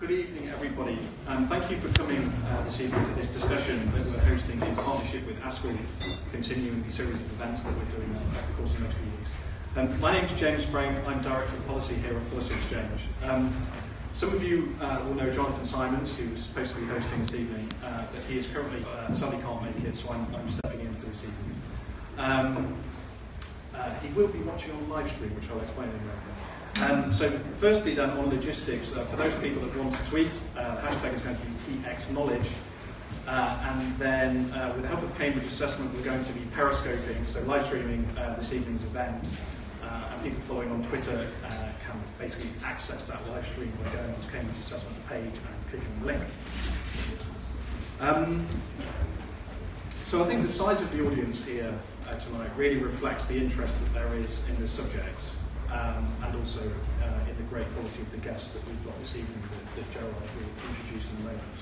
Good 0.00 0.12
evening, 0.12 0.48
everybody. 0.50 0.96
Um, 1.26 1.48
thank 1.48 1.68
you 1.72 1.76
for 1.80 1.92
coming 1.98 2.20
uh, 2.20 2.62
this 2.62 2.80
evening 2.80 3.04
to 3.04 3.10
this 3.14 3.26
discussion 3.26 3.84
that 3.90 4.06
we're 4.06 4.20
hosting 4.20 4.62
in 4.62 4.76
partnership 4.76 5.26
with 5.26 5.36
ASCL, 5.40 5.76
continuing 6.30 6.84
the 6.84 6.92
series 6.92 7.16
of 7.16 7.32
events 7.32 7.64
that 7.64 7.72
we're 7.76 7.96
doing 7.96 8.14
over 8.14 8.46
the 8.46 8.52
course 8.52 8.72
of 8.74 8.78
the 8.78 8.84
next 8.84 8.96
few 8.96 9.10
weeks. 9.10 9.30
Um, 9.74 10.00
my 10.00 10.12
name 10.12 10.24
is 10.24 10.38
James 10.38 10.64
Frayne. 10.66 11.02
I'm 11.04 11.20
Director 11.20 11.52
of 11.52 11.66
Policy 11.66 11.96
here 11.96 12.16
at 12.16 12.30
Policy 12.30 12.54
Exchange. 12.54 13.00
Um, 13.24 13.60
some 14.14 14.32
of 14.32 14.40
you 14.40 14.72
uh, 14.80 15.02
will 15.04 15.14
know 15.14 15.32
Jonathan 15.32 15.66
Simons, 15.66 16.14
who's 16.14 16.44
supposed 16.44 16.74
to 16.74 16.80
be 16.80 16.86
hosting 16.86 17.18
this 17.18 17.34
evening, 17.34 17.68
uh, 17.84 18.04
but 18.14 18.22
he 18.28 18.38
is 18.38 18.46
currently, 18.46 18.84
uh, 18.96 19.10
sadly 19.12 19.42
can't 19.42 19.64
make 19.64 19.84
it, 19.84 19.96
so 19.96 20.10
I'm, 20.10 20.32
I'm 20.32 20.48
stepping 20.48 20.78
in 20.78 20.94
for 20.94 21.06
this 21.06 21.24
evening. 21.24 21.60
Um, 22.18 22.76
uh, 23.74 23.94
he 23.94 24.10
will 24.10 24.28
be 24.28 24.38
watching 24.42 24.70
on 24.70 24.88
live 24.90 25.10
stream, 25.10 25.34
which 25.34 25.50
I'll 25.50 25.60
explain 25.60 25.88
in 25.88 25.96
a 25.96 25.98
moment. 25.98 26.37
Um, 26.82 27.12
so 27.12 27.30
firstly 27.56 27.94
then 27.94 28.10
on 28.10 28.30
logistics, 28.30 28.92
uh, 28.92 29.04
for 29.06 29.16
those 29.16 29.34
people 29.42 29.62
that 29.62 29.76
want 29.76 29.94
to 29.94 30.06
tweet, 30.06 30.30
uh, 30.56 30.76
the 30.76 30.80
hashtag 30.82 31.14
is 31.14 31.20
going 31.22 31.36
to 31.36 31.42
be 31.42 31.78
PXKnowledge. 31.78 32.46
Uh, 33.26 33.74
and 33.74 33.98
then 33.98 34.50
uh, 34.52 34.72
with 34.72 34.82
the 34.82 34.88
help 34.88 35.02
of 35.02 35.18
Cambridge 35.18 35.44
Assessment, 35.46 35.92
we're 35.94 36.02
going 36.02 36.24
to 36.24 36.32
be 36.32 36.40
periscoping, 36.54 37.26
so 37.26 37.40
live 37.42 37.66
streaming 37.66 38.06
uh, 38.16 38.36
this 38.36 38.52
evening's 38.52 38.82
event. 38.84 39.28
Uh, 39.82 40.10
and 40.12 40.22
people 40.22 40.40
following 40.40 40.70
on 40.70 40.82
Twitter 40.84 41.26
uh, 41.44 41.48
can 41.50 42.00
basically 42.18 42.50
access 42.64 43.04
that 43.04 43.20
live 43.28 43.46
stream 43.46 43.72
by 43.84 43.90
going 43.92 44.14
to 44.14 44.30
Cambridge 44.30 44.58
Assessment 44.60 45.08
page 45.08 45.24
and 45.24 45.70
clicking 45.70 46.00
the 46.00 46.06
link. 46.06 46.22
Um, 48.00 48.46
so 50.04 50.22
I 50.22 50.26
think 50.26 50.42
the 50.42 50.52
size 50.52 50.80
of 50.80 50.90
the 50.92 51.06
audience 51.06 51.42
here 51.44 51.74
uh, 52.08 52.14
tonight 52.18 52.50
really 52.56 52.78
reflects 52.78 53.26
the 53.26 53.36
interest 53.36 53.78
that 53.84 53.94
there 53.94 54.14
is 54.14 54.40
in 54.48 54.58
this 54.60 54.70
subject 54.70 55.32
um, 55.72 56.12
and 56.24 56.36
also 56.36 56.60
uh, 56.60 57.30
in 57.30 57.36
the 57.36 57.42
great 57.50 57.66
quality 57.74 58.02
of 58.02 58.10
the 58.10 58.18
guests 58.18 58.50
that 58.50 58.66
we've 58.66 58.84
got 58.84 58.98
this 59.00 59.16
evening 59.16 59.42
that, 59.42 59.82
that 59.82 59.90
Gerard 59.92 60.14
will 60.14 60.68
introduce 60.68 61.08
in 61.10 61.16
a 61.16 61.24
moment. 61.28 61.58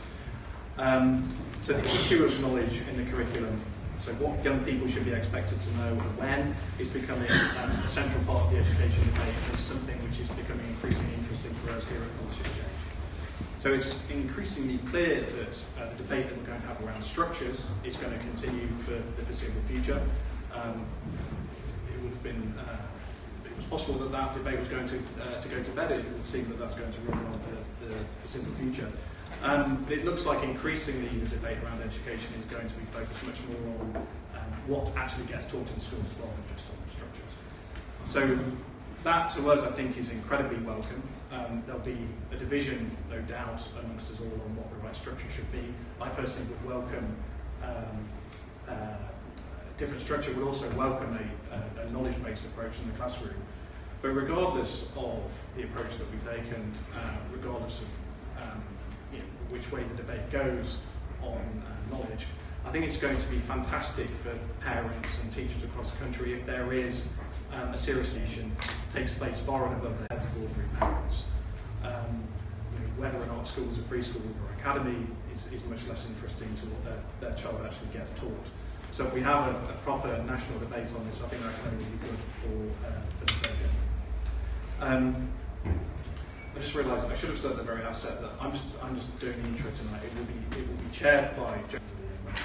Um, 0.79 1.35
so 1.63 1.73
the 1.73 1.81
issue 1.81 2.25
of 2.25 2.39
knowledge 2.41 2.83
in 2.89 2.97
the 2.97 3.11
curriculum, 3.11 3.61
so 3.99 4.13
what 4.15 4.45
young 4.45 4.63
people 4.65 4.87
should 4.89 5.05
be 5.05 5.13
expected 5.13 5.61
to 5.61 5.71
know 5.79 5.93
and 5.93 6.17
when, 6.19 6.55
is 6.79 6.89
becoming 6.89 7.31
um, 7.31 7.71
a 7.83 7.89
central 7.89 8.23
part 8.25 8.45
of 8.45 8.51
the 8.53 8.59
education 8.59 9.03
debate. 9.15 9.35
It's 9.53 9.63
something 9.63 9.97
which 10.05 10.21
is 10.21 10.29
becoming 10.37 10.69
increasingly 10.69 11.15
interesting 11.15 11.55
for 11.65 11.73
us 11.73 11.85
here 11.89 11.99
at 11.99 12.17
Policy 12.19 12.41
Exchange. 12.41 12.77
So 13.59 13.73
it's 13.73 13.99
increasingly 14.11 14.79
clear 14.91 15.23
that 15.23 15.65
uh, 15.81 15.89
the 15.91 16.05
debate 16.05 16.29
that 16.29 16.37
we're 16.39 16.47
going 16.47 16.61
to 16.61 16.67
have 16.69 16.79
around 16.85 17.03
structures 17.03 17.67
is 17.83 17.97
going 17.97 18.13
to 18.13 18.19
continue 18.21 18.69
for 18.85 18.95
the 18.95 19.23
foreseeable 19.25 19.63
future. 19.67 20.01
Um, 20.55 20.87
it 21.91 22.01
would 22.03 22.13
have 22.13 22.23
been 22.23 22.55
uh, 22.61 22.86
it 23.57 23.71
was 23.71 23.81
possible 23.81 23.99
that 24.01 24.13
that 24.13 24.35
debate 24.35 24.59
was 24.59 24.69
going 24.69 24.87
to 24.89 24.99
uh, 25.23 25.41
to 25.41 25.49
go 25.49 25.63
to 25.63 25.71
bed. 25.71 25.93
It 25.93 26.05
would 26.13 26.27
seem 26.27 26.49
that 26.49 26.59
that's 26.59 26.75
going 26.75 26.93
to 26.93 27.01
run 27.01 27.19
on 27.19 27.41
for 27.41 27.87
the 27.87 27.95
foreseeable 28.21 28.53
future. 28.53 28.91
Um, 29.43 29.87
it 29.91 30.05
looks 30.05 30.25
like 30.27 30.43
increasingly 30.43 31.09
the 31.09 31.29
debate 31.29 31.59
around 31.65 31.83
education 31.83 32.33
is 32.35 32.41
going 32.43 32.67
to 32.69 32.75
be 32.75 32.85
focused 32.93 33.23
much 33.25 33.37
more 33.49 33.81
on 33.81 33.97
um, 33.97 34.53
what 34.67 34.93
actually 34.97 35.25
gets 35.27 35.47
taught 35.47 35.69
in 35.71 35.81
schools 35.81 36.07
rather 36.21 36.33
than 36.33 36.45
just 36.55 36.69
on 36.69 36.77
structures. 36.93 37.33
So 38.07 38.39
that 39.05 39.29
to 39.31 39.51
us, 39.51 39.63
I 39.63 39.73
think, 39.73 39.97
is 39.99 40.11
incredibly 40.11 40.59
welcome. 40.59 41.03
Um, 41.33 41.63
there'll 41.67 41.81
be 41.81 41.99
a 42.33 42.37
division, 42.37 42.91
no 43.11 43.21
doubt, 43.23 43.61
amongst 43.83 44.11
us 44.13 44.21
all 44.21 44.27
on 44.27 44.57
what 44.57 44.71
the 44.71 44.77
right 44.85 44.97
structure 44.97 45.27
should 45.35 45.51
be. 45.53 45.73
I 46.01 46.09
personally 46.11 46.47
would 46.49 46.71
welcome 46.71 47.17
um, 47.63 48.09
uh, 48.69 48.97
different 49.77 50.01
structure, 50.03 50.33
would 50.33 50.47
also 50.47 50.69
welcome 50.71 51.19
a, 51.19 51.83
a, 51.83 51.91
knowledge-based 51.91 52.45
approach 52.47 52.79
in 52.81 52.91
the 52.91 52.97
classroom. 52.97 53.35
But 54.03 54.09
regardless 54.09 54.89
of 54.97 55.23
the 55.57 55.65
approach 55.65 55.97
that 55.99 56.07
we 56.11 56.19
take, 56.19 56.51
and 56.53 56.73
uh, 56.95 57.09
regardless 57.33 57.81
of 57.81 58.43
um, 58.43 58.63
you 59.13 59.19
know, 59.19 59.25
which 59.51 59.71
way 59.71 59.83
the 59.83 59.95
debate 59.95 60.31
goes 60.31 60.79
on 61.23 61.37
uh, 61.37 61.95
knowledge, 61.95 62.27
I 62.65 62.71
think 62.73 62.85
it's 62.85 62.97
going 62.97 63.17
to 63.17 63.27
be 63.29 63.39
fantastic 63.39 64.09
for 64.09 64.37
parents 64.61 65.21
and 65.23 65.33
teachers 65.33 65.63
across 65.63 65.91
the 65.93 65.99
country 65.99 66.35
if 66.35 66.45
there 66.47 66.73
is 66.73 67.05
um, 67.53 67.73
a 67.73 67.79
serious 67.79 68.15
nation 68.15 68.55
takes 68.93 69.13
place 69.13 69.41
far 69.41 69.67
and 69.67 69.77
above 69.77 69.97
the 70.01 70.15
heads 70.15 70.25
of 70.25 70.43
ordinary 70.43 70.69
parents. 70.79 71.25
Um, 71.85 72.25
you 72.75 72.81
know, 72.81 72.93
whether 72.97 73.23
or 73.23 73.27
not 73.27 73.47
school's 73.47 73.79
are 73.79 73.83
free 73.83 74.03
school 74.03 74.23
or 74.23 74.61
academy 74.61 75.07
is, 75.33 75.47
is 75.53 75.63
much 75.65 75.87
less 75.87 76.07
interesting 76.07 76.53
to 76.57 76.67
what 76.67 76.85
their, 76.85 77.29
their 77.29 77.39
child 77.39 77.61
actually 77.65 77.89
gets 77.93 78.11
taught. 78.11 78.47
So 78.97 79.07
if 79.07 79.13
we 79.13 79.21
have 79.21 79.49
a, 79.49 79.51
a 79.51 79.77
proper 79.85 80.09
national 80.23 80.59
debate 80.59 80.89
on 80.97 81.07
this, 81.07 81.21
I 81.23 81.29
think 81.29 81.43
that 81.43 81.53
can 81.61 81.73
only 81.73 81.85
be 81.85 81.99
good 82.01 82.19
for, 82.41 82.89
uh, 82.89 83.01
for 83.19 83.27
the 83.27 83.33
project. 83.35 83.75
Um, 84.81 85.29
I 86.57 86.59
just 86.61 86.75
realised 86.75 87.05
I 87.05 87.15
should 87.15 87.29
have 87.29 87.39
said 87.39 87.51
at 87.51 87.57
the 87.59 87.63
very 87.63 87.83
outset 87.83 88.23
that 88.23 88.31
I'm 88.41 88.53
just 88.53 88.65
I'm 88.83 88.97
just 88.97 89.21
doing 89.21 89.37
the 89.43 89.49
intro 89.49 89.71
tonight. 89.73 90.03
It 90.03 90.17
will 90.17 90.25
be 90.25 90.63
it 90.63 90.67
will 90.67 90.83
be 90.83 90.91
chaired 90.93 91.37
by 91.37 91.61
Gerard. 91.69 92.41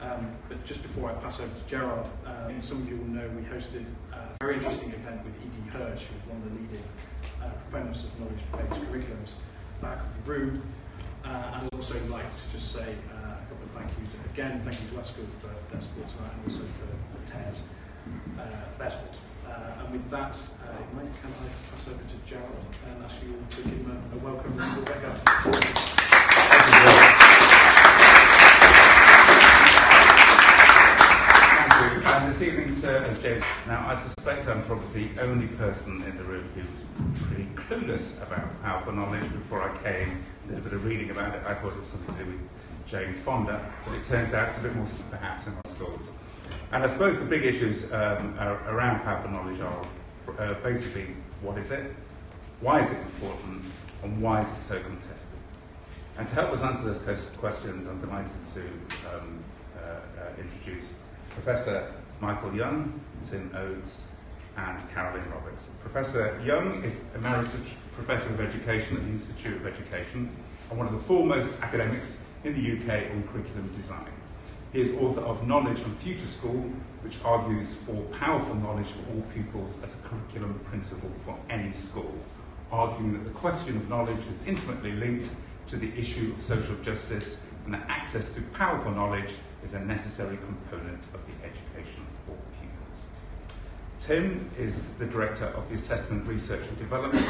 Um, 0.00 0.30
but 0.48 0.64
just 0.64 0.84
before 0.84 1.10
I 1.10 1.14
pass 1.14 1.40
over 1.40 1.50
to 1.52 1.66
Gerard, 1.66 2.06
um, 2.26 2.62
some 2.62 2.82
of 2.82 2.88
you 2.88 2.98
will 2.98 3.06
know 3.06 3.28
we 3.30 3.42
hosted 3.42 3.86
a 4.12 4.36
very 4.38 4.58
interesting 4.58 4.90
event 4.90 5.24
with 5.24 5.34
E.D. 5.34 5.70
Hirsch, 5.76 6.06
who's 6.06 6.30
one 6.30 6.40
of 6.42 6.44
the 6.44 6.60
leading 6.62 6.84
uh, 7.42 7.48
proponents 7.68 8.04
of 8.04 8.20
knowledge-based 8.20 8.82
curriculums 8.86 9.30
back 9.80 9.98
of 9.98 10.24
the 10.24 10.30
room. 10.30 10.62
Uh, 11.24 11.54
and 11.54 11.66
I'd 11.66 11.74
also 11.74 11.98
like 12.06 12.30
to 12.30 12.52
just 12.52 12.70
say 12.70 12.94
uh, 13.10 13.34
a 13.34 13.46
couple 13.50 13.64
of 13.64 13.70
thank 13.74 13.90
yous. 13.98 14.21
Again, 14.32 14.62
thank 14.64 14.80
you 14.80 14.88
to 14.88 14.94
ASCL 14.94 15.28
for 15.40 15.52
their 15.70 15.80
support 15.82 16.08
tonight 16.08 16.32
and 16.32 16.44
also 16.44 16.64
for, 16.80 16.88
for 16.88 17.20
TES 17.30 17.62
uh, 18.38 18.40
for 18.72 18.78
their 18.78 18.90
support. 18.90 19.16
Uh, 19.46 19.82
and 19.84 19.92
with 19.92 20.08
that, 20.08 20.34
uh, 20.34 20.96
might, 20.96 21.04
can 21.20 21.28
I 21.28 21.48
pass 21.68 21.86
over 21.86 21.98
to 22.00 22.16
Gerard 22.24 22.48
and 22.88 23.04
ask 23.04 23.22
you 23.22 23.34
all 23.34 23.44
to 23.50 23.56
give 23.56 23.74
him 23.74 23.92
a, 23.92 24.16
a 24.16 24.18
welcome 24.20 24.56
round. 24.56 24.88
And 32.06 32.26
this 32.26 32.40
evening, 32.40 32.74
sir, 32.74 33.04
as 33.04 33.18
James. 33.18 33.44
Now, 33.66 33.86
I 33.86 33.92
suspect 33.92 34.48
I'm 34.48 34.62
probably 34.62 35.08
the 35.08 35.20
only 35.24 35.48
person 35.48 36.02
in 36.04 36.16
the 36.16 36.24
room 36.24 36.48
who's 36.54 37.20
pretty 37.26 37.50
clueless 37.54 38.26
about 38.26 38.62
powerful 38.62 38.94
knowledge. 38.94 39.30
Before 39.30 39.62
I 39.62 39.76
came, 39.82 40.24
did 40.48 40.56
a 40.56 40.60
bit 40.62 40.72
of 40.72 40.86
reading 40.86 41.10
about 41.10 41.34
it. 41.34 41.42
I 41.46 41.52
thought 41.54 41.74
it 41.74 41.80
was 41.80 41.88
something 41.88 42.16
to 42.16 42.24
do 42.24 42.30
with 42.30 42.40
Jane 42.86 43.14
Fonda, 43.14 43.72
but 43.84 43.94
it 43.94 44.04
turns 44.04 44.34
out 44.34 44.48
it's 44.48 44.58
a 44.58 44.62
bit 44.62 44.74
more 44.74 44.86
perhaps 45.10 45.46
in 45.46 45.54
our 45.54 45.60
schools. 45.66 46.10
And 46.72 46.82
I 46.82 46.86
suppose 46.86 47.18
the 47.18 47.24
big 47.24 47.44
issues 47.44 47.92
um, 47.92 48.38
around 48.66 49.00
powerful 49.02 49.30
knowledge 49.30 49.60
are 49.60 49.86
uh, 50.38 50.54
basically 50.62 51.08
what 51.42 51.58
is 51.58 51.70
it, 51.70 51.92
why 52.60 52.80
is 52.80 52.92
it 52.92 52.98
important, 52.98 53.64
and 54.02 54.22
why 54.22 54.40
is 54.40 54.50
it 54.52 54.62
so 54.62 54.80
contested? 54.80 55.28
And 56.18 56.28
to 56.28 56.34
help 56.34 56.50
us 56.50 56.62
answer 56.62 56.84
those 56.84 57.26
questions, 57.38 57.86
I'm 57.86 58.00
delighted 58.00 58.32
to 58.54 58.60
um, 59.14 59.42
uh, 59.76 59.80
uh, 59.80 60.40
introduce 60.40 60.94
Professor 61.30 61.92
Michael 62.20 62.54
Young, 62.54 63.00
Tim 63.22 63.50
Oates, 63.56 64.06
and 64.56 64.78
Carolyn 64.92 65.28
Roberts. 65.30 65.70
Professor 65.80 66.40
Young 66.44 66.82
is 66.84 67.02
Emeritus 67.14 67.56
Professor 67.92 68.28
of 68.28 68.40
Education 68.40 68.96
at 68.96 69.04
the 69.04 69.10
Institute 69.10 69.56
of 69.56 69.66
Education 69.66 70.34
and 70.70 70.78
one 70.78 70.86
of 70.86 70.94
the 70.94 71.00
foremost 71.00 71.60
academics 71.60 72.21
in 72.44 72.54
the 72.54 72.72
UK 72.72 73.10
on 73.12 73.22
curriculum 73.28 73.72
design. 73.76 74.10
He 74.72 74.80
is 74.80 74.94
author 74.94 75.20
of 75.20 75.46
Knowledge 75.46 75.80
and 75.80 75.96
Future 75.98 76.28
School, 76.28 76.70
which 77.02 77.18
argues 77.24 77.74
for 77.74 78.00
powerful 78.18 78.54
knowledge 78.54 78.86
for 78.86 79.14
all 79.14 79.22
pupils 79.34 79.76
as 79.82 79.94
a 79.94 79.98
curriculum 79.98 80.58
principle 80.70 81.10
for 81.24 81.38
any 81.50 81.72
school, 81.72 82.14
arguing 82.70 83.12
that 83.12 83.24
the 83.24 83.38
question 83.38 83.76
of 83.76 83.88
knowledge 83.88 84.26
is 84.30 84.40
intimately 84.46 84.92
linked 84.92 85.28
to 85.68 85.76
the 85.76 85.92
issue 85.98 86.32
of 86.36 86.42
social 86.42 86.74
justice 86.76 87.50
and 87.64 87.74
that 87.74 87.84
access 87.88 88.34
to 88.34 88.40
powerful 88.54 88.90
knowledge 88.92 89.34
is 89.62 89.74
a 89.74 89.80
necessary 89.80 90.36
component 90.38 91.04
of 91.14 91.20
the 91.26 91.32
education 91.44 92.02
of 92.26 92.30
all 92.30 92.42
pupils. 92.60 93.04
Tim 94.00 94.50
is 94.58 94.94
the 94.96 95.06
Director 95.06 95.46
of 95.46 95.68
the 95.68 95.74
Assessment 95.74 96.26
Research 96.26 96.66
and 96.66 96.78
Development 96.78 97.24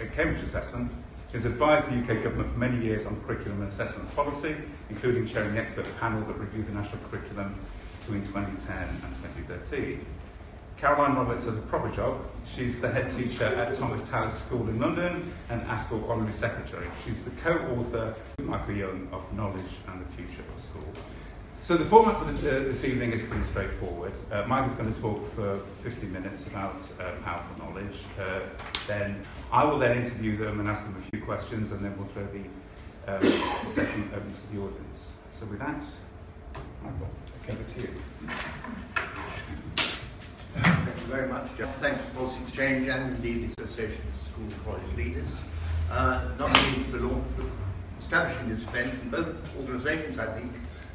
at 0.00 0.12
Cambridge 0.14 0.42
Assessment. 0.42 0.92
He 1.28 1.32
has 1.32 1.44
advised 1.44 1.90
the 1.90 1.96
UK 2.00 2.22
Government 2.22 2.52
for 2.52 2.58
many 2.58 2.84
years 2.84 3.04
on 3.04 3.20
curriculum 3.22 3.60
and 3.60 3.68
assessment 3.68 4.14
policy, 4.14 4.54
including 4.90 5.26
chairing 5.26 5.54
the 5.54 5.60
expert 5.60 5.84
panel 5.98 6.24
that 6.26 6.38
reviewed 6.38 6.68
the 6.68 6.72
national 6.72 6.98
curriculum 7.10 7.54
between 8.00 8.24
2010 8.26 8.76
and 8.76 9.00
2013. 9.22 10.06
Carolyn 10.76 11.16
Roberts 11.16 11.44
has 11.44 11.58
a 11.58 11.62
proper 11.62 11.90
job. 11.90 12.20
She's 12.54 12.78
the 12.80 12.90
head 12.90 13.10
teacher 13.16 13.44
at 13.44 13.74
Thomas 13.74 14.06
Tallis 14.08 14.34
School 14.34 14.68
in 14.68 14.78
London 14.78 15.32
and 15.48 15.62
ASCL 15.62 16.08
Honorary 16.08 16.32
Secretary. 16.32 16.86
She's 17.04 17.24
the 17.24 17.30
co-author 17.30 18.14
Michael 18.38 18.74
Young 18.74 19.08
of 19.10 19.32
Knowledge 19.32 19.62
and 19.88 20.04
the 20.04 20.08
Future 20.12 20.44
of 20.54 20.62
School. 20.62 20.92
So 21.66 21.76
the 21.76 21.84
format 21.84 22.16
for 22.16 22.26
the, 22.26 22.48
uh, 22.48 22.62
this 22.62 22.84
evening 22.84 23.10
is 23.10 23.22
pretty 23.22 23.42
straightforward. 23.42 24.12
Uh, 24.30 24.44
Mike 24.46 24.68
is 24.68 24.76
going 24.76 24.94
to 24.94 25.00
talk 25.00 25.34
for 25.34 25.58
50 25.82 26.06
minutes 26.06 26.46
about 26.46 26.76
uh, 27.00 27.10
powerful 27.24 27.58
knowledge. 27.58 28.04
Uh, 28.16 28.42
then 28.86 29.20
I 29.50 29.64
will 29.64 29.76
then 29.76 29.98
interview 29.98 30.36
them 30.36 30.60
and 30.60 30.68
ask 30.68 30.86
them 30.86 30.94
a 30.96 31.00
few 31.10 31.24
questions, 31.24 31.72
and 31.72 31.84
then 31.84 31.98
we'll 31.98 32.06
throw 32.06 32.24
the 32.26 33.16
um, 33.16 33.66
session 33.66 34.08
open 34.14 34.32
to 34.32 34.54
the 34.54 34.62
audience. 34.62 35.14
So 35.32 35.44
with 35.46 35.58
that, 35.58 35.82
Michael, 36.84 37.08
over 37.50 37.64
to 37.64 37.80
you. 37.80 37.88
Thank 40.54 41.00
you 41.00 41.06
very 41.08 41.26
much, 41.26 41.48
Jeff. 41.58 41.74
Thanks 41.78 41.98
to 42.00 42.10
Policy 42.12 42.42
Exchange 42.46 42.86
and 42.86 43.16
indeed 43.16 43.56
the 43.56 43.64
Association 43.64 44.02
of 44.20 44.28
School 44.28 44.44
and 44.44 44.64
College 44.64 44.96
Leaders, 44.96 45.32
uh, 45.90 46.28
not 46.38 46.56
only 46.56 46.84
for 46.84 46.98
launching 46.98 47.50
establishing 47.98 48.48
this 48.50 48.62
event, 48.62 48.92
and 49.02 49.10
both 49.10 49.56
organisations, 49.58 50.16
I 50.20 50.26
think, 50.26 50.52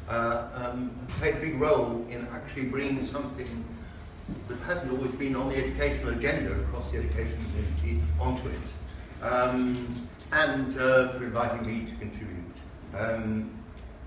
um, 0.08 0.90
played 1.18 1.36
a 1.36 1.40
big 1.40 1.60
role 1.60 2.04
in 2.10 2.26
actually 2.32 2.66
bringing 2.66 3.06
something 3.06 3.64
that 4.48 4.58
hasn't 4.60 4.92
always 4.92 5.12
been 5.12 5.36
on 5.36 5.48
the 5.48 5.56
educational 5.56 6.10
agenda 6.10 6.52
across 6.52 6.90
the 6.90 6.98
education 6.98 7.38
community 7.46 8.02
onto 8.20 8.48
it, 8.48 9.24
um, 9.24 10.08
and 10.32 10.78
uh, 10.78 11.12
for 11.12 11.24
inviting 11.24 11.66
me 11.66 11.90
to 11.90 11.96
contribute. 11.96 12.38
Um, 12.96 13.50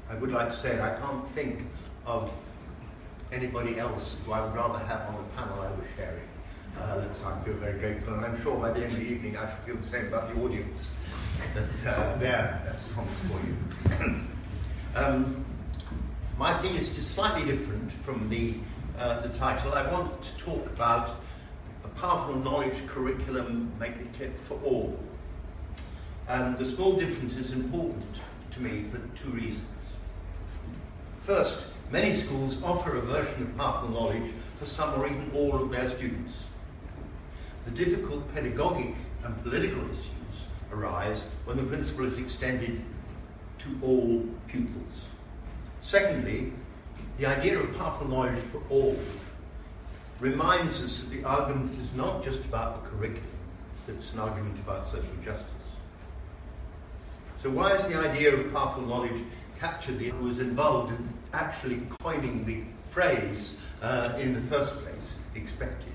I 0.10 0.16
would 0.16 0.32
like 0.32 0.52
to 0.52 0.58
say 0.58 0.76
that 0.76 0.98
I 0.98 1.00
can't 1.00 1.28
think 1.32 1.62
of 2.06 2.32
anybody 3.32 3.80
else 3.80 4.18
who 4.26 4.32
I 4.32 4.42
would 4.46 4.54
rather 4.54 4.80
have 4.80 5.10
on 5.10 5.16
the 5.16 5.30
panel 5.36 5.62
I 5.62 5.70
was 5.72 5.86
sharing. 5.98 6.22
Uh, 6.80 7.14
so 7.20 7.28
I 7.28 7.44
feel 7.44 7.54
very 7.56 7.80
grateful, 7.80 8.14
and 8.16 8.26
I'm 8.26 8.42
sure 8.42 8.60
by 8.60 8.72
the 8.72 8.84
end 8.84 8.94
of 8.94 9.00
the 9.00 9.06
evening 9.06 9.38
I 9.38 9.50
should 9.50 9.60
feel 9.66 9.76
the 9.78 9.88
same 9.88 10.08
about 10.08 10.34
the 10.34 10.42
audience. 10.42 10.92
But 11.54 11.88
uh, 11.90 12.18
there, 12.18 12.62
that's 12.66 12.84
a 12.86 12.90
promise 12.90 13.20
for 13.28 13.40
you. 13.46 14.22
um, 14.96 15.45
my 16.38 16.54
thing 16.62 16.76
is 16.76 16.94
just 16.94 17.12
slightly 17.12 17.50
different 17.50 17.92
from 17.92 18.30
the, 18.30 18.56
uh, 19.00 19.22
the 19.22 19.30
title. 19.38 19.74
I 19.74 19.90
want 19.90 20.22
to 20.22 20.44
talk 20.44 20.66
about 20.66 21.22
a 21.84 21.88
powerful 21.90 22.36
knowledge 22.36 22.86
curriculum, 22.88 23.72
make 23.80 23.94
it 23.94 24.14
clear 24.16 24.32
for 24.32 24.60
all. 24.64 25.00
And 26.28 26.58
the 26.58 26.66
small 26.66 26.94
difference 26.94 27.36
is 27.36 27.52
important 27.52 28.04
to 28.52 28.62
me 28.62 28.86
for 28.92 28.98
two 29.18 29.30
reasons. 29.30 29.64
First, 31.24 31.66
many 31.90 32.16
schools 32.16 32.62
offer 32.64 32.98
a 32.98 33.02
version 33.02 33.44
of 33.44 33.58
powerful 33.58 33.90
knowledge 33.90 34.32
for 34.60 34.66
some 34.66 35.00
or 35.00 35.08
even 35.08 35.32
all 35.34 35.56
of 35.56 35.72
their 35.72 35.90
students. 35.90 36.34
The 37.66 37.72
difficult 37.72 38.34
pedagogic 38.34 38.94
and 39.24 39.42
political 39.42 39.84
issues 39.86 40.10
arise 40.72 41.26
when 41.46 41.58
the 41.58 41.64
principle 41.64 42.06
is 42.06 42.18
extended 42.20 42.82
to 43.60 43.80
all 43.82 44.26
pupils. 44.48 45.06
Secondly, 45.86 46.52
the 47.20 47.28
idea 47.28 47.60
of 47.60 47.78
powerful 47.78 48.08
knowledge 48.08 48.40
for 48.40 48.60
all 48.72 48.98
reminds 50.20 50.82
us 50.82 51.02
that 51.02 51.12
the 51.12 51.24
argument 51.24 51.80
is 51.80 51.94
not 51.94 52.24
just 52.24 52.40
about 52.40 52.84
the 52.84 52.90
curriculum, 52.90 53.24
it's 53.88 54.12
an 54.12 54.20
argument 54.20 54.58
about 54.58 54.88
social 54.88 55.16
justice. 55.24 55.46
So 57.44 57.52
why 57.52 57.74
is 57.74 57.86
the 57.86 58.00
idea 58.00 58.34
of 58.34 58.52
powerful 58.52 58.82
knowledge 58.82 59.22
captured 59.60 60.00
the 60.00 60.12
was 60.14 60.40
involved 60.40 60.92
in 60.92 61.14
actually 61.34 61.84
coining 62.00 62.46
the 62.46 62.64
phrase 62.90 63.56
uh, 63.84 64.18
in 64.18 64.34
the 64.34 64.42
first 64.42 64.74
place, 64.82 65.20
expected? 65.36 65.94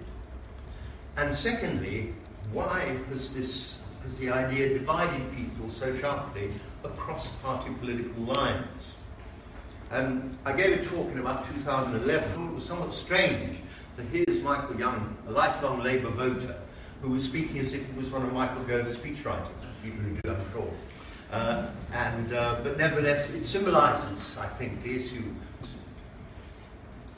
And 1.16 1.34
secondly, 1.34 2.14
why 2.52 2.96
has 3.10 3.34
this 3.34 3.74
has 4.04 4.14
the 4.18 4.30
idea 4.30 4.78
divided 4.78 5.34
people 5.34 5.68
so 5.70 5.94
sharply 5.96 6.52
across 6.84 7.32
party 7.42 7.70
political 7.80 8.22
lines? 8.22 8.66
Um, 9.92 10.38
I 10.44 10.52
gave 10.52 10.80
a 10.80 10.84
talk 10.84 11.10
in 11.10 11.18
about 11.18 11.46
2011. 11.48 12.48
It 12.48 12.54
was 12.54 12.64
somewhat 12.64 12.94
strange 12.94 13.58
that 13.96 14.06
here's 14.12 14.40
Michael 14.40 14.78
Young, 14.78 15.16
a 15.26 15.32
lifelong 15.32 15.82
Labour 15.82 16.10
voter, 16.10 16.54
who 17.02 17.10
was 17.10 17.24
speaking 17.24 17.58
as 17.58 17.74
if 17.74 17.84
he 17.84 17.92
was 18.00 18.08
one 18.10 18.22
of 18.22 18.32
Michael 18.32 18.62
Gove's 18.62 18.96
speechwriters, 18.96 19.48
people 19.82 19.98
who 20.00 20.14
do, 20.22 20.30
I'm 20.30 20.52
sure. 20.52 20.72
Uh, 21.32 21.66
and, 21.92 22.32
uh, 22.32 22.60
but 22.62 22.78
nevertheless, 22.78 23.30
it 23.30 23.42
symbolises, 23.44 24.38
I 24.38 24.46
think, 24.46 24.80
the 24.84 24.94
issue. 24.94 25.24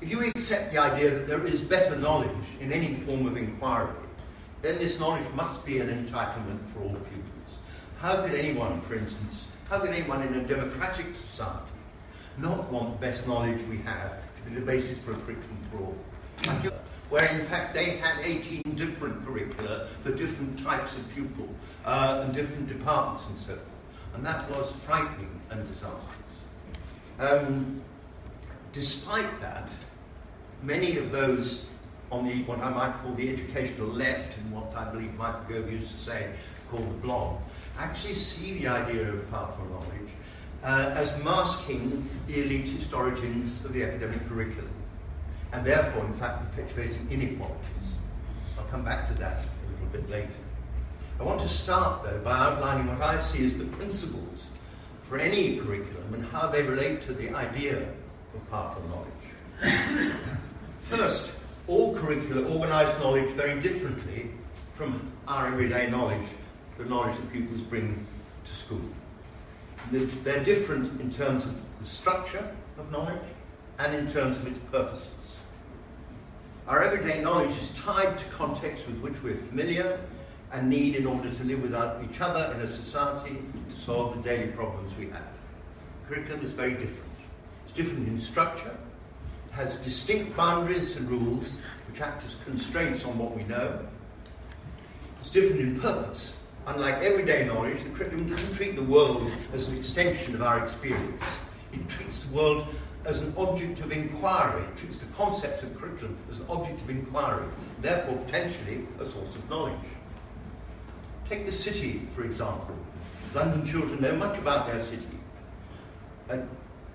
If 0.01 0.11
you 0.11 0.21
accept 0.25 0.73
the 0.73 0.79
idea 0.79 1.11
that 1.11 1.29
there 1.29 1.45
is 1.45 1.61
better 1.61 1.97
knowledge 1.97 2.31
in 2.59 2.73
any 2.73 2.95
form 2.95 3.27
of 3.27 3.37
inquiry, 3.37 3.93
then 4.63 4.79
this 4.79 4.99
knowledge 4.99 5.31
must 5.35 5.67
be 5.67 5.81
an 5.81 5.89
entitlement 5.89 6.67
for 6.73 6.81
all 6.81 6.95
pupils. 6.95 7.59
How 7.99 8.23
could 8.23 8.35
anyone, 8.35 8.81
for 8.81 8.95
instance, 8.95 9.45
how 9.69 9.79
could 9.79 9.91
anyone 9.91 10.23
in 10.23 10.35
a 10.35 10.45
democratic 10.45 11.07
society 11.31 11.72
not 12.39 12.71
want 12.73 13.01
the 13.01 13.07
best 13.07 13.27
knowledge 13.27 13.63
we 13.63 13.79
have 13.79 14.13
to 14.37 14.51
be 14.51 14.55
the 14.57 14.65
basis 14.65 14.99
for 14.99 15.13
a 15.13 15.17
curriculum 15.17 15.59
for 15.71 15.79
all? 15.79 15.97
Where 17.11 17.29
in 17.29 17.45
fact 17.47 17.75
they 17.75 17.97
had 17.97 18.25
18 18.25 18.63
different 18.75 19.25
curricula 19.27 19.87
for 20.03 20.13
different 20.13 20.63
types 20.65 20.97
of 20.97 21.09
pupil 21.13 21.49
uh, 21.85 22.23
and 22.25 22.35
different 22.35 22.69
departments 22.69 23.27
and 23.29 23.39
so 23.39 23.47
forth. 23.47 23.61
And 24.15 24.25
that 24.25 24.51
was 24.51 24.73
frightening 24.73 25.41
and 25.51 25.67
disastrous. 25.69 26.23
Um, 27.19 27.83
despite 28.73 29.41
that, 29.41 29.69
many 30.63 30.97
of 30.97 31.13
those 31.13 31.67
on 32.11 32.27
the 32.27 32.43
what 32.45 32.59
I 32.61 32.71
might 32.71 32.93
call 33.03 33.15
the 33.15 33.29
educational 33.31 33.89
left, 33.89 34.37
and 34.37 34.53
what 34.53 34.75
I 34.77 34.85
believe 34.91 35.15
Michael 35.15 35.41
Gove 35.49 35.73
used 35.73 35.91
to 35.93 35.99
say, 35.99 36.31
called 36.71 36.89
the 36.91 36.95
blob, 36.95 37.41
actually 37.79 38.15
see 38.15 38.59
the 38.59 38.69
idea 38.69 39.13
of 39.13 39.31
powerful 39.31 39.65
knowledge 39.67 40.12
uh, 40.63 40.93
as 40.95 41.13
masking 41.25 42.09
the 42.27 42.35
elitist 42.35 42.97
origins 42.97 43.65
of 43.65 43.73
the 43.73 43.83
academic 43.83 44.27
curriculum, 44.29 44.71
and 45.53 45.65
therefore, 45.65 46.05
in 46.07 46.15
fact, 46.15 46.55
perpetuating 46.55 47.07
inequalities. 47.11 47.59
I'll 48.59 48.65
come 48.67 48.85
back 48.85 49.09
to 49.09 49.15
that 49.15 49.39
a 49.39 49.73
little 49.73 50.01
bit 50.01 50.09
later. 50.09 50.35
I 51.21 51.25
want 51.25 51.41
to 51.43 51.49
start, 51.49 52.03
though, 52.03 52.19
by 52.21 52.33
outlining 52.39 52.87
what 52.89 53.03
I 53.03 53.21
see 53.21 53.47
as 53.47 53.57
the 53.57 53.65
principles 53.65 54.49
for 55.03 55.19
any 55.19 55.57
curriculum 55.59 56.15
and 56.15 56.25
how 56.27 56.49
they 56.49 56.63
relate 56.63 57.03
to 57.03 57.13
the 57.13 57.35
idea 57.35 57.79
of 58.35 58.51
powerful 58.51 58.83
knowledge. 58.89 60.13
First, 60.83 61.33
all 61.69 61.95
curricula 61.95 62.49
organise 62.53 62.99
knowledge 62.99 63.31
very 63.31 63.61
differently 63.61 64.31
from 64.75 65.01
our 65.29 65.47
everyday 65.47 65.91
knowledge, 65.91 66.27
the 66.79 66.85
knowledge 66.87 67.17
that 67.17 67.33
pupils 67.33 67.61
bring 67.61 68.07
to 68.45 68.55
school. 68.55 68.81
They're 69.93 70.43
different 70.43 71.01
in 71.03 71.13
terms 71.13 71.45
of 71.45 71.55
the 71.79 71.87
structure 71.87 72.51
of 72.79 72.91
knowledge 72.91 73.21
and 73.79 73.95
in 73.95 74.11
terms 74.11 74.39
of 74.39 74.47
its 74.47 74.59
purposes. 74.71 75.09
Our 76.67 76.83
everyday 76.83 77.21
knowledge 77.21 77.51
is 77.61 77.69
tied 77.71 78.17
to 78.17 78.25
contexts 78.27 78.87
with 78.87 78.99
which 79.01 79.23
we're 79.23 79.37
familiar 79.37 80.01
and 80.51 80.71
need 80.71 80.97
in 80.97 81.07
order 81.07 81.31
to 81.31 81.45
live 81.45 81.61
with 81.61 81.75
each 82.11 82.21
other 82.23 82.55
in 82.55 82.61
a 82.63 82.69
society 82.69 83.37
to 83.69 83.77
solve 83.77 84.17
the 84.17 84.23
daily 84.23 84.51
problems 84.53 84.97
we 84.97 85.11
have. 85.11 85.29
Curriculum 86.09 86.43
is 86.43 86.53
very 86.53 86.73
different. 86.73 87.11
It's 87.65 87.75
different 87.75 88.09
in 88.09 88.19
structure, 88.19 88.75
it 89.51 89.55
has 89.55 89.77
distinct 89.77 90.35
boundaries 90.37 90.97
and 90.97 91.11
rules 91.11 91.57
which 91.91 92.01
act 92.01 92.25
as 92.25 92.37
constraints 92.47 93.05
on 93.05 93.19
what 93.19 93.37
we 93.37 93.45
know. 93.45 93.79
It's 95.21 95.31
different 95.31 95.61
in 95.61 95.81
purpose. 95.81 96.33
Unlike 96.67 97.03
everyday 97.03 97.47
knowledge, 97.47 97.83
the 97.83 97.91
curriculum 97.91 98.29
doesn't 98.29 98.55
treat 98.55 98.77
the 98.77 98.83
world 98.83 99.31
as 99.53 99.69
an 99.69 99.77
extension 99.77 100.35
of 100.35 100.43
our 100.43 100.63
experience. 100.63 101.23
It 101.73 101.89
treats 101.89 102.25
the 102.25 102.35
world 102.35 102.67
as 103.05 103.21
an 103.21 103.35
object 103.37 103.81
of 103.81 103.91
inquiry. 103.91 104.63
It 104.63 104.77
treats 104.77 104.99
the 104.99 105.07
concepts 105.07 105.63
of 105.63 105.77
curriculum 105.79 106.17
as 106.31 106.39
an 106.39 106.47
object 106.49 106.81
of 106.81 106.91
inquiry, 106.91 107.45
therefore 107.81 108.17
potentially 108.19 108.87
a 109.01 109.05
source 109.05 109.35
of 109.35 109.49
knowledge. 109.51 109.75
Take 111.29 111.47
the 111.47 111.53
city, 111.53 112.03
for 112.15 112.25
example. 112.25 112.77
London 113.35 113.67
children 113.67 114.01
know 114.01 114.17
much 114.17 114.39
about 114.39 114.67
their 114.67 114.83
city. 114.83 115.09
And 116.29 116.49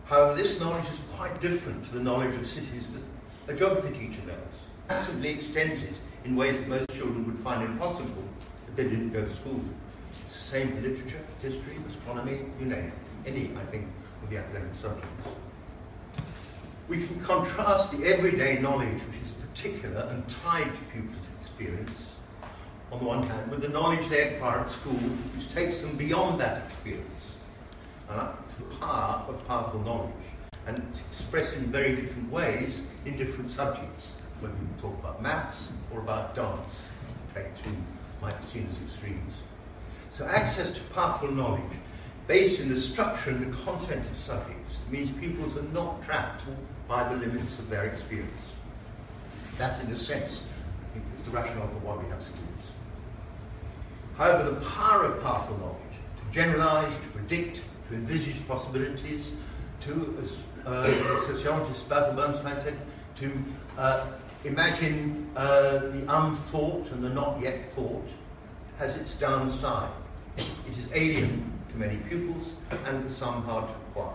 However, 0.07 0.35
this 0.35 0.59
knowledge 0.59 0.89
is 0.89 1.01
quite 1.11 1.39
different 1.41 1.85
to 1.87 1.95
the 1.95 1.99
knowledge 2.01 2.33
of 2.35 2.47
cities 2.47 2.89
that 2.91 3.53
a 3.53 3.57
geography 3.57 3.89
teacher 3.93 4.21
knows. 4.25 4.37
It 4.37 4.89
massively 4.89 5.29
extends 5.29 5.83
it 5.83 5.95
in 6.23 6.35
ways 6.35 6.59
that 6.59 6.69
most 6.69 6.89
children 6.93 7.25
would 7.25 7.39
find 7.39 7.63
impossible 7.63 8.23
they 8.77 8.83
didn't 8.83 9.11
go 9.11 9.25
to 9.25 9.29
school. 9.29 9.59
Same 10.29 10.71
for 10.71 10.81
literature, 10.81 11.19
history, 11.41 11.75
astronomy, 11.89 12.39
you 12.59 12.67
name 12.67 12.85
it. 12.85 12.93
Any, 13.29 13.51
I 13.57 13.65
think, 13.65 13.87
of 14.23 14.29
the 14.29 14.37
academic 14.37 14.73
subjects. 14.79 15.27
We 16.87 17.05
can 17.05 17.19
contrast 17.19 17.91
the 17.91 18.05
everyday 18.05 18.59
knowledge, 18.59 19.01
which 19.01 19.21
is 19.21 19.31
particular 19.31 20.07
and 20.11 20.25
tied 20.29 20.73
to 20.73 20.81
pupils' 20.93 21.17
experience, 21.41 21.99
on 22.91 22.99
the 22.99 23.05
one 23.05 23.23
hand, 23.23 23.51
with 23.51 23.61
the 23.61 23.69
knowledge 23.69 24.07
they 24.07 24.35
acquire 24.35 24.59
at 24.59 24.69
school, 24.69 24.93
which 24.93 25.53
takes 25.53 25.81
them 25.81 25.97
beyond 25.97 26.39
that 26.39 26.63
experience. 26.67 27.23
And 28.09 28.19
the 28.59 28.75
power 28.77 29.25
of 29.27 29.45
powerful 29.47 29.81
knowledge 29.81 30.13
and 30.67 30.77
it's 30.77 30.99
expressed 31.11 31.55
in 31.55 31.63
very 31.71 31.95
different 31.95 32.29
ways 32.31 32.81
in 33.05 33.17
different 33.17 33.49
subjects, 33.49 34.11
whether 34.41 34.53
we 34.53 34.81
talk 34.81 34.93
about 34.99 35.21
maths 35.21 35.69
or 35.93 35.99
about 35.99 36.35
dance, 36.35 36.87
take 37.33 37.61
two 37.63 37.75
might 38.21 38.39
be 38.39 38.45
seen 38.45 38.67
as 38.71 38.89
extremes. 38.89 39.33
So 40.11 40.25
access 40.25 40.71
to 40.71 40.81
powerful 40.93 41.31
knowledge 41.31 41.61
based 42.27 42.59
in 42.59 42.69
the 42.69 42.79
structure 42.79 43.29
and 43.29 43.51
the 43.51 43.57
content 43.57 44.05
of 44.09 44.17
subjects 44.17 44.77
means 44.89 45.11
pupils 45.11 45.55
are 45.57 45.69
not 45.73 46.03
trapped 46.03 46.43
by 46.87 47.07
the 47.13 47.17
limits 47.17 47.59
of 47.59 47.69
their 47.69 47.85
experience. 47.85 48.31
That, 49.57 49.81
in 49.83 49.91
a 49.91 49.97
sense, 49.97 50.41
is 50.95 51.25
the 51.25 51.31
rationale 51.31 51.67
for 51.67 51.79
why 51.79 51.95
we 52.03 52.09
have 52.09 52.23
schools. 52.23 52.43
However, 54.17 54.51
the 54.51 54.65
power 54.65 55.05
of 55.05 55.23
powerful 55.23 55.57
knowledge 55.57 55.77
to 55.77 56.33
generalize, 56.33 56.93
to 56.93 57.07
predict, 57.09 57.61
to 57.89 57.95
envisage 57.95 58.45
possibilities, 58.47 59.31
to, 59.81 60.17
as 60.21 60.37
uh, 60.65 60.87
sociologist 61.27 61.87
Basil 61.87 62.13
Bernstein 62.13 62.61
said, 62.61 62.77
to 63.17 63.31
uh, 63.77 64.07
imagine 64.43 65.29
uh, 65.35 65.79
the 65.79 66.03
unthought 66.07 66.91
and 66.91 67.03
the 67.03 67.09
not 67.09 67.39
yet 67.41 67.63
thought, 67.65 68.07
has 68.77 68.95
its 68.95 69.15
downside. 69.15 69.89
It 70.37 70.77
is 70.77 70.89
alien 70.93 71.51
to 71.69 71.77
many 71.77 71.97
pupils 71.97 72.53
and 72.85 73.03
for 73.03 73.09
some 73.09 73.43
hard 73.43 73.67
to 73.67 73.73
acquire. 73.73 74.13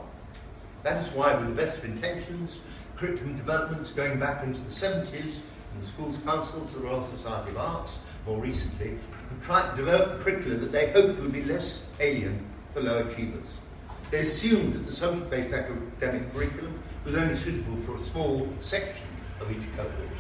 That 0.83 1.03
is 1.03 1.11
why, 1.11 1.35
with 1.35 1.49
the 1.49 1.55
best 1.55 1.79
of 1.79 1.85
intentions, 1.85 2.61
curriculum 2.97 3.37
developments 3.37 3.91
going 3.91 4.19
back 4.19 4.43
into 4.45 4.61
the 4.61 4.71
70s, 4.71 5.41
from 5.71 5.81
the 5.81 5.87
Schools 5.87 6.19
Council 6.25 6.65
to 6.65 6.75
the 6.75 6.81
Royal 6.81 7.03
Society 7.03 7.51
of 7.51 7.57
Arts, 7.57 7.99
more 8.27 8.41
recently, 8.41 8.99
have 9.31 9.43
tried 9.43 9.71
to 9.71 9.77
develop 9.77 10.21
a 10.21 10.23
curriculum 10.23 10.61
that 10.61 10.71
they 10.71 10.91
hoped 10.93 11.21
would 11.21 11.33
be 11.33 11.45
less 11.45 11.83
alien 12.01 12.45
for 12.73 12.81
low 12.81 13.07
achievers. 13.07 13.49
They 14.11 14.21
assumed 14.21 14.75
that 14.75 14.87
the 14.87 14.93
subject-based 14.93 15.55
academic 15.55 16.33
curriculum 16.33 16.79
was 17.05 17.15
only 17.15 17.37
suitable 17.37 17.77
for 17.79 17.97
a 17.97 18.01
small 18.01 18.49
section 18.61 19.07
of 19.41 19.51
each 19.51 19.67
cohort. 19.77 20.12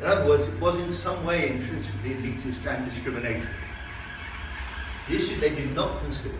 In 0.00 0.06
other 0.06 0.28
words, 0.28 0.46
it 0.46 0.60
was 0.60 0.76
in 0.76 0.92
some 0.92 1.24
way 1.24 1.50
intrinsically 1.50 2.10
elitist 2.10 2.64
and 2.66 2.84
discriminatory. 2.88 3.48
The 5.08 5.14
issue 5.16 5.40
they 5.40 5.54
did 5.54 5.74
not 5.74 6.00
consider 6.00 6.34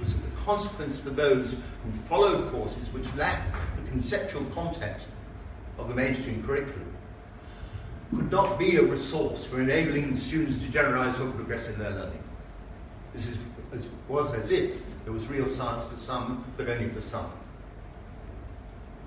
was 0.00 0.12
that 0.14 0.24
the 0.24 0.40
consequence 0.40 0.98
for 0.98 1.10
those 1.10 1.52
who 1.52 1.92
followed 2.08 2.50
courses 2.50 2.92
which 2.92 3.12
lacked 3.14 3.54
the 3.76 3.90
conceptual 3.90 4.44
content 4.46 5.02
of 5.78 5.88
the 5.88 5.94
mainstream 5.94 6.42
curriculum 6.42 6.96
could 8.14 8.30
not 8.30 8.58
be 8.58 8.76
a 8.76 8.82
resource 8.82 9.44
for 9.44 9.60
enabling 9.60 10.16
students 10.16 10.64
to 10.64 10.70
generalize 10.70 11.18
or 11.18 11.30
progress 11.32 11.66
in 11.68 11.78
their 11.78 11.90
learning. 11.90 12.22
This 13.14 13.26
is, 13.26 13.36
it 13.72 13.90
was 14.08 14.32
as 14.34 14.50
if 14.50 14.80
there 15.04 15.12
was 15.12 15.28
real 15.28 15.46
science 15.46 15.84
for 15.92 15.98
some, 15.98 16.44
but 16.56 16.68
only 16.68 16.88
for 16.88 17.00
some. 17.00 17.30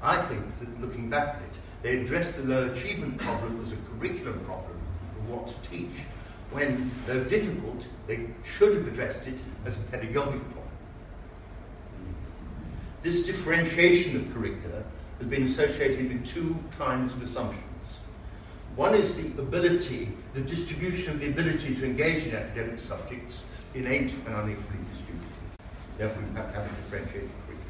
I 0.01 0.17
think 0.23 0.59
that 0.59 0.81
looking 0.81 1.09
back 1.09 1.35
at 1.35 1.41
it, 1.41 1.58
they 1.81 1.99
addressed 1.99 2.35
the 2.35 2.43
low 2.43 2.71
achievement 2.71 3.17
problem 3.17 3.61
as 3.61 3.71
a 3.71 3.77
curriculum 3.77 4.39
problem 4.45 4.77
of 5.17 5.29
what 5.29 5.47
to 5.47 5.69
teach, 5.69 6.03
when, 6.51 6.91
though 7.05 7.23
difficult, 7.25 7.85
they 8.07 8.27
should 8.43 8.75
have 8.75 8.87
addressed 8.87 9.27
it 9.27 9.35
as 9.65 9.77
a 9.77 9.81
pedagogic 9.81 10.41
problem. 10.41 10.65
This 13.01 13.25
differentiation 13.25 14.17
of 14.17 14.33
curricula 14.33 14.83
has 15.19 15.27
been 15.27 15.43
associated 15.43 16.09
with 16.09 16.25
two 16.25 16.57
kinds 16.77 17.13
of 17.13 17.21
assumptions. 17.23 17.63
One 18.75 18.95
is 18.95 19.15
the 19.15 19.27
ability, 19.41 20.11
the 20.33 20.41
distribution 20.41 21.13
of 21.13 21.19
the 21.19 21.27
ability 21.27 21.75
to 21.75 21.85
engage 21.85 22.25
in 22.25 22.35
academic 22.35 22.79
subjects, 22.79 23.43
innate 23.73 24.11
and 24.25 24.35
unequally 24.35 24.79
distributed. 24.91 25.33
Therefore, 25.97 26.23
you 26.23 26.35
have 26.35 26.53
to 26.53 26.59
have 26.59 26.65
a 26.65 26.75
differentiated 26.75 27.29
curriculum. 27.45 27.69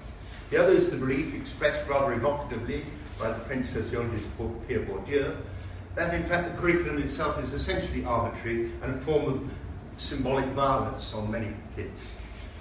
The 0.52 0.58
other 0.64 0.74
is 0.74 0.90
the 0.90 0.98
belief, 0.98 1.36
expressed 1.36 1.88
rather 1.88 2.16
evocatively 2.16 2.86
by 3.20 3.32
the 3.32 3.40
French 3.40 3.68
sociologist 3.68 4.28
Pierre 4.68 4.82
Bourdieu, 4.82 5.36
that 5.96 6.14
in 6.14 6.24
fact 6.24 6.52
the 6.52 6.62
curriculum 6.62 7.02
itself 7.02 7.42
is 7.44 7.54
essentially 7.54 8.06
arbitrary 8.06 8.72
and 8.82 8.96
a 8.96 8.98
form 9.00 9.26
of 9.26 9.50
symbolic 9.98 10.46
violence 10.48 11.14
on 11.14 11.30
many 11.30 11.54
kids. 11.76 12.00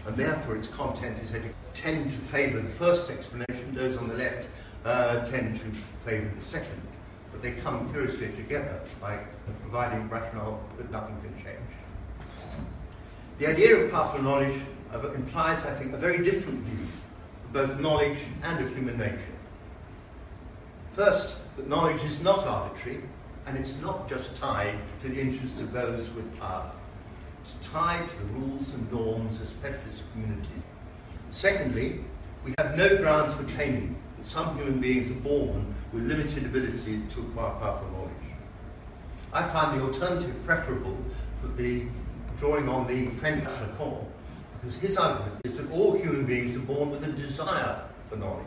And 0.07 0.17
therefore 0.17 0.57
its 0.57 0.67
content 0.69 1.19
is 1.23 1.31
tend 1.75 2.11
to 2.11 2.17
favour 2.17 2.61
the 2.61 2.69
first 2.69 3.11
explanation, 3.11 3.75
those 3.75 3.97
on 3.97 4.09
the 4.09 4.15
left 4.15 4.49
uh, 4.85 5.27
tend 5.27 5.61
to 5.61 5.71
favour 6.05 6.31
the 6.37 6.45
second. 6.45 6.83
But 7.31 7.43
they 7.43 7.53
come 7.53 7.91
curiously 7.93 8.31
together 8.33 8.81
by 9.01 9.19
providing 9.61 10.09
rationale 10.09 10.61
that 10.79 10.91
nothing 10.91 11.17
can 11.21 11.35
change. 11.45 11.71
The 13.39 13.47
idea 13.47 13.77
of 13.77 13.93
powerful 13.93 14.23
knowledge 14.23 14.61
implies, 15.15 15.63
I 15.65 15.75
think, 15.75 15.93
a 15.93 15.99
very 15.99 16.25
different 16.25 16.61
view 16.61 16.87
of 17.45 17.53
both 17.53 17.81
knowledge 17.81 18.19
and 18.43 18.65
of 18.65 18.75
human 18.75 18.99
nature. 18.99 19.38
First, 20.99 21.37
that 21.57 21.69
knowledge 21.69 22.03
is 22.03 22.21
not 22.25 22.45
arbitrary, 22.45 23.03
and 23.47 23.57
it's 23.57 23.77
not 23.77 24.09
just 24.09 24.35
tied 24.35 24.75
to 25.01 25.09
the 25.09 25.21
interests 25.21 25.61
of 25.61 25.73
those 25.73 26.11
with 26.11 26.37
power. 26.41 26.73
It's 27.45 27.55
tied 27.71 28.11
to 28.11 28.17
the 28.17 28.25
rules 28.33 28.75
and 28.75 28.91
norms 28.91 29.41
of 29.41 29.49
specialist 29.49 30.03
communities. 30.11 30.65
Secondly, 31.31 32.01
we 32.45 32.53
have 32.59 32.77
no 32.77 32.97
grounds 32.97 33.33
for 33.35 33.45
claiming 33.45 33.95
that 34.17 34.27
some 34.27 34.57
human 34.57 34.81
beings 34.81 35.09
are 35.09 35.21
born 35.21 35.73
with 35.93 36.03
limited 36.03 36.45
ability 36.45 37.03
to 37.15 37.21
acquire 37.21 37.53
powerful 37.61 37.89
knowledge. 37.93 38.35
I 39.33 39.45
find 39.45 39.81
the 39.81 39.85
alternative 39.85 40.35
preferable 40.45 40.99
for 41.41 41.47
the 41.47 41.85
drawing 42.41 42.69
on 42.69 42.89
the 42.89 43.07
French 43.11 43.45
Lacan, 43.45 44.05
because 44.61 44.77
his 44.79 44.97
argument 44.97 45.43
is 45.45 45.59
that 45.59 45.71
all 45.71 45.97
human 45.97 46.27
beings 46.27 46.57
are 46.57 46.67
born 46.75 46.91
with 46.91 47.07
a 47.07 47.13
desire 47.13 47.83
for 48.09 48.17
knowledge. 48.17 48.47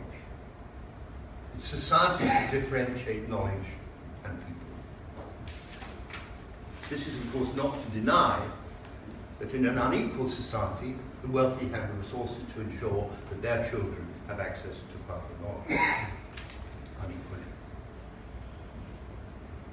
It's 1.54 1.64
societies 1.64 2.28
that 2.28 2.50
differentiate 2.50 3.28
knowledge 3.28 3.68
and 4.24 4.38
people. 4.46 4.62
This 6.88 7.06
is, 7.06 7.14
of 7.16 7.32
course, 7.32 7.54
not 7.54 7.82
to 7.82 7.88
deny 7.90 8.40
that 9.38 9.52
in 9.52 9.66
an 9.66 9.78
unequal 9.78 10.28
society, 10.28 10.94
the 11.22 11.28
wealthy 11.28 11.68
have 11.68 11.88
the 11.88 11.94
resources 11.94 12.42
to 12.54 12.60
ensure 12.60 13.10
that 13.28 13.42
their 13.42 13.68
children 13.70 14.06
have 14.28 14.40
access 14.40 14.76
to 14.76 14.98
powerful 15.06 15.36
knowledge. 15.42 15.80
Unequally. 17.02 17.42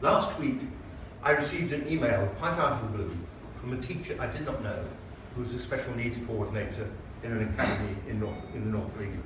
Last 0.02 0.40
week, 0.40 0.60
I 1.24 1.32
received 1.32 1.74
an 1.74 1.90
email, 1.92 2.28
quite 2.40 2.58
out 2.58 2.82
of 2.82 2.92
the 2.92 2.98
blue, 2.98 3.18
from 3.60 3.74
a 3.74 3.82
teacher 3.82 4.16
I 4.20 4.28
did 4.28 4.46
not 4.46 4.64
know, 4.64 4.84
who 5.36 5.42
was 5.42 5.54
a 5.54 5.60
special 5.60 5.94
needs 5.96 6.18
coordinator 6.26 6.90
in 7.24 7.32
an 7.32 7.50
academy 7.50 7.96
in, 8.08 8.20
North, 8.20 8.42
in 8.56 8.66
the 8.66 8.78
north 8.78 8.94
of 8.96 9.02
England. 9.02 9.24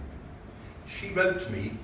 She 0.88 1.10
wrote 1.10 1.40
to 1.42 1.52
me 1.52 1.78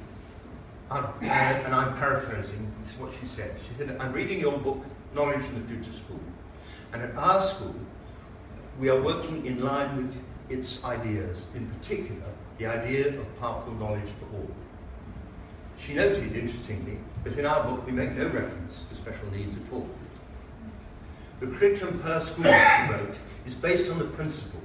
uh, 0.92 1.12
and 1.22 1.76
I'm 1.76 1.98
paraphrasing, 1.98 2.72
this 2.84 2.94
is 2.94 3.00
what 3.00 3.12
she 3.20 3.28
said. 3.28 3.56
She 3.68 3.78
said, 3.78 3.96
I'm 4.00 4.12
reading 4.14 4.40
your 4.40 4.58
book, 4.58 4.84
Knowledge 5.14 5.46
in 5.46 5.62
the 5.62 5.68
Future 5.68 5.94
School, 5.94 6.20
and 6.94 7.02
at 7.02 7.16
our 7.16 7.44
school, 7.44 7.76
we 8.80 8.90
are 8.90 9.02
working 9.02 9.46
in 9.46 9.64
line 9.64 9.98
with 9.98 10.16
its 10.50 10.84
ideas, 10.84 11.46
in 11.54 11.68
particular, 11.68 12.24
the 12.58 12.66
idea 12.66 13.20
of 13.20 13.40
powerful 13.40 13.74
knowledge 13.74 14.10
for 14.20 14.38
all. 14.38 14.50
She 15.78 15.94
noted, 15.94 16.36
interestingly, 16.36 17.00
that 17.24 17.38
in 17.38 17.46
our 17.46 17.64
book 17.64 17.86
we 17.86 17.92
make 17.92 18.14
no 18.14 18.26
reference 18.26 18.84
to 18.90 18.96
special 18.96 19.30
needs 19.32 19.56
at 19.56 19.74
all. 19.74 19.88
The 21.40 21.48
curriculum 21.48 22.00
per 22.00 22.20
school, 22.20 22.46
she 22.46 22.92
wrote, 22.92 23.16
is 23.46 23.56
based 23.56 23.90
on 23.90 24.00
the 24.00 24.06
principle 24.06 24.62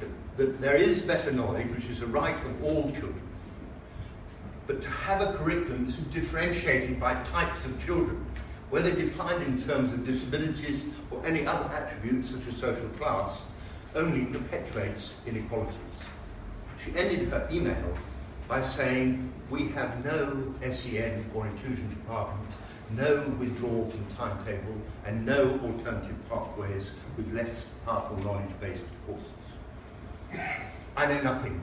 that, 0.00 0.08
that 0.36 0.60
there 0.60 0.76
is 0.76 1.00
better 1.00 1.32
knowledge, 1.32 1.68
which 1.68 1.86
is 1.86 2.02
a 2.02 2.06
right 2.06 2.36
of 2.36 2.64
all 2.64 2.90
children, 2.90 3.27
but 4.68 4.82
to 4.82 4.90
have 4.90 5.22
a 5.22 5.32
curriculum 5.32 5.86
that's 5.86 5.96
differentiated 6.12 7.00
by 7.00 7.14
types 7.24 7.64
of 7.64 7.84
children, 7.84 8.24
whether 8.68 8.94
defined 8.94 9.42
in 9.42 9.60
terms 9.62 9.92
of 9.92 10.06
disabilities 10.06 10.84
or 11.10 11.24
any 11.24 11.46
other 11.46 11.74
attributes 11.74 12.30
such 12.30 12.46
as 12.46 12.56
social 12.58 12.88
class, 12.90 13.40
only 13.94 14.26
perpetuates 14.26 15.14
inequalities. 15.26 15.74
She 16.84 16.94
ended 16.94 17.30
her 17.30 17.48
email 17.50 17.96
by 18.46 18.62
saying, 18.62 19.32
we 19.48 19.68
have 19.68 20.04
no 20.04 20.54
SEN 20.70 21.24
or 21.34 21.46
inclusion 21.46 21.88
department, 21.88 22.50
no 22.90 23.22
withdrawal 23.38 23.86
from 23.86 24.04
timetable, 24.16 24.76
and 25.06 25.24
no 25.24 25.58
alternative 25.64 26.16
pathways 26.28 26.90
with 27.16 27.32
less 27.32 27.64
powerful 27.86 28.18
knowledge-based 28.18 28.84
courses. 29.06 29.26
I 30.94 31.06
know 31.06 31.22
nothing 31.22 31.58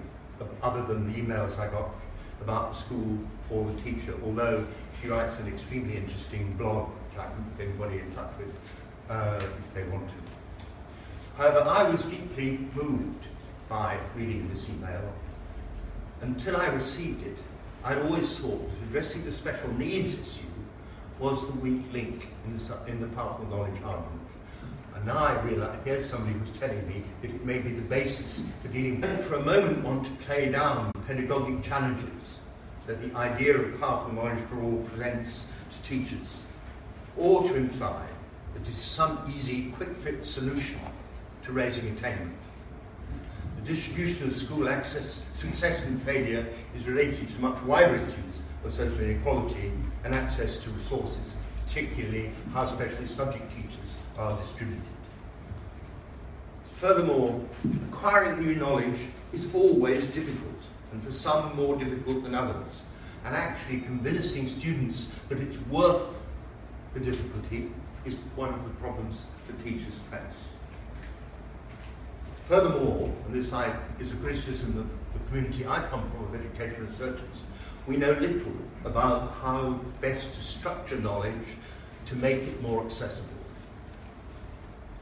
other 0.64 0.84
than 0.84 1.12
the 1.14 1.22
emails 1.22 1.60
I 1.60 1.68
got 1.68 1.92
about 2.42 2.74
the 2.74 2.80
school 2.80 3.18
or 3.50 3.66
the 3.66 3.82
teacher, 3.82 4.14
although 4.24 4.66
she 5.02 5.08
writes 5.08 5.40
an 5.40 5.48
extremely 5.48 5.98
interesting 5.98 6.54
blog 6.54 6.90
which 6.90 7.20
I 7.20 7.26
can 7.26 7.44
put 7.44 7.64
anybody 7.64 8.00
in 8.00 8.16
touch 8.16 8.32
with 8.38 8.54
uh, 9.10 9.40
if 9.40 9.74
they 9.74 9.84
want 9.84 10.08
to. 10.10 10.16
However, 11.38 11.66
I 11.68 11.90
was 11.90 12.04
deeply 12.06 12.60
moved 12.74 13.26
by 13.70 13.98
reading 14.16 14.50
this 14.54 14.68
email. 14.70 15.14
Until 16.22 16.58
I 16.58 16.68
received 16.68 17.26
it, 17.26 17.38
I'd 17.84 18.00
always 18.00 18.38
thought 18.38 18.68
that 18.68 18.88
addressing 18.88 19.26
the 19.26 19.32
special 19.32 19.72
needs 19.74 20.14
issue 20.14 20.44
was 21.20 21.46
the 21.46 21.54
weak 21.54 21.84
link 21.92 22.28
in 22.46 22.58
the, 22.58 22.86
in 22.88 23.02
the 23.02 23.08
powerful 23.08 23.46
knowledge 23.46 23.82
argument. 23.84 24.22
And 24.96 25.06
now 25.06 25.18
I 25.18 25.42
realise, 25.42 25.78
here's 25.84 26.10
somebody 26.10 26.38
who's 26.40 26.58
telling 26.58 26.88
me 26.88 27.04
that 27.22 27.30
it 27.30 27.46
may 27.46 27.60
be 27.60 27.72
the 27.72 27.82
basis 27.82 28.42
for 28.62 28.70
dealing. 28.70 29.04
I 29.04 29.18
for 29.18 29.36
a 29.36 29.44
moment 29.44 29.84
want 29.84 30.06
to 30.06 30.12
play 30.26 30.52
down 30.52 30.92
pedagogic 31.08 31.64
challenges 31.64 32.40
that 32.88 33.02
the 33.02 33.16
idea 33.18 33.58
of 33.58 33.80
powerful 33.80 34.14
knowledge 34.14 34.44
for 34.46 34.62
all 34.62 34.82
presents 34.84 35.46
to 35.72 35.90
teachers, 35.90 36.38
or 37.18 37.44
to 37.44 37.56
imply 37.56 38.06
that 38.54 38.68
it 38.68 38.76
is 38.76 38.82
some 38.82 39.20
easy, 39.36 39.72
quick-fix 39.72 40.28
solution 40.28 40.80
to 41.44 41.52
raising 41.52 41.88
attainment. 41.90 42.36
The 43.58 43.74
distribution 43.74 44.28
of 44.28 44.36
school 44.36 44.70
access, 44.70 45.22
success 45.34 45.84
and 45.86 46.02
failure 46.02 46.46
is 46.78 46.88
related 46.88 47.30
to 47.30 47.42
much 47.42 47.62
wider 47.64 47.96
issues 47.96 48.40
of 48.64 48.74
social 48.74 49.00
inequality 49.00 49.72
and 50.04 50.14
access 50.14 50.58
to 50.60 50.70
resources, 50.72 51.34
particularly 51.66 52.32
how 52.54 52.68
specialist 52.68 53.16
subject 53.16 53.50
teachers 53.56 54.06
are 54.18 54.38
distributed. 54.40 54.84
Furthermore, 56.76 57.42
acquiring 57.92 58.46
new 58.46 58.56
knowledge 58.56 59.00
is 59.34 59.48
always 59.54 60.08
difficult 60.08 60.52
and 60.96 61.04
for 61.04 61.12
some 61.12 61.54
more 61.58 61.76
difficult 61.76 62.24
than 62.24 62.34
others. 62.34 62.84
And 63.26 63.36
actually 63.36 63.82
convincing 63.82 64.48
students 64.48 65.08
that 65.28 65.40
it's 65.40 65.58
worth 65.68 66.22
the 66.94 67.02
difficulty 67.02 67.70
is 68.06 68.16
one 68.36 68.54
of 68.54 68.64
the 68.64 68.70
problems 68.76 69.18
that 69.46 69.62
teachers 69.62 69.96
face. 70.10 70.22
Furthermore, 72.48 73.12
and 73.26 73.36
this 73.36 73.48
is 74.00 74.12
a 74.14 74.16
criticism 74.16 74.78
of 74.78 75.20
the 75.20 75.28
community 75.28 75.68
I 75.68 75.82
come 75.88 76.10
from, 76.12 76.34
of 76.34 76.36
education 76.36 76.88
researchers, 76.88 77.38
we 77.88 77.98
know 77.98 78.12
little 78.14 78.54
about 78.86 79.34
how 79.42 79.80
best 80.00 80.34
to 80.36 80.42
structure 80.42 81.00
knowledge 81.00 81.58
to 82.06 82.16
make 82.16 82.44
it 82.44 82.62
more 82.62 82.86
accessible. 82.86 83.28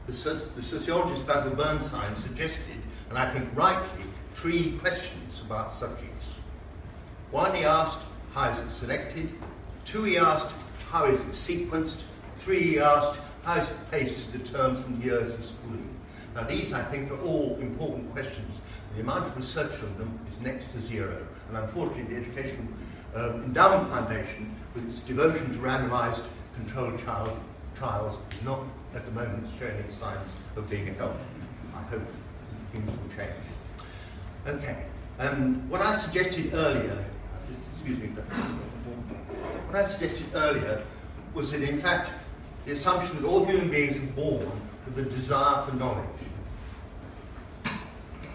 The, 0.06 0.12
the 0.56 0.62
sociologist 0.62 1.26
Basil 1.26 1.54
Bernstein 1.54 2.16
suggested, 2.16 2.80
and 3.10 3.18
I 3.18 3.30
think 3.32 3.48
rightly, 3.54 4.04
three 4.32 4.72
questions 4.78 5.23
about 5.44 5.72
subjects. 5.72 6.28
One, 7.30 7.54
he 7.54 7.64
asked, 7.64 8.00
how 8.34 8.50
is 8.50 8.60
it 8.60 8.70
selected? 8.70 9.30
Two, 9.84 10.04
he 10.04 10.18
asked, 10.18 10.50
how 10.90 11.04
is 11.06 11.20
it 11.20 11.32
sequenced? 11.32 12.00
Three, 12.36 12.62
he 12.62 12.78
asked, 12.78 13.20
how 13.44 13.56
is 13.56 13.70
it 13.70 13.76
paced 13.90 14.32
to 14.32 14.38
the 14.38 14.44
terms 14.44 14.84
and 14.86 15.02
years 15.02 15.34
of 15.34 15.44
schooling? 15.44 15.94
Now, 16.34 16.44
these, 16.44 16.72
I 16.72 16.82
think, 16.82 17.10
are 17.10 17.20
all 17.20 17.58
important 17.60 18.10
questions. 18.12 18.50
The 18.94 19.02
amount 19.02 19.26
of 19.26 19.36
research 19.36 19.82
on 19.82 19.98
them 19.98 20.18
is 20.32 20.40
next 20.44 20.72
to 20.72 20.80
zero. 20.80 21.26
And 21.48 21.56
unfortunately, 21.56 22.14
the 22.14 22.22
Educational 22.22 22.66
uh, 23.14 23.34
Endowment 23.44 23.90
Foundation, 23.90 24.54
with 24.74 24.88
its 24.88 25.00
devotion 25.00 25.52
to 25.52 25.58
randomized 25.58 26.24
controlled 26.54 27.04
child 27.04 27.38
trials, 27.76 28.16
is 28.30 28.42
not 28.44 28.60
at 28.94 29.04
the 29.04 29.12
moment 29.12 29.46
showing 29.58 29.76
any 29.76 29.92
signs 29.92 30.36
of 30.56 30.70
being 30.70 30.88
a 30.88 30.92
help. 30.94 31.16
I 31.74 31.82
hope 31.82 32.02
things 32.72 32.86
will 32.86 33.16
change. 33.16 33.34
Okay. 34.46 34.86
Um, 35.18 35.68
what 35.68 35.80
I 35.80 35.96
suggested 35.96 36.52
earlier, 36.54 37.04
just 37.46 37.60
excuse 37.74 37.98
me, 37.98 38.08
what 39.68 39.76
I 39.76 39.86
suggested 39.86 40.26
earlier 40.34 40.82
was 41.34 41.52
that 41.52 41.62
in 41.62 41.78
fact 41.78 42.26
the 42.66 42.72
assumption 42.72 43.22
that 43.22 43.28
all 43.28 43.44
human 43.44 43.70
beings 43.70 43.96
are 43.96 44.12
born 44.12 44.50
with 44.86 44.98
a 44.98 45.08
desire 45.10 45.64
for 45.66 45.76
knowledge. 45.76 46.08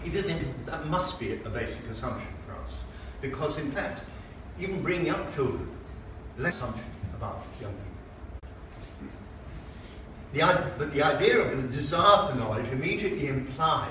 If 0.04 0.14
you 0.14 0.22
think 0.22 0.64
that 0.64 0.86
must 0.86 1.20
be 1.20 1.34
a 1.34 1.36
basic 1.50 1.86
assumption 1.90 2.32
for 2.46 2.52
us, 2.54 2.78
because 3.20 3.58
in 3.58 3.70
fact, 3.70 4.02
even 4.58 4.82
bringing 4.82 5.10
up 5.10 5.34
children, 5.34 5.68
less 6.38 6.56
assumption 6.56 6.86
about 7.14 7.42
young 7.60 7.72
people. 7.72 7.90
The, 10.32 10.72
but 10.78 10.94
the 10.94 11.02
idea 11.02 11.40
of 11.40 11.62
the 11.62 11.76
desire 11.76 12.28
for 12.28 12.38
knowledge 12.38 12.68
immediately 12.68 13.26
implied 13.26 13.90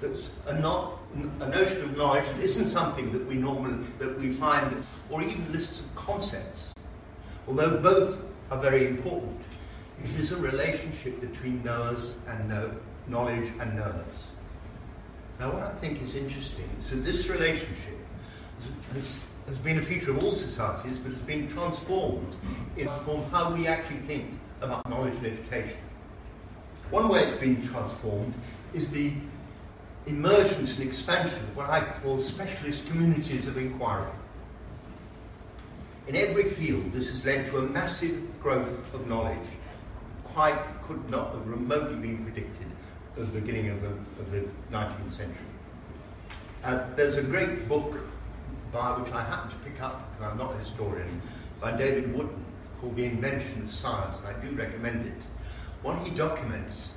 that 0.00 0.18
a, 0.46 0.58
not, 0.60 0.98
a 1.40 1.48
notion 1.48 1.82
of 1.82 1.96
knowledge 1.96 2.24
that 2.26 2.40
isn't 2.40 2.68
something 2.68 3.12
that 3.12 3.26
we 3.26 3.36
normally 3.36 3.84
that 3.98 4.18
we 4.18 4.32
find, 4.32 4.84
or 5.10 5.22
even 5.22 5.52
lists 5.52 5.80
of 5.80 5.94
concepts, 5.94 6.70
although 7.46 7.80
both 7.80 8.22
are 8.50 8.58
very 8.58 8.86
important. 8.86 9.38
It 10.04 10.18
is 10.18 10.32
a 10.32 10.36
relationship 10.36 11.20
between 11.20 11.62
knowers 11.62 12.14
and 12.26 12.48
know, 12.48 12.72
knowledge 13.06 13.52
and 13.60 13.76
knowers. 13.76 14.18
Now, 15.38 15.52
what 15.52 15.62
I 15.62 15.72
think 15.72 16.02
is 16.02 16.14
interesting 16.14 16.68
is 16.80 16.90
that 16.90 17.04
this 17.04 17.28
relationship 17.28 17.98
has, 18.94 19.24
has 19.46 19.58
been 19.58 19.78
a 19.78 19.82
feature 19.82 20.10
of 20.10 20.22
all 20.22 20.32
societies, 20.32 20.98
but 20.98 21.12
has 21.12 21.20
been 21.22 21.48
transformed 21.48 22.34
in 22.76 22.88
from 23.04 23.24
how 23.30 23.52
we 23.52 23.66
actually 23.66 23.98
think 23.98 24.38
about 24.60 24.88
knowledge 24.88 25.14
and 25.14 25.26
education. 25.26 25.78
One 26.90 27.08
way 27.08 27.24
it's 27.24 27.38
been 27.40 27.66
transformed 27.66 28.34
is 28.74 28.88
the 28.88 29.12
emergence 30.06 30.76
and 30.76 30.86
expansion 30.86 31.38
of 31.38 31.56
what 31.56 31.70
I 31.70 31.80
call 31.80 32.18
specialist 32.18 32.86
communities 32.88 33.46
of 33.46 33.56
inquiry. 33.56 34.10
In 36.08 36.16
every 36.16 36.44
field, 36.44 36.92
this 36.92 37.08
has 37.08 37.24
led 37.24 37.46
to 37.46 37.58
a 37.58 37.62
massive 37.62 38.40
growth 38.40 38.92
of 38.92 39.06
knowledge, 39.06 39.38
quite 40.24 40.58
could 40.82 41.08
not 41.08 41.32
have 41.32 41.46
remotely 41.46 41.96
been 41.96 42.24
predicted 42.24 42.66
at 43.16 43.32
the 43.32 43.40
beginning 43.40 43.70
of 43.70 43.80
the, 43.82 43.88
of 43.88 44.30
the 44.32 44.40
19th 44.72 45.16
century. 45.16 45.36
Uh, 46.64 46.84
there's 46.96 47.16
a 47.16 47.22
great 47.22 47.68
book 47.68 47.98
by 48.72 48.98
which 48.98 49.12
I 49.12 49.22
happen 49.22 49.50
to 49.50 49.56
pick 49.56 49.80
up, 49.82 50.10
because 50.12 50.32
I'm 50.32 50.38
not 50.38 50.54
a 50.54 50.58
historian, 50.58 51.20
by 51.60 51.76
David 51.76 52.12
Wootton, 52.14 52.44
called 52.80 52.96
The 52.96 53.04
Invention 53.04 53.62
of 53.62 53.70
Science. 53.70 54.16
I 54.26 54.32
do 54.44 54.54
recommend 54.56 55.06
it. 55.06 55.22
What 55.82 55.98
he 55.98 56.14
documents 56.14 56.88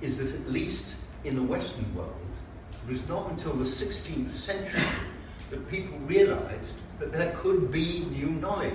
is 0.00 0.18
that 0.18 0.32
at 0.34 0.50
least 0.50 0.94
in 1.24 1.34
the 1.34 1.42
Western 1.42 1.92
world, 1.94 2.21
it 2.86 2.92
was 2.92 3.08
not 3.08 3.30
until 3.30 3.52
the 3.52 3.64
16th 3.64 4.28
century 4.28 4.82
that 5.50 5.70
people 5.70 5.98
realized 5.98 6.74
that 6.98 7.12
there 7.12 7.32
could 7.36 7.70
be 7.70 8.06
new 8.10 8.26
knowledge. 8.26 8.72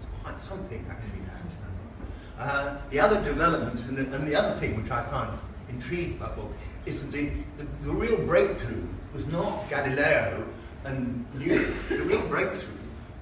It's 0.00 0.22
quite 0.22 0.40
something, 0.40 0.84
actually, 0.90 1.20
that. 1.26 2.44
Uh, 2.44 2.78
the 2.90 3.00
other 3.00 3.22
development, 3.24 3.80
and 3.86 3.96
the, 3.96 4.16
and 4.16 4.28
the, 4.28 4.36
other 4.36 4.54
thing 4.60 4.80
which 4.80 4.90
I 4.92 5.02
found 5.04 5.36
intrigued 5.68 6.20
by 6.20 6.28
book, 6.28 6.52
is 6.86 7.04
that 7.04 7.10
the, 7.10 7.30
the, 7.56 7.64
the 7.82 7.90
real 7.90 8.16
breakthrough 8.26 8.86
was 9.12 9.26
not 9.26 9.68
Galileo 9.68 10.44
and 10.84 11.24
Newton. 11.34 11.74
The 11.88 12.04
real 12.04 12.26
breakthrough 12.28 12.76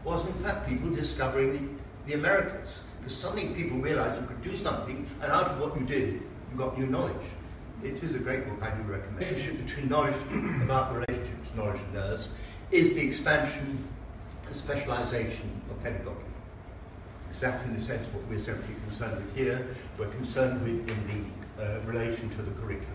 was, 0.05 0.27
in 0.27 0.35
fact, 0.35 0.69
people 0.69 0.91
discovering 0.91 1.53
the, 1.53 2.13
the 2.13 2.15
Americas. 2.19 2.81
Because 2.99 3.17
suddenly 3.17 3.55
people 3.55 3.79
realized 3.79 4.21
you 4.21 4.27
could 4.27 4.43
do 4.43 4.57
something, 4.59 5.07
and 5.23 5.33
out 5.33 5.47
of 5.47 5.61
what 5.61 5.79
you 5.81 5.87
did, 5.87 6.15
you 6.15 6.59
got 6.59 6.79
new 6.79 6.87
knowledge. 6.87 7.15
It 7.83 8.03
is 8.03 8.15
a 8.15 8.19
great 8.19 8.49
book, 8.49 8.63
I 8.63 8.75
do 8.75 8.83
recommend. 8.85 9.19
The 9.19 9.27
relationship 9.27 9.67
between 9.67 9.89
knowledge 9.89 10.15
about 10.63 10.93
the 10.93 11.01
relationship 11.01 11.43
between 11.43 11.57
knowledge 11.65 11.81
and 11.81 11.95
nerves 11.95 12.29
is 12.71 12.95
the 12.95 13.07
expansion 13.07 13.87
and 14.47 14.57
specialization 14.57 15.61
of 15.71 15.83
pedagogy. 15.83 16.17
Because 17.27 17.41
that's 17.41 17.65
in 17.65 17.77
a 17.77 17.81
sense 17.81 18.07
what 18.09 18.27
we're 18.29 18.39
simply 18.39 18.75
concerned 18.89 19.17
with 19.17 19.37
here. 19.37 19.67
We're 19.99 20.09
concerned 20.09 20.63
with 20.63 20.89
in 20.89 21.33
the 21.59 21.63
uh, 21.63 21.81
relation 21.81 22.31
to 22.31 22.43
the 22.43 22.51
curriculum. 22.53 22.93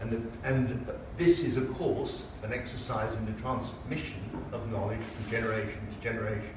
And, 0.00 0.10
the, 0.10 0.48
and 0.48 0.86
this 1.16 1.40
is, 1.40 1.56
of 1.56 1.72
course, 1.74 2.24
an 2.42 2.52
exercise 2.52 3.14
in 3.14 3.24
the 3.24 3.40
transmission 3.40 4.20
of 4.52 4.70
knowledge 4.70 5.00
from 5.00 5.30
generation 5.30 5.80
to 5.94 6.02
generation. 6.02 6.54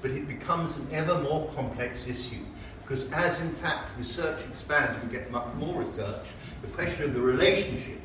But 0.00 0.12
it 0.12 0.28
becomes 0.28 0.76
an 0.76 0.86
ever 0.92 1.18
more 1.20 1.50
complex 1.54 2.06
issue 2.06 2.44
because 2.84 3.10
as 3.12 3.40
in 3.40 3.50
fact 3.50 3.90
research 3.98 4.44
expands, 4.44 5.02
we 5.02 5.10
get 5.10 5.30
much 5.30 5.46
more 5.54 5.82
research, 5.82 6.26
the 6.64 6.72
question 6.72 7.04
of 7.04 7.14
the 7.14 7.20
relationship, 7.20 8.00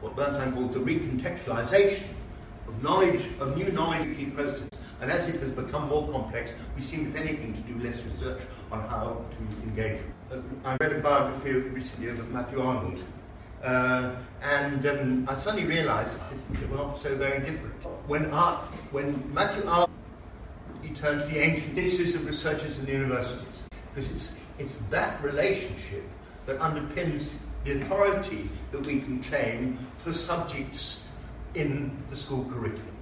what 0.00 0.14
Bernstein 0.14 0.52
calls 0.52 0.74
the 0.74 0.80
recontextualization 0.80 2.04
of 2.68 2.82
knowledge, 2.82 3.22
of 3.40 3.56
new 3.56 3.70
knowledge 3.72 4.16
key 4.18 4.26
process. 4.26 4.68
And 5.00 5.10
as 5.10 5.28
it 5.28 5.40
has 5.40 5.50
become 5.50 5.88
more 5.88 6.10
complex, 6.10 6.50
we 6.76 6.82
seem, 6.82 7.08
if 7.08 7.18
anything, 7.18 7.54
to 7.54 7.60
do 7.60 7.78
less 7.82 8.02
research 8.04 8.42
on 8.70 8.80
how 8.88 9.24
to 9.30 9.62
engage. 9.66 10.00
Uh, 10.30 10.40
I 10.64 10.76
read 10.80 10.92
a 10.92 11.00
biography 11.00 11.52
recently 11.52 12.10
of 12.10 12.30
Matthew 12.30 12.60
Arnold, 12.60 13.02
uh, 13.62 14.14
and 14.42 14.86
um, 14.86 15.26
I 15.28 15.34
suddenly 15.36 15.66
realized 15.66 16.18
they 16.50 16.66
were 16.66 16.76
not 16.76 17.00
so 17.00 17.16
very 17.16 17.40
different. 17.40 17.74
When, 18.06 18.30
art, 18.30 18.60
when 18.90 19.32
Matthew 19.32 19.66
Arnold 19.66 19.90
he 20.82 20.90
turns 20.90 21.28
the 21.28 21.38
ancient 21.38 21.78
issues 21.78 22.14
of 22.14 22.26
researchers 22.26 22.78
in 22.78 22.84
the 22.84 22.92
universities, 22.92 23.46
because 23.94 24.10
it's, 24.10 24.34
it's 24.58 24.76
that 24.90 25.22
relationship 25.22 26.04
that 26.46 26.58
underpins 26.58 27.32
the 27.64 27.80
authority 27.80 28.48
that 28.72 28.86
we 28.86 29.00
can 29.00 29.22
claim 29.22 29.78
for 30.02 30.12
subjects 30.12 31.02
in 31.54 31.96
the 32.08 32.16
school 32.16 32.44
curriculum. 32.44 32.96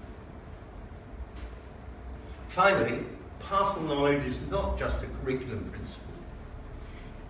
Finally, 2.49 3.05
powerful 3.41 3.83
knowledge 3.83 4.25
is 4.27 4.41
not 4.51 4.79
just 4.79 4.97
a 5.03 5.07
curriculum 5.23 5.71
principle. 5.71 6.03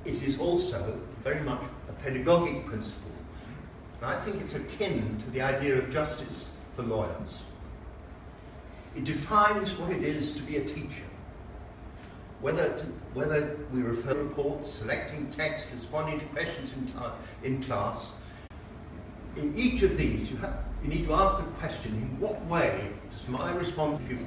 It 0.04 0.22
is 0.22 0.38
also 0.38 0.98
very 1.22 1.42
much 1.42 1.60
a 1.88 1.92
pedagogic 1.92 2.64
principle. 2.66 3.10
And 4.00 4.10
I 4.10 4.16
think 4.16 4.40
it's 4.40 4.54
akin 4.54 5.22
to 5.24 5.30
the 5.30 5.42
idea 5.42 5.76
of 5.76 5.90
justice 5.90 6.48
for 6.74 6.82
lawyers. 6.82 7.42
It 8.96 9.04
defines 9.04 9.76
what 9.76 9.90
it 9.90 10.02
is 10.02 10.32
to 10.34 10.42
be 10.42 10.56
a 10.56 10.64
teacher. 10.64 11.07
Whether, 12.40 12.68
to, 12.68 12.84
whether 13.14 13.56
we 13.72 13.82
refer 13.82 14.14
reports, 14.14 14.72
selecting 14.72 15.28
text, 15.30 15.66
responding 15.74 16.20
to 16.20 16.26
questions 16.26 16.72
in, 16.72 16.92
in 17.42 17.62
class, 17.62 18.12
in 19.36 19.56
each 19.56 19.82
of 19.82 19.96
these, 19.96 20.30
you, 20.30 20.36
have, 20.38 20.54
you 20.82 20.88
need 20.88 21.06
to 21.06 21.14
ask 21.14 21.38
the 21.38 21.50
question, 21.52 21.92
in 21.92 22.20
what 22.20 22.44
way 22.46 22.90
does 23.10 23.28
my 23.28 23.52
response 23.52 24.00
to 24.04 24.14
you? 24.14 24.26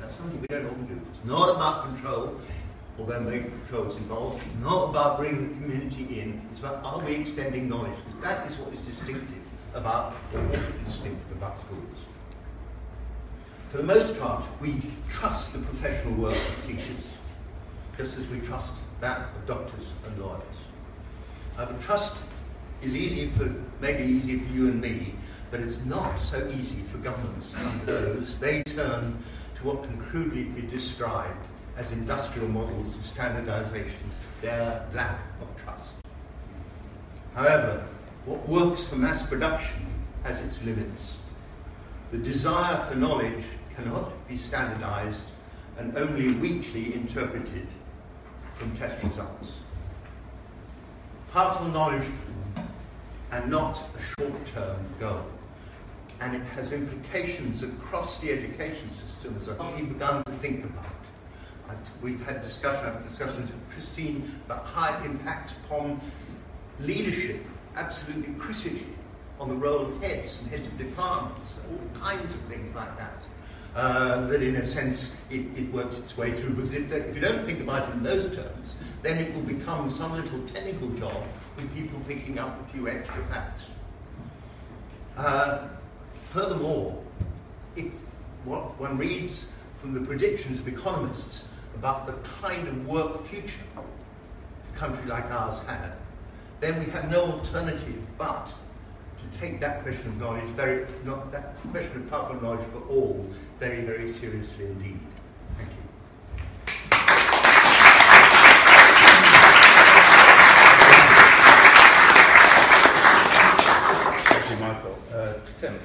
That's 0.00 0.16
something 0.16 0.40
we 0.40 0.46
don't 0.46 0.66
often 0.66 0.86
do. 0.86 1.00
It's 1.12 1.24
not 1.24 1.56
about 1.56 1.84
control, 1.86 2.40
although 2.98 3.20
maybe 3.20 3.44
control 3.44 3.90
is 3.90 3.96
involved. 3.96 4.42
It's 4.44 4.62
not 4.62 4.90
about 4.90 5.18
bringing 5.18 5.48
the 5.48 5.54
community 5.54 6.20
in. 6.20 6.46
It's 6.52 6.60
about 6.60 6.84
are 6.84 7.00
we 7.00 7.16
extending 7.16 7.68
knowledge? 7.68 7.96
Because 8.06 8.22
that 8.22 8.50
is 8.50 8.56
what 8.58 8.72
is 8.72 8.80
distinctive 8.80 9.42
about, 9.74 10.12
what 10.12 10.58
is 10.58 10.84
distinctive 10.86 11.32
about 11.32 11.58
schools. 11.58 11.93
For 13.74 13.78
the 13.78 13.86
most 13.92 14.20
part, 14.20 14.44
we 14.60 14.80
trust 15.08 15.52
the 15.52 15.58
professional 15.58 16.14
work 16.14 16.36
of 16.36 16.64
teachers, 16.64 17.04
just 17.98 18.16
as 18.16 18.28
we 18.28 18.38
trust 18.38 18.72
that 19.00 19.18
of 19.18 19.46
doctors 19.48 19.84
and 20.06 20.16
lawyers. 20.16 20.42
Uh, 21.58 21.66
trust 21.80 22.16
is 22.84 22.94
easy 22.94 23.26
for, 23.30 23.52
maybe 23.80 24.04
easy 24.04 24.38
for 24.38 24.52
you 24.52 24.68
and 24.68 24.80
me, 24.80 25.16
but 25.50 25.58
it's 25.58 25.84
not 25.86 26.20
so 26.20 26.48
easy 26.50 26.84
for 26.92 26.98
governments 26.98 27.48
under 27.56 27.84
those. 27.84 28.38
They 28.38 28.62
turn 28.62 29.20
to 29.56 29.66
what 29.66 29.82
can 29.82 29.98
crudely 30.02 30.44
be 30.44 30.62
described 30.68 31.44
as 31.76 31.90
industrial 31.90 32.46
models 32.50 32.94
of 32.94 33.04
standardization, 33.04 34.08
their 34.40 34.86
lack 34.94 35.18
of 35.40 35.48
trust. 35.64 35.94
However, 37.34 37.84
What 38.24 38.48
works 38.48 38.84
for 38.84 38.94
mass 38.94 39.26
production 39.26 39.84
has 40.22 40.40
its 40.42 40.62
limits. 40.62 41.14
The 42.12 42.18
desire 42.18 42.76
for 42.84 42.94
knowledge 42.94 43.44
cannot 43.76 44.28
be 44.28 44.36
standardized 44.36 45.24
and 45.78 45.96
only 45.96 46.32
weakly 46.32 46.94
interpreted 46.94 47.66
from 48.54 48.76
test 48.76 49.02
results. 49.02 49.52
Powerful 51.32 51.68
knowledge 51.68 52.06
and 53.32 53.50
not 53.50 53.78
a 53.98 54.02
short-term 54.02 54.78
goal. 55.00 55.24
And 56.20 56.36
it 56.36 56.42
has 56.54 56.70
implications 56.70 57.62
across 57.62 58.20
the 58.20 58.30
education 58.30 58.88
system 58.90 59.36
as 59.40 59.48
I've 59.48 59.60
only 59.60 59.82
begun 59.82 60.22
to 60.24 60.32
think 60.32 60.64
about. 60.64 60.84
We've 62.00 62.24
had 62.24 62.42
discussion, 62.42 62.86
I've 62.86 63.02
discussions 63.08 63.50
with 63.50 63.70
Christine 63.70 64.40
about 64.46 64.64
high 64.64 65.04
impact 65.04 65.54
upon 65.64 66.00
leadership, 66.78 67.44
absolutely 67.74 68.34
critically, 68.34 68.86
on 69.40 69.48
the 69.48 69.56
role 69.56 69.86
of 69.86 70.00
heads 70.00 70.38
and 70.38 70.48
heads 70.50 70.66
of 70.66 70.78
departments, 70.78 71.50
all 71.68 72.00
kinds 72.00 72.32
of 72.32 72.40
things 72.42 72.72
like 72.76 72.96
that. 72.96 73.23
Uh, 73.74 74.26
that 74.28 74.40
in 74.40 74.54
a 74.54 74.64
sense 74.64 75.10
it, 75.30 75.46
it, 75.56 75.72
works 75.72 75.98
its 75.98 76.16
way 76.16 76.30
through. 76.30 76.50
Because 76.50 76.74
if, 76.74 76.92
if, 76.92 77.14
you 77.14 77.20
don't 77.20 77.44
think 77.44 77.60
about 77.60 77.88
it 77.88 77.92
in 77.94 78.04
those 78.04 78.26
terms, 78.34 78.76
then 79.02 79.18
it 79.18 79.34
will 79.34 79.42
become 79.42 79.90
some 79.90 80.12
little 80.12 80.40
technical 80.46 80.88
job 80.90 81.24
with 81.56 81.74
people 81.74 81.98
picking 82.06 82.38
up 82.38 82.60
a 82.60 82.72
few 82.72 82.88
extra 82.88 83.24
facts. 83.26 83.62
Uh, 85.16 85.66
furthermore, 86.14 87.02
if 87.74 87.86
what 88.44 88.78
one 88.78 88.96
reads 88.96 89.46
from 89.80 89.92
the 89.92 90.00
predictions 90.00 90.60
of 90.60 90.68
economists 90.68 91.44
about 91.74 92.06
the 92.06 92.12
kind 92.40 92.68
of 92.68 92.86
work 92.86 93.26
future 93.26 93.60
a 93.76 94.78
country 94.78 95.04
like 95.08 95.28
ours 95.32 95.58
had, 95.66 95.92
then 96.60 96.78
we 96.78 96.90
have 96.92 97.10
no 97.10 97.24
alternative 97.24 98.00
but 98.18 98.52
take 99.40 99.60
that 99.60 99.82
question 99.82 100.08
of 100.08 100.20
knowledge 100.20 100.44
very, 100.56 100.86
not 101.04 101.32
that 101.32 101.54
question 101.70 101.96
of 102.02 102.10
powerful 102.10 102.40
knowledge 102.40 102.66
for 102.66 102.80
all, 102.88 103.26
very, 103.58 103.82
very 103.82 104.12
seriously 104.12 104.66
indeed. 104.66 105.00
Thank 105.56 105.70
you. 105.70 105.82
Thank 114.30 114.50
you, 114.50 114.56
Michael. 114.66 114.98
Uh, 115.12 115.34
Tim, 115.60 115.78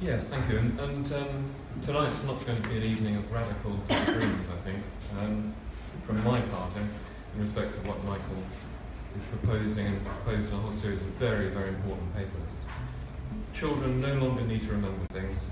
Yes, 0.00 0.26
thank 0.26 0.50
you. 0.50 0.58
And, 0.58 0.80
and 0.80 1.12
um, 1.14 1.44
tonight's 1.82 2.22
not 2.24 2.44
going 2.44 2.60
to 2.60 2.68
be 2.68 2.76
an 2.76 2.82
evening 2.82 3.16
of 3.16 3.32
radical 3.32 3.72
disagreement, 3.88 4.46
I 4.52 4.60
think, 4.60 4.82
um, 5.18 5.54
from 6.06 6.22
my 6.24 6.40
part, 6.42 6.76
in, 6.76 6.82
in 7.34 7.40
respect 7.40 7.74
of 7.74 7.86
what 7.88 8.04
Michael 8.04 8.42
is 9.16 9.24
proposing 9.26 9.86
and 9.86 10.04
proposed 10.04 10.52
a 10.52 10.56
whole 10.56 10.72
series 10.72 11.00
of 11.02 11.08
very, 11.18 11.48
very 11.48 11.68
important 11.68 12.14
papers. 12.14 12.50
Children 13.54 14.00
no 14.00 14.14
longer 14.14 14.42
need 14.42 14.60
to 14.62 14.72
remember 14.72 15.06
things. 15.06 15.48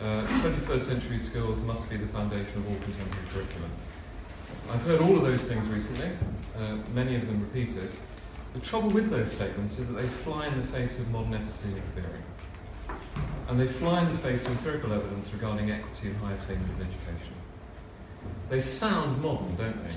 Uh, 0.00 0.26
21st 0.26 0.80
century 0.80 1.18
skills 1.18 1.60
must 1.62 1.88
be 1.88 1.96
the 1.96 2.06
foundation 2.08 2.56
of 2.56 2.68
all 2.68 2.76
contemporary 2.76 3.26
curriculum. 3.32 3.70
I've 4.70 4.82
heard 4.82 5.00
all 5.00 5.16
of 5.16 5.22
those 5.22 5.46
things 5.46 5.66
recently, 5.68 6.10
uh, 6.56 6.76
many 6.94 7.14
of 7.16 7.26
them 7.26 7.40
repeated. 7.40 7.90
The 8.54 8.60
trouble 8.60 8.90
with 8.90 9.10
those 9.10 9.32
statements 9.32 9.78
is 9.78 9.88
that 9.88 9.94
they 9.94 10.06
fly 10.06 10.46
in 10.46 10.56
the 10.56 10.66
face 10.66 10.98
of 10.98 11.10
modern 11.10 11.32
epistemic 11.32 11.84
theory. 11.94 12.22
And 13.48 13.58
they 13.58 13.66
fly 13.66 14.02
in 14.02 14.08
the 14.08 14.18
face 14.18 14.44
of 14.46 14.52
empirical 14.52 14.92
evidence 14.92 15.32
regarding 15.32 15.70
equity 15.70 16.08
and 16.08 16.16
high 16.18 16.32
attainment 16.32 16.70
in 16.80 16.86
education. 16.86 17.34
They 18.50 18.60
sound 18.60 19.22
modern, 19.22 19.56
don't 19.56 19.84
they? 19.84 19.94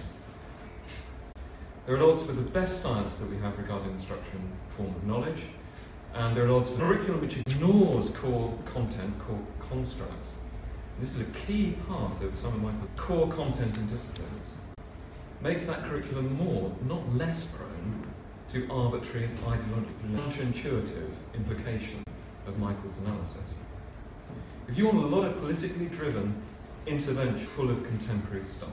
They're 1.91 1.99
at 1.99 2.05
odds 2.05 2.23
with 2.23 2.37
the 2.37 2.51
best 2.51 2.79
science 2.79 3.17
that 3.17 3.29
we 3.29 3.35
have 3.39 3.57
regarding 3.57 3.91
instruction 3.91 4.49
form 4.69 4.95
of 4.95 5.03
knowledge, 5.03 5.43
and 6.13 6.37
they're 6.37 6.45
at 6.45 6.49
odds 6.49 6.69
with 6.69 6.79
a 6.79 6.83
curriculum 6.83 7.19
which 7.19 7.35
ignores 7.35 8.11
core 8.11 8.57
content, 8.63 9.19
core 9.19 9.45
constructs. 9.59 10.35
This 11.01 11.15
is 11.15 11.19
a 11.19 11.29
key 11.31 11.75
part 11.89 12.23
of 12.23 12.33
some 12.33 12.53
of 12.53 12.61
my 12.61 12.71
core 12.95 13.27
content 13.27 13.75
in 13.75 13.87
disciplines. 13.87 14.55
Makes 15.41 15.65
that 15.65 15.83
curriculum 15.83 16.33
more, 16.37 16.73
not 16.87 17.13
less 17.13 17.43
prone 17.43 18.05
to 18.51 18.71
arbitrary 18.71 19.25
and 19.25 19.37
ideologically 19.39 20.15
counterintuitive 20.15 21.11
implication 21.33 22.03
of 22.47 22.57
Michael's 22.57 22.99
analysis. 22.99 23.55
If 24.69 24.77
you 24.77 24.85
want 24.85 24.99
a 24.99 25.07
lot 25.07 25.25
of 25.25 25.37
politically 25.41 25.87
driven 25.87 26.41
intervention 26.87 27.45
full 27.47 27.69
of 27.69 27.83
contemporary 27.83 28.45
stuff, 28.45 28.69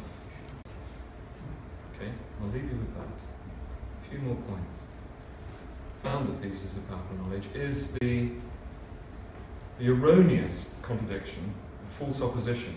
I'll 2.40 2.48
leave 2.48 2.64
you 2.64 2.78
with 2.78 2.94
that. 2.94 3.04
A 3.04 4.10
few 4.10 4.18
more 4.20 4.36
points. 4.36 4.82
Found 6.02 6.28
the 6.28 6.32
thesis 6.32 6.76
of 6.76 6.88
powerful 6.88 7.16
knowledge 7.16 7.46
is 7.54 7.92
the, 8.00 8.30
the 9.78 9.90
erroneous 9.90 10.74
contradiction, 10.82 11.52
the 11.84 11.94
false 11.94 12.22
opposition 12.22 12.74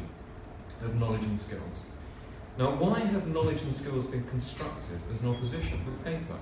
of 0.83 0.95
knowledge 0.99 1.23
and 1.23 1.39
skills. 1.39 1.85
Now, 2.57 2.75
why 2.75 2.99
have 2.99 3.27
knowledge 3.27 3.61
and 3.61 3.73
skills 3.73 4.05
been 4.05 4.27
constructed 4.27 4.99
as 5.13 5.21
an 5.21 5.29
opposition 5.29 5.79
with 5.85 6.03
paper, 6.03 6.37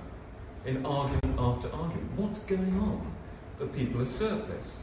in 0.64 0.84
argument 0.84 1.38
after 1.38 1.70
argument? 1.72 2.10
What's 2.16 2.38
going 2.40 2.78
on 2.80 3.14
that 3.58 3.74
people 3.74 4.00
assert 4.00 4.48
this? 4.48 4.78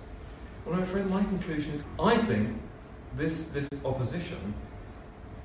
Well, 0.65 0.75
I'm 0.75 0.83
afraid 0.83 1.07
my 1.07 1.23
conclusion 1.23 1.73
is 1.73 1.85
I 1.99 2.17
think 2.17 2.55
this, 3.15 3.49
this 3.49 3.69
opposition 3.83 4.53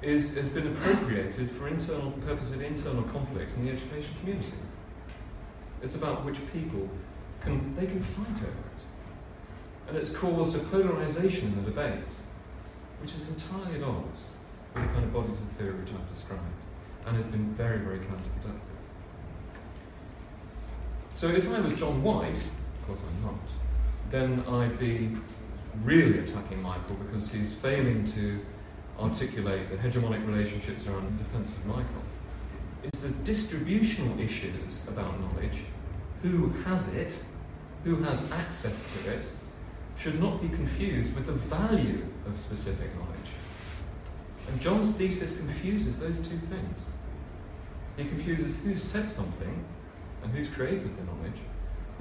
is, 0.02 0.36
has 0.36 0.48
been 0.48 0.66
appropriated 0.68 1.50
for 1.50 1.68
internal 1.68 2.10
purposes 2.26 2.52
of 2.52 2.62
internal 2.62 3.02
conflicts 3.04 3.56
in 3.56 3.64
the 3.64 3.72
education 3.72 4.12
community. 4.20 4.56
It's 5.82 5.94
about 5.94 6.24
which 6.24 6.38
people 6.52 6.88
can 7.40 7.74
they 7.74 7.86
can 7.86 8.02
fight 8.02 8.36
over 8.36 8.46
it. 8.46 9.88
And 9.88 9.96
it's 9.96 10.10
caused 10.10 10.56
a 10.56 10.60
polarization 10.60 11.48
in 11.48 11.64
the 11.64 11.70
debates, 11.70 12.24
which 13.00 13.14
is 13.14 13.28
entirely 13.28 13.80
at 13.80 13.82
odds 13.82 14.32
with 14.74 14.84
the 14.84 14.88
kind 14.90 15.04
of 15.04 15.12
bodies 15.12 15.40
of 15.40 15.48
theory 15.48 15.74
which 15.74 15.90
I've 15.90 16.14
described, 16.14 16.42
and 17.06 17.16
has 17.16 17.26
been 17.26 17.52
very, 17.54 17.78
very 17.78 17.98
counterproductive. 17.98 18.72
So 21.12 21.28
if 21.28 21.48
I 21.48 21.60
was 21.60 21.74
John 21.74 22.02
White, 22.02 22.38
of 22.38 22.86
course 22.86 23.02
I'm 23.06 23.26
not, 23.26 23.40
then 24.10 24.44
I'd 24.48 24.78
be 24.78 25.10
really 25.84 26.20
attacking 26.20 26.62
Michael 26.62 26.96
because 26.96 27.30
he's 27.30 27.52
failing 27.52 28.04
to 28.12 28.40
articulate 28.98 29.70
the 29.70 29.76
hegemonic 29.76 30.26
relationships 30.26 30.86
around 30.86 31.18
the 31.18 31.24
defense 31.24 31.52
of 31.52 31.66
Michael. 31.66 32.02
It's 32.82 33.00
the 33.00 33.10
distributional 33.24 34.18
issues 34.20 34.86
about 34.88 35.20
knowledge, 35.20 35.60
who 36.22 36.50
has 36.64 36.94
it, 36.94 37.18
who 37.84 37.96
has 38.02 38.30
access 38.32 38.92
to 38.92 39.12
it, 39.12 39.24
should 39.96 40.20
not 40.20 40.40
be 40.40 40.48
confused 40.48 41.14
with 41.14 41.26
the 41.26 41.32
value 41.32 42.04
of 42.26 42.38
specific 42.38 42.94
knowledge. 42.96 43.12
And 44.48 44.60
John's 44.60 44.90
thesis 44.90 45.36
confuses 45.36 46.00
those 46.00 46.18
two 46.18 46.38
things. 46.38 46.90
He 47.96 48.04
confuses 48.04 48.56
who 48.64 48.74
said 48.76 49.08
something 49.08 49.64
and 50.22 50.32
who's 50.32 50.48
created 50.48 50.96
the 50.96 51.04
knowledge 51.04 51.40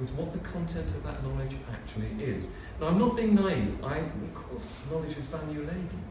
with 0.00 0.10
what 0.12 0.32
the 0.32 0.38
content 0.40 0.88
of 0.90 1.04
that 1.04 1.22
knowledge 1.22 1.54
actually 1.70 2.24
is. 2.24 2.48
Now, 2.80 2.88
I'm 2.88 2.98
not 2.98 3.16
being 3.16 3.34
naive. 3.34 3.84
I, 3.84 3.98
of 3.98 4.34
course, 4.34 4.66
knowledge 4.90 5.16
is 5.16 5.26
value 5.26 5.60
laden. 5.60 6.04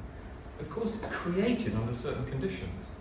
Of 0.61 0.69
course, 0.69 0.95
it's 0.95 1.07
created 1.07 1.75
under 1.75 1.93
certain 1.93 2.25
conditions. 2.27 2.91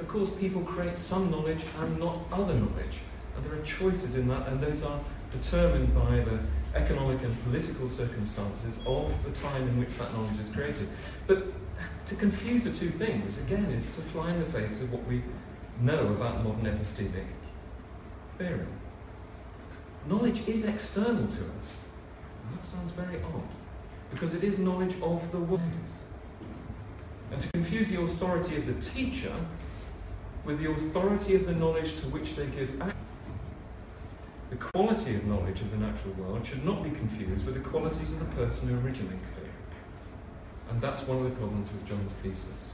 Of 0.00 0.08
course, 0.08 0.30
people 0.30 0.62
create 0.62 0.96
some 0.96 1.30
knowledge 1.30 1.64
and 1.80 1.98
not 1.98 2.18
other 2.32 2.54
knowledge. 2.54 2.98
And 3.36 3.44
there 3.44 3.54
are 3.54 3.62
choices 3.62 4.14
in 4.16 4.26
that, 4.28 4.48
and 4.48 4.60
those 4.60 4.82
are 4.82 4.98
determined 5.30 5.94
by 5.94 6.20
the 6.20 6.40
economic 6.74 7.22
and 7.22 7.44
political 7.44 7.88
circumstances 7.88 8.78
of 8.86 9.12
the 9.24 9.30
time 9.32 9.62
in 9.68 9.78
which 9.78 9.96
that 9.98 10.12
knowledge 10.14 10.40
is 10.40 10.48
created. 10.48 10.88
But 11.26 11.46
to 12.06 12.14
confuse 12.14 12.64
the 12.64 12.72
two 12.72 12.88
things, 12.88 13.38
again, 13.38 13.66
is 13.66 13.84
to 13.86 14.00
fly 14.00 14.30
in 14.30 14.40
the 14.40 14.50
face 14.50 14.80
of 14.80 14.92
what 14.92 15.04
we 15.06 15.22
know 15.80 16.08
about 16.08 16.42
modern 16.42 16.64
epistemic 16.64 17.26
theory. 18.38 18.66
Knowledge 20.06 20.46
is 20.48 20.64
external 20.64 21.28
to 21.28 21.44
us. 21.58 21.80
That 22.50 22.64
sounds 22.64 22.92
very 22.92 23.22
odd, 23.22 23.48
because 24.10 24.32
it 24.32 24.42
is 24.42 24.58
knowledge 24.58 24.94
of 25.02 25.30
the 25.32 25.38
world 25.38 25.60
and 27.30 27.40
to 27.40 27.48
confuse 27.52 27.90
the 27.90 28.00
authority 28.00 28.56
of 28.56 28.66
the 28.66 28.74
teacher 28.80 29.34
with 30.44 30.60
the 30.60 30.70
authority 30.70 31.34
of 31.34 31.46
the 31.46 31.52
knowledge 31.52 32.00
to 32.00 32.06
which 32.08 32.34
they 32.36 32.46
give 32.46 32.80
access. 32.80 32.96
The 34.50 34.56
quality 34.56 35.14
of 35.14 35.26
knowledge 35.26 35.60
of 35.60 35.70
the 35.70 35.76
natural 35.76 36.14
world 36.14 36.46
should 36.46 36.64
not 36.64 36.82
be 36.82 36.90
confused 36.90 37.44
with 37.44 37.54
the 37.54 37.60
qualities 37.60 38.12
of 38.12 38.20
the 38.20 38.36
person 38.36 38.68
who 38.68 38.76
originated 38.76 39.20
it. 39.20 39.50
And 40.70 40.80
that's 40.80 41.02
one 41.02 41.18
of 41.18 41.24
the 41.24 41.30
problems 41.30 41.68
with 41.70 41.86
John's 41.86 42.12
thesis. 42.14 42.68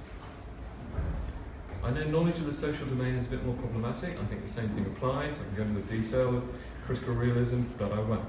I 1.82 1.90
know 1.90 2.04
knowledge 2.04 2.38
of 2.38 2.46
the 2.46 2.52
social 2.52 2.86
domain 2.86 3.14
is 3.14 3.26
a 3.26 3.30
bit 3.30 3.44
more 3.44 3.56
problematic. 3.56 4.18
I 4.18 4.24
think 4.24 4.42
the 4.42 4.48
same 4.48 4.68
thing 4.70 4.86
applies. 4.86 5.40
I 5.40 5.44
can 5.44 5.54
go 5.56 5.62
into 5.64 5.80
the 5.80 5.98
detail 5.98 6.36
of 6.36 6.44
critical 6.86 7.14
realism, 7.14 7.62
but 7.76 7.92
I 7.92 8.00
won't. 8.00 8.24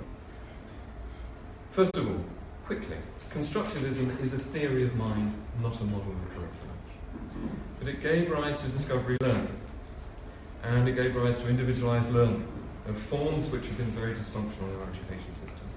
First 1.72 1.96
of 1.98 2.08
all, 2.08 2.24
quickly, 2.65 2.97
constructivism 3.30 4.19
is 4.21 4.34
a 4.34 4.39
theory 4.39 4.84
of 4.84 4.95
mind, 4.95 5.34
not 5.62 5.80
a 5.82 5.84
model 5.84 6.12
of 6.12 6.30
curriculum. 6.30 7.60
But 7.80 7.88
it 7.88 8.01
gave 8.01 8.32
rise 8.32 8.62
to 8.62 8.69
discovery 8.69 9.17
learning, 9.21 9.56
and 10.63 10.88
it 10.88 10.95
gave 10.95 11.15
rise 11.15 11.38
to 11.39 11.47
individualized 11.47 12.12
learning. 12.12 12.47
Are 12.88 12.93
forms 12.93 13.49
which 13.49 13.65
have 13.65 13.78
been 13.78 13.88
very 13.88 14.13
dysfunctional 14.13 14.69
in 14.69 14.80
our 14.80 14.89
education 14.89 15.34
system. 15.34 15.67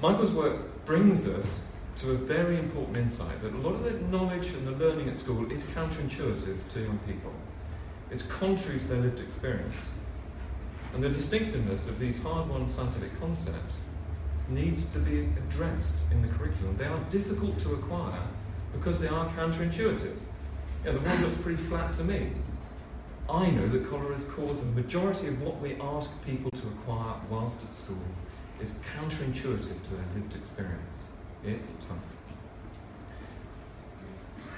Michael's 0.00 0.32
work 0.32 0.84
brings 0.84 1.28
us 1.28 1.68
to 1.96 2.10
a 2.10 2.14
very 2.14 2.58
important 2.58 2.96
insight 2.96 3.40
that 3.42 3.52
a 3.52 3.58
lot 3.58 3.74
of 3.74 3.84
the 3.84 3.92
knowledge 4.16 4.48
and 4.48 4.66
the 4.66 4.72
learning 4.72 5.08
at 5.08 5.16
school 5.16 5.50
is 5.52 5.62
counterintuitive 5.62 6.56
to 6.70 6.80
young 6.80 6.98
people. 7.06 7.32
It's 8.10 8.24
contrary 8.24 8.80
to 8.80 8.88
their 8.88 9.00
lived 9.02 9.20
experience. 9.20 9.92
And 10.94 11.02
the 11.02 11.08
distinctiveness 11.08 11.86
of 11.86 12.00
these 12.00 12.20
hard 12.20 12.48
won 12.48 12.68
scientific 12.68 13.18
concepts 13.20 13.78
needs 14.54 14.84
to 14.86 14.98
be 14.98 15.28
addressed 15.36 15.96
in 16.10 16.22
the 16.22 16.28
curriculum. 16.28 16.76
They 16.76 16.86
are 16.86 17.00
difficult 17.10 17.58
to 17.60 17.74
acquire 17.74 18.22
because 18.72 19.00
they 19.00 19.08
are 19.08 19.28
counterintuitive. 19.30 20.16
Yeah, 20.84 20.92
the 20.92 21.00
one 21.00 21.22
looks 21.22 21.36
pretty 21.36 21.62
flat 21.62 21.92
to 21.94 22.04
me. 22.04 22.32
I 23.30 23.50
know 23.50 23.68
that 23.68 23.88
cholera 23.88 24.14
is 24.14 24.24
caused, 24.24 24.60
the 24.60 24.82
majority 24.82 25.28
of 25.28 25.40
what 25.40 25.60
we 25.60 25.76
ask 25.80 26.10
people 26.24 26.50
to 26.50 26.66
acquire 26.68 27.14
whilst 27.30 27.62
at 27.62 27.72
school 27.72 27.96
is 28.60 28.72
counterintuitive 28.98 29.82
to 29.82 29.90
their 29.90 30.04
lived 30.14 30.34
experience. 30.34 30.98
It's 31.44 31.72
tough. 31.84 31.98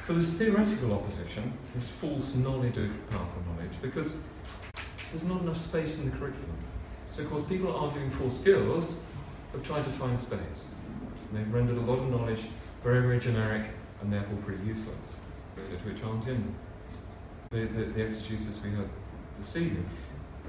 So 0.00 0.12
this 0.12 0.34
theoretical 0.34 0.92
opposition, 0.92 1.52
this 1.74 1.88
false 1.88 2.34
knowledge 2.34 2.76
of 2.76 3.10
powerful 3.10 3.42
knowledge, 3.48 3.72
because 3.80 4.22
there's 5.10 5.24
not 5.24 5.42
enough 5.42 5.56
space 5.56 5.98
in 5.98 6.10
the 6.10 6.16
curriculum. 6.16 6.56
So 7.08 7.22
of 7.22 7.30
course 7.30 7.44
people 7.44 7.70
are 7.70 7.86
arguing 7.86 8.10
for 8.10 8.30
skills 8.30 9.00
have 9.54 9.62
tried 9.62 9.84
to 9.84 9.90
find 9.90 10.20
space. 10.20 10.66
And 11.30 11.38
they've 11.38 11.52
rendered 11.52 11.78
a 11.78 11.80
lot 11.80 11.98
of 11.98 12.10
knowledge 12.10 12.42
very, 12.82 13.00
very 13.00 13.18
generic 13.18 13.70
and 14.00 14.12
therefore 14.12 14.36
pretty 14.38 14.64
useless, 14.64 15.16
which 15.84 16.02
aren't 16.02 16.26
in 16.26 16.54
the, 17.50 17.64
the, 17.64 17.84
the 17.86 18.02
exegesis 18.02 18.62
we 18.62 18.70
had 18.70 18.88
this 19.38 19.56
evening. 19.56 19.88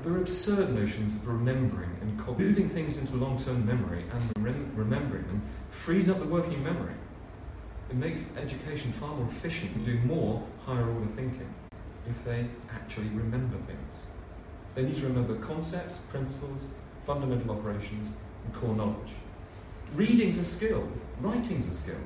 There 0.04 0.14
are 0.14 0.18
absurd 0.18 0.74
notions 0.76 1.16
of 1.16 1.26
remembering 1.28 1.90
and 2.02 2.18
moving 2.38 2.68
things 2.68 2.98
into 2.98 3.16
long-term 3.16 3.66
memory 3.66 4.04
and 4.12 4.46
rem- 4.46 4.72
remembering 4.76 5.26
them 5.28 5.42
frees 5.72 6.10
up 6.10 6.20
the 6.20 6.26
working 6.26 6.64
memory. 6.64 6.94
It 7.90 7.96
makes 7.96 8.36
education 8.38 8.92
far 8.92 9.16
more 9.16 9.28
efficient 9.28 9.74
and 9.76 9.86
do 9.86 9.98
more 10.00 10.46
higher 10.66 10.88
order 10.88 11.08
thinking 11.08 11.54
if 12.10 12.24
they 12.26 12.48
actually 12.72 13.08
remember 13.10 13.58
things. 13.60 14.04
They 14.74 14.84
need 14.84 14.98
to 14.98 15.08
remember 15.08 15.36
concepts, 15.36 16.00
principles, 16.00 16.66
fundamental 17.06 17.52
operations, 17.52 18.12
and 18.46 18.54
core 18.54 18.76
knowledge. 18.76 19.12
Reading's 19.96 20.38
a 20.38 20.44
skill, 20.44 20.88
writing's 21.20 21.68
a 21.68 21.74
skill. 21.74 22.00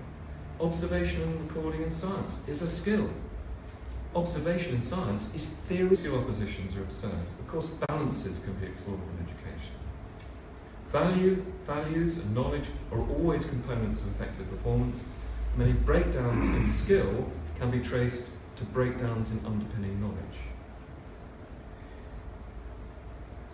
Observation 0.62 1.22
and 1.22 1.50
recording 1.50 1.84
in 1.84 1.92
science 1.92 2.42
is 2.48 2.62
a 2.62 2.68
skill. 2.68 3.10
Observation 4.16 4.76
in 4.76 4.82
science 4.82 5.34
is 5.36 5.48
theory. 5.48 5.96
Two 5.96 6.18
oppositions 6.18 6.76
are 6.76 6.82
absurd. 6.82 7.12
Of 7.40 7.48
course, 7.48 7.68
balances 7.88 8.40
can 8.40 8.54
be 8.56 8.68
explored 8.68 9.00
in 9.00 9.26
education. 9.26 9.76
Value, 10.90 11.46
values, 11.68 12.18
and 12.18 12.34
knowledge 12.34 12.66
are 12.92 13.00
always 13.00 13.46
components 13.46 14.02
of 14.02 14.08
effective 14.08 14.50
performance. 14.50 15.04
Many 15.56 15.74
breakdowns 15.74 16.46
in 16.46 16.70
skill 16.70 17.32
can 17.60 17.70
be 17.70 17.80
traced 17.80 18.30
to 18.56 18.64
breakdowns 18.66 19.32
in 19.32 19.40
underpinning 19.46 20.02
knowledge. 20.02 20.49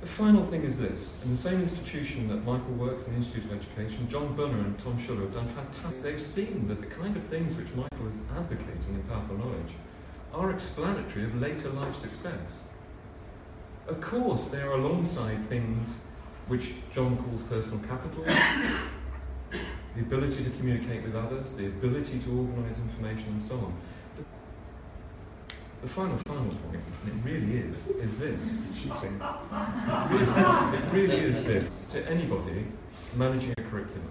The 0.05 0.11
final 0.11 0.45
thing 0.45 0.61
is 0.61 0.77
this. 0.77 1.17
In 1.23 1.31
the 1.31 1.35
same 1.35 1.61
institution 1.61 2.27
that 2.27 2.45
Michael 2.45 2.75
works, 2.75 3.07
in 3.07 3.13
the 3.13 3.17
Institute 3.17 3.45
of 3.45 3.53
Education, 3.53 4.07
John 4.07 4.37
Bynner 4.37 4.63
and 4.63 4.77
Tom 4.77 4.99
Schuller 4.99 5.21
have 5.21 5.33
done 5.33 5.47
fantastic. 5.47 6.03
They've 6.03 6.21
seen 6.21 6.67
that 6.67 6.79
the 6.79 6.85
kind 6.85 7.17
of 7.17 7.23
things 7.23 7.55
which 7.55 7.69
Michael 7.69 8.07
is 8.09 8.21
advocating 8.37 8.93
in 8.93 9.01
Powerful 9.09 9.35
Knowledge 9.35 9.73
are 10.31 10.51
explanatory 10.51 11.25
of 11.25 11.41
later 11.41 11.69
life 11.69 11.95
success. 11.95 12.65
Of 13.87 13.99
course, 13.99 14.45
they 14.45 14.61
are 14.61 14.73
alongside 14.73 15.43
things 15.49 15.97
which 16.49 16.73
John 16.93 17.17
calls 17.17 17.41
personal 17.41 17.79
capital, 17.87 18.25
the 19.95 20.01
ability 20.01 20.43
to 20.43 20.51
communicate 20.51 21.01
with 21.01 21.15
others, 21.15 21.53
the 21.53 21.65
ability 21.65 22.19
to 22.19 22.29
organise 22.29 22.77
information, 22.77 23.29
and 23.29 23.43
so 23.43 23.55
on. 23.55 23.73
The 25.85 25.91
final, 25.91 26.17
final 26.25 26.45
point, 26.45 26.81
and 27.03 27.09
it 27.13 27.23
really 27.23 27.57
is, 27.57 27.85
is 28.01 28.17
this. 28.17 28.63
It 28.85 28.91
really, 30.09 30.77
it 30.79 30.91
really 30.91 31.19
is 31.19 31.45
this 31.45 31.85
to 31.89 32.03
anybody 32.09 32.65
managing 33.15 33.51
a 33.51 33.61
curriculum. 33.61 34.09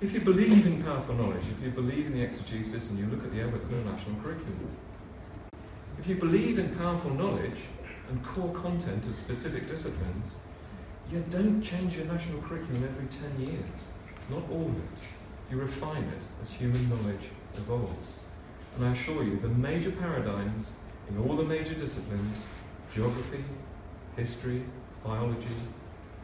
If 0.00 0.14
you 0.14 0.20
believe 0.20 0.66
in 0.66 0.82
powerful 0.82 1.14
knowledge, 1.14 1.42
if 1.50 1.62
you 1.62 1.70
believe 1.72 2.06
in 2.06 2.14
the 2.14 2.22
exegesis 2.22 2.88
and 2.88 2.98
you 2.98 3.04
look 3.04 3.22
at 3.22 3.32
the 3.34 3.42
Everton 3.42 3.84
National 3.84 4.16
Curriculum, 4.22 4.70
if 5.98 6.06
you 6.06 6.14
believe 6.14 6.58
in 6.58 6.74
powerful 6.74 7.10
knowledge 7.10 7.66
and 8.08 8.24
core 8.24 8.54
content 8.54 9.04
of 9.04 9.14
specific 9.14 9.68
disciplines, 9.68 10.36
you 11.12 11.22
don't 11.28 11.60
change 11.60 11.98
your 11.98 12.06
national 12.06 12.40
curriculum 12.40 12.82
every 12.82 13.08
10 13.08 13.40
years. 13.46 13.90
Not 14.30 14.48
all 14.50 14.64
of 14.64 14.74
it. 14.74 15.04
You 15.50 15.58
refine 15.58 16.04
it 16.04 16.22
as 16.40 16.50
human 16.50 16.88
knowledge 16.88 17.28
evolves. 17.56 18.20
And 18.76 18.84
I 18.84 18.90
assure 18.90 19.24
you, 19.24 19.38
the 19.40 19.48
major 19.48 19.90
paradigms 19.90 20.72
in 21.08 21.18
all 21.18 21.36
the 21.36 21.44
major 21.44 21.74
disciplines 21.74 22.44
geography, 22.92 23.44
history, 24.16 24.62
biology, 25.04 25.56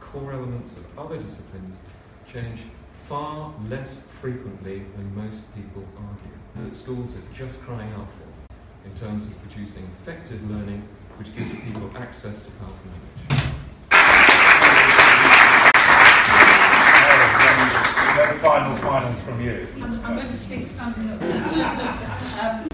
core 0.00 0.32
elements 0.32 0.76
of 0.76 0.98
other 0.98 1.18
disciplines 1.18 1.80
change 2.30 2.60
far 3.04 3.52
less 3.68 4.02
frequently 4.02 4.84
than 4.96 5.14
most 5.14 5.42
people 5.54 5.84
argue. 5.96 6.68
That 6.68 6.76
schools 6.76 7.14
are 7.14 7.36
just 7.36 7.60
crying 7.62 7.92
out 7.92 8.08
for 8.12 8.88
in 8.88 8.94
terms 8.96 9.26
of 9.26 9.40
producing 9.42 9.84
effective 9.84 10.50
learning 10.50 10.86
which 11.18 11.34
gives 11.36 11.50
people 11.52 11.90
access 11.96 12.40
to 12.40 12.50
powerful 12.52 12.86
knowledge. 12.86 13.11
No 18.32 18.38
final 18.38 18.76
finals 18.76 19.20
from 19.20 19.42
you. 19.42 19.66
I'm, 19.82 20.04
I'm 20.06 20.16
going 20.16 20.26
to 20.26 20.32
speak 20.32 20.66
standing 20.66 21.10
up. 21.10 21.20
um, 22.42 22.66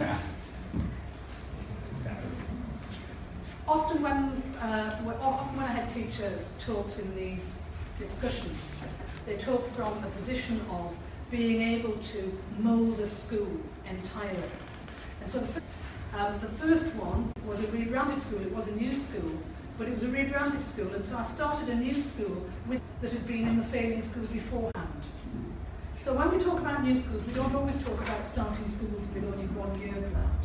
often 3.66 4.02
when, 4.02 4.42
uh, 4.60 5.00
often 5.20 5.56
when 5.56 5.66
a 5.66 5.68
head 5.68 5.90
teacher 5.90 6.38
talks 6.60 7.00
in 7.00 7.12
these 7.16 7.60
discussions, 7.98 8.84
they 9.26 9.36
talk 9.36 9.66
from 9.66 9.92
a 10.04 10.06
position 10.10 10.60
of 10.70 10.96
being 11.28 11.60
able 11.60 11.94
to 11.94 12.38
mould 12.60 13.00
a 13.00 13.06
school 13.08 13.50
entirely. 13.90 14.50
And 15.20 15.28
so 15.28 15.40
the, 15.40 15.60
um, 16.16 16.38
the 16.38 16.46
first 16.46 16.86
one 16.94 17.32
was 17.44 17.64
a 17.64 17.72
rebranded 17.72 18.22
school. 18.22 18.40
It 18.42 18.54
was 18.54 18.68
a 18.68 18.76
new 18.76 18.92
school, 18.92 19.32
but 19.76 19.88
it 19.88 19.94
was 19.94 20.04
a 20.04 20.08
rebranded 20.08 20.62
school. 20.62 20.94
And 20.94 21.04
so 21.04 21.16
I 21.18 21.24
started 21.24 21.68
a 21.68 21.74
new 21.74 21.98
school 21.98 22.46
with, 22.68 22.80
that 23.02 23.10
had 23.10 23.26
been 23.26 23.48
in 23.48 23.56
the 23.56 23.64
failing 23.64 24.04
schools 24.04 24.28
beforehand. 24.28 24.77
So 25.98 26.14
when 26.14 26.30
we 26.30 26.38
talk 26.38 26.60
about 26.60 26.84
new 26.84 26.94
schools, 26.94 27.24
we 27.24 27.32
don't 27.32 27.52
always 27.52 27.82
talk 27.82 28.00
about 28.00 28.24
starting 28.24 28.68
schools 28.68 29.04
with 29.12 29.24
only 29.24 29.46
one 29.48 29.80
year 29.80 29.96
of 29.98 30.12
that. 30.14 30.44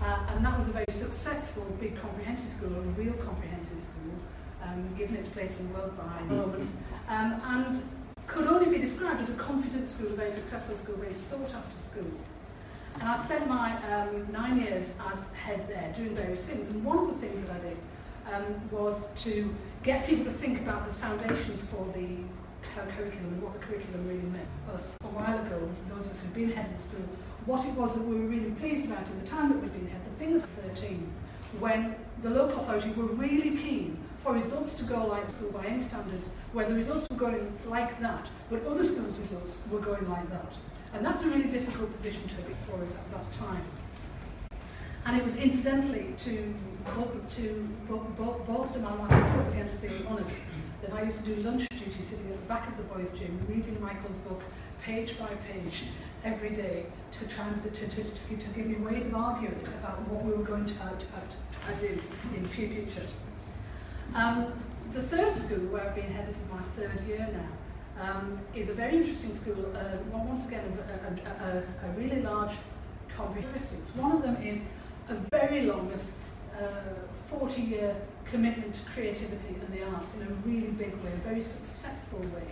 Uh, 0.00 0.32
and 0.32 0.44
that 0.44 0.56
was 0.56 0.68
a 0.68 0.72
very 0.72 0.86
successful 0.88 1.66
big 1.78 2.00
comprehensive 2.00 2.50
school, 2.50 2.74
a 2.74 2.80
real 2.96 3.12
comprehensive 3.20 3.78
school, 3.78 4.16
um, 4.64 4.88
given 4.96 5.16
its 5.16 5.28
place 5.28 5.54
in 5.58 5.68
the 5.68 5.74
world 5.74 5.92
by 5.98 6.24
the 6.26 6.34
moment, 6.34 6.64
um, 7.08 7.42
and 7.44 7.82
could 8.26 8.46
only 8.46 8.70
be 8.70 8.78
described 8.78 9.20
as 9.20 9.28
a 9.28 9.34
confident 9.34 9.86
school, 9.86 10.06
a 10.06 10.16
very 10.16 10.30
successful 10.30 10.74
school, 10.74 10.94
a 10.94 10.98
very 10.98 11.14
sought 11.14 11.54
after 11.54 11.76
school. 11.76 12.10
And 12.94 13.06
I 13.06 13.22
spent 13.22 13.46
my 13.46 13.76
um, 13.92 14.32
nine 14.32 14.62
years 14.62 14.98
as 15.12 15.30
head 15.34 15.68
there 15.68 15.92
doing 15.94 16.14
various 16.14 16.46
things, 16.46 16.70
and 16.70 16.82
one 16.82 16.98
of 16.98 17.08
the 17.08 17.26
things 17.26 17.44
that 17.44 17.54
I 17.54 17.58
did 17.58 17.78
um, 18.32 18.68
was 18.70 19.12
to 19.24 19.54
get 19.82 20.06
people 20.06 20.24
to 20.24 20.32
think 20.32 20.62
about 20.62 20.86
the 20.86 20.94
foundations 20.94 21.62
for 21.62 21.86
the 21.92 22.16
cu- 22.74 22.90
curriculum 22.96 23.32
and 23.34 23.42
what 23.42 23.52
the 23.54 23.60
curriculum 23.66 24.06
really 24.08 24.22
meant. 24.34 24.48
Us 24.72 24.96
a 25.02 25.06
while 25.08 25.38
ago, 25.46 25.68
those 25.88 26.06
of 26.06 26.12
us 26.12 26.20
who'd 26.20 26.34
been 26.34 26.50
head 26.50 26.70
of 26.74 26.80
school, 26.80 27.04
what 27.46 27.64
it 27.66 27.72
was 27.74 27.94
that 27.96 28.06
we 28.06 28.14
were 28.20 28.26
really 28.26 28.50
pleased 28.52 28.84
about 28.84 29.06
in 29.06 29.20
the 29.20 29.26
time 29.26 29.48
that 29.50 29.60
we'd 29.60 29.72
been 29.72 29.88
head, 29.88 30.00
the 30.04 30.24
thing 30.24 30.36
at 30.40 30.48
13, 30.48 31.10
when 31.58 31.94
the 32.22 32.30
local 32.30 32.60
authority 32.60 32.90
were 32.90 33.04
really 33.06 33.56
keen 33.56 33.96
for 34.22 34.34
results 34.34 34.74
to 34.74 34.84
go 34.84 35.06
like 35.06 35.30
school 35.30 35.50
by 35.50 35.64
any 35.66 35.80
standards, 35.80 36.30
where 36.52 36.68
the 36.68 36.74
results 36.74 37.06
were 37.10 37.16
going 37.16 37.52
like 37.66 37.98
that, 38.00 38.28
but 38.50 38.64
other 38.66 38.84
schools' 38.84 39.18
results 39.18 39.58
were 39.70 39.80
going 39.80 40.08
like 40.10 40.28
that. 40.30 40.52
And 40.92 41.04
that's 41.04 41.22
a 41.22 41.26
really 41.28 41.48
difficult 41.48 41.92
position 41.92 42.22
to 42.28 42.34
be 42.42 42.52
for 42.52 42.82
us 42.84 42.96
at 42.96 43.10
that 43.12 43.32
time. 43.32 43.64
And 45.06 45.16
it 45.16 45.24
was 45.24 45.36
incidentally 45.36 46.14
to, 46.18 46.54
to 47.36 47.68
bol- 47.88 48.06
bol- 48.18 48.44
bolster 48.46 48.78
my 48.80 48.94
myself 48.94 49.36
up 49.38 49.48
against 49.54 49.80
the 49.80 50.06
honours 50.06 50.44
that 50.82 50.92
I 50.92 51.02
used 51.02 51.24
to 51.24 51.34
do 51.34 51.42
lunch 51.42 51.66
duty 51.70 52.02
sitting 52.02 52.26
at 52.30 52.36
the 52.40 52.46
back 52.46 52.68
of 52.68 52.76
the 52.76 52.82
boys' 52.84 53.10
gym, 53.18 53.38
reading 53.48 53.80
Michael's 53.80 54.16
book 54.18 54.42
page 54.82 55.18
by 55.18 55.28
page 55.50 55.84
every 56.24 56.50
day 56.50 56.86
to 57.18 57.26
try 57.34 57.46
and 57.48 57.62
to, 57.62 57.70
to, 57.70 57.86
to, 57.88 58.02
to 58.04 58.48
give 58.54 58.66
me 58.66 58.76
ways 58.76 59.06
of 59.06 59.14
arguing 59.14 59.60
about 59.80 60.00
what 60.08 60.24
we 60.24 60.32
were 60.32 60.44
going 60.44 60.64
to, 60.66 60.74
uh, 60.82 60.90
to, 60.98 61.76
to 61.80 61.88
do 61.94 62.02
in 62.36 62.44
future. 62.44 63.06
Um, 64.14 64.52
the 64.92 65.02
third 65.02 65.34
school 65.34 65.58
where 65.68 65.82
I've 65.88 65.94
been 65.94 66.12
head, 66.12 66.28
this 66.28 66.36
is 66.38 66.48
my 66.50 66.60
third 66.62 66.98
year 67.06 67.28
now, 67.32 68.02
um, 68.02 68.38
is 68.54 68.70
a 68.70 68.74
very 68.74 68.96
interesting 68.96 69.32
school, 69.34 69.66
uh, 69.76 69.98
one- 70.10 70.28
once 70.28 70.46
again 70.46 70.64
a, 70.78 71.46
a, 71.46 71.48
a, 71.48 71.88
a 71.88 71.92
really 71.98 72.22
large 72.22 72.52
comprehensive. 73.16 73.96
One 73.96 74.12
of 74.12 74.22
them 74.22 74.42
is 74.42 74.64
a 75.08 75.14
very 75.30 75.62
long, 75.66 75.92
uh, 75.92 76.64
40-year 77.30 77.94
commitment 78.30 78.74
to 78.74 78.80
creativity 78.90 79.54
and 79.60 79.72
the 79.72 79.84
arts 79.94 80.14
in 80.14 80.22
a 80.22 80.30
really 80.46 80.68
big 80.68 80.92
way, 81.02 81.12
a 81.12 81.28
very 81.28 81.42
successful 81.42 82.20
way. 82.20 82.46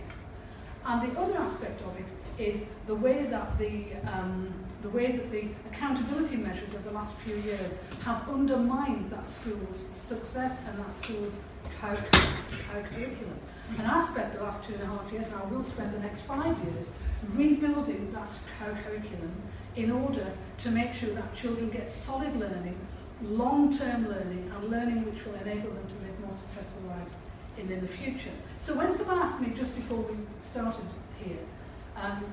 And 0.85 1.11
the 1.11 1.19
other 1.19 1.37
aspect 1.37 1.81
of 1.81 1.95
it 1.97 2.05
is 2.41 2.69
the 2.87 2.95
way 2.95 3.23
that 3.23 3.57
the, 3.57 3.93
um, 4.11 4.53
the 4.81 4.89
way 4.89 5.11
that 5.11 5.31
the 5.31 5.49
accountability 5.71 6.37
measures 6.37 6.73
of 6.73 6.83
the 6.83 6.91
last 6.91 7.13
few 7.19 7.35
years 7.35 7.83
have 8.03 8.27
undermined 8.29 9.11
that 9.11 9.27
school's 9.27 9.77
success 9.77 10.65
and 10.67 10.79
that 10.79 10.93
school's 10.93 11.43
curriculum. 11.81 13.39
And 13.77 13.87
I've 13.87 14.03
spent 14.03 14.33
the 14.33 14.43
last 14.43 14.63
two 14.63 14.73
and 14.73 14.83
a 14.83 14.85
half 14.85 15.11
years, 15.11 15.27
and 15.27 15.35
I 15.35 15.45
will 15.45 15.63
spend 15.63 15.93
the 15.93 15.99
next 15.99 16.21
five 16.21 16.57
years, 16.65 16.87
rebuilding 17.29 18.11
that 18.13 18.31
curriculum 18.57 19.31
in 19.75 19.91
order 19.91 20.31
to 20.59 20.71
make 20.71 20.93
sure 20.93 21.13
that 21.13 21.35
children 21.35 21.69
get 21.69 21.89
solid 21.89 22.35
learning, 22.39 22.77
long-term 23.21 24.07
learning, 24.07 24.51
and 24.55 24.69
learning 24.69 25.05
which 25.05 25.25
will 25.25 25.35
enable 25.35 25.71
them 25.71 25.87
to 25.87 26.05
live 26.05 26.19
more 26.21 26.31
successful 26.31 26.81
lives 26.89 27.13
in, 27.57 27.71
in 27.71 27.81
the 27.81 27.87
future. 27.87 28.31
So 28.59 28.77
when 28.77 28.91
someone 28.91 29.19
asked 29.19 29.41
me 29.41 29.53
just 29.55 29.75
before 29.75 29.97
we 29.97 30.15
started 30.39 30.85
here, 31.23 31.37
um, 31.95 32.23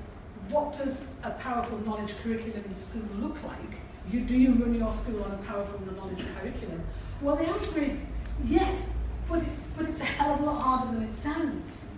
what 0.49 0.77
does 0.77 1.13
a 1.23 1.31
powerful 1.31 1.77
knowledge 1.79 2.13
curriculum 2.23 2.63
in 2.65 2.75
school 2.75 3.03
look 3.19 3.43
like? 3.43 3.79
You, 4.09 4.21
do 4.21 4.37
you 4.37 4.53
run 4.53 4.73
your 4.73 4.93
school 4.93 5.21
on 5.23 5.31
a 5.31 5.37
powerful 5.39 5.79
knowledge 5.93 6.25
curriculum? 6.39 6.81
Well, 7.21 7.35
the 7.35 7.49
answer 7.49 7.79
is 7.81 7.97
yes, 8.45 8.91
but 9.27 9.41
it's, 9.43 9.59
but 9.75 9.89
it's 9.89 9.99
a 9.99 10.05
hell 10.05 10.35
of 10.35 10.39
a 10.39 10.43
lot 10.43 10.61
harder 10.61 10.93
than 10.93 11.09
it 11.09 11.15
sounds. 11.15 11.89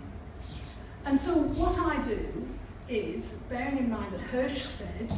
And 1.04 1.18
so 1.18 1.34
what 1.34 1.78
I 1.78 2.02
do 2.02 2.48
is, 2.88 3.34
bearing 3.48 3.78
in 3.78 3.90
mind 3.90 4.12
that 4.12 4.20
Hirsch 4.20 4.64
said 4.64 5.12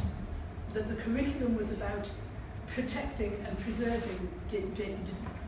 that 0.75 0.89
the 0.89 0.97
curriculum 0.97 1.57
was 1.57 1.73
about 1.73 2.11
protecting 2.75 3.45
and 3.47 3.59
preserving 3.59 4.29
de- 4.51 4.61
de- 4.61 4.97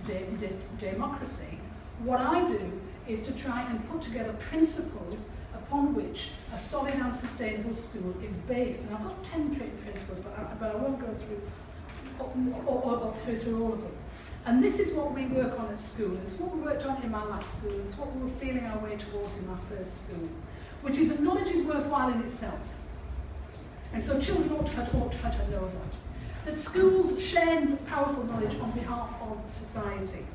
de- 0.07 0.57
democracy, 0.79 1.59
what 2.01 2.21
I 2.21 2.47
do 2.47 2.81
is 3.09 3.23
to 3.23 3.33
try 3.33 3.63
and 3.71 3.89
put 3.91 4.03
together 4.03 4.33
principles 4.35 5.31
upon 5.55 5.95
which 5.95 6.31
a 6.55 6.59
solid 6.59 6.95
and 6.95 7.15
sustainable 7.15 7.75
school 7.75 8.15
is 8.23 8.37
based. 8.37 8.83
And 8.85 8.95
I've 8.95 9.05
got 9.05 9.25
10 9.25 9.55
principles, 9.55 10.21
but 10.21 10.39
I, 10.39 10.43
but 10.55 10.75
I 10.75 10.77
won't 10.77 11.01
go 11.01 11.13
through, 11.15 11.41
or, 12.19 12.33
or, 12.67 12.97
or 12.99 13.15
through, 13.15 13.39
through 13.39 13.65
all 13.65 13.73
of 13.73 13.81
them. 13.83 13.97
And 14.47 14.63
this 14.63 14.79
is 14.79 14.93
what 14.93 15.15
we 15.15 15.25
work 15.27 15.59
on 15.59 15.71
at 15.73 15.81
school. 15.81 16.17
It's 16.23 16.35
what 16.35 16.55
we 16.55 16.61
worked 16.61 16.85
on 16.85 17.03
in 17.03 17.11
my 17.11 17.25
last 17.25 17.59
school. 17.59 17.81
It's 17.81 17.97
what 17.97 18.15
we 18.15 18.23
were 18.23 18.29
feeling 18.29 18.65
our 18.67 18.79
way 18.79 18.97
towards 18.97 19.39
in 19.39 19.47
my 19.47 19.57
first 19.71 20.05
school, 20.05 20.29
which 20.83 20.99
is 20.99 21.09
that 21.09 21.21
knowledge 21.21 21.49
is 21.49 21.63
worthwhile 21.63 22.13
in 22.13 22.21
itself. 22.23 22.61
And 23.95 24.03
so 24.03 24.21
children 24.21 24.53
ought 24.53 24.67
to, 24.67 24.81
ought 24.99 25.13
to, 25.13 25.51
know 25.51 25.71
that. 25.71 26.04
That 26.45 26.57
schools 26.57 27.23
share 27.23 27.67
powerful 27.87 28.25
knowledge 28.25 28.59
on 28.61 28.71
behalf 28.73 29.11
of 29.23 29.39
society. 29.47 30.27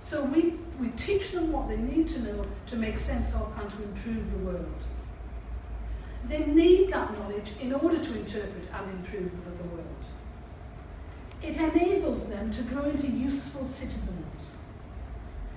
So 0.00 0.24
we, 0.24 0.54
we 0.80 0.88
teach 0.96 1.32
them 1.32 1.52
what 1.52 1.68
they 1.68 1.76
need 1.76 2.08
to 2.10 2.20
know 2.20 2.44
to 2.66 2.76
make 2.76 2.98
sense 2.98 3.34
of 3.34 3.52
and 3.58 3.70
to 3.70 3.82
improve 3.82 4.30
the 4.32 4.38
world. 4.38 4.84
They 6.28 6.46
need 6.46 6.92
that 6.92 7.12
knowledge 7.18 7.52
in 7.60 7.72
order 7.72 7.98
to 7.98 8.18
interpret 8.18 8.68
and 8.72 8.90
improve 8.92 9.32
the, 9.44 9.64
world. 9.64 9.84
It 11.42 11.56
enables 11.56 12.28
them 12.28 12.50
to 12.52 12.62
grow 12.62 12.84
into 12.84 13.06
useful 13.06 13.66
citizens. 13.66 14.62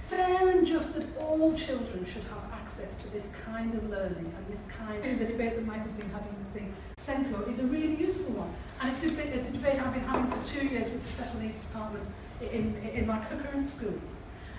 Fair 0.07 0.49
and 0.49 0.65
just 0.65 0.95
that 0.95 1.05
all 1.17 1.53
children 1.57 2.05
should 2.05 2.23
have 2.23 2.46
access 2.77 2.95
to 2.95 3.09
this 3.11 3.29
kind 3.45 3.73
of 3.73 3.89
learning 3.89 4.31
and 4.37 4.47
this 4.47 4.65
kind 4.77 5.03
of 5.03 5.19
the 5.19 5.25
debate 5.25 5.55
that 5.55 5.65
Michael's 5.65 5.93
been 5.93 6.09
having 6.09 6.33
with 6.37 6.53
the 6.53 7.01
SENCO 7.01 7.49
is 7.49 7.59
a 7.59 7.63
really 7.63 7.95
useful 7.95 8.33
one. 8.33 8.53
And 8.81 8.91
it's 8.91 9.03
a, 9.03 9.35
it's 9.35 9.47
a 9.47 9.51
debate 9.51 9.81
I've 9.81 9.93
been 9.93 10.03
having 10.03 10.29
for 10.29 10.47
two 10.47 10.65
years 10.67 10.89
with 10.91 11.01
the 11.01 11.09
special 11.09 11.39
needs 11.39 11.57
department 11.57 12.05
in, 12.41 12.75
in 12.93 13.07
my 13.07 13.23
current 13.25 13.65
school. 13.65 13.93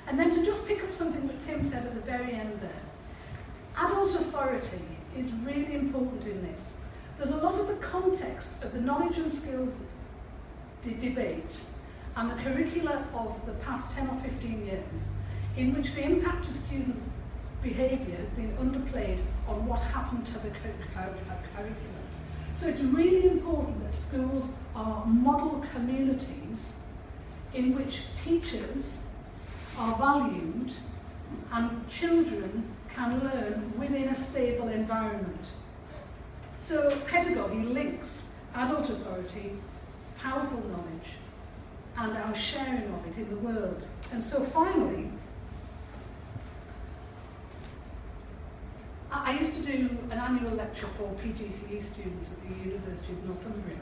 And 0.06 0.18
then 0.18 0.30
to 0.30 0.44
just 0.44 0.66
pick 0.66 0.82
up 0.82 0.92
something 0.92 1.26
that 1.28 1.40
Tim 1.40 1.62
said 1.62 1.86
at 1.86 1.94
the 1.94 2.00
very 2.00 2.32
end 2.32 2.58
there. 2.60 2.82
Adult 3.76 4.14
authority 4.14 4.82
is 5.16 5.32
really 5.44 5.74
important 5.74 6.26
in 6.26 6.42
this. 6.42 6.76
There's 7.18 7.30
a 7.30 7.36
lot 7.36 7.54
of 7.54 7.68
the 7.68 7.74
context 7.74 8.52
of 8.62 8.72
the 8.72 8.80
knowledge 8.80 9.18
and 9.18 9.30
skills 9.30 9.84
de 10.82 10.94
debate 10.94 11.58
and 12.16 12.30
the 12.30 12.42
curricula 12.42 13.04
of 13.14 13.38
the 13.46 13.52
past 13.64 13.92
10 13.92 14.08
or 14.08 14.14
15 14.16 14.66
years 14.66 15.12
in 15.56 15.74
which 15.74 15.94
the 15.94 16.02
impact 16.02 16.46
of 16.46 16.54
student 16.54 17.00
behaviour 17.62 18.16
has 18.16 18.30
been 18.30 18.56
underplayed 18.56 19.18
on 19.46 19.66
what 19.66 19.80
happened 19.80 20.26
to 20.26 20.34
the 20.34 20.50
curriculum. 20.50 21.98
So 22.54 22.66
it's 22.66 22.80
really 22.80 23.28
important 23.28 23.82
that 23.84 23.94
schools 23.94 24.52
are 24.74 25.04
model 25.06 25.64
communities 25.72 26.80
in 27.54 27.74
which 27.74 28.02
teachers 28.14 29.04
are 29.78 29.96
valued 29.96 30.72
and 31.52 31.88
children 31.88 32.68
can 32.94 33.20
learn 33.20 33.72
within 33.78 34.08
a 34.08 34.14
stable 34.14 34.68
environment. 34.68 35.46
So 36.54 36.98
pedagogy 37.06 37.62
links 37.62 38.28
adult 38.54 38.90
authority 38.90 39.52
powerful 40.18 40.60
knowledge 40.68 41.10
and 41.96 42.16
our 42.16 42.34
sharing 42.34 42.92
of 42.92 43.06
it 43.06 43.16
in 43.16 43.28
the 43.28 43.36
world. 43.36 43.82
And 44.12 44.22
so 44.22 44.42
finally, 44.42 45.10
I 49.10 49.38
used 49.38 49.54
to 49.54 49.62
do 49.62 49.88
an 50.10 50.18
annual 50.18 50.52
lecture 50.52 50.86
for 50.98 51.08
PGCE 51.22 51.82
students 51.82 52.32
at 52.32 52.42
the 52.42 52.68
University 52.68 53.14
of 53.14 53.24
Northumbria. 53.24 53.78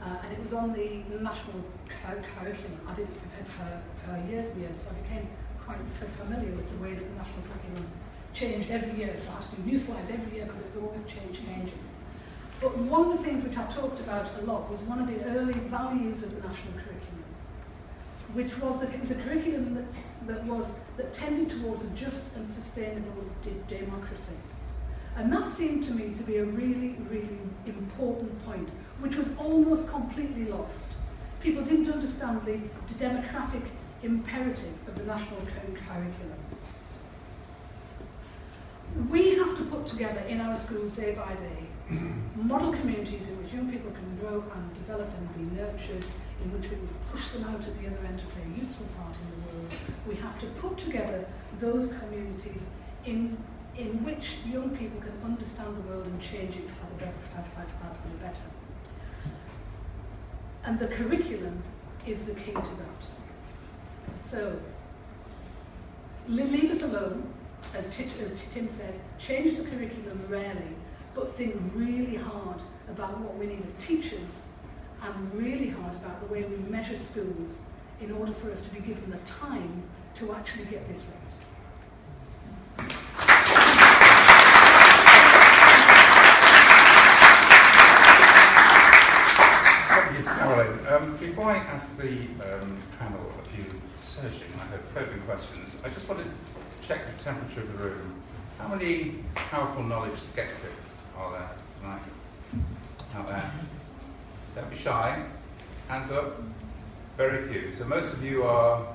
Uh, 0.00 0.16
and 0.24 0.32
it 0.32 0.40
was 0.40 0.54
on 0.54 0.72
the 0.72 1.04
national 1.20 1.62
curriculum. 2.00 2.80
I 2.88 2.94
did 2.94 3.08
it 3.08 3.14
for, 3.20 3.44
for, 3.52 3.82
for 4.04 4.30
years 4.30 4.48
and 4.50 4.62
years, 4.62 4.78
so 4.78 4.90
I 4.90 5.00
became 5.02 5.28
quite 5.64 5.78
familiar 5.88 6.50
with 6.52 6.68
the 6.70 6.82
way 6.82 6.94
that 6.94 7.04
the 7.04 7.14
national 7.14 7.42
curriculum 7.52 7.86
changed 8.32 8.70
every 8.70 8.98
year. 8.98 9.14
So 9.18 9.30
I 9.30 9.34
had 9.34 9.50
to 9.50 9.56
do 9.56 9.62
new 9.70 9.78
slides 9.78 10.10
every 10.10 10.36
year 10.36 10.46
because 10.46 10.60
it 10.60 10.66
was 10.68 10.76
always 10.76 11.02
changing, 11.02 11.46
changing. 11.46 11.78
But 12.60 12.76
one 12.78 13.10
of 13.12 13.18
the 13.18 13.22
things 13.22 13.44
which 13.44 13.56
I 13.58 13.64
talked 13.66 14.00
about 14.00 14.30
a 14.40 14.44
lot 14.46 14.70
was 14.70 14.80
one 14.82 14.98
of 14.98 15.08
the 15.08 15.22
early 15.24 15.54
values 15.68 16.22
of 16.22 16.34
the 16.34 16.48
national 16.48 16.72
curriculum, 16.72 17.01
which 18.34 18.58
was 18.58 18.80
that 18.80 18.92
it 18.92 19.00
was 19.00 19.10
a 19.10 19.16
curriculum 19.16 19.74
that's, 19.74 20.14
that 20.26 20.42
was 20.44 20.74
that 20.96 21.12
tended 21.12 21.50
towards 21.50 21.84
a 21.84 21.88
just 21.90 22.34
and 22.36 22.46
sustainable 22.46 23.24
de 23.42 23.50
democracy. 23.78 24.32
And 25.16 25.30
that 25.32 25.48
seemed 25.48 25.84
to 25.84 25.92
me 25.92 26.14
to 26.14 26.22
be 26.22 26.38
a 26.38 26.44
really, 26.44 26.96
really 27.10 27.38
important 27.66 28.44
point, 28.46 28.70
which 29.00 29.16
was 29.16 29.36
almost 29.36 29.88
completely 29.88 30.46
lost. 30.46 30.88
People 31.40 31.62
didn't 31.62 31.92
understand 31.92 32.40
the, 32.46 32.58
the 32.88 32.94
democratic 32.98 33.62
imperative 34.02 34.88
of 34.88 34.96
the 34.96 35.04
national 35.04 35.40
curriculum. 35.40 36.38
We 39.10 39.36
have 39.36 39.56
to 39.56 39.64
put 39.64 39.86
together 39.86 40.20
in 40.20 40.40
our 40.40 40.56
schools 40.56 40.92
day 40.92 41.14
by 41.14 41.34
day 41.34 41.66
model 42.36 42.72
communities 42.72 43.26
in 43.26 43.42
which 43.42 43.52
young 43.52 43.70
people 43.70 43.90
can 43.90 44.16
grow 44.18 44.44
and 44.54 44.74
develop 44.74 45.08
and 45.16 45.54
be 45.54 45.60
nurtured, 45.60 46.04
in 46.42 46.52
which 46.52 46.70
we 46.70 46.76
will 46.76 46.88
push 47.10 47.28
them 47.28 47.44
out 47.44 47.60
at 47.60 47.80
the 47.80 47.86
other 47.86 48.04
end 48.06 48.18
to 48.18 48.24
play 48.26 48.42
a 48.42 48.58
useful 48.58 48.86
part 48.98 49.14
in 49.14 49.30
the 49.30 49.56
world. 49.56 49.72
We 50.08 50.16
have 50.16 50.38
to 50.40 50.46
put 50.60 50.78
together 50.78 51.24
those 51.58 51.92
communities 51.92 52.66
in, 53.04 53.36
in 53.76 54.04
which 54.04 54.36
young 54.46 54.70
people 54.76 55.00
can 55.00 55.12
understand 55.24 55.76
the 55.76 55.80
world 55.82 56.06
and 56.06 56.20
change 56.20 56.56
it 56.56 56.68
for 56.68 56.86
the 56.90 57.04
better. 57.04 57.12
For, 57.34 57.42
for, 57.42 57.62
for, 57.62 57.94
for 57.94 58.08
the 58.08 58.24
better. 58.24 58.48
And 60.64 60.78
the 60.78 60.88
curriculum 60.88 61.62
is 62.06 62.26
the 62.26 62.34
key 62.34 62.52
to 62.52 62.60
that. 62.60 63.02
So, 64.16 64.58
leave 66.28 66.70
us 66.70 66.82
alone, 66.82 67.32
as, 67.74 67.86
as 67.88 68.42
Tim 68.52 68.68
said, 68.68 68.94
change 69.18 69.56
the 69.56 69.64
curriculum 69.64 70.24
rarely, 70.28 70.76
but 71.14 71.28
think 71.28 71.56
really 71.74 72.16
hard 72.16 72.60
about 72.88 73.18
what 73.20 73.36
we 73.36 73.46
need 73.46 73.60
of 73.60 73.78
teachers 73.78 74.46
and 75.04 75.34
really 75.34 75.70
hard 75.70 75.94
about 75.94 76.20
the 76.20 76.32
way 76.32 76.44
we 76.44 76.56
measure 76.70 76.96
schools 76.96 77.56
in 78.00 78.12
order 78.12 78.32
for 78.32 78.50
us 78.50 78.62
to 78.62 78.70
be 78.70 78.80
given 78.80 79.10
the 79.10 79.18
time 79.18 79.82
to 80.16 80.32
actually 80.32 80.64
get 80.66 80.86
this 80.88 81.02
right. 81.04 81.22
Um, 90.92 91.16
before 91.16 91.46
I 91.46 91.56
ask 91.56 91.96
the 91.96 92.10
um, 92.44 92.76
panel 92.98 93.32
a 93.40 93.48
few 93.48 93.64
searching, 93.96 94.52
I 94.60 94.64
hope, 94.66 94.94
probing 94.94 95.22
questions, 95.22 95.76
I 95.82 95.88
just 95.88 96.06
wanted 96.06 96.24
to 96.24 96.86
check 96.86 97.16
the 97.16 97.22
temperature 97.22 97.60
of 97.62 97.72
the 97.72 97.84
room. 97.84 98.22
How 98.58 98.68
many 98.68 99.14
powerful 99.34 99.82
knowledge 99.82 100.18
skeptics 100.18 100.98
are 101.16 101.32
there 101.32 101.50
tonight? 101.80 102.02
Out 103.14 103.26
there? 103.26 103.52
Don't 104.54 104.70
be 104.70 104.76
shy. 104.76 105.24
Hands 105.88 106.10
up. 106.10 106.42
Very 107.16 107.46
few. 107.48 107.72
So 107.72 107.84
most 107.84 108.12
of 108.14 108.24
you 108.24 108.44
are 108.44 108.86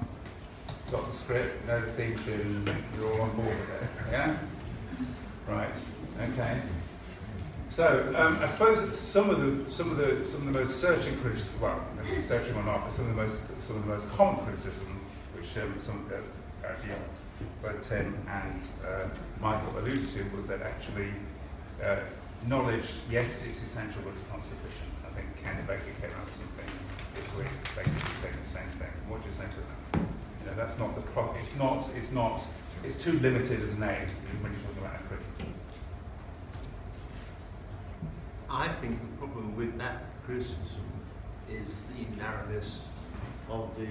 got 0.92 1.06
the 1.06 1.12
script, 1.12 1.68
know 1.68 1.80
the 1.82 1.92
theme 1.92 2.18
tune, 2.24 2.84
you're 2.96 3.14
all 3.14 3.22
on 3.22 3.36
board 3.36 3.50
with 3.50 3.82
it. 3.82 3.90
Yeah? 4.12 4.38
Right. 5.48 5.70
Okay. 6.22 6.62
So 7.70 8.14
um, 8.18 8.40
I 8.42 8.46
suppose 8.46 8.98
some 8.98 9.30
of 9.30 9.42
the 9.42 9.72
some 9.72 9.92
of 9.92 9.98
the 9.98 10.26
some 10.26 10.48
of 10.48 10.54
the 10.54 10.60
most 10.60 10.80
searching 10.80 11.18
criticism, 11.18 11.60
well, 11.60 11.82
searching 12.18 12.56
or 12.56 12.64
not, 12.64 12.86
but 12.86 12.94
some 12.94 13.10
of 13.10 13.16
the 13.16 13.22
most 13.22 13.62
some 13.62 13.76
of 13.76 13.86
the 13.86 13.92
most 13.94 14.10
common 14.12 14.44
criticism 14.46 15.00
which 15.36 15.48
which 15.48 15.64
um, 15.64 15.76
some 15.80 16.10
uh, 16.12 16.68
actually 16.68 16.94
both 17.62 17.88
Tim 17.88 18.18
and 18.28 18.62
uh, 18.86 19.08
Michael 19.40 19.78
alluded 19.80 20.10
to, 20.10 20.24
was 20.36 20.48
that 20.48 20.62
actually 20.62 21.10
uh, 21.84 21.98
knowledge, 22.48 22.86
yes, 23.12 23.46
it's 23.46 23.62
essential, 23.62 24.02
but 24.04 24.14
it's 24.18 24.30
not 24.30 24.42
sufficient. 24.42 24.97
Think 25.56 25.68
Baker 25.68 25.84
came 26.02 26.12
out 26.20 26.26
with 26.26 26.36
something 26.36 26.66
this 27.16 27.34
week 27.36 27.48
basically 27.76 28.12
saying 28.22 28.36
the 28.42 28.48
same 28.48 28.68
thing. 28.80 28.92
What 29.08 29.22
do 29.22 29.28
you 29.30 29.34
say 29.34 29.44
to 29.44 29.62
that? 29.64 30.02
You 30.42 30.50
know, 30.50 30.56
that's 30.56 30.78
not 30.78 30.96
the 30.96 31.02
problem. 31.02 31.38
It's 31.40 31.56
not. 31.56 31.88
It's 31.96 32.12
not. 32.12 32.42
It's 32.84 33.02
too 33.02 33.14
limited 33.20 33.62
as 33.62 33.74
an 33.74 33.84
aid 33.84 34.10
when 34.42 34.52
you're 34.52 34.62
talking 34.62 34.84
about 34.84 34.96
accreditation. 35.02 35.54
I 38.50 38.68
think 38.80 39.00
the 39.00 39.18
problem 39.18 39.56
with 39.56 39.78
that 39.78 40.04
criticism 40.26 40.58
is 41.50 41.68
the 41.96 42.18
narrowness 42.18 42.68
of 43.50 43.72
the 43.78 43.88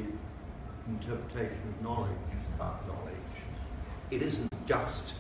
interpretation 0.89 1.59
of 1.69 1.83
knowledge 1.83 2.11
It's 2.35 2.47
about 2.49 2.87
knowledge. 2.87 3.15
It 4.11 4.23
isn't 4.23 4.53
just 4.67 5.15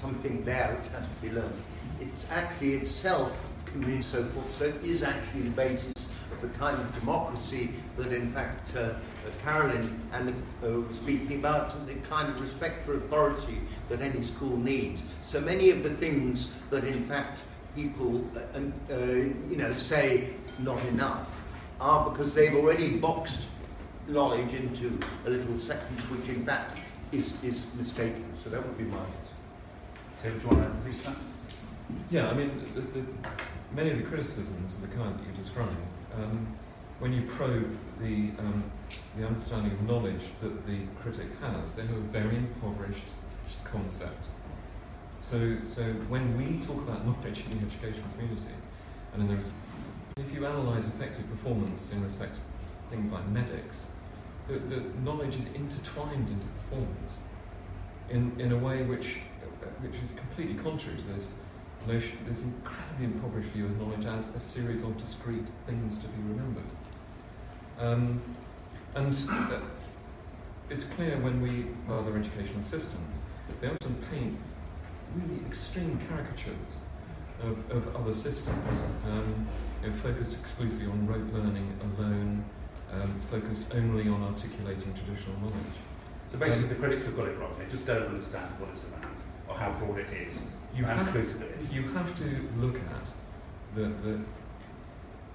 something 0.00 0.44
there 0.44 0.76
which 0.78 0.92
has 0.92 1.08
to 1.08 1.14
be 1.22 1.30
learned. 1.30 1.62
It's 2.00 2.24
actually 2.30 2.74
itself 2.74 3.32
community 3.74 4.02
so 4.02 4.24
forth. 4.24 4.56
So 4.58 4.64
it 4.66 4.84
is 4.84 5.02
actually 5.02 5.42
the 5.42 5.50
basis 5.50 5.92
of 6.32 6.40
the 6.40 6.48
kind 6.58 6.78
of 6.78 7.00
democracy 7.00 7.70
that, 7.96 8.12
in 8.12 8.32
fact, 8.32 8.74
uh, 8.76 8.80
uh, 8.80 8.94
Carolyn 9.42 10.00
and 10.12 10.30
uh, 10.30 10.80
was 10.80 10.96
speaking 10.96 11.38
about, 11.38 11.74
and 11.74 11.86
the 11.88 11.94
kind 12.08 12.28
of 12.28 12.40
respect 12.40 12.86
for 12.86 12.96
authority 12.96 13.60
that 13.88 14.00
any 14.00 14.24
school 14.24 14.56
needs. 14.56 15.02
So 15.26 15.40
many 15.40 15.70
of 15.70 15.82
the 15.82 15.90
things 15.90 16.48
that, 16.70 16.84
in 16.84 17.04
fact, 17.04 17.40
people, 17.74 18.24
uh, 18.36 18.92
uh, 18.92 18.96
you 19.50 19.56
know, 19.56 19.72
say 19.72 20.34
not 20.60 20.82
enough 20.86 21.42
are 21.80 22.10
because 22.10 22.32
they've 22.32 22.54
already 22.54 22.96
boxed 22.98 23.46
knowledge 24.06 24.52
into 24.54 24.98
a 25.26 25.30
little 25.30 25.58
section 25.58 25.96
which, 26.10 26.28
in 26.28 26.44
fact, 26.46 26.78
is, 27.10 27.26
is 27.42 27.60
mistaken. 27.76 28.24
So 28.44 28.50
that 28.50 28.64
would 28.64 28.78
be 28.78 28.84
my 28.84 28.98
Tim, 30.22 30.38
do 30.38 30.44
you 30.44 30.56
want 30.56 30.62
to 30.62 30.88
repeat 30.88 31.04
that? 31.04 31.16
Yeah, 32.10 32.30
I 32.30 32.34
mean, 32.34 32.62
the, 32.74 32.80
the, 32.80 33.04
many 33.74 33.90
of 33.90 33.98
the 33.98 34.04
criticisms 34.04 34.76
of 34.76 34.82
the 34.82 34.96
kind 34.96 35.18
that 35.18 35.26
you 35.26 35.32
describe, 35.32 35.76
um, 36.16 36.46
when 37.00 37.12
you 37.12 37.22
probe 37.22 37.76
the, 38.00 38.30
um, 38.38 38.62
the 39.16 39.26
understanding 39.26 39.72
of 39.72 39.82
knowledge 39.82 40.30
that 40.40 40.66
the 40.66 40.78
critic 41.02 41.26
has, 41.40 41.74
they 41.74 41.82
have 41.82 41.96
a 41.96 42.00
very 42.00 42.36
impoverished 42.36 43.06
concept. 43.64 44.26
So, 45.18 45.56
so 45.64 45.82
when 46.08 46.36
we 46.36 46.64
talk 46.64 46.76
about 46.76 47.04
knowledge 47.04 47.44
in 47.50 47.58
the 47.58 47.66
education 47.66 48.04
community, 48.16 48.54
and 49.12 49.28
there's, 49.28 49.52
if 50.16 50.32
you 50.32 50.46
analyse 50.46 50.86
effective 50.86 51.28
performance 51.30 51.92
in 51.92 52.02
respect 52.02 52.36
to 52.36 52.40
things 52.90 53.10
like 53.10 53.26
medics, 53.28 53.86
the, 54.46 54.58
the 54.58 54.82
knowledge 55.02 55.36
is 55.36 55.46
intertwined 55.46 56.28
into 56.28 56.46
performance 56.46 57.18
in, 58.10 58.38
in 58.38 58.52
a 58.52 58.58
way 58.58 58.82
which, 58.82 59.18
which 59.80 59.94
is 59.94 60.10
completely 60.16 60.54
contrary 60.62 60.96
to 60.98 61.04
this 61.14 61.34
notion, 61.86 62.18
this 62.26 62.42
incredibly 62.42 63.06
impoverished 63.06 63.50
view 63.50 63.66
of 63.66 63.78
knowledge 63.80 64.06
as 64.06 64.28
a 64.34 64.40
series 64.40 64.82
of 64.82 64.96
discrete 64.96 65.46
things 65.66 65.98
to 65.98 66.08
be 66.08 66.22
remembered. 66.28 66.64
Um, 67.78 68.22
and 68.94 69.08
uh, 69.30 69.60
it's 70.70 70.84
clear 70.84 71.18
when 71.18 71.40
we, 71.42 71.66
other 71.92 72.16
educational 72.16 72.62
systems, 72.62 73.22
they 73.60 73.68
often 73.68 73.96
paint 74.10 74.38
really 75.14 75.44
extreme 75.46 75.98
caricatures 76.08 76.78
of, 77.42 77.70
of 77.70 77.94
other 77.96 78.14
systems, 78.14 78.84
um, 79.10 79.46
you 79.82 79.90
know, 79.90 79.96
focused 79.96 80.38
exclusively 80.38 80.86
on 80.86 81.06
rote 81.06 81.32
learning 81.32 81.76
alone, 81.82 82.44
um, 82.92 83.20
focused 83.20 83.72
only 83.74 84.08
on 84.08 84.22
articulating 84.22 84.94
traditional 84.94 85.36
knowledge. 85.40 85.76
So 86.30 86.38
basically, 86.38 86.68
the 86.68 86.74
critics 86.76 87.06
have 87.06 87.16
got 87.16 87.28
it 87.28 87.38
wrong. 87.38 87.54
They 87.58 87.70
just 87.70 87.86
don't 87.86 88.06
understand 88.06 88.48
what 88.58 88.70
it's 88.70 88.84
about 88.84 89.13
or 89.48 89.56
how 89.56 89.70
broad 89.72 89.98
it 89.98 90.12
is. 90.12 90.46
You 90.74 90.84
have, 90.84 91.06
inclusive 91.06 91.42
it 91.42 91.60
is. 91.60 91.72
you 91.72 91.82
have 91.92 92.16
to 92.18 92.48
look 92.56 92.76
at 92.76 93.08
the, 93.74 93.92
the, 94.02 94.20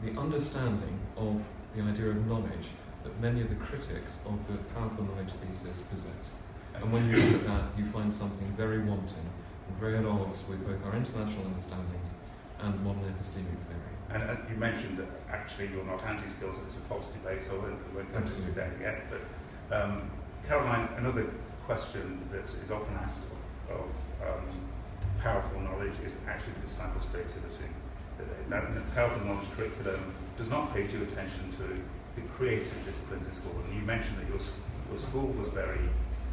the 0.03 0.19
understanding 0.19 0.99
of 1.17 1.41
the 1.75 1.81
idea 1.83 2.09
of 2.09 2.27
knowledge 2.27 2.69
that 3.03 3.19
many 3.21 3.41
of 3.41 3.49
the 3.49 3.55
critics 3.55 4.19
of 4.25 4.45
the 4.47 4.57
powerful 4.73 5.05
knowledge 5.05 5.31
thesis 5.31 5.81
possess. 5.81 6.33
And 6.75 6.91
when 6.91 7.09
you 7.09 7.15
look 7.15 7.41
at 7.41 7.47
that, 7.47 7.63
you 7.77 7.85
find 7.85 8.13
something 8.13 8.47
very 8.57 8.79
wanting 8.79 9.25
and 9.67 9.77
very 9.79 9.97
at 9.97 10.05
odds 10.05 10.47
with 10.47 10.65
both 10.65 10.85
our 10.85 10.95
international 10.95 11.45
understandings 11.45 12.11
and 12.59 12.83
modern 12.83 13.03
epistemic 13.03 13.57
theory. 13.67 13.95
And 14.11 14.23
uh, 14.23 14.35
you 14.49 14.55
mentioned 14.57 14.97
that 14.97 15.07
actually 15.29 15.67
you're 15.67 15.85
not 15.85 16.03
anti-skills, 16.03 16.55
it's 16.65 16.75
a 16.75 16.79
false 16.79 17.09
debate, 17.09 17.43
so 17.43 17.51
I 17.51 17.57
won't, 17.59 17.79
I 17.91 17.95
won't 17.95 18.11
go 18.11 18.17
into 18.17 18.17
Absolutely. 18.17 18.53
that 18.55 18.71
yet. 18.81 19.03
But 19.09 19.81
um, 19.81 20.11
Carolyn, 20.47 20.89
another 20.97 21.29
question 21.65 22.27
that 22.31 22.45
is 22.63 22.71
often 22.71 22.95
asked 22.95 23.23
of, 23.71 24.27
of 24.27 24.37
um, 24.37 24.45
powerful 25.21 25.59
knowledge 25.61 25.93
is 26.05 26.15
actually 26.27 26.53
the 26.63 26.69
stifles 26.69 27.05
creativity. 27.11 27.69
Now, 28.49 28.61
the 28.73 28.81
powerful 28.95 29.25
knowledge 29.25 29.47
curriculum 29.55 30.13
does 30.37 30.49
not 30.49 30.73
pay 30.73 30.87
due 30.87 31.03
attention 31.03 31.53
to 31.57 31.81
the 32.15 32.27
creative 32.35 32.73
disciplines 32.85 33.27
in 33.27 33.33
school. 33.33 33.55
And 33.65 33.75
you 33.75 33.81
mentioned 33.85 34.17
that 34.17 34.27
your, 34.27 34.39
your 34.89 34.99
school 34.99 35.27
was 35.27 35.49
very 35.49 35.79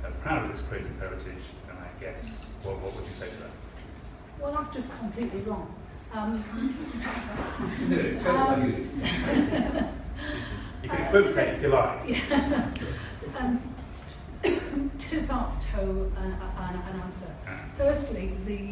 uh, 0.05 0.11
proud 0.23 0.45
of 0.45 0.51
its 0.51 0.63
creative 0.63 0.99
heritage, 0.99 1.45
and 1.69 1.79
I 1.79 2.01
guess, 2.01 2.45
well, 2.65 2.75
what 2.77 2.95
would 2.97 3.05
you 3.05 3.13
say 3.13 3.29
to 3.29 3.37
that? 3.37 3.51
Well, 4.41 4.53
that's 4.53 4.73
just 4.75 4.97
completely 4.99 5.41
wrong. 5.41 5.75
Um, 6.13 6.45
You 10.83 10.89
can 10.89 11.07
equivocate 11.07 11.49
if 11.49 11.63
you 11.63 11.69
like. 11.69 12.23
two 14.99 15.23
parts 15.27 15.65
to 15.73 15.81
an, 15.81 16.33
an, 16.59 16.83
an 16.91 17.01
answer. 17.03 17.35
Ah. 17.47 17.61
Firstly, 17.77 18.33
the, 18.47 18.71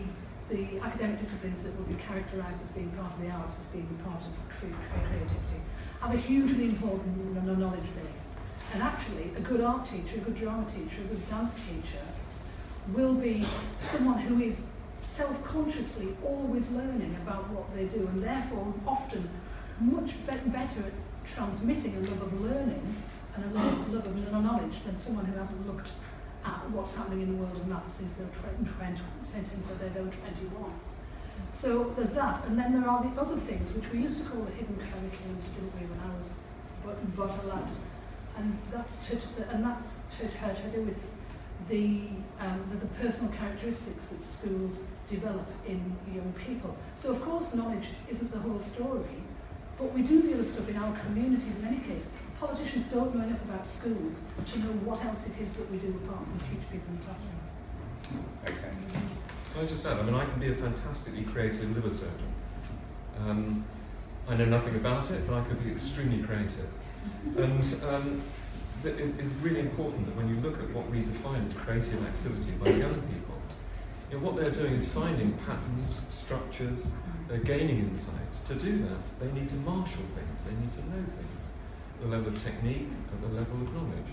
the 0.54 0.80
academic 0.80 1.18
disciplines 1.18 1.62
that 1.64 1.76
would 1.78 1.88
be 1.88 2.02
characterised 2.02 2.62
as 2.62 2.70
being 2.70 2.90
part 2.90 3.12
of 3.12 3.20
the 3.20 3.30
arts, 3.30 3.58
as 3.58 3.66
being 3.66 3.86
part 4.04 4.20
of 4.20 4.32
cre- 4.48 4.66
cre- 4.66 5.06
creativity, 5.08 5.60
have 6.00 6.14
a 6.14 6.18
hugely 6.18 6.64
important 6.64 7.46
knowledge 7.58 7.88
base. 7.96 8.34
And 8.72 8.82
actually, 8.82 9.30
a 9.36 9.40
good 9.40 9.60
art 9.60 9.84
teacher, 9.88 10.16
a 10.16 10.18
good 10.18 10.34
drama 10.34 10.66
teacher, 10.66 11.02
a 11.02 11.14
good 11.14 11.28
dance 11.30 11.54
teacher 11.54 12.04
will 12.92 13.14
be 13.14 13.46
someone 13.78 14.18
who 14.18 14.42
is 14.42 14.66
self-consciously 15.02 16.08
always 16.24 16.70
learning 16.70 17.16
about 17.22 17.48
what 17.50 17.74
they 17.76 17.84
do 17.84 18.06
and 18.06 18.22
therefore 18.22 18.72
often 18.86 19.28
much 19.80 20.10
be- 20.26 20.50
better 20.50 20.80
at 20.80 20.92
transmitting 21.24 21.94
a 21.96 22.00
love 22.00 22.22
of 22.22 22.40
learning 22.40 22.96
and 23.36 23.44
a 23.44 23.58
love, 23.58 23.92
love 23.92 24.06
of 24.06 24.32
knowledge 24.42 24.84
than 24.84 24.94
someone 24.94 25.24
who 25.24 25.36
hasn't 25.36 25.66
looked 25.66 25.90
at 26.44 26.70
what's 26.70 26.94
happening 26.94 27.22
in 27.22 27.36
the 27.36 27.42
world 27.42 27.56
of 27.56 27.66
maths 27.66 27.92
since 27.92 28.14
they 28.14 28.24
were 28.24 28.30
20, 28.30 28.70
20, 28.78 29.00
since 29.32 29.66
they 29.66 29.88
they 29.88 30.00
were 30.00 30.10
21. 30.10 30.72
So 31.50 31.92
there's 31.96 32.14
that, 32.14 32.44
and 32.46 32.58
then 32.58 32.72
there 32.72 32.88
are 32.88 33.02
the 33.02 33.20
other 33.20 33.36
things 33.36 33.72
which 33.72 33.90
we 33.92 34.00
used 34.00 34.18
to 34.18 34.24
call 34.24 34.42
the 34.42 34.52
hidden 34.52 34.76
curriculum, 34.76 35.38
didn't 35.54 35.72
we, 35.80 35.86
when 35.86 36.00
I 36.00 36.16
was 36.16 36.40
but, 36.84 37.16
but 37.16 37.30
a 37.44 37.46
lad, 37.46 37.70
and 38.36 38.58
that's 38.70 39.06
to, 39.06 39.18
and 39.50 39.64
that's 39.64 40.02
to, 40.18 40.28
to 40.28 40.68
do 40.72 40.82
with 40.82 40.98
the, 41.68 42.08
um, 42.40 42.62
the 42.70 42.76
the 42.76 42.86
personal 43.00 43.32
characteristics 43.32 44.08
that 44.08 44.22
schools 44.22 44.80
develop 45.08 45.46
in 45.66 45.96
young 46.12 46.34
people. 46.46 46.76
So 46.94 47.10
of 47.10 47.22
course 47.22 47.54
knowledge 47.54 47.86
isn't 48.08 48.30
the 48.32 48.38
whole 48.38 48.60
story, 48.60 49.22
but 49.78 49.92
we 49.92 50.02
do 50.02 50.22
the 50.22 50.34
other 50.34 50.44
stuff 50.44 50.68
in 50.68 50.76
our 50.76 50.94
communities 50.98 51.56
in 51.56 51.64
any 51.66 51.78
case. 51.78 52.08
Politicians 52.44 52.84
don't 52.84 53.14
know 53.14 53.24
enough 53.24 53.42
about 53.44 53.66
schools 53.66 54.20
to 54.52 54.58
know 54.58 54.72
what 54.84 55.02
else 55.02 55.26
it 55.26 55.40
is 55.40 55.54
that 55.54 55.70
we 55.70 55.78
do 55.78 55.88
apart 56.04 56.24
from 56.24 56.38
teach 56.40 56.60
people 56.70 56.92
in 56.92 56.98
classrooms. 56.98 57.52
Okay. 58.44 58.76
Can 59.52 59.64
I 59.64 59.66
just 59.66 59.86
add, 59.86 59.98
I 59.98 60.02
mean, 60.02 60.14
I 60.14 60.26
can 60.26 60.38
be 60.38 60.50
a 60.50 60.54
fantastically 60.54 61.22
creative 61.24 61.74
liver 61.74 61.88
surgeon. 61.88 62.32
Um, 63.20 63.64
I 64.28 64.36
know 64.36 64.44
nothing 64.44 64.76
about 64.76 65.10
it, 65.10 65.26
but 65.26 65.36
I 65.36 65.44
could 65.44 65.64
be 65.64 65.70
extremely 65.70 66.22
creative. 66.22 66.68
And 67.36 67.64
um, 67.88 68.22
th- 68.82 68.98
it, 68.98 69.14
it's 69.18 69.32
really 69.40 69.60
important 69.60 70.04
that 70.04 70.14
when 70.14 70.28
you 70.28 70.36
look 70.40 70.58
at 70.62 70.68
what 70.70 70.88
we 70.90 71.00
define 71.00 71.46
as 71.46 71.54
creative 71.54 72.04
activity 72.06 72.52
by 72.62 72.70
young 72.76 73.00
people, 73.08 73.40
you 74.10 74.18
know, 74.18 74.26
what 74.26 74.36
they're 74.36 74.52
doing 74.52 74.74
is 74.74 74.86
finding 74.86 75.32
patterns, 75.48 76.04
structures, 76.10 76.92
they're 77.26 77.38
gaining 77.38 77.78
insights. 77.78 78.40
To 78.40 78.54
do 78.54 78.84
that, 78.84 79.00
they 79.18 79.32
need 79.32 79.48
to 79.48 79.56
marshal 79.56 80.04
things, 80.12 80.44
they 80.44 80.52
need 80.52 80.72
to 80.72 80.84
know 80.92 81.02
things, 81.08 81.30
at 81.33 81.33
the 82.04 82.10
level 82.16 82.28
of 82.28 82.42
technique, 82.42 82.88
at 83.12 83.20
the 83.22 83.34
level 83.34 83.56
of 83.64 83.72
knowledge. 83.72 84.12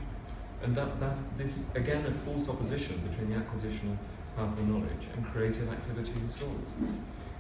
And 0.64 0.76
that, 0.76 1.00
that 1.00 1.18
this, 1.38 1.68
again, 1.76 2.06
a 2.06 2.12
false 2.12 2.48
opposition 2.48 2.96
between 3.10 3.32
the 3.32 3.36
acquisition 3.36 3.92
of 3.92 3.98
powerful 4.38 4.64
knowledge 4.66 5.12
and 5.16 5.26
creative 5.34 5.68
activity 5.68 6.14
in 6.16 6.30
schools. 6.30 6.68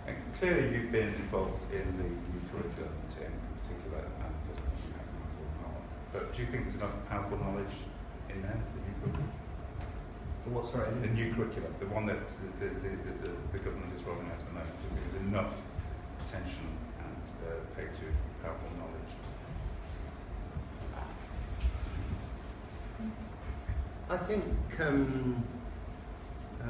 And 0.07 0.17
clearly, 0.37 0.75
you've 0.75 0.91
been 0.91 1.07
involved 1.07 1.63
in 1.71 1.85
the 1.95 2.03
new 2.03 2.41
curriculum, 2.51 2.91
Tim, 3.07 3.31
in 3.31 3.53
particular, 3.63 4.03
and 4.03 4.41
uh, 4.43 4.59
you 4.59 4.91
have 4.91 5.07
powerful 5.07 5.47
knowledge. 5.61 5.91
But 6.11 6.35
do 6.35 6.41
you 6.41 6.47
think 6.51 6.63
there's 6.67 6.75
enough 6.75 6.97
powerful 7.07 7.37
knowledge 7.37 7.75
in 8.27 8.41
there, 8.41 8.59
the 8.59 8.81
new 8.83 8.95
curriculum? 8.99 9.31
So 10.43 10.47
what's 10.51 10.73
right? 10.73 10.89
The 10.89 11.13
new 11.15 11.31
curriculum, 11.31 11.71
the 11.79 11.87
one 11.93 12.09
that 12.11 12.27
the, 12.59 12.67
the, 12.67 12.73
the, 12.81 13.13
the, 13.23 13.31
the 13.53 13.59
government 13.61 13.93
is 13.95 14.03
rolling 14.03 14.25
out 14.27 14.41
at 14.41 14.47
the 14.49 14.57
moment, 14.57 14.75
do 14.81 14.89
you 14.89 14.91
think 14.97 15.05
there's 15.13 15.21
enough 15.21 15.53
attention 16.25 16.65
and 17.05 17.23
uh, 17.45 17.61
paid 17.77 17.93
to 18.01 18.09
powerful 18.41 18.67
knowledge? 18.75 19.10
I 24.11 24.17
think 24.17 24.43
um, 24.81 25.41
uh, 26.61 26.65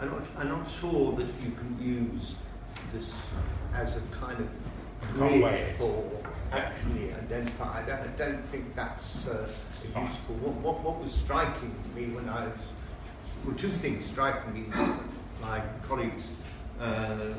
I'm 0.00 0.10
not, 0.10 0.22
I'm 0.38 0.48
not 0.48 0.70
sure 0.70 1.10
that 1.16 1.26
you 1.44 1.50
can 1.50 1.76
use 1.80 2.36
this 2.92 3.06
as 3.74 3.96
a 3.96 4.00
kind 4.12 4.38
of 4.38 4.48
You 5.12 5.18
can't 5.18 5.42
weigh 5.42 5.64
grid 5.64 5.76
for 5.76 6.22
actually 6.52 7.12
identify. 7.12 7.82
I 7.82 7.84
don't, 7.84 7.98
I 7.98 8.06
don't 8.16 8.44
think 8.44 8.76
that's 8.76 9.26
uh, 9.26 9.40
useful. 9.40 10.36
What, 10.36 10.54
what, 10.62 10.80
what 10.84 11.02
was 11.02 11.12
striking 11.12 11.74
to 11.82 12.00
me 12.00 12.14
when 12.14 12.28
I 12.28 12.44
was, 12.44 12.58
well, 13.44 13.56
two 13.56 13.70
things 13.70 14.06
striking 14.06 14.54
me, 14.54 14.66
my 15.42 15.60
colleagues 15.82 16.26
uh, 16.80 17.32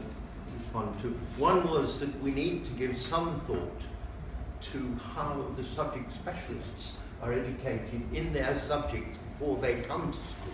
responded 0.59 1.01
to. 1.03 1.17
One 1.37 1.65
was 1.69 2.01
that 2.01 2.21
we 2.21 2.31
need 2.31 2.65
to 2.65 2.71
give 2.71 2.97
some 2.97 3.39
thought 3.39 3.81
to 4.61 4.97
how 5.13 5.45
the 5.55 5.63
subject 5.63 6.13
specialists 6.13 6.93
are 7.21 7.33
educated 7.33 8.01
in 8.13 8.33
their 8.33 8.55
subjects 8.57 9.17
before 9.31 9.57
they 9.57 9.81
come 9.81 10.11
to 10.11 10.17
school. 10.17 10.53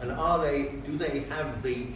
And 0.00 0.12
are 0.12 0.42
they, 0.42 0.72
do 0.86 0.96
they 0.96 1.20
have 1.20 1.62
the, 1.62 1.86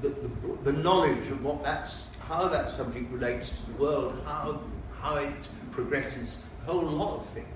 the, 0.00 0.08
the, 0.08 0.30
the 0.64 0.72
knowledge 0.72 1.28
of 1.30 1.44
what 1.44 1.62
that's, 1.62 2.08
how 2.20 2.48
that 2.48 2.70
subject 2.70 3.10
relates 3.12 3.50
to 3.50 3.66
the 3.72 3.82
world, 3.82 4.22
how, 4.24 4.60
how 5.00 5.16
it 5.16 5.32
progresses, 5.70 6.38
a 6.62 6.72
whole 6.72 6.82
lot 6.82 7.16
of 7.16 7.26
things 7.28 7.46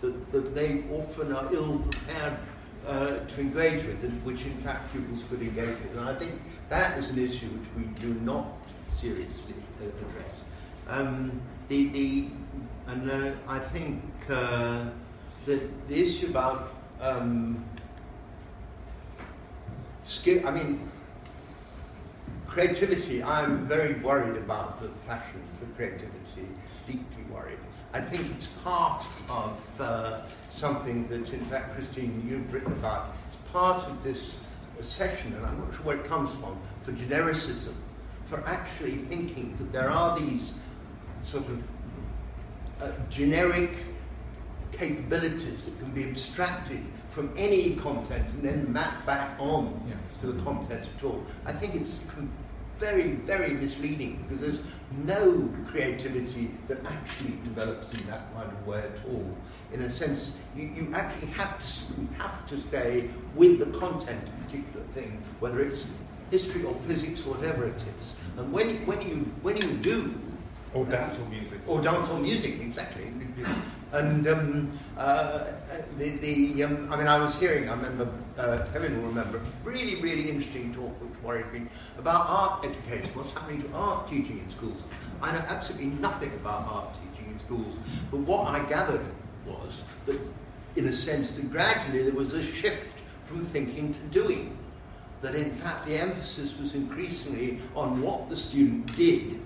that, 0.00 0.32
that 0.32 0.54
they 0.54 0.84
often 0.92 1.32
are 1.32 1.52
ill 1.54 1.78
prepared 1.78 2.38
uh, 2.86 3.18
to 3.18 3.40
engage 3.40 3.84
with, 3.84 4.02
and 4.02 4.24
which 4.24 4.44
in 4.44 4.56
fact 4.58 4.90
pupils 4.92 5.22
could 5.28 5.42
engage 5.42 5.78
with. 5.82 5.96
And 5.96 6.08
I 6.08 6.14
think 6.14 6.40
that 6.68 6.98
is 6.98 7.10
an 7.10 7.18
issue 7.18 7.46
which 7.46 7.68
we 7.76 8.00
do 8.00 8.14
not 8.20 8.46
seriously 8.98 9.54
address. 9.80 10.42
Um, 10.88 11.40
the, 11.68 11.88
the, 11.88 12.28
and 12.86 13.10
uh, 13.10 13.32
I 13.48 13.58
think 13.58 14.02
uh, 14.28 14.84
that 15.46 15.88
the 15.88 16.04
issue 16.04 16.28
about 16.28 16.72
um, 17.00 17.64
skill, 20.04 20.46
I 20.46 20.50
mean, 20.50 20.90
creativity, 22.46 23.22
I'm 23.22 23.66
very 23.66 23.94
worried 24.00 24.36
about 24.36 24.82
the 24.82 24.88
fashion 25.06 25.40
for 25.58 25.66
creativity, 25.76 26.48
deeply 26.86 27.24
worried. 27.32 27.58
I 27.92 28.00
think 28.00 28.30
it's 28.32 28.46
part 28.64 29.04
of 29.28 29.80
uh, 29.80 30.28
something 30.50 31.08
that, 31.08 31.32
in 31.32 31.44
fact, 31.46 31.74
Christine, 31.74 32.24
you've 32.28 32.52
written 32.52 32.72
about. 32.72 33.14
It's 33.28 33.52
part 33.52 33.84
of 33.88 34.02
this 34.02 34.34
session, 34.82 35.32
and 35.34 35.46
I'm 35.46 35.58
not 35.58 35.74
sure 35.74 35.82
where 35.82 35.96
it 35.96 36.04
comes 36.04 36.30
from, 36.38 36.58
for 36.82 36.92
genericism, 36.92 37.74
for 38.28 38.42
actually 38.46 38.92
thinking 38.92 39.56
that 39.58 39.72
there 39.72 39.90
are 39.90 40.18
these 40.18 40.54
sort 41.24 41.48
of 41.48 41.62
uh, 42.82 42.90
generic 43.10 43.70
capabilities 44.72 45.64
that 45.64 45.78
can 45.78 45.90
be 45.90 46.04
abstracted 46.08 46.80
from 47.08 47.32
any 47.36 47.74
content 47.74 48.26
and 48.34 48.42
then 48.42 48.72
mapped 48.72 49.04
back 49.06 49.38
on 49.38 49.82
Yeah. 49.88 49.94
to 50.20 50.32
the 50.32 50.42
content 50.42 50.86
at 50.96 51.04
all. 51.04 51.24
I 51.44 51.52
think 51.52 51.74
it's 51.74 52.00
com- 52.08 52.30
very, 52.78 53.12
very 53.26 53.52
misleading 53.52 54.24
because 54.26 54.40
there's 54.42 54.60
no 55.04 55.50
creativity 55.66 56.50
that 56.68 56.78
actually 56.86 57.34
develops 57.44 57.92
in 57.92 58.06
that 58.06 58.32
kind 58.34 58.50
of 58.50 58.66
way 58.66 58.78
at 58.78 59.04
all. 59.06 59.36
In 59.72 59.82
a 59.82 59.90
sense, 59.90 60.36
you, 60.56 60.70
you 60.74 60.90
actually 60.94 61.28
have 61.32 61.58
to, 61.58 62.00
you 62.00 62.08
have 62.16 62.46
to 62.48 62.58
stay 62.60 63.10
with 63.34 63.58
the 63.58 63.78
content 63.78 64.22
of 64.22 64.28
a 64.34 64.44
particular 64.46 64.86
thing, 64.94 65.22
whether 65.40 65.60
it's 65.60 65.84
history 66.30 66.64
or 66.64 66.72
physics 66.72 67.20
or 67.26 67.34
whatever 67.34 67.66
it 67.66 67.74
is. 67.76 68.38
And 68.38 68.50
when, 68.50 68.86
when, 68.86 69.02
you, 69.02 69.16
when 69.42 69.56
you 69.58 69.68
do, 69.82 70.14
Or 70.72 70.84
dance 70.84 71.18
or 71.18 71.28
music. 71.28 71.58
or 71.66 71.80
dance 71.80 72.08
or 72.08 72.18
music, 72.18 72.60
exactly. 72.60 73.04
And 73.92 74.28
um, 74.28 74.78
uh, 74.96 75.46
the, 75.98 76.10
the 76.10 76.62
um, 76.62 76.92
I 76.92 76.96
mean, 76.96 77.08
I 77.08 77.18
was 77.18 77.34
hearing, 77.34 77.68
I 77.68 77.72
remember, 77.72 78.08
uh, 78.38 78.64
Kevin 78.72 79.02
will 79.02 79.08
remember, 79.08 79.38
a 79.38 79.42
really, 79.64 80.00
really 80.00 80.30
interesting 80.30 80.72
talk 80.72 80.92
which 81.02 81.22
worried 81.24 81.52
me 81.52 81.62
about 81.98 82.26
art 82.28 82.64
education, 82.64 83.10
what's 83.14 83.32
happening 83.32 83.62
to 83.62 83.68
art 83.74 84.08
teaching 84.08 84.38
in 84.38 84.48
schools. 84.50 84.80
I 85.20 85.32
know 85.32 85.42
absolutely 85.48 85.88
nothing 85.88 86.32
about 86.34 86.68
art 86.70 86.94
teaching 86.94 87.32
in 87.32 87.40
schools, 87.40 87.74
but 88.12 88.20
what 88.20 88.46
I 88.46 88.64
gathered 88.68 89.04
was 89.44 89.82
that, 90.06 90.20
in 90.76 90.86
a 90.86 90.92
sense, 90.92 91.34
that 91.34 91.50
gradually 91.50 92.04
there 92.04 92.14
was 92.14 92.32
a 92.32 92.44
shift 92.44 92.96
from 93.24 93.44
thinking 93.46 93.94
to 93.94 94.00
doing. 94.22 94.56
That 95.20 95.34
in 95.34 95.50
fact 95.50 95.86
the 95.86 95.98
emphasis 95.98 96.56
was 96.58 96.74
increasingly 96.74 97.58
on 97.74 98.00
what 98.00 98.30
the 98.30 98.36
student 98.36 98.96
did 98.96 99.40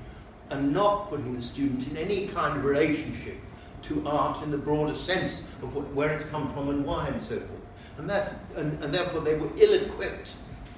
and 0.51 0.73
not 0.73 1.09
putting 1.11 1.35
the 1.35 1.43
student 1.43 1.87
in 1.89 1.97
any 1.97 2.29
kind 2.29 2.59
of 2.59 2.65
relationship 2.65 3.39
to 3.83 4.07
art 4.07 4.43
in 4.43 4.51
the 4.51 4.59
broader 4.59 4.95
sense 4.95 5.43
of 5.63 5.75
what, 5.75 5.87
where 5.93 6.11
it's 6.13 6.25
come 6.31 6.53
from 6.53 6.71
and 6.71 6.85
why 6.85 7.09
and 7.09 7.23
so 7.23 7.37
forth. 7.37 7.51
And, 7.99 8.09
that's, 8.09 8.35
and, 8.57 8.83
and 8.83 8.93
therefore 8.93 9.21
they 9.21 9.35
were 9.35 9.51
ill-equipped 9.57 10.31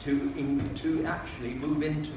to, 0.05 0.63
to 0.77 1.05
actually 1.05 1.55
move 1.55 1.83
into 1.83 2.13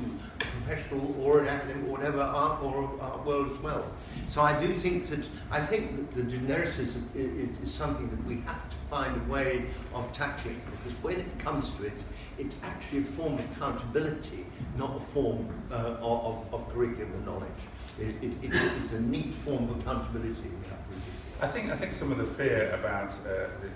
professional 0.70 1.16
or 1.22 1.40
an 1.40 1.48
academic 1.48 1.88
or 1.88 1.92
whatever 1.92 2.22
art 2.22 2.62
or 2.62 2.90
art 3.02 3.26
world 3.26 3.52
as 3.52 3.58
well. 3.60 3.86
So 4.28 4.42
I 4.42 4.60
do 4.64 4.72
think 4.74 5.08
that 5.08 5.26
I 5.52 5.60
think 5.60 5.98
that 5.98 6.16
the 6.16 6.38
genericism 6.38 7.04
is, 7.16 7.58
is 7.60 7.74
something 7.74 8.10
that 8.10 8.24
we 8.26 8.42
have 8.42 8.70
to 8.70 8.76
find 8.90 9.20
a 9.20 9.32
way 9.32 9.66
of 9.94 10.12
tackling 10.14 10.62
because 10.72 10.98
when 11.04 11.20
it 11.20 11.40
comes 11.40 11.72
to 11.72 11.86
it, 11.86 11.94
it's 12.38 12.56
actually 12.64 13.00
a 13.00 13.04
form 13.04 13.34
of 13.34 13.52
accountability, 13.52 14.46
not 14.78 14.96
a 14.96 15.00
form 15.00 15.50
uh, 15.72 15.98
of, 16.02 16.54
of, 16.54 16.70
curriculum 16.74 17.12
and 17.14 17.26
knowledge. 17.26 17.62
It, 18.00 18.16
it, 18.22 18.32
it, 18.42 18.52
it's 18.54 18.94
a 18.94 19.02
neat 19.02 19.34
form 19.34 19.70
of 19.70 19.80
accountability. 19.80 20.52
I 21.42 21.48
think 21.48 21.72
I 21.72 21.76
think 21.76 21.94
some 21.94 22.12
of 22.12 22.18
the 22.18 22.26
fear 22.26 22.72
about, 22.72 23.12
uh, 23.12 23.48
the, 23.62 23.70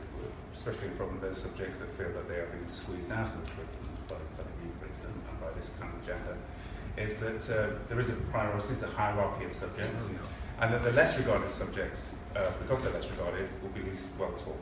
especially 0.53 0.89
from 0.89 1.19
those 1.21 1.37
subjects 1.37 1.79
that 1.79 1.89
feel 1.93 2.11
that 2.13 2.27
they 2.27 2.35
are 2.35 2.47
being 2.47 2.67
squeezed 2.67 3.11
out 3.11 3.27
of 3.27 3.45
the 3.45 3.51
curriculum 3.51 3.93
by, 4.07 4.15
by 4.37 4.43
the 4.43 4.55
new 4.63 4.71
curriculum 4.79 5.15
and 5.29 5.39
by 5.39 5.51
this 5.57 5.71
kind 5.79 5.91
of 5.93 6.03
agenda, 6.03 6.37
is 6.97 7.15
that 7.15 7.49
uh, 7.49 7.69
there 7.89 7.99
is 7.99 8.09
a 8.09 8.13
priority, 8.31 8.67
there's 8.67 8.83
a 8.83 8.87
hierarchy 8.87 9.45
of 9.45 9.55
subjects, 9.55 10.09
and 10.59 10.73
that 10.73 10.83
the 10.83 10.91
less 10.91 11.17
regarded 11.17 11.49
subjects, 11.49 12.13
uh, 12.35 12.51
because 12.61 12.83
they're 12.83 12.93
less 12.93 13.09
regarded, 13.09 13.49
will 13.61 13.69
be 13.69 13.81
least 13.81 14.07
well 14.19 14.31
taught. 14.31 14.55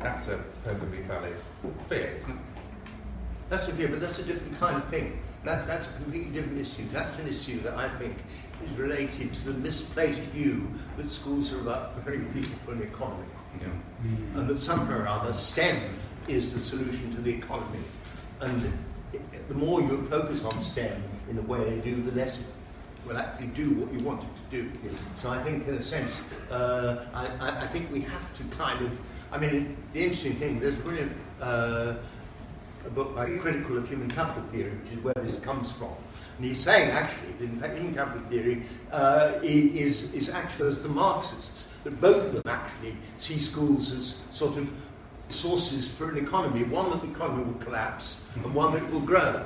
That's 0.00 0.28
a 0.28 0.38
perfectly 0.64 1.00
valid 1.02 1.36
fear, 1.88 2.18
isn't 2.18 2.30
it? 2.30 2.36
That's 3.48 3.66
a 3.68 3.72
view, 3.72 3.88
but 3.88 4.00
that's 4.00 4.18
a 4.18 4.22
different 4.22 4.58
kind 4.60 4.76
of 4.76 4.88
thing. 4.88 5.18
That, 5.44 5.66
that's 5.66 5.88
a 5.88 5.92
completely 5.92 6.32
different 6.32 6.58
issue. 6.58 6.84
That's 6.92 7.18
an 7.18 7.28
issue 7.28 7.60
that 7.60 7.74
I 7.74 7.88
think 7.88 8.16
is 8.64 8.76
related 8.76 9.34
to 9.34 9.52
the 9.52 9.58
misplaced 9.58 10.20
view 10.20 10.68
that 10.96 11.10
schools 11.10 11.52
are 11.52 11.60
about 11.60 11.94
preparing 11.94 12.26
people 12.32 12.56
for 12.64 12.72
an 12.72 12.82
economy. 12.82 13.24
Yeah. 13.60 14.40
and 14.40 14.48
that 14.48 14.62
somehow 14.62 15.00
or 15.00 15.08
other 15.08 15.32
STEM 15.32 15.80
is 16.28 16.52
the 16.52 16.60
solution 16.60 17.14
to 17.16 17.22
the 17.22 17.32
economy. 17.32 17.80
And 18.40 18.72
the 19.48 19.54
more 19.54 19.80
you 19.80 20.02
focus 20.04 20.44
on 20.44 20.62
STEM 20.62 21.02
in 21.28 21.38
a 21.38 21.42
way 21.42 21.80
do, 21.80 22.02
the 22.02 22.12
less 22.12 22.38
it 22.38 22.44
will 23.06 23.18
actually 23.18 23.48
do 23.48 23.70
what 23.70 23.92
you 23.92 24.04
want 24.04 24.22
it 24.22 24.50
to 24.50 24.62
do. 24.62 24.70
So 25.16 25.30
I 25.30 25.42
think, 25.42 25.66
in 25.68 25.74
a 25.74 25.82
sense, 25.82 26.12
uh, 26.50 27.06
I, 27.14 27.26
I, 27.40 27.64
I 27.64 27.66
think 27.68 27.92
we 27.92 28.00
have 28.00 28.36
to 28.38 28.44
kind 28.56 28.84
of. 28.84 28.92
I 29.30 29.38
mean, 29.38 29.76
the 29.92 30.02
interesting 30.04 30.36
thing, 30.36 30.58
there's 30.58 30.74
a 30.74 30.82
brilliant 30.82 31.12
uh, 31.40 31.94
a 32.86 32.90
book 32.90 33.14
by 33.14 33.28
Critical 33.38 33.76
of 33.76 33.88
Human 33.88 34.10
Capital 34.10 34.42
Theory, 34.50 34.70
which 34.70 34.92
is 34.92 35.04
where 35.04 35.14
this 35.18 35.38
comes 35.40 35.72
from. 35.72 35.92
And 36.38 36.46
he's 36.46 36.62
saying 36.62 36.90
actually 36.90 37.32
that 37.32 37.44
in 37.44 37.60
fact 37.60 37.76
human 37.76 37.94
capital 37.94 38.22
theory 38.28 38.62
uh, 38.92 39.32
is, 39.42 40.12
is 40.12 40.28
actually 40.28 40.70
as 40.70 40.82
the 40.82 40.88
Marxists, 40.88 41.68
that 41.84 42.00
both 42.00 42.26
of 42.26 42.32
them 42.32 42.42
actually 42.46 42.96
see 43.18 43.38
schools 43.38 43.92
as 43.92 44.16
sort 44.30 44.56
of 44.56 44.70
sources 45.30 45.88
for 45.88 46.10
an 46.10 46.16
economy, 46.16 46.62
one 46.64 46.90
that 46.90 47.02
the 47.02 47.10
economy 47.10 47.44
will 47.44 47.58
collapse 47.60 48.20
and 48.36 48.54
one 48.54 48.72
that 48.72 48.90
will 48.92 49.00
grow. 49.00 49.44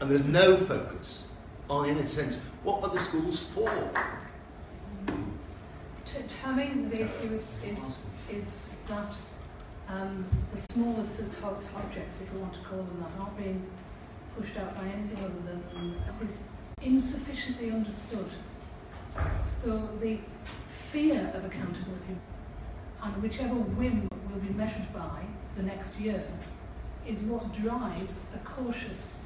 And 0.00 0.10
there's 0.10 0.24
no 0.24 0.56
focus 0.56 1.24
on, 1.68 1.86
in 1.86 1.98
a 1.98 2.08
sense, 2.08 2.36
what 2.62 2.82
are 2.82 2.90
the 2.90 3.02
schools 3.04 3.40
for? 3.40 3.70
To, 6.04 6.52
me, 6.54 6.88
the 6.88 7.02
issue 7.02 7.32
is, 7.32 7.48
is, 7.64 8.10
is 8.30 8.86
that 8.88 9.14
um, 9.88 10.24
the 10.52 10.60
smallest 10.72 11.20
as 11.20 11.38
hot 11.38 11.64
objects, 11.76 12.20
if 12.20 12.32
you 12.32 12.38
want 12.38 12.54
to 12.54 12.60
call 12.60 12.78
them 12.78 13.00
that, 13.00 13.20
aren't 13.20 13.36
being 13.36 13.62
pushed 14.38 14.56
out 14.56 14.74
by 14.76 14.86
anything 14.86 15.18
other 15.18 15.34
than 15.46 15.94
is 16.24 16.44
insufficiently 16.82 17.70
understood. 17.70 18.28
So 19.48 19.88
the 20.00 20.18
fear 20.68 21.30
of 21.34 21.44
accountability 21.44 22.16
and 23.02 23.22
whichever 23.22 23.54
whim 23.54 24.08
will 24.30 24.40
be 24.40 24.52
measured 24.54 24.92
by 24.92 25.22
the 25.56 25.62
next 25.62 25.98
year 25.98 26.22
is 27.06 27.20
what 27.22 27.52
drives 27.52 28.26
a 28.34 28.38
cautious 28.38 29.22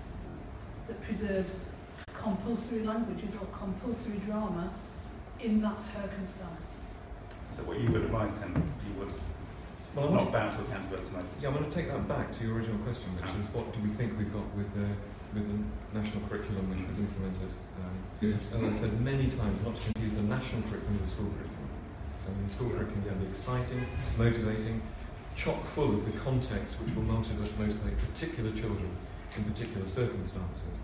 that 0.92 1.00
preserves 1.00 1.72
compulsory 2.14 2.82
languages 2.82 3.34
or 3.34 3.46
compulsory 3.46 4.18
drama 4.26 4.70
in 5.40 5.60
that 5.62 5.80
circumstance. 5.80 6.78
So 7.50 7.62
what 7.64 7.80
you 7.80 7.90
would 7.90 8.02
advise, 8.02 8.30
Tim, 8.38 8.52
you 8.54 9.00
would 9.00 9.12
Well, 9.96 10.08
I'm 10.08 10.14
not 10.14 10.28
want 10.28 10.32
bound 10.32 10.52
to 10.56 10.64
accountability 10.64 11.10
motives. 11.12 11.32
Yeah, 11.40 11.48
I'm 11.48 11.56
going 11.56 11.68
to 11.68 11.74
take 11.74 11.88
that 11.88 12.06
back 12.08 12.32
to 12.32 12.44
your 12.44 12.56
original 12.56 12.78
question, 12.84 13.08
which 13.16 13.32
is 13.40 13.46
what 13.56 13.72
do 13.72 13.80
we 13.80 13.88
think 13.88 14.18
we've 14.18 14.32
got 14.32 14.44
with 14.54 14.68
the, 14.76 14.88
with 15.32 15.48
the 15.48 15.58
national 15.96 16.28
curriculum 16.28 16.68
which 16.68 16.84
was 16.86 16.98
implemented? 17.00 17.52
Um, 17.80 17.96
and 18.52 18.66
I 18.66 18.70
said 18.70 18.92
many 19.00 19.28
times 19.32 19.64
not 19.64 19.74
to 19.76 19.82
confuse 19.92 20.16
the 20.16 20.28
national 20.28 20.62
curriculum 20.68 21.00
with 21.00 21.08
the 21.08 21.12
school 21.16 21.32
curriculum. 21.32 21.72
So 22.20 22.28
in 22.28 22.44
the 22.44 22.52
school 22.52 22.70
curriculum 22.70 23.02
can 23.02 23.18
be 23.18 23.28
exciting, 23.32 23.80
motivating, 24.16 24.80
chock 25.36 25.64
full 25.72 25.96
of 25.96 26.04
the 26.04 26.12
context 26.20 26.76
which 26.80 26.94
will 26.94 27.08
motivate, 27.08 27.48
motivate 27.58 27.96
particular 27.98 28.52
children 28.52 28.92
in 29.36 29.44
particular 29.44 29.86
circumstances. 29.88 30.81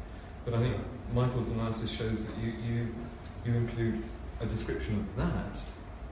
But 0.48 0.60
I 0.60 0.62
think 0.62 0.76
Michael's 1.12 1.50
analysis 1.50 1.90
shows 1.90 2.24
that 2.24 2.38
you, 2.38 2.54
you, 2.66 2.94
you 3.44 3.54
include 3.54 4.02
a 4.40 4.46
description 4.46 4.94
of 4.94 5.16
that 5.16 5.60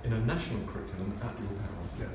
in 0.05 0.13
a 0.13 0.21
national 0.21 0.61
curriculum 0.67 1.19
at 1.23 1.33
your 1.39 1.49
peril. 1.49 2.13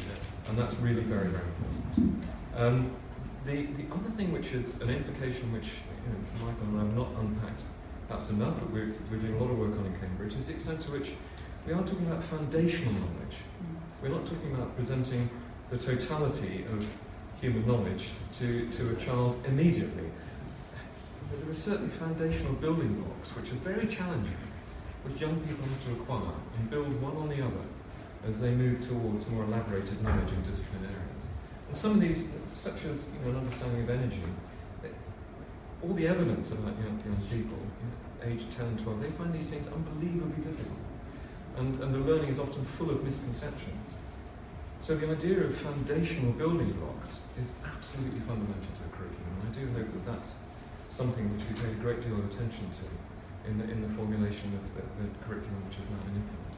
And 0.50 0.58
that's 0.58 0.76
really 0.76 1.02
very, 1.02 1.30
very 1.30 1.44
important. 1.44 2.26
Um, 2.56 2.92
the, 3.46 3.66
the 3.66 3.86
other 3.92 4.12
thing 4.12 4.32
which 4.32 4.52
is 4.52 4.80
an 4.82 4.92
implication 4.92 5.52
which 5.52 5.78
you 6.06 6.14
know, 6.14 6.46
Michael 6.46 6.68
and 6.68 6.78
I 6.78 6.84
have 6.84 6.96
not 6.96 7.08
unpacked 7.20 7.62
perhaps 8.08 8.30
enough, 8.30 8.60
but 8.60 8.70
we're, 8.70 8.94
we're 9.10 9.18
doing 9.18 9.34
a 9.34 9.44
lot 9.44 9.50
of 9.50 9.58
work 9.58 9.72
on 9.80 9.86
in 9.88 10.00
Cambridge, 10.00 10.36
is 10.36 10.46
the 10.46 10.54
extent 10.54 10.80
to 10.82 10.92
which 10.92 11.14
we 11.66 11.74
are 11.74 11.82
talking 11.82 12.06
about 12.06 12.22
foundational 12.22 12.94
knowledge. 12.94 13.38
We're 14.04 14.10
not 14.10 14.28
talking 14.28 14.54
about 14.54 14.76
presenting 14.76 15.28
the 15.72 15.78
totality 15.78 16.66
of 16.72 16.86
human 17.40 17.66
knowledge 17.66 18.12
to, 18.34 18.70
to 18.70 18.92
a 18.92 18.96
child 18.96 19.44
immediately. 19.48 20.06
But 21.32 21.40
there 21.42 21.50
are 21.50 21.54
certainly 21.54 21.90
foundational 21.90 22.54
building 22.54 22.94
blocks 23.02 23.30
which 23.38 23.52
are 23.52 23.62
very 23.64 23.88
challenging, 23.88 24.36
which 25.04 25.22
young 25.22 25.40
people 25.42 25.64
have 25.64 25.86
to 25.86 25.92
acquire 25.94 26.36
and 26.58 26.70
build 26.70 27.02
one 27.02 27.16
on 27.16 27.30
the 27.30 27.42
other 27.42 27.66
as 28.28 28.42
they 28.42 28.52
move 28.52 28.86
towards 28.86 29.26
more 29.28 29.46
elaborated 29.46 30.04
knowledge 30.04 30.30
and 30.32 30.44
discipline 30.44 30.84
areas. 30.84 31.28
And 31.70 31.78
some 31.78 31.92
of 31.92 32.02
these, 32.02 32.28
such 32.54 32.84
as 32.84 33.10
you 33.14 33.20
know, 33.24 33.32
an 33.32 33.46
understanding 33.46 33.84
of 33.84 33.90
energy, 33.90 34.22
eh, 34.84 34.90
all 35.82 35.94
the 35.94 36.06
evidence 36.06 36.52
about 36.52 36.76
young, 36.78 37.00
young 37.06 37.22
people, 37.32 37.58
you 37.58 38.28
know, 38.28 38.36
aged 38.36 38.52
10 38.52 38.66
and 38.66 38.80
12, 38.80 39.02
they 39.02 39.10
find 39.12 39.34
these 39.34 39.50
things 39.50 39.68
unbelievably 39.68 40.44
difficult. 40.44 40.78
And, 41.58 41.82
and 41.82 41.96
the 41.96 42.00
learning 42.00 42.30
is 42.30 42.40
often 42.40 42.64
full 42.66 42.92
of 42.92 43.04
misconceptions. 43.06 43.94
So 44.82 44.98
the 44.98 45.10
idea 45.10 45.46
of 45.46 45.56
foundational 45.56 46.34
building 46.34 46.74
blocks 46.74 47.22
is 47.42 47.54
absolutely 47.66 48.20
fundamental 48.20 48.68
to 48.76 48.84
the 48.84 48.90
curriculum. 48.98 49.38
And 49.40 49.50
I 49.50 49.60
do 49.60 49.80
hope 49.80 49.94
that 49.94 50.06
that's 50.12 50.36
something 50.92 51.24
which 51.32 51.48
we 51.48 51.56
paid 51.56 51.72
a 51.72 51.80
great 51.80 52.04
deal 52.04 52.20
of 52.20 52.28
attention 52.28 52.68
to 52.70 52.84
in 53.48 53.58
the, 53.58 53.64
in 53.72 53.82
the 53.82 53.88
formulation 53.96 54.52
of 54.60 54.76
the, 54.76 54.84
the 55.00 55.08
curriculum 55.24 55.64
which 55.66 55.80
has 55.80 55.88
now 55.88 55.98
been 56.04 56.20
implemented. 56.20 56.52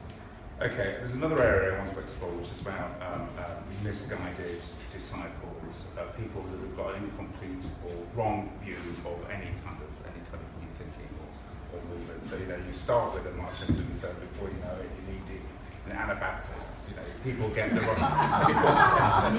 Okay, 0.58 0.98
there's 0.98 1.14
another 1.14 1.40
area 1.40 1.74
I 1.74 1.78
want 1.78 1.94
to 1.94 2.00
explore, 2.02 2.30
which 2.34 2.50
is 2.50 2.60
about 2.60 2.98
um, 2.98 3.30
uh, 3.38 3.62
misguided 3.82 4.62
disciples, 4.92 5.94
uh, 5.94 6.10
people 6.18 6.42
who 6.42 6.58
have 6.66 6.76
got 6.76 6.94
an 6.98 7.04
incomplete 7.06 7.64
or 7.86 7.94
wrong 8.14 8.50
view 8.62 8.78
of 9.06 9.18
any 9.30 9.54
kind 9.62 9.78
of 9.78 9.90
any 10.06 10.22
kind 10.30 10.42
of 10.42 10.50
new 10.58 10.70
thinking 10.78 11.10
or, 11.22 11.78
or 11.78 11.80
movement. 11.90 12.26
So 12.26 12.36
you 12.36 12.46
know, 12.46 12.58
you 12.58 12.72
start 12.72 13.14
with 13.14 13.26
a 13.26 13.34
Martin 13.38 13.74
Luther, 13.74 14.14
before 14.18 14.50
you 14.50 14.58
know 14.62 14.78
it, 14.82 14.90
you 14.98 15.14
need 15.14 15.26
it. 15.30 15.53
An 15.86 15.92
Anabaptists, 15.92 16.88
you 16.88 16.96
know, 16.96 17.02
people 17.22 17.48
get 17.50 17.74
the 17.74 17.80
wrong 17.82 19.34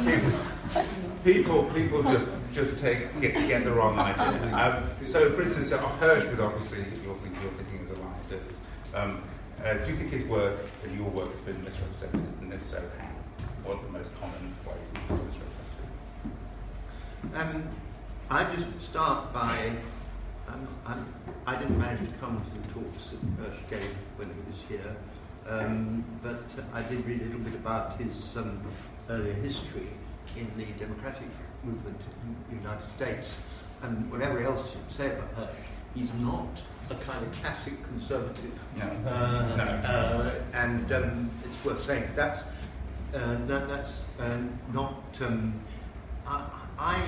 people, 1.24 1.64
people, 1.64 1.64
people 1.74 2.04
just 2.04 2.30
just 2.54 2.80
take 2.80 3.20
get, 3.20 3.34
get 3.48 3.64
the 3.64 3.72
wrong 3.72 3.98
idea. 3.98 4.54
Um, 4.54 4.90
so, 5.06 5.32
for 5.32 5.42
instance, 5.42 5.72
uh, 5.72 5.80
Hirsch 6.00 6.24
obviously 6.40 6.84
you're 7.04 7.16
thinking 7.16 7.42
you're 7.42 7.52
thinking 7.52 7.88
is 7.88 7.98
a 7.98 8.02
lie. 8.02 9.02
Um, 9.02 9.22
uh, 9.64 9.74
do 9.74 9.92
you 9.92 9.98
think 9.98 10.12
his 10.12 10.24
work 10.26 10.60
and 10.84 10.96
your 10.96 11.10
work 11.10 11.32
has 11.32 11.42
been 11.42 11.64
misrepresented? 11.64 12.24
And 12.42 12.54
if 12.54 12.64
so, 12.64 12.82
how? 13.00 13.08
What 13.64 13.80
are 13.80 13.84
the 13.84 13.90
most 13.90 14.12
common 14.22 14.54
ways 14.68 14.88
it 14.94 15.12
was 15.12 15.22
misrepresented? 15.24 15.46
Um, 17.34 17.70
I 18.30 18.44
just 18.56 18.68
start 18.82 19.34
by, 19.34 19.72
um, 20.48 20.68
I 21.48 21.56
did 21.56 21.70
not 21.72 21.80
manage 21.80 22.08
to 22.08 22.18
come 22.18 22.46
to 22.46 22.60
the 22.62 22.68
talks 22.74 23.10
that 23.10 23.20
Hirsch 23.42 23.62
gave 23.70 23.92
when 24.18 24.30
he 24.30 24.52
was 24.52 24.62
here, 24.68 24.96
um, 25.48 26.04
but 26.24 26.44
I 26.74 26.82
did 26.84 27.06
read 27.06 27.22
a 27.22 27.26
little 27.26 27.40
bit 27.40 27.56
about 27.56 28.00
his 28.00 28.36
um, 28.38 28.62
earlier 29.10 29.34
history 29.34 29.88
in 30.36 30.50
the 30.58 30.66
democratic 30.80 31.28
movement 31.64 32.00
in 32.24 32.36
the 32.50 32.64
United 32.64 32.86
States. 32.98 33.28
And 33.84 34.12
whatever 34.12 34.40
else 34.42 34.68
you 34.74 34.98
say 34.98 35.12
about 35.12 35.30
Hirsch, 35.36 35.70
he's 35.94 36.14
not 36.20 36.48
a 36.90 36.96
kind 36.96 37.26
of 37.26 37.32
classic 37.34 37.84
conservative. 37.84 38.52
No. 38.78 38.86
Uh, 38.86 39.56
no. 39.58 39.64
Uh, 39.64 40.32
and 40.54 40.92
um, 40.92 41.32
it's 41.44 41.66
worth 41.66 41.86
saying 41.86 42.10
that's 42.16 42.44
uh, 43.14 43.38
that, 43.46 43.68
that's 43.68 43.94
uh, 44.20 44.38
not. 44.74 45.04
Um, 45.22 45.54
I. 46.28 46.50
I 46.78 47.02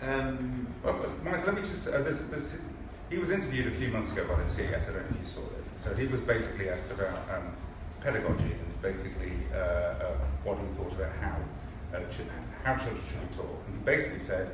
um, 0.00 0.66
well, 0.82 1.06
Mike, 1.22 1.46
let 1.46 1.54
me 1.54 1.62
just. 1.62 1.88
Uh, 1.88 2.02
this, 2.02 2.24
this, 2.24 2.58
he 3.10 3.18
was 3.18 3.30
interviewed 3.30 3.66
a 3.66 3.70
few 3.70 3.88
months 3.88 4.12
ago 4.12 4.26
by 4.26 4.42
the 4.42 4.48
TS. 4.48 4.88
I 4.88 4.92
don't 4.92 5.02
know 5.02 5.08
if 5.10 5.20
you 5.20 5.26
saw 5.26 5.40
it. 5.42 5.61
So 5.76 5.94
he 5.94 6.06
was 6.06 6.20
basically 6.20 6.68
asked 6.68 6.90
about 6.90 7.18
um, 7.34 7.52
pedagogy 8.00 8.52
and 8.52 8.82
basically 8.82 9.32
uh, 9.52 9.56
uh, 9.56 10.14
what 10.44 10.58
he 10.58 10.66
thought 10.76 10.92
about 10.92 11.12
how 11.20 11.36
should, 12.10 12.26
how 12.64 12.76
children 12.76 13.02
should 13.10 13.30
be 13.30 13.36
taught. 13.36 13.58
And 13.66 13.76
he 13.76 13.84
basically 13.84 14.18
said 14.18 14.52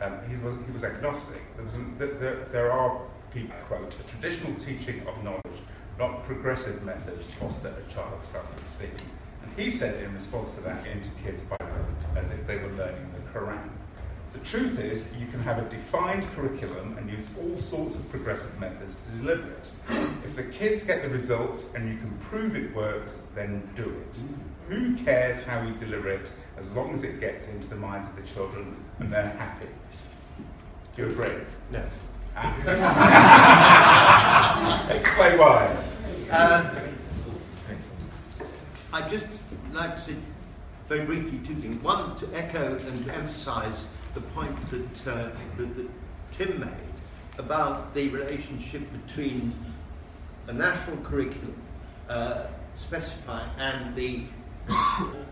um, 0.00 0.18
he, 0.28 0.36
was, 0.38 0.54
he 0.66 0.72
was 0.72 0.84
agnostic. 0.84 1.42
There, 1.56 1.64
was 1.64 1.74
there, 1.98 2.46
there 2.52 2.72
are 2.72 3.00
people, 3.32 3.56
quote, 3.66 3.94
a 3.94 4.02
traditional 4.04 4.54
teaching 4.56 5.06
of 5.06 5.22
knowledge, 5.22 5.60
not 5.98 6.24
progressive 6.24 6.82
methods 6.82 7.30
foster 7.32 7.68
a 7.68 7.92
child's 7.92 8.26
self-esteem. 8.26 8.90
And 9.42 9.52
he 9.58 9.70
said 9.70 10.02
in 10.02 10.14
response 10.14 10.56
to 10.56 10.62
that, 10.62 10.86
into 10.86 11.08
kids 11.22 11.42
by 11.42 11.56
rote, 11.60 12.16
as 12.16 12.30
if 12.30 12.46
they 12.46 12.56
were 12.56 12.72
learning 12.72 13.08
the 13.14 13.38
Quran. 13.38 13.68
The 14.32 14.38
truth 14.40 14.78
is, 14.78 15.16
you 15.18 15.26
can 15.26 15.40
have 15.40 15.58
a 15.58 15.68
defined 15.68 16.24
curriculum 16.36 16.96
and 16.98 17.10
use 17.10 17.26
all 17.40 17.56
sorts 17.56 17.98
of 17.98 18.08
progressive 18.10 18.58
methods 18.60 18.96
to 19.04 19.10
deliver 19.18 19.50
it. 19.50 19.72
If 20.24 20.36
the 20.36 20.44
kids 20.44 20.84
get 20.84 21.02
the 21.02 21.08
results 21.08 21.74
and 21.74 21.88
you 21.88 21.96
can 21.96 22.16
prove 22.18 22.54
it 22.54 22.72
works, 22.74 23.26
then 23.34 23.68
do 23.74 23.82
it. 23.82 24.18
Who 24.68 24.94
cares 24.96 25.42
how 25.42 25.62
you 25.62 25.74
deliver 25.74 26.10
it 26.10 26.30
as 26.56 26.72
long 26.74 26.92
as 26.92 27.02
it 27.02 27.18
gets 27.18 27.48
into 27.48 27.66
the 27.66 27.74
minds 27.74 28.06
of 28.06 28.14
the 28.14 28.22
children 28.22 28.76
and 29.00 29.12
they're 29.12 29.30
happy? 29.30 29.66
Do 30.94 31.02
you 31.02 31.08
agree? 31.10 31.32
No. 31.72 31.82
Explain 34.94 35.38
why. 35.38 35.76
Uh, 36.30 36.74
I'd 38.92 39.10
just 39.10 39.26
like 39.72 39.94
to 39.96 40.00
say 40.00 40.14
very 40.88 41.04
briefly 41.04 41.40
two 41.46 41.54
things. 41.56 41.82
One, 41.82 42.16
to 42.16 42.28
echo 42.34 42.76
and 42.76 43.04
to 43.04 43.14
emphasise 43.14 43.86
the 44.14 44.20
point 44.20 44.70
that, 44.70 45.12
uh, 45.12 45.28
that, 45.56 45.76
that 45.76 45.90
Tim 46.32 46.60
made 46.60 46.68
about 47.38 47.94
the 47.94 48.08
relationship 48.08 48.82
between 49.06 49.52
a 50.48 50.52
national 50.52 50.96
curriculum 50.98 51.54
uh, 52.08 52.44
and 53.58 53.94
the 53.94 54.22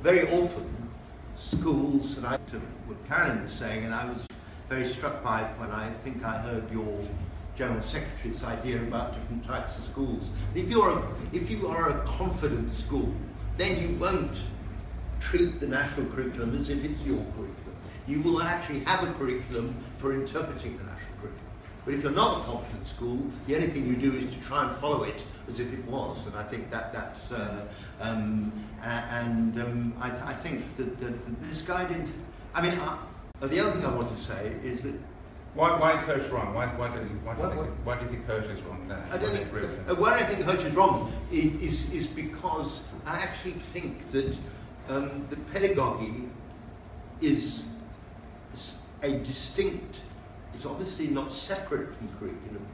very 0.02 0.30
often 0.30 0.88
schools, 1.36 2.16
and 2.16 2.26
I 2.26 2.36
to 2.50 2.58
what 2.86 3.08
Karen 3.08 3.42
was 3.42 3.52
saying, 3.52 3.84
and 3.84 3.94
I 3.94 4.04
was 4.04 4.26
very 4.68 4.86
struck 4.86 5.22
by 5.22 5.42
it 5.42 5.58
when 5.58 5.70
I 5.70 5.90
think 5.90 6.24
I 6.24 6.38
heard 6.38 6.70
your 6.70 7.06
General 7.56 7.82
Secretary's 7.82 8.44
idea 8.44 8.80
about 8.82 9.14
different 9.14 9.44
types 9.44 9.76
of 9.76 9.84
schools. 9.84 10.24
If 10.54 10.70
you're 10.70 10.98
a, 10.98 11.02
if 11.32 11.50
you 11.50 11.68
are 11.68 11.90
a 11.90 12.04
confident 12.04 12.76
school, 12.76 13.12
then 13.56 13.80
you 13.80 13.96
won't 13.96 14.38
treat 15.20 15.58
the 15.58 15.66
national 15.66 16.06
curriculum 16.06 16.56
as 16.56 16.70
if 16.70 16.84
it's 16.84 17.02
your 17.02 17.24
curriculum. 17.34 17.67
You 18.08 18.22
will 18.22 18.42
actually 18.42 18.80
have 18.80 19.06
a 19.06 19.12
curriculum 19.12 19.76
for 19.98 20.14
interpreting 20.14 20.78
the 20.78 20.84
national 20.84 21.14
curriculum. 21.20 21.44
But 21.84 21.94
if 21.94 22.02
you're 22.02 22.12
not 22.12 22.40
a 22.40 22.44
competent 22.44 22.86
school, 22.86 23.18
the 23.46 23.54
only 23.54 23.68
thing 23.68 23.86
you 23.86 23.96
do 23.96 24.16
is 24.16 24.34
to 24.34 24.40
try 24.40 24.66
and 24.66 24.76
follow 24.76 25.02
it 25.04 25.20
as 25.48 25.60
if 25.60 25.72
it 25.72 25.84
was. 25.84 26.26
And 26.26 26.34
I 26.34 26.42
think 26.42 26.70
that 26.70 26.92
that's, 26.92 27.30
uh, 27.30 27.66
um, 28.00 28.52
and 28.82 29.60
um, 29.60 29.94
I, 30.00 30.08
I, 30.08 30.32
think 30.32 30.76
that 30.78 30.98
the, 30.98 31.06
the 31.06 31.46
misguided, 31.46 32.08
I 32.54 32.62
mean, 32.62 32.78
I, 32.80 32.98
the 33.40 33.60
other 33.60 33.72
thing 33.72 33.84
I 33.84 33.94
want 33.94 34.16
to 34.16 34.24
say 34.24 34.52
is 34.64 34.82
that 34.82 34.94
why, 35.54 35.78
why 35.78 35.94
is 35.94 36.00
Hirsch 36.02 36.28
wrong? 36.28 36.54
Why, 36.54 36.66
why, 36.66 36.88
do, 36.88 37.00
you, 37.00 37.20
why, 37.24 37.34
do 37.34 37.42
you 37.42 37.64
think, 37.64 37.74
why 37.84 37.98
do 37.98 38.04
you 38.04 38.10
think 38.10 38.26
Hirsch 38.26 38.46
is 38.48 38.60
wrong 38.62 38.86
there? 38.88 39.04
I 39.10 39.18
don't 39.18 39.30
think, 39.30 39.48
uh, 39.88 39.94
why 39.94 40.14
I 40.14 40.22
think 40.22 40.44
Hirsch 40.44 40.64
is 40.64 40.74
wrong 40.74 41.12
is, 41.32 41.54
is, 41.60 41.90
is 41.90 42.06
because 42.06 42.80
I 43.04 43.18
actually 43.20 43.52
think 43.52 44.10
that 44.12 44.36
um, 44.88 45.26
the 45.30 45.36
pedagogy 45.52 46.28
is 47.20 47.64
a 49.02 49.12
distinct, 49.18 49.96
it's 50.54 50.66
obviously 50.66 51.06
not 51.06 51.32
separate 51.32 51.94
from 51.94 52.08
curriculum, 52.18 52.64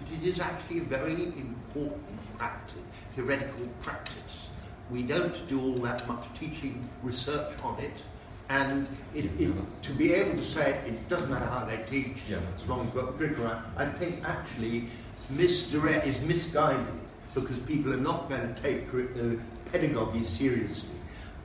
but 0.00 0.12
it 0.12 0.28
is 0.28 0.40
actually 0.40 0.78
a 0.78 0.84
very 0.84 1.24
important 1.24 2.38
practice, 2.38 2.76
theoretical 3.14 3.66
practice. 3.82 4.48
We 4.90 5.02
don't 5.02 5.48
do 5.48 5.60
all 5.60 5.76
that 5.76 6.06
much 6.08 6.26
teaching 6.38 6.88
research 7.02 7.52
on 7.62 7.78
it, 7.80 8.02
and 8.48 8.86
it, 9.14 9.26
it, 9.38 9.52
to 9.82 9.92
be 9.92 10.12
able 10.12 10.36
to 10.36 10.44
say 10.44 10.72
it 10.86 11.08
doesn't 11.08 11.30
matter 11.30 11.46
how 11.46 11.64
they 11.64 11.78
teach, 11.88 12.18
yeah, 12.28 12.38
as 12.56 12.68
long 12.68 12.80
as 12.80 12.86
you've 12.86 13.04
got 13.04 13.16
curriculum, 13.16 13.62
I 13.76 13.86
think 13.86 14.24
actually 14.24 14.88
misdirect 15.30 16.06
is 16.06 16.20
misguided 16.22 16.86
because 17.34 17.58
people 17.60 17.92
are 17.92 17.98
not 17.98 18.28
going 18.28 18.52
to 18.52 18.60
take 18.60 18.88
uh, 18.88 19.40
pedagogy 19.70 20.24
seriously. 20.24 20.88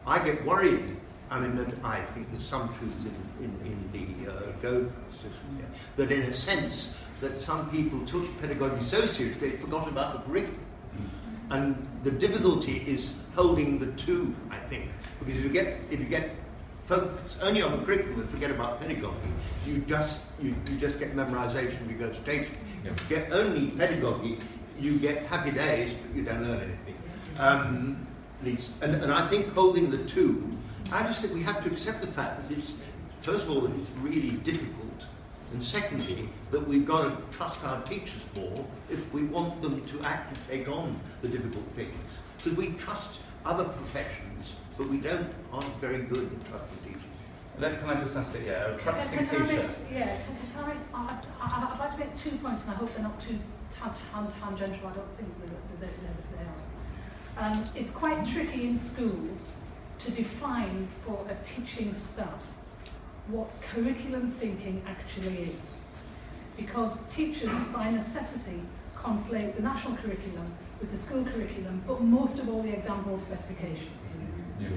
I 0.08 0.24
get 0.24 0.44
worried. 0.44 0.98
I 1.30 1.40
mean, 1.40 1.74
I 1.84 2.02
think 2.02 2.32
there's 2.32 2.46
some 2.46 2.70
truth 2.76 3.06
in, 3.40 3.46
in, 3.46 3.52
in 3.66 4.24
the 4.26 4.32
uh, 4.32 4.52
Go 4.62 4.92
system 5.12 5.32
here, 5.58 5.68
that 5.98 6.12
in 6.12 6.22
a 6.22 6.34
sense 6.34 6.96
that 7.22 7.42
some 7.42 7.70
people 7.70 8.06
took 8.06 8.26
pedagogy 8.42 8.84
so 8.84 9.02
seriously 9.06 9.50
they 9.50 9.58
forgot 9.58 9.88
about 9.88 10.14
the 10.14 10.20
curriculum. 10.30 10.60
And 11.50 11.88
the 12.04 12.12
difficulty 12.12 12.84
is 12.88 13.14
holding 13.36 13.78
the 13.80 13.92
two, 13.94 14.36
I 14.50 14.58
think, 14.58 14.90
because 15.20 15.36
if 15.36 15.44
you 15.44 15.50
get 15.50 15.80
if 15.92 16.00
you 16.00 16.06
get 16.06 16.32
focused 16.86 17.38
only 17.42 17.62
on 17.62 17.72
the 17.72 17.86
curriculum 17.86 18.22
and 18.22 18.30
forget 18.30 18.52
about 18.52 18.80
pedagogy, 18.82 19.16
you 19.68 19.80
just 19.80 20.20
you, 20.42 20.56
you 20.70 20.78
just 20.78 21.00
get 21.00 21.16
memorization, 21.16 21.88
regurgitation. 21.88 22.56
Yeah. 22.84 22.92
If 22.92 23.10
you 23.10 23.18
get 23.18 23.32
only 23.32 23.68
pedagogy, 23.68 24.40
you 24.80 24.98
get 24.98 25.26
happy 25.26 25.52
days, 25.52 25.94
but 25.94 26.16
you 26.16 26.24
don't 26.24 26.42
learn 26.42 26.62
anything. 26.62 26.96
Um, 27.38 28.08
and, 28.82 28.96
and 28.96 29.12
I 29.12 29.28
think 29.28 29.54
holding 29.54 29.90
the 29.90 30.00
two, 30.06 30.58
I 30.92 31.04
just 31.04 31.22
think 31.22 31.34
we 31.34 31.42
have 31.44 31.64
to 31.64 31.72
accept 31.72 32.02
the 32.02 32.08
fact 32.08 32.48
that 32.48 32.58
it's 32.58 32.74
first 33.22 33.46
of 33.46 33.52
all 33.52 33.62
that 33.62 33.76
it's 33.80 33.92
really 34.02 34.32
difficult 34.32 34.86
and 35.56 35.64
secondly, 35.64 36.28
that 36.52 36.68
we've 36.68 36.86
got 36.86 37.04
to 37.04 37.38
trust 37.38 37.64
our 37.64 37.82
teachers 37.84 38.22
more 38.36 38.66
if 38.90 39.14
we 39.14 39.24
want 39.24 39.62
them 39.62 39.80
to 39.88 40.02
actually 40.02 40.38
take 40.50 40.68
on 40.68 41.00
the 41.22 41.28
difficult 41.28 41.64
things. 41.76 41.94
Because 42.38 42.58
we 42.58 42.74
trust 42.74 43.20
other 43.46 43.64
professions, 43.64 44.56
but 44.78 44.90
we 44.90 44.98
don't 44.98 45.30
aren't 45.54 45.74
very 45.80 46.00
good 46.04 46.26
at 46.26 46.50
trusting 46.50 46.78
teachers. 46.84 47.02
Then 47.58 47.80
can 47.80 47.90
I 47.90 48.02
just 48.02 48.16
ask 48.18 48.36
it? 48.36 48.42
Yeah, 48.46 48.66
a 48.66 48.76
Can, 48.76 48.80
practicing 48.80 49.26
can 49.26 49.44
I 49.44 49.48
teacher. 49.48 49.62
make, 49.62 49.72
yeah, 49.94 50.18
can, 50.18 50.36
can 50.54 50.78
I, 50.94 50.98
I, 50.98 51.20
I, 51.42 51.72
I'd 51.74 51.80
like 51.80 51.94
to 51.94 52.00
make 52.00 52.18
two 52.18 52.32
points, 52.32 52.66
and 52.66 52.74
I 52.74 52.76
hope 52.76 52.94
they're 52.94 53.04
not 53.04 53.22
too 53.22 53.40
tan- 53.72 53.94
tan- 54.12 54.34
tangential. 54.42 54.88
I 54.88 54.94
don't 54.94 55.12
think 55.12 55.30
that 55.40 55.80
they, 55.80 55.88
they, 55.88 56.04
they 56.38 56.44
are. 56.44 57.52
Um, 57.52 57.64
it's 57.76 57.92
quite 57.92 58.28
tricky 58.28 58.68
in 58.68 58.78
schools 58.78 59.56
to 60.06 60.12
define 60.12 60.88
for 61.04 61.26
a 61.30 61.36
teaching 61.44 61.94
staff 61.94 62.44
what 63.28 63.50
curriculum 63.62 64.30
thinking 64.30 64.84
actually 64.88 65.52
is. 65.54 65.74
Because 66.58 67.04
teachers, 67.08 67.68
by 67.70 67.90
necessity, 67.90 68.62
conflate 68.96 69.56
the 69.56 69.64
national 69.64 69.98
curriculum 69.98 70.54
with 70.80 70.92
the 70.92 70.98
school 70.98 71.24
curriculum, 71.26 71.82
but 71.88 72.02
most 72.02 72.40
of 72.40 72.50
all 72.50 72.62
the 72.62 72.72
exam 72.72 73.02
board 73.04 73.20
specification. 73.20 73.90
Yeah. 74.58 74.70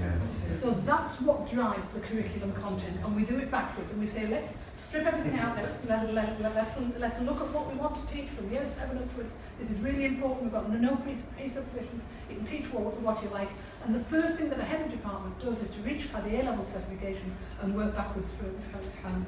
So 0.51 0.71
that's 0.71 1.21
what 1.21 1.49
drives 1.49 1.93
the 1.93 2.01
curriculum 2.01 2.51
content, 2.53 2.97
and 3.01 3.15
we 3.15 3.23
do 3.23 3.37
it 3.37 3.49
backwards, 3.49 3.91
and 3.91 3.99
we 4.01 4.05
say, 4.05 4.27
let's 4.27 4.59
strip 4.75 5.05
everything 5.05 5.39
out, 5.39 5.55
let's, 5.55 5.73
let, 5.87 6.13
let, 6.13 6.41
let, 6.41 6.53
let's, 6.53 6.73
let's 6.99 7.21
look 7.21 7.39
at 7.39 7.49
what 7.53 7.71
we 7.71 7.79
want 7.79 7.95
to 7.95 8.13
teach 8.13 8.29
from 8.29 8.51
year 8.51 8.65
seven 8.65 8.97
upwards. 8.97 9.35
This 9.57 9.69
This 9.69 9.77
is 9.77 9.83
really 9.83 10.05
important, 10.05 10.43
we've 10.43 10.51
got 10.51 10.69
no 10.69 10.95
presuppositions, 10.97 12.03
you 12.29 12.35
can 12.35 12.45
teach 12.45 12.65
what, 12.73 12.99
what 13.01 13.23
you 13.23 13.29
like, 13.29 13.49
and 13.85 13.95
the 13.95 14.03
first 14.05 14.37
thing 14.37 14.49
that 14.49 14.59
a 14.59 14.63
head 14.63 14.81
of 14.81 14.91
department 14.91 15.39
does 15.39 15.61
is 15.61 15.71
to 15.71 15.79
reach 15.81 16.03
for 16.03 16.21
the 16.21 16.41
A-level 16.41 16.65
specification 16.65 17.31
and 17.61 17.75
work 17.75 17.95
backwards 17.95 18.31
from, 18.31 18.57
from, 18.59 18.81
from, 19.01 19.25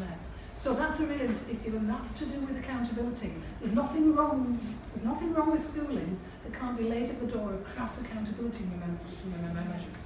there. 0.00 0.18
So 0.52 0.74
that's 0.74 1.00
a 1.00 1.06
real 1.06 1.30
issue, 1.30 1.76
and 1.76 1.88
that's 1.88 2.12
to 2.14 2.26
do 2.26 2.40
with 2.40 2.56
accountability. 2.58 3.32
There's 3.60 3.74
nothing 3.74 4.14
wrong. 4.14 4.58
There's 4.94 5.04
nothing 5.04 5.34
wrong 5.34 5.52
with 5.52 5.60
schooling 5.60 6.18
that 6.44 6.58
can't 6.58 6.78
be 6.78 6.84
laid 6.84 7.10
at 7.10 7.20
the 7.20 7.26
door 7.26 7.52
of 7.52 7.64
crass 7.64 8.00
accountability 8.00 8.64
measures. 8.64 9.96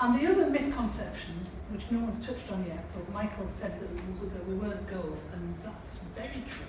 And 0.00 0.20
the 0.20 0.30
other 0.30 0.48
misconception, 0.48 1.34
which 1.70 1.82
no 1.90 2.00
one's 2.00 2.24
touched 2.24 2.50
on 2.52 2.64
yet, 2.66 2.84
but 2.94 3.12
Michael 3.12 3.48
said 3.50 3.80
that 3.80 3.90
we, 3.92 4.28
that 4.28 4.46
we 4.46 4.54
weren't 4.54 4.86
Gove, 4.86 5.20
and 5.32 5.54
that's 5.64 5.98
very 6.14 6.42
true, 6.46 6.66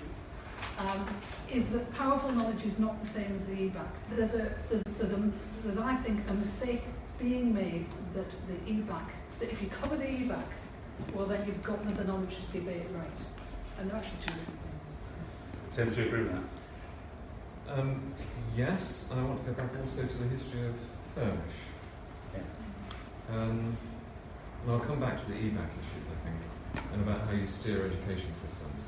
um, 0.78 1.06
is 1.50 1.70
that 1.70 1.92
powerful 1.94 2.32
knowledge 2.32 2.64
is 2.64 2.78
not 2.78 3.00
the 3.00 3.06
same 3.06 3.34
as 3.34 3.46
the 3.46 3.54
EBacc. 3.54 3.90
There's 4.16 4.34
a, 4.34 4.52
there's, 4.68 4.82
there's 5.00 5.12
a, 5.12 5.30
there's 5.64 5.78
I 5.78 5.96
think 5.96 6.20
a 6.28 6.34
mistake 6.34 6.82
being 7.18 7.54
made 7.54 7.86
that 8.14 8.26
the 8.48 8.70
EBacc, 8.70 9.08
that 9.38 9.50
if 9.50 9.62
you 9.62 9.68
cover 9.68 9.96
the 9.96 10.04
EBacc, 10.04 10.44
well 11.14 11.26
then 11.26 11.46
you've 11.46 11.62
got 11.62 11.82
the 11.96 12.04
knowledge 12.04 12.36
debate 12.52 12.86
right. 12.94 13.10
And 13.78 13.90
they're 13.90 13.96
actually 13.96 14.18
two 14.20 14.34
different 14.34 14.60
things. 14.60 15.74
Tim, 15.74 15.90
do 15.90 16.02
you 16.02 16.06
agree 16.08 16.22
with 16.24 16.32
that? 16.32 17.78
Um, 17.78 18.14
yes, 18.54 19.08
and 19.10 19.20
I 19.20 19.24
want 19.24 19.44
to 19.44 19.52
go 19.52 19.62
back 19.62 19.70
also 19.80 20.02
to 20.02 20.18
the 20.18 20.28
history 20.28 20.66
of 20.66 20.74
Hirsch. 21.16 21.56
Um, 23.32 23.76
and 24.62 24.72
I'll 24.72 24.80
come 24.80 25.00
back 25.00 25.18
to 25.18 25.26
the 25.26 25.34
EBacc 25.34 25.70
issues, 25.80 26.06
I 26.10 26.24
think, 26.24 26.84
and 26.92 27.02
about 27.02 27.26
how 27.26 27.32
you 27.32 27.46
steer 27.46 27.86
education 27.86 28.34
systems. 28.34 28.86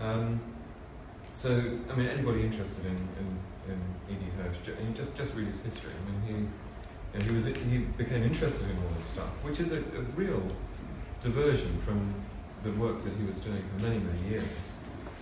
Um, 0.00 0.40
so, 1.34 1.78
I 1.90 1.96
mean, 1.96 2.06
anybody 2.06 2.42
interested 2.42 2.86
in, 2.86 2.92
in, 2.92 3.38
in 3.68 4.14
E.D. 4.14 4.24
Hirsch, 4.36 4.78
and 4.78 4.96
just, 4.96 5.14
just 5.16 5.34
read 5.34 5.48
his 5.48 5.60
history. 5.60 5.92
I 5.92 6.10
mean, 6.10 6.48
he, 7.14 7.18
know, 7.18 7.24
he, 7.24 7.30
was, 7.30 7.46
he 7.46 7.78
became 7.96 8.22
interested 8.22 8.70
in 8.70 8.76
all 8.78 8.90
this 8.96 9.06
stuff, 9.06 9.30
which 9.44 9.60
is 9.60 9.72
a, 9.72 9.78
a 9.78 10.02
real 10.14 10.42
diversion 11.20 11.78
from 11.78 12.14
the 12.62 12.72
work 12.72 13.02
that 13.02 13.12
he 13.14 13.24
was 13.24 13.40
doing 13.40 13.62
for 13.76 13.82
many, 13.82 13.98
many 13.98 14.28
years, 14.28 14.72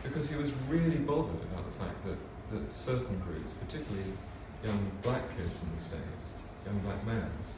because 0.03 0.29
he 0.29 0.37
was 0.37 0.53
really 0.69 0.97
bothered 0.97 1.41
about 1.53 1.65
the 1.65 1.79
fact 1.79 2.05
that, 2.05 2.17
that 2.53 2.75
certain 2.75 3.19
groups, 3.21 3.53
particularly 3.53 4.13
young 4.65 4.91
black 5.03 5.23
kids 5.37 5.59
in 5.63 5.75
the 5.75 5.81
States, 5.81 6.33
young 6.65 6.79
black 6.81 7.05
males, 7.07 7.57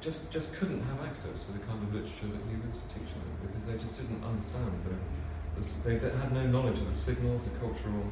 just, 0.00 0.28
just 0.30 0.52
couldn't 0.54 0.82
have 0.82 1.06
access 1.06 1.46
to 1.46 1.52
the 1.52 1.60
kind 1.60 1.80
of 1.82 1.94
literature 1.94 2.26
that 2.26 2.42
he 2.50 2.58
was 2.66 2.82
teaching 2.88 3.20
them 3.22 3.46
because 3.46 3.66
they 3.66 3.78
just 3.78 3.96
didn't 3.96 4.22
understand 4.24 4.72
the, 4.84 5.60
the 5.60 5.98
they 5.98 6.18
had 6.18 6.32
no 6.32 6.44
knowledge 6.46 6.78
of 6.78 6.88
the 6.88 6.94
signals, 6.94 7.44
the 7.46 7.56
cultural 7.58 8.10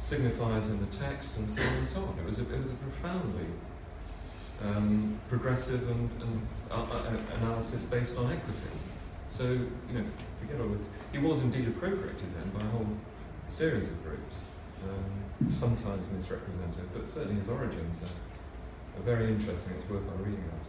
signifiers 0.00 0.70
in 0.70 0.80
the 0.80 0.86
text, 0.86 1.36
and 1.36 1.48
so 1.48 1.60
on 1.62 1.74
and 1.74 1.88
so 1.88 2.00
on. 2.00 2.18
It 2.18 2.24
was 2.24 2.38
a, 2.38 2.42
it 2.52 2.62
was 2.62 2.72
a 2.72 2.76
profoundly 2.76 3.46
um, 4.64 5.18
progressive 5.28 5.88
and, 5.90 6.10
and 6.22 6.46
uh, 6.70 6.82
uh, 6.82 7.16
analysis 7.40 7.82
based 7.82 8.16
on 8.16 8.32
equity. 8.32 8.60
So, 9.28 9.44
you 9.44 9.94
know, 9.94 10.04
forget 10.40 10.60
all 10.60 10.68
this. 10.68 10.88
He 11.12 11.18
was 11.18 11.40
indeed 11.40 11.68
appropriated 11.68 12.34
then 12.34 12.50
by 12.52 12.66
a 12.66 12.70
whole 12.70 12.88
series 13.48 13.88
of 13.88 14.02
groups, 14.02 14.40
um, 14.88 15.50
sometimes 15.50 16.08
misrepresented, 16.10 16.92
but 16.92 17.06
certainly 17.06 17.38
his 17.38 17.48
origins 17.48 18.02
are, 18.02 19.00
are 19.00 19.04
very 19.04 19.28
interesting. 19.28 19.74
It's 19.78 19.88
worthwhile 19.88 20.16
reading 20.18 20.42
about. 20.48 20.60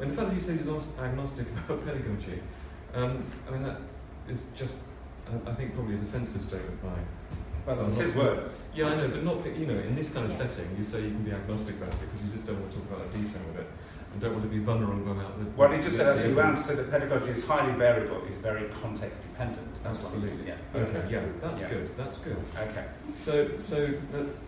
And 0.00 0.10
the 0.10 0.14
fact 0.14 0.28
that 0.28 0.34
he 0.34 0.40
says 0.40 0.58
he's 0.58 0.66
not 0.66 0.82
agnostic 1.00 1.46
about 1.68 1.84
pedagogy, 1.84 2.40
um, 2.94 3.24
I 3.48 3.50
mean, 3.50 3.62
that 3.64 3.80
is 4.28 4.44
just, 4.56 4.78
I, 5.28 5.50
I 5.50 5.54
think, 5.54 5.74
probably 5.74 5.94
a 5.94 5.98
defensive 5.98 6.42
statement 6.42 6.82
by 6.82 6.96
Well, 7.66 7.76
that's 7.76 7.96
his 7.96 8.14
words. 8.14 8.54
yeah, 8.74 8.86
I 8.86 8.94
know, 8.96 9.08
but 9.08 9.24
not, 9.24 9.44
you 9.44 9.66
know, 9.66 9.74
in 9.78 9.94
this 9.96 10.10
kind 10.10 10.24
of 10.24 10.32
setting, 10.32 10.68
you 10.78 10.84
say 10.84 11.02
you 11.02 11.10
can 11.10 11.24
be 11.24 11.32
agnostic 11.32 11.76
about 11.76 11.88
it 11.92 12.00
because 12.00 12.22
you 12.24 12.30
just 12.32 12.46
don't 12.46 12.60
want 12.60 12.70
to 12.72 12.78
talk 12.78 12.86
about 12.90 13.10
the 13.12 13.18
detail 13.18 13.42
of 13.50 13.56
it 13.58 13.66
and 14.12 14.20
don't 14.22 14.32
want 14.32 14.44
to 14.44 14.48
be 14.48 14.60
vulnerable 14.60 15.10
about 15.12 15.36
the. 15.38 15.46
Well, 15.56 15.72
he 15.72 15.78
just 15.78 15.98
the- 15.98 16.04
said 16.04 16.16
actually, 16.16 16.34
Round 16.34 16.58
said 16.58 16.76
that 16.78 16.90
pedagogy 16.92 17.32
is 17.32 17.44
highly 17.44 17.72
variable, 17.72 18.22
is 18.26 18.38
very 18.38 18.68
context 18.80 19.20
dependent. 19.22 19.66
That's 19.82 19.98
Absolutely. 19.98 20.46
Yeah. 20.46 20.54
Okay, 20.80 21.02
yeah, 21.10 21.22
that's 21.42 21.62
Yeah. 21.62 21.68
good, 21.70 21.96
that's 21.96 22.18
good. 22.18 22.36
Okay. 22.56 22.84
So, 23.16 23.56
so, 23.58 23.94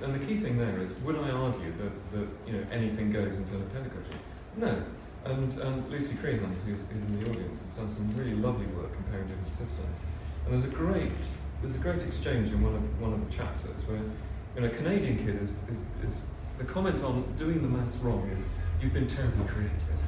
and 0.02 0.14
the 0.14 0.24
key 0.24 0.38
thing 0.38 0.56
there 0.56 0.78
is, 0.80 0.94
would 1.04 1.16
I 1.16 1.30
argue 1.30 1.72
that, 1.72 2.12
that 2.12 2.28
you 2.46 2.52
know, 2.52 2.64
anything 2.70 3.10
goes 3.12 3.36
in 3.36 3.44
terms 3.46 3.62
of 3.62 3.72
pedagogy? 3.72 4.16
No. 4.56 4.82
And 5.24 5.60
um, 5.62 5.90
Lucy 5.90 6.14
Crehans, 6.14 6.62
who's, 6.64 6.80
who's 6.90 7.02
in 7.04 7.20
the 7.22 7.28
audience, 7.30 7.62
has 7.62 7.72
done 7.72 7.90
some 7.90 8.14
really 8.16 8.34
lovely 8.34 8.66
work 8.66 8.92
comparing 8.94 9.26
different 9.26 9.52
systems. 9.52 9.96
And 10.44 10.54
there's 10.54 10.64
a 10.64 10.74
great, 10.74 11.10
there's 11.60 11.76
a 11.76 11.78
great 11.78 12.02
exchange 12.02 12.50
in 12.50 12.62
one 12.62 12.74
of 12.74 13.00
one 13.00 13.12
of 13.12 13.24
the 13.28 13.34
chapters 13.34 13.86
where, 13.86 13.98
you 14.54 14.60
know, 14.60 14.66
a 14.66 14.70
Canadian 14.70 15.18
kid 15.18 15.42
is, 15.42 15.58
is, 15.68 15.82
is 16.06 16.22
the 16.58 16.64
comment 16.64 17.02
on 17.02 17.24
doing 17.36 17.62
the 17.62 17.68
maths 17.68 17.96
wrong 17.98 18.28
is, 18.34 18.46
you've 18.80 18.92
been 18.92 19.06
terribly 19.06 19.46
creative. 19.46 19.98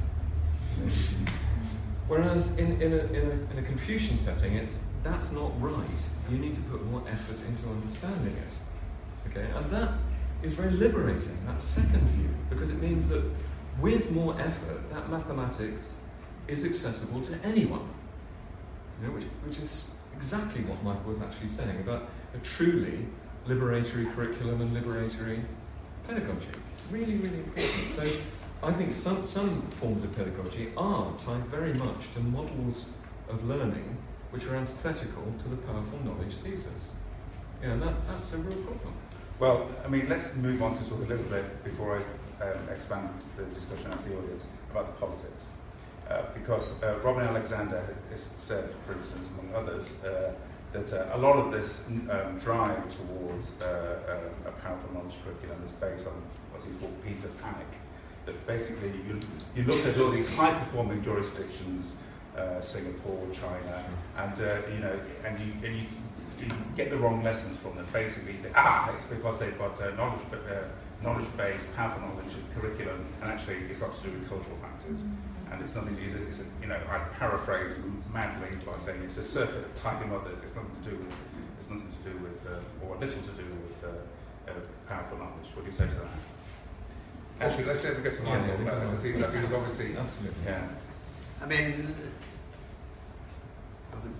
Whereas 2.07 2.57
in, 2.57 2.81
in, 2.81 2.93
a, 2.93 2.97
in, 2.97 3.15
a, 3.15 3.53
in 3.53 3.59
a 3.59 3.63
Confucian 3.63 4.17
setting, 4.17 4.55
it's 4.55 4.85
that's 5.03 5.31
not 5.31 5.51
right. 5.61 6.09
You 6.29 6.37
need 6.37 6.55
to 6.55 6.61
put 6.61 6.85
more 6.87 7.03
effort 7.09 7.37
into 7.47 7.69
understanding 7.69 8.35
it. 8.35 9.29
Okay, 9.29 9.49
and 9.55 9.71
that 9.71 9.91
is 10.43 10.55
very 10.55 10.71
liberating. 10.71 11.37
That 11.45 11.61
second 11.61 12.07
view, 12.09 12.29
because 12.49 12.69
it 12.69 12.81
means 12.81 13.07
that 13.09 13.23
with 13.79 14.11
more 14.11 14.37
effort, 14.39 14.89
that 14.91 15.09
mathematics 15.09 15.95
is 16.47 16.65
accessible 16.65 17.21
to 17.21 17.35
anyone. 17.45 17.87
You 18.99 19.07
know, 19.07 19.13
which, 19.13 19.25
which 19.45 19.57
is 19.57 19.91
exactly 20.15 20.61
what 20.63 20.83
Michael 20.83 21.11
was 21.11 21.21
actually 21.21 21.49
saying 21.49 21.79
about 21.81 22.09
a 22.33 22.37
truly 22.39 23.05
liberatory 23.47 24.13
curriculum 24.13 24.61
and 24.61 24.75
liberatory 24.75 25.43
pedagogy. 26.07 26.47
Really, 26.89 27.15
really 27.15 27.39
important. 27.39 27.89
So 27.89 28.09
I 28.63 28.71
think 28.71 28.93
some, 28.93 29.25
some 29.25 29.61
forms 29.71 30.03
of 30.03 30.15
pedagogy 30.15 30.71
are 30.77 31.11
tied 31.17 31.45
very 31.47 31.73
much 31.73 32.11
to 32.13 32.19
models 32.19 32.89
of 33.29 33.43
learning 33.45 33.97
which 34.31 34.45
are 34.45 34.55
antithetical 34.55 35.23
to 35.39 35.49
the 35.49 35.57
powerful 35.57 35.99
knowledge 36.03 36.35
thesis. 36.35 36.89
Yeah, 37.61 37.71
and 37.71 37.81
that, 37.81 37.93
that's 38.07 38.33
a 38.33 38.37
real 38.37 38.57
problem. 38.57 38.93
Well, 39.39 39.69
I 39.83 39.87
mean, 39.87 40.07
let's 40.07 40.35
move 40.35 40.61
on 40.61 40.77
to 40.77 40.89
talk 40.89 40.99
a 40.99 41.07
little 41.07 41.25
bit 41.25 41.63
before 41.63 41.97
I 41.97 42.43
um, 42.43 42.69
expand 42.69 43.09
the 43.37 43.43
discussion 43.45 43.87
out 43.87 44.05
the 44.07 44.17
audience 44.17 44.47
about 44.71 44.87
the 44.87 44.93
politics. 44.93 45.45
Uh, 46.11 46.23
because 46.33 46.83
uh, 46.83 46.99
Robin 47.03 47.23
Alexander 47.23 47.95
has 48.09 48.21
said, 48.37 48.69
for 48.85 48.93
instance, 48.93 49.29
among 49.29 49.55
others, 49.55 50.03
uh, 50.03 50.33
that 50.73 50.91
uh, 50.91 51.15
a 51.15 51.17
lot 51.17 51.37
of 51.37 51.53
this 51.53 51.87
um, 51.89 52.37
drive 52.39 52.83
towards 52.97 53.61
uh, 53.61 54.19
a 54.45 54.51
powerful 54.63 54.93
knowledge 54.93 55.15
curriculum 55.23 55.63
is 55.65 55.71
based 55.73 56.07
on 56.07 56.13
what 56.51 56.61
he 56.63 56.71
called 56.79 56.93
PISA 57.05 57.29
panic. 57.41 57.67
that 58.25 58.35
basically 58.45 58.89
you, 59.07 59.19
you 59.55 59.63
look 59.63 59.85
at 59.85 59.97
all 59.99 60.09
these 60.09 60.29
high 60.35 60.53
performing 60.59 61.01
jurisdictions, 61.01 61.95
Singapore, 62.59 63.27
China, 63.33 63.83
and 64.17 64.37
you 64.73 64.79
know, 64.79 64.99
and 65.25 65.39
you, 65.39 65.53
and 65.63 65.75
you, 65.77 65.85
you 66.39 66.47
get 66.75 66.89
the 66.89 66.97
wrong 66.97 67.23
lessons 67.23 67.55
from 67.57 67.75
them. 67.75 67.85
Basically, 67.93 68.33
they, 68.43 68.51
ah, 68.55 68.93
it's 68.93 69.05
because 69.05 69.39
they've 69.39 69.57
got 69.57 69.79
knowledge, 69.95 70.21
knowledge 71.03 71.37
base, 71.37 71.67
powerful 71.75 72.01
knowledge 72.01 72.33
curriculum, 72.53 73.05
and 73.21 73.31
actually 73.31 73.57
it's 73.69 73.81
not 73.81 73.95
to 73.95 74.03
do 74.03 74.11
with 74.11 74.27
cultural 74.27 74.57
factors. 74.57 75.03
And 75.51 75.61
it's 75.61 75.75
nothing 75.75 75.95
to 75.97 76.01
do 76.01 76.13
with, 76.13 76.27
it's 76.27 76.39
a, 76.41 76.45
you 76.61 76.67
know, 76.67 76.79
I 76.89 76.99
paraphrase 77.19 77.77
madly 78.13 78.55
by 78.65 78.77
saying 78.77 79.01
it's 79.03 79.17
a 79.17 79.23
surfeit 79.23 79.65
of 79.65 79.75
tiger 79.75 80.07
mothers. 80.07 80.39
It's 80.43 80.55
nothing 80.55 80.71
to 80.83 80.89
do 80.89 80.95
with, 80.95 81.13
it's 81.59 81.69
nothing 81.69 81.91
to 82.03 82.09
do 82.09 82.17
with, 82.19 82.39
uh, 82.47 82.85
or 82.87 82.95
little 82.95 83.21
to 83.21 83.31
do 83.35 83.43
with 83.43 83.83
uh, 83.83 84.49
uh, 84.51 84.53
powerful 84.87 85.17
knowledge. 85.17 85.47
What 85.53 85.65
do 85.65 85.71
you 85.71 85.77
say 85.77 85.87
to 85.87 85.93
that? 85.95 87.49
Actually, 87.49 87.65
let's 87.65 87.83
let 87.83 87.97
me 87.97 88.03
get 88.03 88.15
to 88.15 88.23
Yeah, 88.23 88.39
Michael. 88.39 88.63
yeah, 88.63 88.71
yeah. 88.71 88.79
because 88.85 89.03
he's, 89.03 89.17
he's 89.17 89.53
obviously, 89.53 89.97
Absolutely. 89.97 90.43
yeah. 90.45 90.67
I 91.41 91.45
mean, 91.47 91.95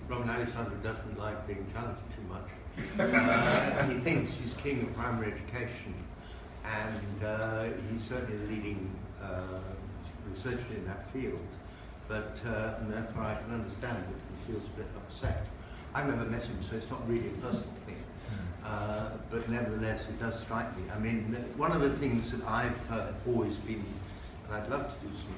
Robin 0.08 0.28
Alexander 0.28 0.76
doesn't 0.82 1.18
like 1.18 1.46
being 1.46 1.64
challenged 1.72 2.00
too 2.14 2.28
much. 2.28 2.48
Uh, 2.98 3.84
he 3.88 3.94
thinks 4.00 4.32
he's 4.42 4.54
king 4.54 4.82
of 4.82 4.94
primary 4.94 5.32
education, 5.32 5.94
and 6.64 7.24
uh, 7.24 7.64
he's 7.90 8.02
certainly 8.08 8.36
the 8.38 8.52
leading 8.52 8.90
uh, 9.22 9.60
researcher 10.34 10.74
in 10.74 10.86
that 10.86 11.10
field. 11.12 11.46
But 12.08 12.36
uh, 12.46 12.74
and 12.80 12.92
therefore, 12.92 13.22
I 13.22 13.34
can 13.34 13.52
understand 13.54 13.96
that 13.96 14.20
he 14.30 14.52
feels 14.52 14.64
a 14.66 14.76
bit 14.76 14.86
upset. 14.96 15.46
I've 15.94 16.06
never 16.06 16.24
met 16.24 16.44
him, 16.44 16.58
so 16.68 16.76
it's 16.76 16.90
not 16.90 17.06
really 17.08 17.28
a 17.28 17.32
personal 17.32 17.74
thing. 17.86 18.02
Uh, 18.64 19.10
but 19.30 19.48
nevertheless, 19.48 20.02
it 20.08 20.20
does 20.20 20.38
strike 20.38 20.76
me. 20.76 20.84
I 20.94 20.98
mean, 20.98 21.34
one 21.56 21.72
of 21.72 21.80
the 21.80 21.90
things 21.98 22.30
that 22.30 22.44
I've 22.46 22.90
uh, 22.90 23.08
always 23.26 23.56
been, 23.56 23.84
and 24.46 24.54
I'd 24.54 24.68
love 24.70 24.86
to 24.86 25.06
do 25.06 25.12
some 25.16 25.34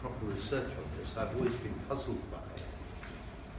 proper 0.00 0.26
research 0.26 0.66
on 0.66 0.98
this, 0.98 1.08
I've 1.16 1.34
always 1.36 1.54
been 1.54 1.74
puzzled 1.88 2.20
by, 2.30 2.38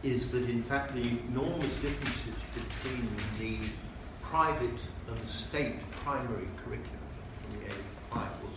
is 0.04 0.32
that 0.32 0.48
in 0.50 0.62
fact 0.62 0.94
the 0.94 1.08
enormous 1.30 1.74
differences 1.80 2.36
between 2.54 3.10
the 3.40 3.68
private 4.22 4.88
and 5.08 5.20
state 5.30 5.76
primary 6.04 6.48
curriculum 6.58 7.08
from 7.42 7.60
the 7.60 7.66
age 7.66 7.72
of 7.72 8.18
five 8.18 8.32
or 8.44 8.55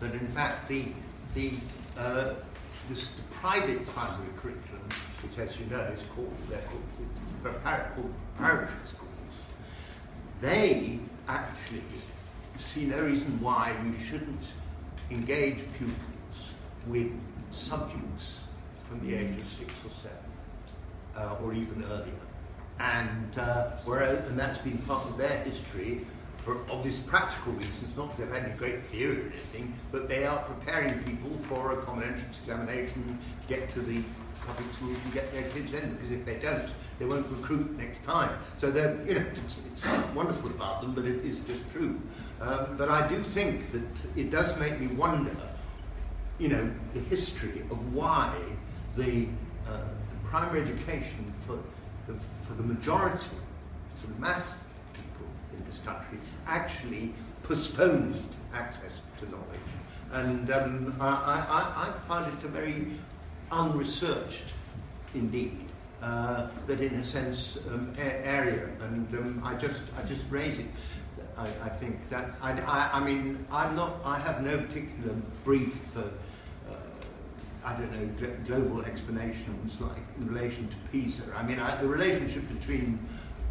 that 0.00 0.12
in 0.12 0.26
fact 0.28 0.68
the, 0.68 0.86
the, 1.34 1.52
uh, 1.98 2.34
the, 2.88 2.94
s- 2.94 3.08
the 3.16 3.22
private 3.30 3.86
primary 3.88 4.28
curriculum, 4.36 4.88
which 5.22 5.38
as 5.38 5.58
you 5.58 5.66
know 5.66 5.80
is 5.80 6.00
called, 6.14 6.32
they're 6.48 6.60
called, 6.60 6.82
called 7.94 8.14
preparatory 8.36 8.78
schools, 8.86 9.10
they 10.40 10.98
actually 11.28 11.82
see 12.58 12.84
no 12.84 13.02
reason 13.02 13.40
why 13.40 13.74
we 13.84 14.02
shouldn't 14.04 14.42
engage 15.10 15.58
pupils 15.78 15.96
with 16.86 17.10
subjects 17.50 18.34
from 18.88 19.06
the 19.06 19.14
age 19.14 19.40
of 19.40 19.46
six 19.58 19.72
or 19.84 19.90
seven, 20.02 20.18
uh, 21.16 21.36
or 21.42 21.52
even 21.54 21.84
earlier. 21.84 22.12
And 22.78 23.38
uh, 23.38 23.70
whereas, 23.84 24.26
and 24.28 24.38
that's 24.38 24.58
been 24.58 24.78
part 24.78 25.06
of 25.06 25.16
their 25.16 25.38
history 25.44 26.06
for 26.44 26.58
obvious 26.70 26.98
practical 26.98 27.52
reasons, 27.54 27.96
not 27.96 28.10
because 28.10 28.18
they've 28.18 28.42
had 28.42 28.50
any 28.50 28.58
great 28.58 28.82
theory 28.82 29.16
or 29.16 29.32
anything, 29.32 29.72
but 29.90 30.08
they 30.08 30.26
are 30.26 30.38
preparing 30.42 31.02
people 31.04 31.30
for 31.48 31.72
a 31.72 31.82
common 31.82 32.04
entrance 32.04 32.36
examination, 32.42 33.18
get 33.48 33.72
to 33.72 33.80
the 33.80 34.02
public 34.46 34.74
schools 34.74 34.98
and 35.04 35.14
get 35.14 35.32
their 35.32 35.42
kids 35.42 35.72
in, 35.72 35.94
because 35.94 36.12
if 36.12 36.24
they 36.26 36.34
don't, 36.34 36.68
they 36.98 37.06
won't 37.06 37.26
recruit 37.30 37.76
next 37.78 38.04
time. 38.04 38.38
So 38.58 38.70
they're, 38.70 38.94
you 39.06 39.14
know, 39.14 39.24
it's, 39.32 39.56
it's 39.82 40.14
wonderful 40.14 40.50
about 40.50 40.82
them, 40.82 40.92
but 40.94 41.06
it 41.06 41.24
is 41.24 41.40
just 41.40 41.68
true. 41.72 41.98
Um, 42.42 42.76
but 42.76 42.90
I 42.90 43.08
do 43.08 43.22
think 43.22 43.72
that 43.72 43.82
it 44.14 44.30
does 44.30 44.56
make 44.58 44.78
me 44.78 44.88
wonder, 44.88 45.34
you 46.38 46.48
know, 46.48 46.70
the 46.92 47.00
history 47.00 47.62
of 47.70 47.94
why 47.94 48.36
the, 48.98 49.28
uh, 49.66 49.78
the 49.78 50.28
primary 50.28 50.60
education 50.60 51.32
for 51.46 51.58
the, 52.06 52.18
for 52.46 52.52
the 52.54 52.62
majority, 52.62 53.24
for 53.96 54.08
the 54.08 54.20
mass 54.20 54.44
country, 55.84 56.18
actually 56.46 57.12
postponed 57.42 58.22
access 58.52 58.92
to 59.20 59.30
knowledge. 59.30 59.68
And 60.12 60.50
um, 60.52 60.94
I, 61.00 61.06
I, 61.08 61.88
I 61.88 61.92
find 62.08 62.32
it 62.32 62.44
a 62.44 62.48
very 62.48 62.86
unresearched, 63.50 64.44
indeed, 65.14 65.58
uh, 66.02 66.48
that 66.66 66.80
in 66.80 66.94
a 66.94 67.04
sense 67.04 67.58
um, 67.68 67.92
a- 67.98 68.26
area. 68.26 68.68
And 68.82 69.12
um, 69.14 69.42
I 69.44 69.54
just 69.54 69.80
I 69.98 70.02
just 70.06 70.22
raise 70.30 70.58
it. 70.58 70.66
I, 71.36 71.44
I 71.64 71.68
think 71.68 72.08
that 72.10 72.30
I, 72.42 72.52
I, 72.52 72.90
I 72.94 73.04
mean 73.04 73.44
I'm 73.50 73.74
not 73.74 73.96
I 74.04 74.18
have 74.18 74.42
no 74.42 74.56
particular 74.58 75.14
brief. 75.44 75.96
Uh, 75.96 76.02
I 77.64 77.72
don't 77.74 77.90
know 77.92 78.06
glo- 78.18 78.36
global 78.46 78.82
explanations 78.84 79.80
like 79.80 79.96
in 80.18 80.28
relation 80.32 80.68
to 80.68 80.74
PISA. 80.92 81.22
I 81.34 81.42
mean 81.42 81.58
I, 81.58 81.80
the 81.80 81.88
relationship 81.88 82.46
between 82.48 82.98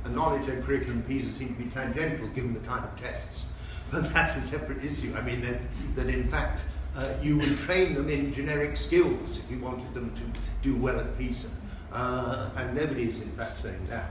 a 0.06 0.10
knowledge 0.10 0.47
and 0.47 0.64
curriculum 0.64 1.04
PISA 1.04 1.32
seem 1.34 1.56
to 1.56 1.64
be 1.64 1.70
tangential 1.70 2.28
given 2.30 2.54
the 2.54 2.60
type 2.62 2.84
of 2.84 2.99
tests. 2.99 3.45
But 3.91 4.12
that's 4.14 4.36
a 4.36 4.41
separate 4.41 4.84
issue. 4.84 5.14
I 5.16 5.22
mean 5.22 5.41
that 5.41 5.60
that 5.95 6.08
in 6.08 6.28
fact 6.30 6.64
uh, 6.95 7.14
you 7.22 7.38
would 7.38 7.58
train 7.58 7.93
them 7.95 8.10
in 8.10 8.34
generic 8.34 8.78
skills 8.78 9.38
if 9.38 9.51
you 9.51 9.60
wanted 9.60 9.93
them 9.93 10.14
to 10.16 10.39
do 10.62 10.76
well 10.76 10.99
at 10.99 11.18
PISA. 11.18 11.47
Uh, 11.91 12.49
and 12.58 12.76
nobody 12.76 13.10
is 13.10 13.20
in 13.20 13.32
fact 13.32 13.60
saying 13.60 13.84
that. 13.86 14.10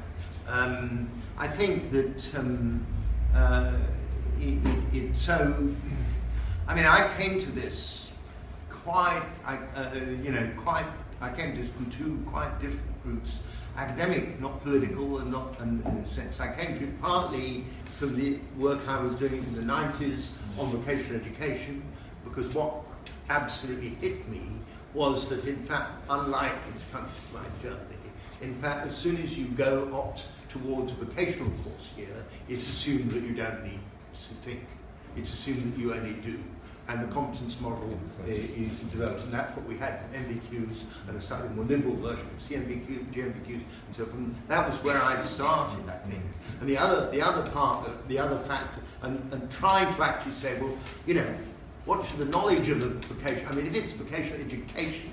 Um, 0.49 1.09
I 1.39 1.49
think 1.49 1.91
that 1.91 2.35
um, 2.37 2.87
uh, 3.35 3.73
it, 4.41 4.59
it, 4.65 4.95
it, 4.95 5.17
so, 5.17 5.71
I 6.69 6.75
mean, 6.75 6.85
I 6.85 7.13
came 7.17 7.41
to 7.41 7.51
this 7.51 8.09
quite, 8.69 9.23
I, 9.45 9.57
uh, 9.77 9.95
you 10.23 10.31
know, 10.31 10.49
quite, 10.57 10.87
I 11.21 11.31
came 11.31 11.55
to 11.55 11.63
this 11.63 11.71
from 11.71 11.91
two 11.91 12.23
quite 12.31 12.61
different 12.61 12.83
routes. 13.05 13.31
Academic, 13.77 14.41
not 14.41 14.63
political, 14.63 15.19
and 15.19 15.31
not, 15.33 15.59
and 15.61 15.85
in 15.87 16.05
a 16.05 16.15
sense, 16.15 16.39
I 16.39 16.53
came 16.55 16.79
to 16.79 16.85
it 16.85 17.01
partly 17.01 17.65
from 17.93 18.17
the 18.17 18.39
work 18.59 18.87
I 18.87 19.03
was 19.03 19.19
doing 19.19 19.35
in 19.35 19.55
the 19.55 19.63
90s 19.63 20.27
on 20.59 20.71
vocational 20.71 21.21
education, 21.21 21.83
because 22.25 22.53
what 22.53 22.75
absolutely 23.31 23.91
hit 24.01 24.29
me 24.29 24.43
was 24.93 25.31
that, 25.31 25.47
in 25.47 25.57
fact, 25.65 25.91
unlike 26.11 26.53
in 26.53 26.93
countries 26.93 27.33
like 27.35 27.63
Germany, 27.63 27.97
in 28.43 28.55
fact, 28.57 28.89
as 28.89 28.97
soon 28.97 29.17
as 29.23 29.39
you 29.39 29.47
go 29.47 29.89
opt 29.95 30.25
towards 30.51 30.93
a 30.93 30.95
vocational 30.97 31.51
course 31.65 31.89
here, 31.97 32.25
it's 32.49 32.69
assumed 32.69 33.11
that 33.13 33.23
you 33.23 33.35
don't 33.35 33.65
need 33.65 33.81
to 34.29 34.35
think. 34.47 34.61
It's 35.17 35.33
assumed 35.33 35.73
that 35.73 35.81
you 35.81 35.95
only 35.95 36.15
do. 36.15 36.39
And 36.89 37.03
the 37.09 37.13
competence 37.13 37.59
model 37.61 37.97
i- 38.27 38.31
is 38.31 38.81
developed, 38.81 39.23
and 39.25 39.33
that's 39.33 39.55
what 39.57 39.67
we 39.67 39.77
had 39.79 40.01
from 40.01 40.15
NVQs 40.25 40.79
and 41.09 41.17
a 41.17 41.23
slightly 41.23 41.49
more 41.51 41.65
liberal 41.65 41.95
version 41.97 42.27
of 42.27 42.49
GNVQ, 42.49 43.07
GNVQs, 43.15 43.63
and 43.87 43.97
so 43.97 44.05
from 44.07 44.35
that 44.49 44.69
was 44.69 44.79
where 44.83 45.01
I 45.01 45.23
started, 45.25 45.89
I 45.89 45.97
think. 46.09 46.23
And 46.61 46.69
the 46.69 46.77
other, 46.77 47.09
the 47.11 47.23
other 47.23 47.49
part, 47.51 47.89
the 48.09 48.19
other 48.19 48.39
factor, 48.41 48.83
and, 49.03 49.33
and 49.33 49.49
trying 49.51 49.95
to 49.95 50.03
actually 50.03 50.35
say, 50.35 50.61
well, 50.61 50.77
you 51.07 51.15
know, 51.15 51.35
what's 51.85 52.11
the 52.15 52.25
knowledge 52.27 52.69
of 52.69 52.83
a 52.83 52.89
vocation? 53.15 53.47
I 53.49 53.55
mean, 53.55 53.67
if 53.67 53.75
it's 53.77 53.93
vocational 53.93 54.41
education, 54.41 55.13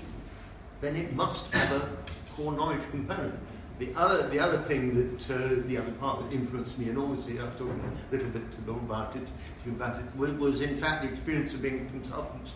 then 0.80 0.96
it 0.96 1.14
must 1.14 1.52
have 1.54 1.70
a 1.82 1.88
core 2.34 2.52
knowledge 2.52 2.82
component. 2.90 3.38
The 3.78 3.94
other, 3.96 4.28
the 4.28 4.38
other 4.38 4.58
thing 4.58 4.94
that, 5.16 5.34
uh, 5.34 5.62
the 5.66 5.78
other 5.78 5.92
part 5.92 6.20
that 6.22 6.34
influenced 6.36 6.78
me 6.78 6.90
enormously, 6.90 7.38
I've 7.40 7.56
talked 7.56 7.70
a 7.70 8.14
little 8.14 8.28
bit 8.28 8.50
to 8.52 8.58
Bill 8.58 8.74
about 8.76 9.16
it, 9.16 9.26
to 9.64 10.24
it, 10.24 10.38
was, 10.38 10.60
in 10.60 10.76
fact 10.78 11.02
the 11.02 11.08
experience 11.08 11.52
of 11.52 11.62
being 11.62 11.86
a 11.86 11.90
consultant 11.90 12.48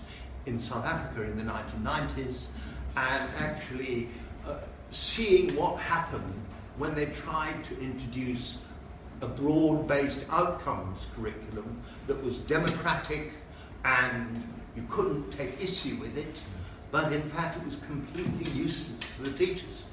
in 0.46 0.62
South 0.62 0.84
Africa 0.84 1.22
in 1.22 1.36
the 1.36 1.44
1990s 1.44 2.46
and 2.96 3.30
actually 3.38 4.08
uh, 4.46 4.56
seeing 4.90 5.54
what 5.56 5.78
happened 5.78 6.34
when 6.76 6.94
they 6.94 7.06
tried 7.06 7.64
to 7.68 7.80
introduce 7.80 8.58
a 9.22 9.26
broad-based 9.26 10.20
outcomes 10.30 11.06
curriculum 11.14 11.80
that 12.06 12.22
was 12.22 12.38
democratic 12.38 13.32
and 13.84 14.42
you 14.76 14.84
couldn't 14.90 15.30
take 15.30 15.62
issue 15.62 15.96
with 15.96 16.16
it, 16.18 16.36
but 16.90 17.12
in 17.12 17.22
fact 17.30 17.56
it 17.56 17.64
was 17.64 17.76
completely 17.76 18.50
useless 18.52 19.04
for 19.04 19.22
the 19.22 19.32
teachers. 19.32 19.84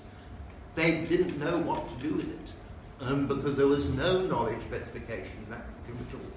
They 0.75 1.05
didn't 1.05 1.37
know 1.39 1.57
what 1.59 1.87
to 1.89 2.07
do 2.07 2.15
with 2.15 2.29
it 2.29 3.05
um, 3.05 3.27
because 3.27 3.55
there 3.55 3.67
was 3.67 3.87
no 3.89 4.21
knowledge 4.21 4.61
specification 4.61 5.37
in 5.45 5.51
that 5.51 5.65
curriculum 5.85 6.07
at 6.09 6.15
all. 6.15 6.30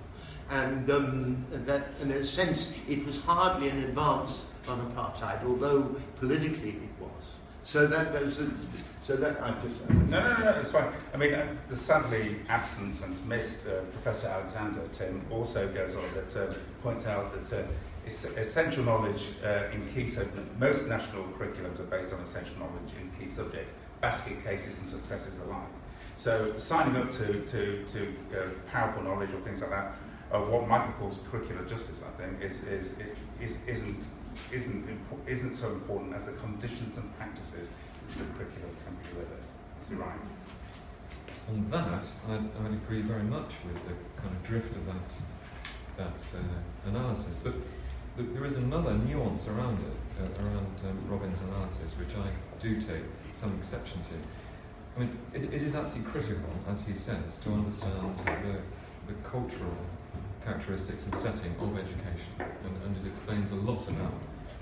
And 0.51 0.91
um, 0.91 1.45
that, 1.51 1.87
in 2.03 2.11
a 2.11 2.25
sense, 2.25 2.73
it 2.89 3.05
was 3.07 3.21
hardly 3.23 3.71
an 3.71 3.79
advance 3.85 4.43
on 4.69 4.93
apartheid, 4.93 5.45
although 5.45 5.97
politically 6.19 6.71
it 6.71 7.01
was. 7.01 7.11
So 7.65 7.87
that 7.87 8.13
those 8.13 8.39
are, 8.41 8.51
so 9.07 9.17
that 9.17 9.43
I 9.43 9.53
just 9.63 9.89
No, 9.91 10.21
no, 10.21 10.37
no, 10.37 10.45
no, 10.45 10.51
it's 10.61 10.71
fine. 10.71 10.89
I 11.13 11.17
mean, 11.17 11.35
uh, 11.35 11.47
the 11.69 11.77
sadly 11.77 12.37
absent 12.49 13.01
and 13.03 13.29
missed 13.29 13.67
uh, 13.67 13.81
Professor 13.93 14.29
Alexander 14.29 14.83
Tim 14.93 15.23
also 15.31 15.67
goes 15.73 15.97
on 15.97 16.05
that 16.15 16.37
uh, 16.37 16.55
points 16.83 17.07
out 17.07 17.33
that 17.33 17.65
uh, 17.65 17.67
essential 18.07 18.85
knowledge 18.85 19.29
uh, 19.43 19.71
in 19.73 19.87
key 19.95 20.07
subjects, 20.07 20.51
most 20.59 20.89
national 20.89 21.25
curriculums 21.39 21.81
are 21.81 21.85
based 21.85 22.13
on 22.13 22.21
essential 22.21 22.57
knowledge 22.59 22.93
in 23.01 23.11
key 23.19 23.31
subjects, 23.31 23.73
basket 24.01 24.43
cases 24.45 24.79
and 24.81 24.89
successes 24.89 25.39
alike. 25.39 25.61
So 26.17 26.57
signing 26.57 27.01
up 27.01 27.11
to, 27.13 27.41
to, 27.45 27.85
to 27.85 28.15
uh, 28.33 28.51
powerful 28.71 29.03
knowledge 29.03 29.33
or 29.33 29.41
things 29.41 29.61
like 29.61 29.71
that 29.71 29.97
uh, 30.35 30.41
what 30.41 30.67
Michael 30.67 30.93
calls 30.99 31.19
curricular 31.31 31.69
justice, 31.69 32.03
I 32.03 32.11
think, 32.21 32.43
is, 32.43 32.67
is, 32.67 33.01
is, 33.41 33.67
isn't, 33.69 34.03
isn't, 34.51 34.87
impo- 34.89 35.29
isn't 35.29 35.55
so 35.55 35.69
important 35.69 36.13
as 36.15 36.27
the 36.27 36.33
conditions 36.33 36.97
and 36.97 37.17
practices 37.17 37.71
which 38.09 38.19
the 38.19 38.25
curriculum 38.35 38.75
can 38.85 38.95
be 38.97 39.09
delivered. 39.11 39.45
Is 39.81 39.89
he 39.89 39.95
right? 39.95 40.19
On 41.49 41.71
that, 41.71 42.05
I'd, 42.29 42.67
I'd 42.67 42.73
agree 42.73 43.03
very 43.03 43.23
much 43.23 43.55
with 43.65 43.77
the 43.87 43.95
kind 44.21 44.35
of 44.35 44.43
drift 44.43 44.75
of 44.75 44.85
that, 44.87 45.11
that 45.99 46.39
uh, 46.39 46.89
analysis. 46.89 47.39
But 47.39 47.55
th- 48.17 48.29
there 48.33 48.45
is 48.45 48.57
another 48.57 48.95
nuance 48.95 49.47
around 49.47 49.79
it, 49.79 50.21
uh, 50.21 50.45
around 50.45 50.75
um, 50.89 50.99
Robin's 51.09 51.43
analysis, 51.43 51.93
which 51.93 52.17
I 52.17 52.29
do 52.59 52.81
take 52.81 53.05
some 53.33 53.55
exception 53.59 54.01
to. 54.03 54.15
I 54.97 55.01
mean, 55.01 55.19
it, 55.33 55.55
it 55.55 55.63
is 55.63 55.77
absolutely 55.77 56.11
critical, 56.11 56.51
as 56.69 56.83
he 56.83 56.95
says, 56.95 57.37
to 57.37 57.53
understand 57.53 58.17
the, 58.25 59.13
the 59.13 59.19
cultural 59.23 59.77
characteristics 60.45 61.05
and 61.05 61.15
setting 61.15 61.55
of 61.61 61.77
education, 61.77 62.35
and, 62.39 62.77
and 62.85 62.97
it 63.05 63.09
explains 63.09 63.51
a 63.51 63.55
lot 63.57 63.87
about 63.89 64.15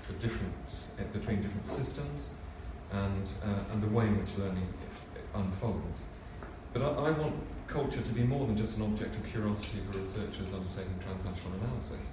the 0.07 0.13
difference 0.13 0.95
uh, 0.99 1.03
between 1.17 1.41
different 1.41 1.67
systems 1.67 2.31
and, 2.91 3.29
uh, 3.43 3.71
and 3.71 3.81
the 3.81 3.87
way 3.87 4.05
in 4.05 4.19
which 4.19 4.37
learning 4.37 4.67
unfolds. 5.35 6.03
But 6.73 6.81
I, 6.81 7.07
I 7.07 7.11
want 7.11 7.35
culture 7.67 8.01
to 8.01 8.11
be 8.11 8.23
more 8.23 8.45
than 8.45 8.57
just 8.57 8.77
an 8.77 8.83
object 8.83 9.15
of 9.15 9.25
curiosity 9.25 9.79
for 9.89 9.97
researchers 9.97 10.53
undertaking 10.53 10.99
transnational 11.01 11.53
analysis. 11.63 12.11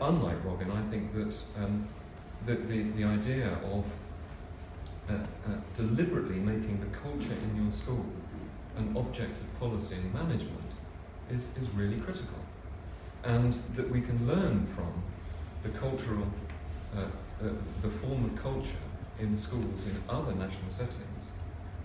Unlike 0.00 0.44
Robin, 0.44 0.70
I 0.70 0.82
think 0.90 1.12
that 1.14 1.36
um, 1.62 1.88
the, 2.46 2.54
the, 2.54 2.82
the 2.92 3.04
idea 3.04 3.58
of 3.72 3.84
uh, 5.08 5.14
uh, 5.14 5.18
deliberately 5.74 6.36
making 6.36 6.80
the 6.80 6.98
culture 6.98 7.32
in 7.32 7.62
your 7.62 7.72
school 7.72 8.04
an 8.76 8.96
object 8.96 9.38
of 9.38 9.60
policy 9.60 9.96
and 9.96 10.14
management 10.14 10.72
is, 11.30 11.48
is 11.60 11.68
really 11.70 11.98
critical. 11.98 12.37
And 13.24 13.52
that 13.76 13.90
we 13.90 14.00
can 14.00 14.26
learn 14.26 14.66
from 14.66 14.92
the 15.62 15.70
cultural, 15.70 16.26
uh, 16.96 17.00
uh, 17.00 17.50
the 17.82 17.88
form 17.88 18.24
of 18.24 18.42
culture 18.42 18.84
in 19.18 19.36
schools 19.36 19.84
in 19.84 20.00
other 20.08 20.34
national 20.34 20.70
settings 20.70 21.24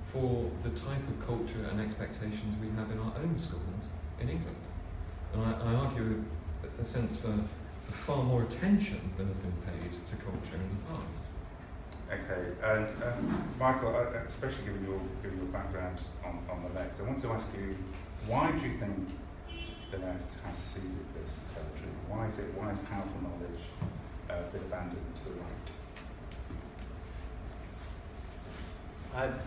for 0.06 0.50
the 0.62 0.70
type 0.70 1.02
of 1.10 1.26
culture 1.26 1.66
and 1.72 1.82
expectations 1.82 2.56
we 2.62 2.70
have 2.78 2.92
in 2.92 3.00
our 3.00 3.14
own 3.18 3.38
schools 3.38 3.88
in 4.20 4.30
England. 4.30 4.56
And 5.34 5.42
I, 5.42 5.52
I 5.54 5.74
argue 5.74 6.24
a, 6.80 6.86
sense 6.86 7.18
for, 7.18 7.34
for 7.82 7.92
far 7.92 8.24
more 8.24 8.44
attention 8.44 9.02
than 9.18 9.28
has 9.28 9.38
been 9.38 9.58
paid 9.66 9.92
to 10.06 10.16
culture 10.18 10.56
in 10.56 10.70
the 10.70 10.94
past. 10.94 11.24
Okay, 12.12 12.52
and 12.64 13.04
um, 13.04 13.44
Michael, 13.60 13.96
uh, 13.96 14.20
especially 14.28 14.66
given 14.66 14.86
your, 14.86 15.00
given 15.24 15.40
your 15.40 15.48
background 15.48 15.98
on, 16.24 16.44
on 16.48 16.64
the 16.64 16.80
left, 16.80 17.00
I 17.00 17.04
want 17.04 17.20
to 17.24 17.30
ask 17.32 17.50
you, 17.58 17.76
why 18.28 18.52
do 18.52 18.68
you 18.68 18.78
think 18.78 19.10
the 19.94 20.06
left 20.06 20.36
has 20.46 20.58
ceded 20.58 21.06
this 21.22 21.44
territory? 21.54 21.92
Why 22.10 22.26
is 22.26 22.40
it, 22.40 22.54
why 22.56 22.72
is 22.72 22.80
powerful 22.80 23.22
knowledge 23.22 23.62
uh, 24.30 24.50
been 24.52 24.62
abandoned 24.62 25.16
to 25.16 25.24
the 25.30 25.36
right? 25.40 25.70
I've 29.16 29.40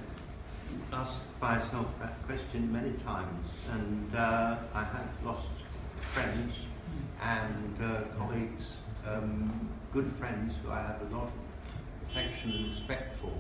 asked 0.93 1.23
myself 1.41 1.87
that 2.01 2.23
question 2.27 2.73
many 2.73 2.93
times, 3.05 3.49
and 3.73 4.15
uh, 4.15 4.57
I 4.75 4.85
have 4.85 5.09
lost 5.25 5.49
friends 6.13 6.55
and 7.21 7.75
uh, 7.83 8.03
colleagues, 8.17 8.65
um, 9.07 9.69
good 9.93 10.13
friends 10.13 10.55
who 10.63 10.71
I 10.71 10.83
have 10.83 11.01
a 11.11 11.15
lot 11.17 11.25
of 11.25 12.09
affection 12.09 12.53
and 12.53 12.71
respect 12.71 13.19
for, 13.21 13.33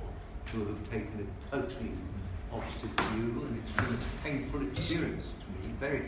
who 0.53 0.67
have 0.67 0.91
taken 0.91 1.29
a 1.29 1.57
totally 1.57 1.93
opposite 2.53 3.01
view, 3.13 3.47
and 3.47 3.63
it's 3.63 3.77
been 3.77 3.95
a 3.95 3.99
painful 4.25 4.63
experience 4.63 5.25
to 5.41 5.69
me, 5.69 5.75
very. 5.79 6.03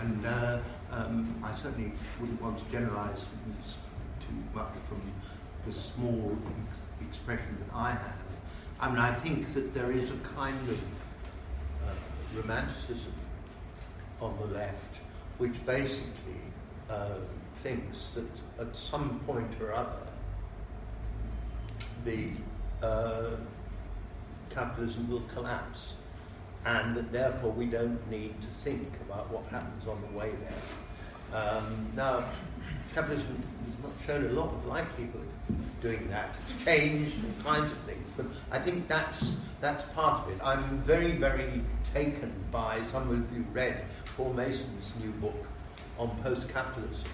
And 0.00 0.26
uh, 0.26 0.58
um, 0.92 1.42
I 1.42 1.56
certainly 1.56 1.92
wouldn't 2.20 2.40
want 2.40 2.58
to 2.58 2.64
generalise 2.70 3.20
too 4.20 4.34
much 4.54 4.72
from 4.88 5.00
the 5.66 5.72
small 5.72 6.36
expression 7.00 7.56
that 7.60 7.76
I 7.76 7.90
have. 7.90 8.26
I 8.80 8.88
mean, 8.90 8.98
I 8.98 9.12
think 9.14 9.52
that 9.54 9.72
there 9.74 9.90
is 9.90 10.10
a 10.10 10.16
kind 10.36 10.68
of 10.68 10.80
uh, 11.82 11.92
romanticism 12.34 13.14
on 14.20 14.36
the 14.38 14.46
left 14.58 14.96
which 15.38 15.54
basically 15.66 16.40
uh, 16.88 17.16
thinks 17.62 18.08
that 18.14 18.24
at 18.60 18.74
some 18.74 19.20
point 19.26 19.50
or 19.60 19.72
other 19.72 20.06
the 22.04 22.30
uh, 22.82 23.36
capitalism 24.50 25.08
will 25.10 25.22
collapse 25.22 25.94
and 26.66 26.96
that 26.96 27.12
therefore 27.12 27.52
we 27.52 27.64
don't 27.64 28.10
need 28.10 28.34
to 28.40 28.48
think 28.48 28.92
about 29.08 29.30
what 29.30 29.46
happens 29.46 29.86
on 29.86 30.02
the 30.02 30.18
way 30.18 30.32
there. 30.42 31.40
Um, 31.40 31.92
now, 31.94 32.24
capitalism 32.92 33.42
has 33.64 33.84
not 33.84 33.92
shown 34.04 34.30
a 34.30 34.32
lot 34.32 34.52
of 34.52 34.66
likelihood 34.66 35.28
doing 35.80 36.08
that. 36.10 36.34
It's 36.48 36.64
changed 36.64 37.14
all 37.24 37.52
kinds 37.52 37.70
of 37.70 37.78
things, 37.78 38.04
but 38.16 38.26
I 38.50 38.58
think 38.58 38.88
that's 38.88 39.32
that's 39.60 39.84
part 39.94 40.24
of 40.24 40.32
it. 40.32 40.40
I'm 40.42 40.62
very, 40.82 41.12
very 41.12 41.62
taken 41.94 42.32
by 42.50 42.82
some 42.90 43.10
of 43.10 43.32
you 43.34 43.44
read 43.52 43.84
Paul 44.16 44.32
Mason's 44.32 44.92
new 45.00 45.12
book 45.12 45.46
on 45.98 46.10
post-capitalism. 46.22 47.08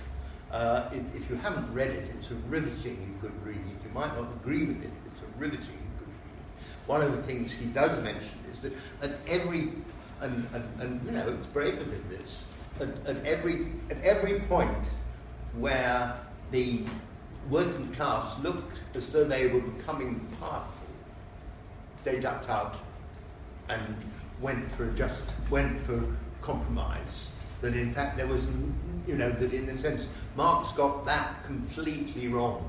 Uh, 0.50 0.90
if 0.92 1.30
you 1.30 1.36
haven't 1.36 1.72
read 1.72 1.90
it, 1.90 2.10
it's 2.18 2.30
a 2.30 2.34
riveting 2.48 3.16
good 3.20 3.32
read. 3.44 3.56
You 3.56 3.90
might 3.94 4.14
not 4.16 4.32
agree 4.32 4.64
with 4.64 4.82
it, 4.82 4.90
it's 5.06 5.22
a 5.22 5.38
riveting 5.38 5.78
good 5.98 6.08
read. 6.08 6.86
One 6.86 7.02
of 7.02 7.14
the 7.16 7.22
things 7.22 7.52
he 7.52 7.66
does 7.66 8.02
mention 8.02 8.41
that 8.62 8.72
at 9.02 9.10
every, 9.26 9.72
and, 10.20 10.46
and, 10.52 10.64
and 10.80 11.04
you 11.04 11.12
know, 11.12 11.28
it's 11.28 11.46
brave 11.48 11.78
of 11.80 11.92
him 11.92 12.04
this, 12.08 12.44
at, 12.80 13.16
at, 13.16 13.24
every, 13.24 13.66
at 13.90 14.02
every 14.02 14.40
point 14.40 14.84
where 15.56 16.16
the 16.50 16.84
working 17.50 17.92
class 17.92 18.38
looked 18.40 18.78
as 18.96 19.08
though 19.10 19.24
they 19.24 19.48
were 19.48 19.60
becoming 19.60 20.26
powerful, 20.40 20.72
they 22.04 22.20
ducked 22.20 22.48
out 22.48 22.76
and 23.68 23.96
went 24.40 24.70
for 24.72 24.90
just 24.92 25.22
went 25.50 25.78
for 25.80 26.04
compromise. 26.40 27.28
That 27.60 27.76
in 27.76 27.94
fact 27.94 28.16
there 28.16 28.26
was, 28.26 28.44
you 29.06 29.14
know, 29.14 29.30
that 29.30 29.52
in 29.52 29.68
a 29.68 29.78
sense 29.78 30.06
Marx 30.36 30.72
got 30.72 31.04
that 31.06 31.44
completely 31.44 32.28
wrong. 32.28 32.68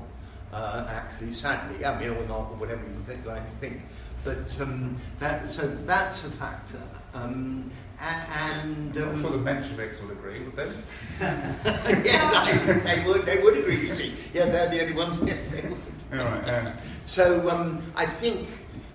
Uh, 0.52 0.86
actually, 0.88 1.32
sadly, 1.32 1.84
I 1.84 1.98
mean, 1.98 2.10
or 2.10 2.26
not, 2.28 2.50
or 2.50 2.56
whatever 2.56 2.82
you 2.82 3.02
think, 3.06 3.26
like 3.26 3.44
to 3.44 3.56
think. 3.56 3.80
But 4.24 4.60
um, 4.60 4.96
that, 5.20 5.50
so 5.50 5.68
that's 5.84 6.24
a 6.24 6.30
factor. 6.30 6.80
Um, 7.12 7.70
and 8.00 8.96
I'm 8.96 9.08
um, 9.08 9.20
sure 9.20 9.30
the 9.30 9.38
Mensheviks 9.38 10.02
will 10.02 10.10
agree, 10.10 10.40
would 10.40 10.56
they? 10.56 10.72
yes, 11.20 12.34
I, 12.34 12.56
they 12.84 13.04
would. 13.06 13.24
They 13.26 13.42
would 13.42 13.56
agree. 13.56 13.88
You 13.88 13.94
see, 13.94 14.14
yeah, 14.32 14.46
they're 14.46 14.68
the 14.68 14.82
only 14.82 14.94
ones. 14.94 15.20
Yes, 15.26 15.50
they 15.50 15.68
would. 15.68 15.78
Right, 16.10 16.74
So 17.06 17.48
um, 17.50 17.82
I 17.96 18.06
think, 18.06 18.48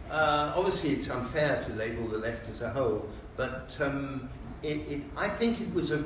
uh, 0.09 0.53
obviously, 0.55 0.91
it's 0.91 1.09
unfair 1.09 1.63
to 1.65 1.73
label 1.73 2.07
the 2.07 2.17
left 2.17 2.49
as 2.49 2.61
a 2.61 2.69
whole, 2.69 3.09
but 3.35 3.75
um, 3.79 4.29
it, 4.63 4.77
it, 4.89 5.01
I 5.15 5.27
think 5.27 5.61
it 5.61 5.73
was 5.73 5.91
a. 5.91 6.03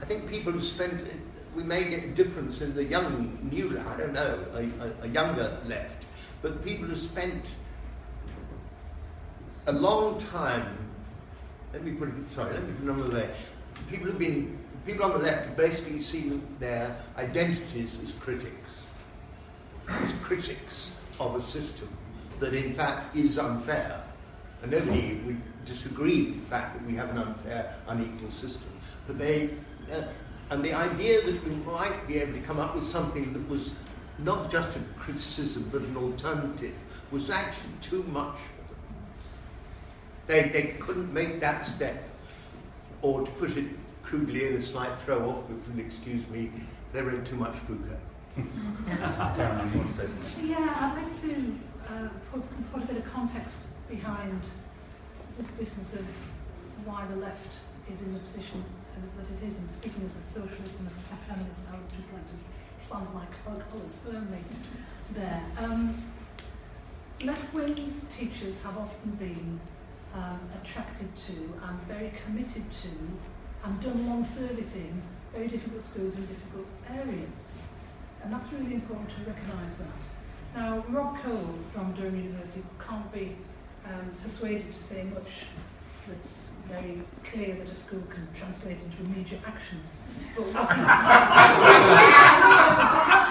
I 0.00 0.04
think 0.04 0.28
people 0.28 0.52
who 0.52 0.60
spent. 0.60 1.06
We 1.54 1.64
may 1.64 1.84
get 1.88 2.04
a 2.04 2.08
difference 2.08 2.60
in 2.60 2.74
the 2.74 2.84
young, 2.84 3.38
new. 3.50 3.78
I 3.78 3.96
don't 3.96 4.12
know, 4.12 4.38
a, 4.54 4.62
a, 4.62 4.92
a 5.02 5.08
younger 5.08 5.58
left, 5.66 6.04
but 6.42 6.64
people 6.64 6.86
who 6.86 6.96
spent 6.96 7.44
a 9.66 9.72
long 9.72 10.20
time. 10.26 10.76
Let 11.72 11.84
me 11.84 11.92
put 11.92 12.08
it. 12.08 12.14
Sorry, 12.34 12.52
let 12.52 12.62
me 12.62 12.72
put 12.74 12.88
it 12.88 12.92
another 12.92 13.14
way. 13.16 13.30
People 13.90 14.06
have 14.08 14.18
been. 14.18 14.58
People 14.86 15.04
on 15.04 15.12
the 15.12 15.18
left 15.18 15.46
have 15.46 15.56
basically 15.56 16.00
seen 16.00 16.42
their 16.58 16.96
identities 17.18 17.96
as 18.02 18.12
critics 18.12 18.70
as 19.90 20.12
critics 20.22 20.92
of 21.18 21.36
a 21.36 21.42
system 21.42 21.88
that 22.38 22.54
in 22.54 22.72
fact 22.72 23.14
is 23.16 23.38
unfair. 23.38 24.02
And 24.62 24.70
nobody 24.70 25.20
would 25.24 25.40
disagree 25.64 26.26
with 26.26 26.40
the 26.40 26.46
fact 26.46 26.78
that 26.78 26.86
we 26.86 26.94
have 26.94 27.10
an 27.10 27.18
unfair, 27.18 27.74
unequal 27.88 28.30
system. 28.32 28.70
But 29.06 29.18
they, 29.18 29.50
uh, 29.92 30.02
and 30.50 30.62
the 30.62 30.74
idea 30.74 31.22
that 31.22 31.44
we 31.44 31.54
might 31.56 32.06
be 32.06 32.18
able 32.18 32.34
to 32.34 32.40
come 32.40 32.58
up 32.58 32.74
with 32.74 32.86
something 32.86 33.32
that 33.32 33.48
was 33.48 33.70
not 34.18 34.50
just 34.50 34.76
a 34.76 34.80
criticism 34.98 35.68
but 35.72 35.80
an 35.80 35.96
alternative 35.96 36.74
was 37.10 37.30
actually 37.30 37.72
too 37.80 38.02
much. 38.04 38.36
They, 40.30 40.42
they 40.42 40.62
couldn't 40.78 41.12
make 41.12 41.40
that 41.40 41.66
step. 41.66 42.08
Or 43.02 43.26
to 43.26 43.30
put 43.32 43.56
it 43.56 43.66
crudely 44.04 44.46
in 44.46 44.54
a 44.54 44.62
slight 44.62 44.96
throw 45.00 45.28
off, 45.28 45.50
if 45.50 45.56
you'll 45.66 45.84
excuse 45.84 46.24
me, 46.28 46.52
they 46.92 47.02
read 47.02 47.26
too 47.26 47.34
much 47.34 47.56
Foucault. 47.56 47.98
Carolyn, 49.34 49.72
you 49.72 49.78
want 49.78 49.90
to 49.90 49.96
say 49.96 50.06
something? 50.06 50.46
Yeah, 50.46 50.76
I'd 50.78 51.02
like 51.02 51.20
to 51.22 51.58
uh, 51.88 52.08
put, 52.30 52.72
put 52.72 52.84
a 52.84 52.86
bit 52.86 52.98
of 52.98 53.12
context 53.12 53.56
behind 53.88 54.40
this 55.36 55.50
business 55.50 55.94
of 55.94 56.06
why 56.84 57.04
the 57.08 57.16
left 57.16 57.58
is 57.90 58.00
in 58.00 58.14
the 58.14 58.20
position 58.20 58.62
as, 58.96 59.08
that 59.18 59.34
it 59.36 59.48
is, 59.48 59.58
and 59.58 59.68
speaking 59.68 60.04
as 60.04 60.14
a 60.14 60.20
socialist 60.20 60.78
and 60.78 60.86
a 60.86 60.90
feminist, 61.26 61.62
I 61.72 61.72
would 61.72 61.90
just 61.96 62.06
like 62.12 62.24
to 62.28 62.88
plant 62.88 63.12
my 63.12 63.26
colours 63.44 63.98
firmly 64.04 64.44
there. 65.12 65.42
Um, 65.58 66.00
left-wing 67.24 68.00
teachers 68.16 68.62
have 68.62 68.78
often 68.78 69.10
been 69.18 69.58
um, 70.14 70.40
attracted 70.62 71.14
to 71.16 71.32
and 71.32 71.80
very 71.86 72.12
committed 72.24 72.70
to 72.70 72.88
and 73.64 73.80
done 73.80 74.08
long 74.08 74.24
service 74.24 74.76
in 74.76 75.02
very 75.32 75.48
difficult 75.48 75.82
schools 75.82 76.16
in 76.16 76.26
difficult 76.26 76.66
areas. 76.92 77.46
And 78.22 78.32
that's 78.32 78.52
really 78.52 78.74
important 78.74 79.08
to 79.10 79.30
recognise 79.30 79.78
that. 79.78 79.86
Now, 80.54 80.84
Rob 80.88 81.18
Coe 81.22 81.54
from 81.72 81.92
Durham 81.92 82.16
University 82.16 82.62
can't 82.86 83.12
be 83.12 83.36
um, 83.86 84.10
persuaded 84.22 84.72
to 84.72 84.82
say 84.82 85.04
much 85.04 85.44
that's 86.08 86.54
very 86.68 87.02
clear 87.24 87.54
that 87.56 87.70
a 87.70 87.74
school 87.74 88.02
can 88.10 88.26
translate 88.34 88.78
into 88.80 89.02
immediate 89.04 89.40
action. 89.46 89.80
But 90.36 90.44
what 90.46 90.70
he, 90.70 90.80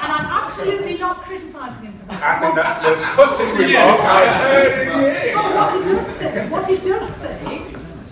and 0.03 0.11
I'm 0.13 0.27
absolutely 0.43 0.97
not 0.97 1.21
criticising 1.21 1.83
him 1.85 1.93
for 1.99 2.05
that. 2.07 2.21
I 2.23 2.39
think 2.39 2.55
that's 2.55 2.75
the 2.81 2.89
most 2.89 3.03
cutting 3.15 3.51
remark 3.57 3.99
I've 4.01 4.35
heard 4.35 4.87
in 4.87 5.01
years. 5.01 5.33
But 5.35 5.47
what 5.55 5.69
he 5.73 5.79
does 5.93 6.07
say, 6.17 6.49
what 6.49 6.63
he 6.67 6.77
does 6.77 7.15
say, 7.15 7.57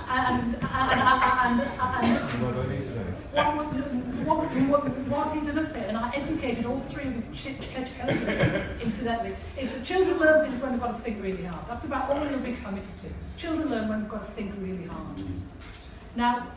and, 0.10 0.56
and, 0.56 0.56
and, 0.56 1.02
and, 1.02 1.62
and, 1.62 2.42
Not 2.42 2.56
only 2.56 2.78
today. 2.78 3.12
what, 3.34 3.54
what, 4.26 4.40
what, 4.70 4.84
what 5.08 5.28
he 5.36 5.40
does 5.52 5.68
say, 5.72 5.84
and 5.88 5.98
I 5.98 6.10
educated 6.16 6.66
all 6.66 6.80
three 6.80 7.04
of 7.04 7.14
his 7.14 7.28
ch- 7.38 7.60
ch- 7.60 7.70
children, 7.76 8.80
incidentally, 8.82 9.36
is 9.58 9.74
that 9.74 9.84
children 9.84 10.18
learn 10.18 10.46
things 10.50 10.62
when 10.62 10.72
they've 10.72 10.82
got 10.82 10.94
to 10.96 11.00
think 11.02 11.22
really 11.22 11.44
hard. 11.44 11.68
That's 11.68 11.86
about 11.86 12.10
all 12.10 12.26
you'll 12.30 12.40
be 12.40 12.54
committed 12.54 12.90
to. 13.02 13.10
Children 13.42 13.70
learn 13.70 13.88
when 13.90 14.02
they've 14.02 14.10
got 14.12 14.26
to 14.26 14.32
think 14.32 14.54
really 14.60 14.86
hard. 14.86 15.18
Now, 16.16 16.48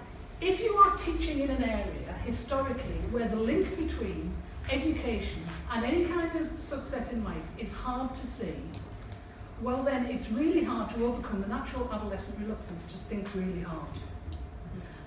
if 0.41 0.61
you 0.61 0.75
are 0.77 0.97
teaching 0.97 1.41
in 1.41 1.51
an 1.51 1.63
area, 1.63 2.15
historically, 2.25 3.01
where 3.11 3.29
the 3.29 3.37
link 3.37 3.77
between 3.77 4.33
education 4.71 5.43
and 5.71 5.85
any 5.85 6.07
kind 6.07 6.35
of 6.37 6.59
success 6.59 7.13
in 7.13 7.23
life 7.25 7.51
is 7.59 7.73
hard 7.73 8.15
to 8.15 8.27
see, 8.27 8.55
well 9.61 9.83
then 9.83 10.07
it's 10.07 10.31
really 10.31 10.65
hard 10.65 10.95
to 10.95 11.05
overcome 11.05 11.43
the 11.43 11.49
natural 11.49 11.91
adolescent 11.93 12.39
reluctance 12.39 12.87
to 12.87 12.95
think 13.11 13.29
really 13.35 13.63
hard. 13.63 13.89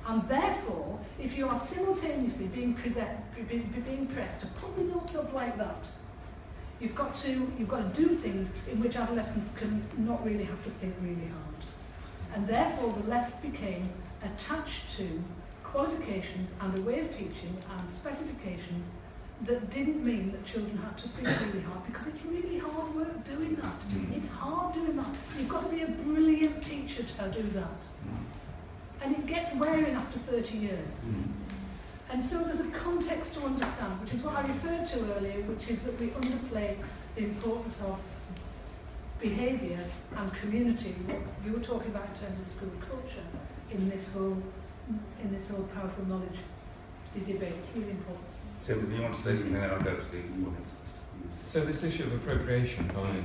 And 0.08 0.28
therefore, 0.28 1.00
if 1.20 1.38
you 1.38 1.48
are 1.48 1.58
simultaneously 1.58 2.48
being, 2.48 2.74
present, 2.74 3.10
be, 3.36 3.42
be, 3.42 3.80
being 3.80 4.06
pressed 4.08 4.42
to 4.42 4.48
put 4.48 4.78
results 4.78 5.16
up 5.16 5.34
like 5.34 5.58
that, 5.58 5.84
you've 6.80 6.94
got 6.94 7.16
to 7.16 7.52
you've 7.58 7.70
got 7.70 7.94
to 7.94 8.02
do 8.02 8.10
things 8.10 8.52
in 8.70 8.82
which 8.82 8.98
adolescents 8.98 9.54
can 9.56 9.82
not 9.98 10.24
really 10.26 10.44
have 10.44 10.62
to 10.66 10.70
think 10.70 10.94
really 11.02 11.28
hard. 11.28 11.73
And 12.34 12.48
therefore, 12.48 12.92
the 12.92 13.10
left 13.10 13.42
became 13.42 13.90
attached 14.24 14.98
to 14.98 15.24
qualifications 15.64 16.52
and 16.62 16.78
a 16.78 16.82
way 16.82 17.00
of 17.00 17.12
teaching 17.12 17.58
and 17.78 17.90
specifications 17.90 18.86
that 19.42 19.70
didn't 19.70 20.04
mean 20.04 20.32
that 20.32 20.46
children 20.46 20.78
had 20.78 20.98
to 20.98 21.08
think 21.10 21.28
really 21.28 21.64
hard 21.64 21.86
because 21.86 22.08
it's 22.08 22.24
really 22.26 22.60
hard 22.60 22.96
work 22.96 23.24
doing 23.24 23.56
that. 23.56 23.76
It's 24.16 24.30
hard 24.30 24.74
doing 24.74 24.96
that. 24.96 25.08
You've 25.38 25.50
got 25.50 25.70
to 25.70 25.76
be 25.76 25.82
a 25.82 25.88
brilliant 25.88 26.64
teacher 26.64 27.04
to 27.04 27.32
do 27.32 27.44
that. 27.50 27.82
And 29.02 29.16
it 29.16 29.26
gets 29.26 29.54
wearing 29.56 29.94
after 29.96 30.18
30 30.18 30.58
years. 30.58 31.12
And 32.10 32.24
so 32.24 32.44
there's 32.44 32.62
a 32.62 32.70
context 32.70 33.34
to 33.36 33.42
understand, 33.42 34.00
which 34.02 34.14
is 34.14 34.22
what 34.22 34.36
I 34.36 34.48
referred 34.48 34.88
to 34.90 35.14
earlier, 35.16 35.42
which 35.42 35.68
is 35.68 35.84
that 35.84 36.00
we 36.00 36.08
underplay 36.08 36.78
the 37.16 37.24
importance 37.24 37.78
of 37.82 38.00
behaviour 39.24 39.80
and 40.18 40.34
community, 40.34 40.94
what 41.08 41.22
you 41.46 41.54
were 41.54 41.64
talking 41.64 41.90
about 41.92 42.08
in 42.14 42.28
terms 42.28 42.40
of 42.42 42.46
school 42.46 42.72
culture, 42.82 43.26
in 43.72 43.90
this 43.90 44.10
whole, 44.10 44.38
in 45.24 45.32
this 45.32 45.50
whole 45.50 45.64
powerful 45.74 46.06
knowledge 46.06 46.40
debate. 47.26 47.54
It's 47.58 47.70
really 47.74 47.92
important. 47.92 48.28
Tim, 48.62 48.90
do 48.90 48.96
you 48.96 49.02
want 49.02 49.16
to 49.16 49.22
say 49.22 49.36
something? 49.36 49.54
Then 49.54 49.70
I'll 49.70 49.82
go 49.82 49.96
to 49.96 50.12
the 50.12 50.20
audience. 50.20 50.74
So 51.44 51.62
this 51.62 51.84
issue 51.84 52.04
of 52.04 52.14
appropriation 52.14 52.86
by 52.88 53.16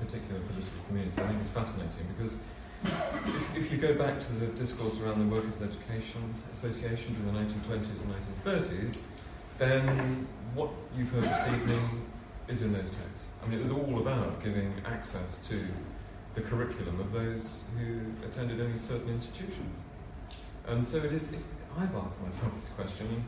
particular 0.00 0.40
political 0.48 0.80
communities, 0.86 1.18
I 1.18 1.26
think 1.26 1.42
is 1.42 1.50
fascinating 1.50 2.06
because 2.16 2.38
if, 2.84 3.56
if 3.56 3.72
you 3.72 3.78
go 3.78 3.94
back 3.94 4.20
to 4.20 4.32
the 4.34 4.46
discourse 4.46 5.00
around 5.00 5.18
the 5.18 5.34
Workers' 5.34 5.60
Education 5.62 6.34
Association 6.52 7.14
during 7.14 7.34
the 7.34 7.54
1920s 7.54 8.00
and 8.02 8.14
1930s, 8.36 9.02
then 9.58 10.26
what 10.54 10.70
you've 10.96 11.10
heard 11.10 11.24
this 11.24 11.46
evening 11.48 12.06
is 12.48 12.62
in 12.62 12.72
those 12.72 12.90
texts. 12.90 13.33
I 13.44 13.48
mean, 13.48 13.58
it 13.58 13.62
was 13.62 13.70
all 13.70 13.98
about 13.98 14.42
giving 14.42 14.72
access 14.86 15.46
to 15.48 15.66
the 16.34 16.40
curriculum 16.40 16.98
of 17.00 17.12
those 17.12 17.68
who 17.78 18.00
attended 18.26 18.60
only 18.60 18.78
certain 18.78 19.10
institutions. 19.10 19.78
And 20.66 20.86
so 20.86 20.98
it 20.98 21.12
is, 21.12 21.34
I've 21.78 21.94
asked 21.94 22.20
myself 22.22 22.54
this 22.56 22.70
question 22.70 23.06
and 23.06 23.24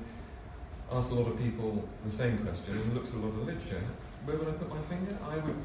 asked 0.90 1.10
a 1.10 1.14
lot 1.14 1.30
of 1.30 1.38
people 1.38 1.86
the 2.04 2.10
same 2.10 2.38
question 2.38 2.78
and 2.78 2.94
looked 2.94 3.08
at 3.08 3.14
a 3.14 3.18
lot 3.18 3.28
of 3.28 3.46
literature, 3.46 3.82
where 4.24 4.36
would 4.38 4.48
I 4.48 4.52
put 4.52 4.70
my 4.70 4.80
finger? 4.82 5.16
I 5.28 5.36
would 5.36 5.56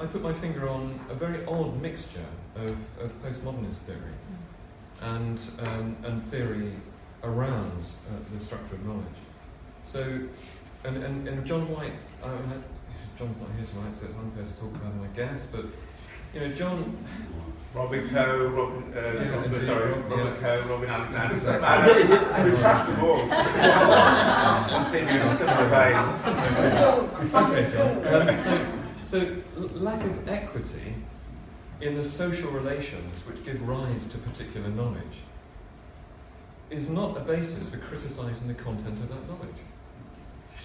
I 0.00 0.06
put 0.06 0.22
my 0.22 0.32
finger 0.32 0.66
on 0.66 0.98
a 1.10 1.14
very 1.14 1.44
odd 1.44 1.80
mixture 1.82 2.24
of, 2.56 2.70
of 3.00 3.22
postmodernist 3.22 3.80
theory 3.80 4.14
and, 5.02 5.46
um, 5.58 5.94
and 6.04 6.22
theory 6.24 6.72
around 7.22 7.84
uh, 8.08 8.16
the 8.32 8.40
structure 8.40 8.76
of 8.76 8.86
knowledge. 8.86 9.04
So, 9.82 10.20
and, 10.84 11.04
and, 11.04 11.28
and 11.28 11.44
John 11.44 11.68
White, 11.70 11.92
I 12.24 12.28
mean, 12.28 12.64
John's 13.20 13.38
not 13.38 13.50
here 13.54 13.66
tonight, 13.66 13.94
so 13.94 14.06
it's 14.06 14.16
unfair 14.16 14.44
to 14.44 14.52
talk 14.58 14.74
about 14.76 14.92
him, 14.94 15.02
I 15.04 15.14
guess, 15.14 15.44
but, 15.52 15.66
you 16.32 16.40
know, 16.40 16.48
John, 16.54 16.96
Robin 17.74 18.08
Coe, 18.08 18.46
Robin, 18.48 18.94
uh, 18.94 18.96
Yeah, 18.96 19.28
Robin- 19.28 19.44
indeed, 19.52 19.66
sorry, 19.66 19.92
Rob- 19.92 20.10
Robin 20.10 20.26
yeah. 20.26 20.40
Coe, 20.40 20.60
Robin 20.70 20.88
Alexander. 20.88 21.60
I 21.62 22.44
we 22.44 22.50
trashed 22.52 22.86
them 22.86 23.04
all. 23.04 24.84
Continue 24.84 25.20
in 25.20 25.26
a 25.26 25.28
similar 25.28 25.68
vein. 25.68 25.96
Okay, 27.44 27.70
John. 27.70 28.28
Um, 28.28 28.36
so, 28.38 28.66
so 29.02 29.36
lack 29.74 30.02
of 30.02 30.26
equity 30.26 30.94
in 31.82 31.94
the 31.96 32.04
social 32.04 32.50
relations 32.50 33.26
which 33.26 33.44
give 33.44 33.60
rise 33.68 34.06
to 34.06 34.16
particular 34.16 34.68
knowledge 34.70 35.20
is 36.70 36.88
not 36.88 37.18
a 37.18 37.20
basis 37.20 37.68
for 37.68 37.76
criticising 37.76 38.48
the 38.48 38.54
content 38.54 38.98
of 38.98 39.10
that 39.10 39.28
knowledge. 39.28 39.60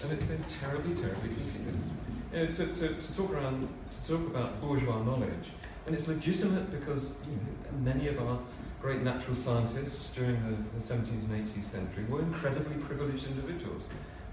And 0.04 0.12
it's 0.14 0.24
been 0.24 0.44
terribly, 0.44 0.96
terribly 0.96 1.30
confused. 1.36 1.88
You 2.36 2.42
know, 2.42 2.48
to, 2.48 2.68
to, 2.68 2.88
to 2.90 3.16
talk 3.16 3.32
around, 3.32 3.66
to 3.92 4.08
talk 4.12 4.28
about 4.28 4.60
bourgeois 4.60 5.02
knowledge, 5.04 5.52
and 5.86 5.96
it's 5.96 6.10
legitimate 6.10 6.70
because 6.70 7.22
you 7.30 7.38
know, 7.38 7.94
many 7.94 8.10
of 8.10 8.20
our 8.20 8.38
great 8.82 9.04
natural 9.04 9.36
scientists 9.36 10.14
during 10.14 10.36
the, 10.44 10.78
the 10.78 10.84
17th 10.84 11.32
and 11.32 11.48
18th 11.48 11.64
century 11.64 12.04
were 12.10 12.20
incredibly 12.20 12.76
privileged 12.84 13.28
individuals, 13.28 13.84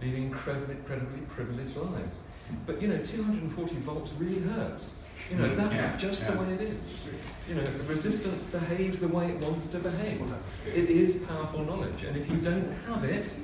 leading 0.02 0.24
incredibly, 0.24 0.74
incredibly 0.74 1.20
privileged 1.28 1.76
lives. 1.76 2.18
But 2.66 2.82
you 2.82 2.88
know, 2.88 2.98
240 2.98 3.74
volts 3.76 4.14
really 4.14 4.40
hurts. 4.40 4.98
You 5.30 5.36
know, 5.36 5.54
that's 5.54 5.76
Yeah, 5.76 5.96
just 5.96 6.22
yeah. 6.22 6.32
the 6.32 6.38
way 6.42 6.54
it 6.54 6.60
is. 6.60 6.98
You 7.48 7.54
know, 7.54 7.64
resistance 7.86 8.42
behaves 8.42 8.98
the 8.98 9.06
way 9.06 9.28
it 9.28 9.38
wants 9.38 9.68
to 9.68 9.78
behave. 9.78 10.20
It 10.66 10.90
is 10.90 11.20
powerful 11.20 11.64
knowledge, 11.64 12.02
and 12.02 12.16
if 12.16 12.28
you 12.28 12.38
don't 12.38 12.68
have 12.88 13.04
it, 13.04 13.38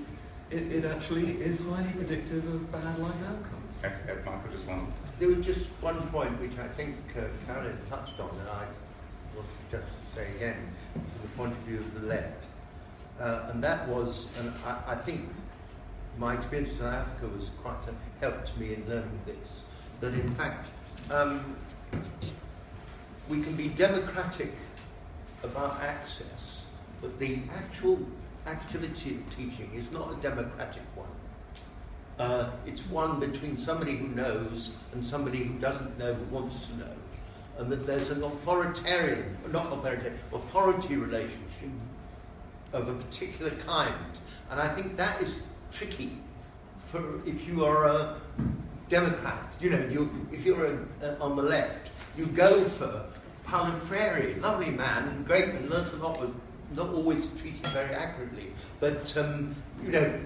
it, 0.50 0.72
it 0.72 0.84
actually 0.84 1.40
is 1.40 1.60
highly 1.60 1.92
predictive 1.92 2.44
of 2.52 2.72
bad 2.72 2.98
life 2.98 3.14
outcomes. 3.28 3.57
Michael, 3.82 4.50
just 4.50 4.66
one. 4.66 4.92
There 5.18 5.28
was 5.28 5.44
just 5.44 5.66
one 5.80 6.00
point 6.08 6.40
which 6.40 6.58
I 6.58 6.68
think 6.68 6.96
uh, 7.16 7.22
Carolyn 7.46 7.78
touched 7.88 8.18
on, 8.18 8.30
and 8.30 8.48
I 8.48 8.64
to 9.36 9.78
just 9.78 9.92
say 10.14 10.34
again, 10.36 10.56
from 10.92 11.04
the 11.22 11.28
point 11.36 11.52
of 11.52 11.58
view 11.58 11.78
of 11.78 12.00
the 12.00 12.06
left. 12.06 12.44
Uh, 13.20 13.50
and 13.52 13.62
that 13.62 13.86
was, 13.88 14.26
and 14.38 14.52
I, 14.64 14.92
I 14.92 14.94
think 14.94 15.28
my 16.18 16.34
experience 16.34 16.72
in 16.72 16.78
South 16.78 16.94
Africa 16.94 17.28
was 17.36 17.50
quite 17.62 17.78
a 17.88 18.20
help 18.20 18.46
to 18.46 18.60
me 18.60 18.74
in 18.74 18.88
learning 18.88 19.20
this, 19.26 19.36
that 20.00 20.14
in 20.14 20.34
fact 20.34 20.68
um, 21.10 21.56
we 23.28 23.42
can 23.42 23.54
be 23.56 23.68
democratic 23.68 24.52
about 25.42 25.80
access, 25.80 26.62
but 27.00 27.18
the 27.18 27.40
actual 27.54 27.98
activity 28.46 29.16
of 29.16 29.36
teaching 29.36 29.70
is 29.74 29.90
not 29.92 30.12
a 30.12 30.16
democratic 30.16 30.82
one. 30.94 31.07
Uh, 32.18 32.50
it's 32.66 32.82
one 32.86 33.20
between 33.20 33.56
somebody 33.56 33.96
who 33.96 34.08
knows 34.08 34.70
and 34.92 35.06
somebody 35.06 35.38
who 35.38 35.54
doesn't 35.58 35.96
know 35.98 36.14
who 36.14 36.24
wants 36.34 36.66
to 36.66 36.76
know. 36.76 36.92
And 37.58 37.70
that 37.70 37.86
there's 37.86 38.10
an 38.10 38.22
authoritarian, 38.22 39.36
not 39.50 39.66
authoritarian, 39.66 40.18
authority 40.32 40.96
relationship 40.96 41.70
of 42.72 42.88
a 42.88 42.94
particular 42.94 43.50
kind. 43.52 43.94
And 44.50 44.60
I 44.60 44.68
think 44.68 44.96
that 44.96 45.20
is 45.22 45.38
tricky 45.70 46.12
for 46.86 47.20
if 47.26 47.46
you 47.46 47.64
are 47.64 47.86
a 47.86 48.20
Democrat. 48.88 49.52
You 49.60 49.70
know, 49.70 49.86
you, 49.86 50.28
if 50.32 50.44
you're 50.44 50.66
a, 50.66 50.78
a, 51.02 51.18
on 51.18 51.36
the 51.36 51.42
left, 51.42 51.90
you 52.16 52.26
go 52.26 52.64
for 52.64 53.04
Paulo 53.44 53.70
Freire, 53.70 54.36
lovely 54.40 54.70
man, 54.70 55.22
great, 55.24 55.46
and 55.46 55.70
learns 55.70 55.92
a 55.92 55.96
lot, 55.96 56.18
but 56.20 56.30
not 56.74 56.94
always 56.94 57.28
treated 57.40 57.66
very 57.68 57.94
accurately. 57.94 58.52
But, 58.80 59.16
um, 59.16 59.54
you 59.84 59.90
know, 59.92 60.20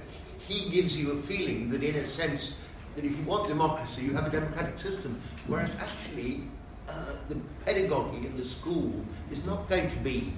he 0.48 0.70
gives 0.70 0.96
you 0.96 1.12
a 1.12 1.16
feeling 1.16 1.70
that, 1.70 1.82
in 1.82 1.94
a 1.94 2.04
sense, 2.04 2.54
that 2.96 3.04
if 3.04 3.16
you 3.16 3.24
want 3.24 3.48
democracy, 3.48 4.02
you 4.02 4.12
have 4.14 4.26
a 4.26 4.30
democratic 4.30 4.78
system. 4.80 5.20
Whereas 5.46 5.70
actually, 5.78 6.42
uh, 6.88 6.94
the 7.28 7.36
pedagogy 7.64 8.26
in 8.26 8.36
the 8.36 8.44
school 8.44 8.92
is 9.30 9.44
not 9.44 9.68
going 9.68 9.90
to 9.90 9.96
be 9.98 10.32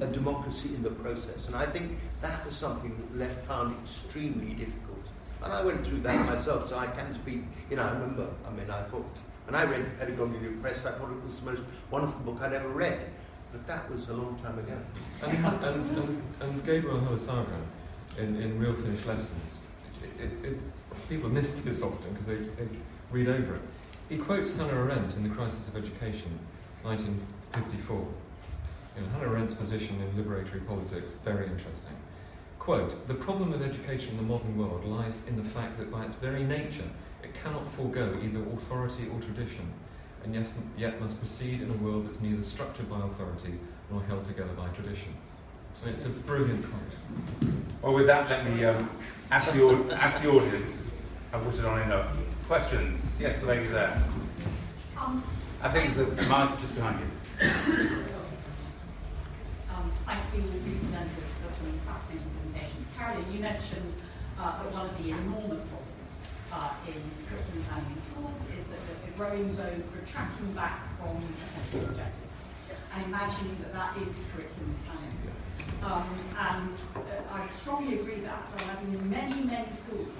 a 0.00 0.06
democracy 0.06 0.74
in 0.74 0.82
the 0.82 0.90
process. 0.90 1.46
And 1.46 1.56
I 1.56 1.66
think 1.66 1.98
that 2.20 2.44
was 2.46 2.56
something 2.56 2.96
that 2.96 3.18
left 3.18 3.44
found 3.46 3.76
extremely 3.84 4.54
difficult. 4.54 5.04
And 5.42 5.52
I 5.52 5.62
went 5.62 5.84
through 5.84 6.00
that 6.00 6.26
myself, 6.26 6.68
so 6.68 6.78
I 6.78 6.86
can 6.86 7.14
speak. 7.14 7.42
You 7.68 7.76
know, 7.76 7.82
I 7.82 7.92
remember, 7.92 8.28
I 8.46 8.50
mean, 8.52 8.70
I 8.70 8.82
thought, 8.84 9.16
when 9.46 9.56
I 9.56 9.64
read 9.64 9.98
Pedagogy 9.98 10.36
of 10.36 10.42
the 10.42 10.48
Oppressed, 10.48 10.86
I 10.86 10.92
thought 10.92 11.10
it 11.10 11.28
was 11.28 11.40
the 11.40 11.50
most 11.50 11.62
wonderful 11.90 12.20
book 12.20 12.40
I'd 12.40 12.52
ever 12.52 12.68
read. 12.68 13.10
But 13.50 13.66
that 13.66 13.90
was 13.90 14.08
a 14.08 14.12
long 14.14 14.38
time 14.42 14.58
ago. 14.58 14.78
And, 15.22 15.44
and, 15.44 15.64
and, 15.64 16.22
and 16.40 16.64
Gabriel 16.64 17.00
Halasaga, 17.00 17.58
in, 18.18 18.36
in 18.40 18.58
Real 18.58 18.74
Finnish 18.74 19.04
Lessons, 19.06 19.60
it, 20.02 20.24
it, 20.24 20.52
it, 20.52 20.58
people 21.08 21.28
miss 21.28 21.54
this 21.60 21.82
often 21.82 22.12
because 22.12 22.26
they, 22.26 22.36
they 22.36 22.68
read 23.10 23.28
over 23.28 23.56
it. 23.56 23.62
He 24.08 24.18
quotes 24.18 24.56
Hannah 24.56 24.74
Arendt 24.74 25.14
in 25.14 25.22
The 25.22 25.34
Crisis 25.34 25.68
of 25.68 25.76
Education, 25.76 26.38
1954. 26.82 27.96
You 27.96 29.02
know, 29.02 29.08
Hannah 29.08 29.32
Arendt's 29.32 29.54
position 29.54 30.00
in 30.00 30.22
liberatory 30.22 30.66
politics, 30.66 31.12
very 31.24 31.46
interesting. 31.46 31.94
Quote, 32.58 33.08
the 33.08 33.14
problem 33.14 33.52
of 33.52 33.62
education 33.62 34.10
in 34.10 34.16
the 34.18 34.22
modern 34.22 34.56
world 34.56 34.84
lies 34.84 35.18
in 35.26 35.36
the 35.36 35.42
fact 35.42 35.78
that 35.78 35.90
by 35.90 36.04
its 36.04 36.14
very 36.14 36.44
nature 36.44 36.88
it 37.22 37.34
cannot 37.42 37.68
forego 37.72 38.18
either 38.22 38.40
authority 38.54 39.08
or 39.12 39.20
tradition, 39.20 39.72
and 40.24 40.34
yet 40.76 41.00
must 41.00 41.18
proceed 41.18 41.60
in 41.60 41.70
a 41.70 41.74
world 41.74 42.06
that's 42.06 42.20
neither 42.20 42.42
structured 42.42 42.88
by 42.88 43.00
authority 43.04 43.58
nor 43.90 44.02
held 44.02 44.24
together 44.24 44.52
by 44.52 44.68
tradition. 44.68 45.14
So 45.76 45.88
it's 45.88 46.04
a 46.04 46.08
brilliant 46.10 46.64
quote. 46.64 47.52
Well, 47.82 47.94
with 47.94 48.06
that, 48.06 48.30
let 48.30 48.48
me 48.48 48.64
um, 48.64 48.88
ask, 49.30 49.52
the, 49.52 49.96
ask 49.98 50.22
the 50.22 50.30
audience. 50.30 50.84
I've 51.32 51.44
whistled 51.46 51.66
on 51.66 51.82
enough. 51.82 52.16
Questions? 52.46 53.20
Yes, 53.20 53.38
the 53.38 53.46
lady 53.46 53.66
there. 53.66 54.02
Um, 54.98 55.24
I 55.62 55.68
think 55.70 55.94
there's 55.94 56.08
a 56.08 56.12
mic 56.28 56.60
just 56.60 56.74
behind 56.74 57.00
you. 57.00 57.06
um, 59.72 59.92
thank 60.06 60.20
you, 60.34 60.42
all 60.42 60.58
three 60.62 60.78
presenters, 60.84 61.30
for 61.40 61.50
some 61.50 61.72
fascinating 61.86 62.30
presentations. 62.36 62.86
Carolyn, 62.98 63.32
you 63.32 63.40
mentioned 63.40 63.92
uh, 64.38 64.62
that 64.62 64.72
one 64.72 64.86
of 64.86 65.02
the 65.02 65.10
enormous 65.10 65.64
problems 65.66 66.20
uh, 66.52 66.74
in 66.86 67.00
curriculum 67.26 67.64
planning 67.70 67.92
in 67.96 68.00
schools 68.00 68.42
is 68.52 68.64
that 68.68 68.80
the, 68.86 68.94
the 69.06 69.12
growing 69.16 69.54
zone 69.54 69.82
for 69.90 70.04
tracking 70.06 70.52
back 70.52 70.86
from 71.00 71.16
assessment 71.42 71.88
objectives 71.90 72.48
and 72.94 73.04
imagining 73.06 73.56
that 73.62 73.72
that 73.72 73.96
is 74.06 74.28
curriculum 74.34 74.76
planning. 74.84 74.91
Um, 75.82 76.06
and 76.38 76.70
uh, 76.94 77.34
I 77.34 77.46
strongly 77.48 77.98
agree 77.98 78.20
that. 78.22 78.42
I've 78.56 78.80
been 78.80 78.94
in 78.94 79.10
many, 79.10 79.42
many 79.42 79.72
schools 79.72 80.14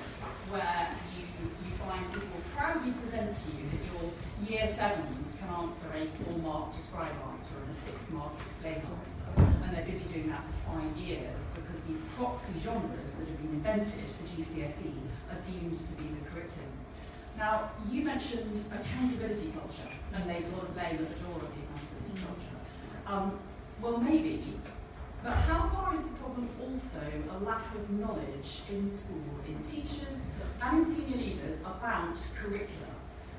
where 0.51 0.91
you, 1.15 1.23
you 1.47 1.71
find 1.79 2.03
people 2.13 2.41
proudly 2.57 2.91
present 2.99 3.31
to 3.31 3.49
you 3.55 3.71
that 3.71 3.83
your 3.95 4.11
year 4.43 4.67
sevens 4.67 5.39
can 5.39 5.55
answer 5.63 5.95
a 5.95 6.07
four 6.19 6.39
mark 6.43 6.75
describe 6.77 7.15
answer 7.31 7.55
and 7.63 7.71
a 7.71 7.75
six 7.75 8.11
mark 8.11 8.33
explain 8.45 8.75
answer. 8.75 9.23
And 9.39 9.71
they're 9.71 9.87
busy 9.87 10.05
doing 10.13 10.31
that 10.31 10.43
for 10.43 10.75
five 10.75 10.97
years 10.97 11.55
because 11.55 11.85
these 11.85 12.03
proxy 12.19 12.59
genres 12.65 13.23
that 13.23 13.29
have 13.29 13.39
been 13.39 13.63
invented 13.63 14.11
for 14.19 14.27
GCSE 14.35 14.91
are 15.31 15.39
deemed 15.47 15.79
to 15.79 15.93
be 15.95 16.11
the 16.11 16.27
curriculum. 16.27 16.75
Now, 17.39 17.71
you 17.89 18.03
mentioned 18.03 18.65
accountability 18.67 19.53
culture 19.55 19.95
and 20.13 20.27
laid 20.27 20.45
a 20.45 20.49
lot 20.59 20.65
of 20.67 20.75
blame 20.75 20.99
at 20.99 21.09
the 21.09 21.23
door 21.23 21.39
of 21.39 21.47
the 21.55 21.63
accountability 21.63 22.19
culture. 22.19 22.59
Um, 23.07 23.39
well, 23.81 23.99
maybe, 23.99 24.55
but 25.23 25.33
how 25.33 25.69
far 25.69 25.95
is 25.95 26.05
the 26.07 26.15
problem 26.15 26.49
also 26.61 27.01
a 27.31 27.45
lack 27.45 27.75
of 27.75 27.91
knowledge 27.91 28.63
in 28.71 28.89
schools, 28.89 29.49
in 29.49 29.59
teachers 29.63 30.33
and 30.63 30.79
in 30.79 30.85
senior 30.85 31.17
leaders 31.17 31.63
about 31.63 32.17
curricula, 32.37 32.91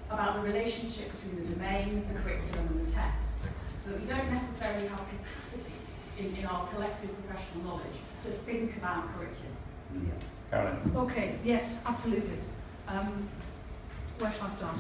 about 0.10 0.36
the 0.36 0.42
relationship 0.42 1.12
between 1.12 1.44
the 1.44 1.54
domain, 1.54 2.06
the 2.08 2.20
curriculum 2.20 2.68
and 2.68 2.88
the 2.88 2.92
test, 2.92 3.46
so 3.80 3.92
that 3.92 4.02
we 4.02 4.08
don't 4.08 4.32
necessarily 4.32 4.88
have 4.88 5.02
capacity 5.10 5.74
in, 6.20 6.36
in 6.36 6.46
our 6.46 6.68
collective 6.68 7.12
professional 7.26 7.66
knowledge 7.66 7.98
to 8.24 8.30
think 8.30 8.78
about 8.78 9.06
curriculum. 9.16 9.54
Carolyn. 10.50 10.92
Okay, 10.96 11.40
yes, 11.44 11.82
absolutely. 11.86 12.38
Um, 12.88 13.28
where 14.20 14.32
shall 14.32 14.48
I 14.48 14.50
start? 14.50 14.76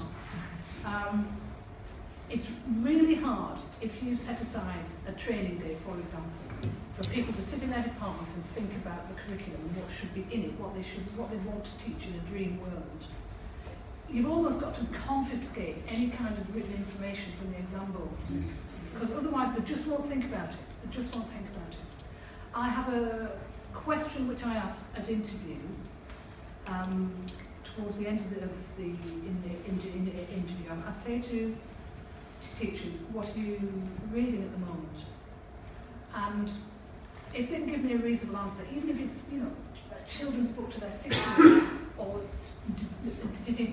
Um, 0.86 1.28
it's 2.30 2.52
really 2.80 3.16
hard 3.16 3.60
if 3.82 4.02
you 4.04 4.16
set 4.16 4.40
aside 4.42 4.86
a 5.08 5.12
training 5.12 5.58
day, 5.58 5.76
for 5.86 5.98
example, 6.00 6.32
for 6.94 7.04
people 7.06 7.34
to 7.34 7.42
sit 7.42 7.64
in 7.64 7.72
their 7.72 7.84
departments 7.84 8.36
and 8.36 8.46
think 8.56 8.72
about 8.76 9.08
the 9.10 9.16
curriculum 9.16 9.62
and 9.62 9.78
what 9.78 9.90
should 9.90 10.14
be 10.14 10.26
in 10.34 10.44
it, 10.44 10.60
what 10.60 10.76
they 10.76 10.84
should, 10.84 11.06
what 11.18 11.30
they 11.32 11.38
want 11.38 11.66
to 11.66 11.72
teach 11.84 12.06
in 12.08 12.14
a 12.16 12.24
dream 12.28 12.60
world. 12.62 13.06
You've 14.10 14.30
almost 14.30 14.60
got 14.60 14.76
to 14.76 14.86
confiscate 15.08 15.78
any 15.88 16.10
kind 16.10 16.38
of 16.38 16.56
written 16.56 16.74
information 16.74 17.32
from 17.34 17.52
the 17.52 17.58
exam 17.58 17.92
boards, 17.92 18.38
because 18.94 19.12
otherwise 19.12 19.56
they 19.56 19.64
just 19.64 19.88
won't 19.88 20.06
think 20.06 20.26
about 20.26 20.50
it. 20.50 20.56
They 20.84 20.96
just 20.96 21.16
won't 21.16 21.28
think 21.28 21.48
about 21.50 21.70
it. 21.70 22.04
I 22.54 22.70
have 22.70 22.94
a 22.94 23.32
question 23.74 24.28
which 24.28 24.44
I 24.46 24.56
ask 24.56 24.94
at 24.96 25.10
interview 25.10 25.58
um, 26.68 27.12
towards 27.64 27.98
the 27.98 28.08
end 28.08 28.20
of 28.20 28.30
the, 28.36 28.44
of 28.44 28.52
the 28.78 28.84
in 28.84 29.42
the, 29.44 29.50
in, 29.68 29.82
in 29.96 30.06
the 30.06 30.12
interview. 30.32 30.70
I 30.88 30.92
say 30.92 31.20
to 31.20 31.56
teachers, 32.60 33.02
"What 33.12 33.36
are 33.36 33.40
you 33.40 33.60
reading 34.12 34.44
at 34.44 34.52
the 34.52 34.60
moment?" 34.60 34.98
And 36.14 36.50
if 37.34 37.50
they 37.50 37.60
give 37.62 37.84
me 37.84 37.94
a 37.94 37.98
reasonable 37.98 38.38
answer, 38.40 38.64
even 38.76 38.90
if 38.90 39.00
it's 39.00 39.26
you 39.32 39.40
know 39.40 39.52
a 39.92 40.10
children's 40.10 40.50
book 40.50 40.72
to 40.74 40.80
their 40.80 40.92
grade 40.92 41.64
or, 41.98 42.22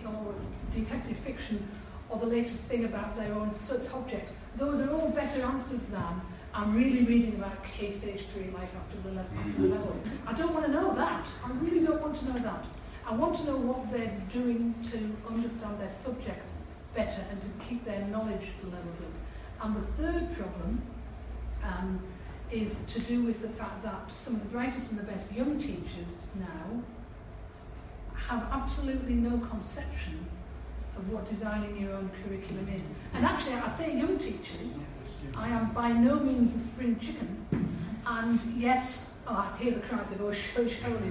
or 0.06 0.34
detective 0.72 1.16
fiction 1.16 1.68
or 2.08 2.18
the 2.18 2.26
latest 2.26 2.64
thing 2.64 2.84
about 2.84 3.16
their 3.16 3.32
own 3.34 3.50
subject, 3.50 4.32
those 4.56 4.80
are 4.80 4.90
all 4.92 5.10
better 5.10 5.42
answers 5.42 5.86
than 5.86 6.20
I'm 6.52 6.74
really 6.76 7.04
reading 7.04 7.34
about 7.34 7.62
Key 7.64 7.92
stage 7.92 8.22
three 8.26 8.50
life 8.50 8.74
after 8.74 9.00
the, 9.08 9.14
le- 9.14 9.26
after 9.38 9.62
the 9.62 9.68
levels. 9.68 10.02
I 10.26 10.32
don't 10.32 10.52
want 10.52 10.66
to 10.66 10.72
know 10.72 10.94
that. 10.94 11.26
I 11.44 11.50
really 11.52 11.86
don't 11.86 12.00
want 12.02 12.16
to 12.16 12.24
know 12.26 12.38
that. 12.38 12.64
I 13.06 13.14
want 13.14 13.36
to 13.36 13.44
know 13.44 13.56
what 13.56 13.90
they're 13.92 14.20
doing 14.32 14.74
to 14.90 15.32
understand 15.32 15.80
their 15.80 15.88
subject 15.88 16.48
better 16.94 17.24
and 17.30 17.40
to 17.40 17.48
keep 17.68 17.84
their 17.84 18.04
knowledge 18.06 18.48
levels 18.64 19.00
up. 19.00 19.64
And 19.64 19.76
the 19.76 19.80
third 19.80 20.32
problem 20.36 20.82
um, 21.62 22.02
is 22.52 22.80
to 22.92 23.00
do 23.00 23.22
with 23.22 23.42
the 23.42 23.48
fact 23.48 23.82
that 23.82 24.10
some 24.10 24.34
of 24.34 24.42
the 24.42 24.48
brightest 24.48 24.90
and 24.90 25.00
the 25.00 25.04
best 25.04 25.30
young 25.32 25.58
teachers 25.58 26.26
now 26.38 26.82
have 28.14 28.46
absolutely 28.52 29.14
no 29.14 29.38
conception 29.48 30.26
of 30.96 31.12
what 31.12 31.28
designing 31.28 31.76
your 31.76 31.92
own 31.94 32.10
curriculum 32.22 32.68
is. 32.76 32.88
And 33.14 33.24
actually, 33.24 33.54
I 33.54 33.68
say 33.68 33.96
young 33.96 34.18
teachers, 34.18 34.82
I 35.36 35.48
am 35.48 35.72
by 35.72 35.92
no 35.92 36.16
means 36.16 36.54
a 36.54 36.58
spring 36.58 36.98
chicken, 36.98 37.46
and 38.06 38.40
yet, 38.60 38.96
oh, 39.30 39.36
I 39.36 39.56
hear 39.56 39.74
the 39.74 39.80
cries 39.80 40.12
of, 40.12 40.20
oh, 40.22 40.32
show, 40.32 40.66
Shirley. 40.66 40.96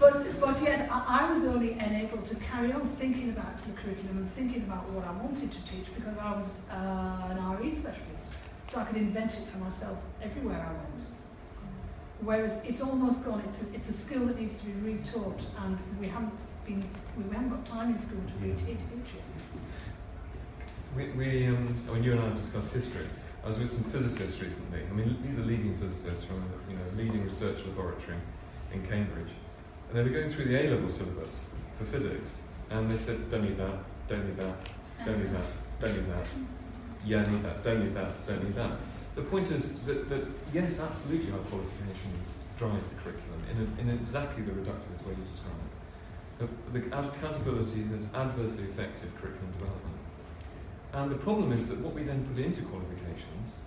but, 0.00 0.40
but 0.40 0.62
yet, 0.62 0.88
I, 0.90 1.20
I 1.20 1.30
was 1.30 1.44
only 1.44 1.72
enabled 1.72 2.24
to 2.26 2.34
carry 2.36 2.72
on 2.72 2.86
thinking 2.86 3.28
about 3.30 3.58
the 3.58 3.72
curriculum 3.72 4.18
and 4.18 4.32
thinking 4.32 4.62
about 4.62 4.88
what 4.90 5.04
I 5.06 5.12
wanted 5.12 5.52
to 5.52 5.64
teach 5.64 5.86
because 5.94 6.16
I 6.18 6.32
was 6.32 6.66
uh, 6.70 7.28
an 7.30 7.38
RE 7.58 7.70
specialist. 7.70 8.24
So 8.66 8.80
I 8.80 8.84
could 8.84 8.96
invent 8.96 9.34
it 9.34 9.46
for 9.46 9.58
myself 9.58 9.98
everywhere 10.22 10.66
I 10.68 10.72
went. 10.72 11.04
Whereas 12.20 12.64
it's 12.64 12.80
almost 12.80 13.24
gone, 13.24 13.44
it's 13.48 13.62
a, 13.62 13.72
it's 13.74 13.88
a 13.88 13.92
skill 13.92 14.26
that 14.26 14.40
needs 14.40 14.56
to 14.56 14.66
be 14.66 14.72
retaught, 14.72 15.40
and 15.62 15.78
we 16.00 16.08
haven't, 16.08 16.34
been, 16.66 16.82
we 17.16 17.22
haven't 17.32 17.50
got 17.50 17.64
time 17.64 17.92
in 17.92 17.98
school 17.98 18.20
to 18.26 18.32
reteach 18.44 18.70
it. 18.70 18.78
We, 20.96 21.10
we 21.10 21.46
um, 21.46 21.76
when 21.86 22.02
you 22.02 22.12
and 22.12 22.20
I 22.20 22.30
discussed 22.36 22.74
history, 22.74 23.06
I 23.44 23.48
was 23.48 23.58
with 23.58 23.70
some 23.70 23.84
physicists 23.84 24.40
recently. 24.42 24.80
I 24.90 24.92
mean, 24.94 25.16
these 25.22 25.38
are 25.38 25.42
leading 25.42 25.76
physicists 25.78 26.24
from 26.24 26.36
a 26.36 26.70
you 26.70 26.76
know, 26.76 26.84
leading 26.96 27.24
research 27.24 27.64
laboratory 27.64 28.16
in 28.72 28.86
Cambridge. 28.86 29.30
And 29.88 29.98
they 29.98 30.02
were 30.02 30.10
going 30.10 30.28
through 30.28 30.46
the 30.46 30.56
A-level 30.56 30.90
syllabus 30.90 31.44
for 31.78 31.84
physics. 31.84 32.38
And 32.70 32.90
they 32.90 32.98
said, 32.98 33.30
don't 33.30 33.44
need 33.44 33.56
that, 33.56 33.78
don't 34.08 34.26
need 34.26 34.36
that, 34.36 34.56
don't 35.04 35.18
need 35.18 35.32
that, 35.32 35.46
don't 35.80 35.94
need 35.94 36.10
that. 36.10 36.26
Yeah, 37.04 37.30
need 37.30 37.42
that, 37.44 37.62
don't 37.62 37.84
need 37.84 37.94
that, 37.94 38.26
don't 38.26 38.44
need 38.44 38.54
that. 38.56 38.72
The 39.14 39.22
point 39.22 39.50
is 39.50 39.78
that, 39.80 40.08
that 40.10 40.26
yes, 40.52 40.80
absolutely 40.80 41.32
our 41.32 41.38
qualifications 41.38 42.38
drive 42.58 42.82
the 42.90 42.96
curriculum 43.02 43.42
in, 43.50 43.56
a, 43.56 43.80
in 43.80 43.98
exactly 43.98 44.42
the 44.42 44.52
reductivist 44.52 45.06
way 45.06 45.14
you 45.16 45.24
describe. 45.30 45.54
The, 46.38 46.78
the 46.78 46.86
accountability 46.86 47.82
has 47.94 48.12
adversely 48.14 48.64
affected 48.64 49.10
curriculum 49.16 49.50
development. 49.58 49.87
And 50.92 51.10
the 51.10 51.16
problem 51.16 51.52
is 51.52 51.68
that 51.68 51.78
what 51.80 51.94
we 51.94 52.02
then 52.02 52.24
put 52.24 52.42
into 52.42 52.62
qualifications 52.62 53.58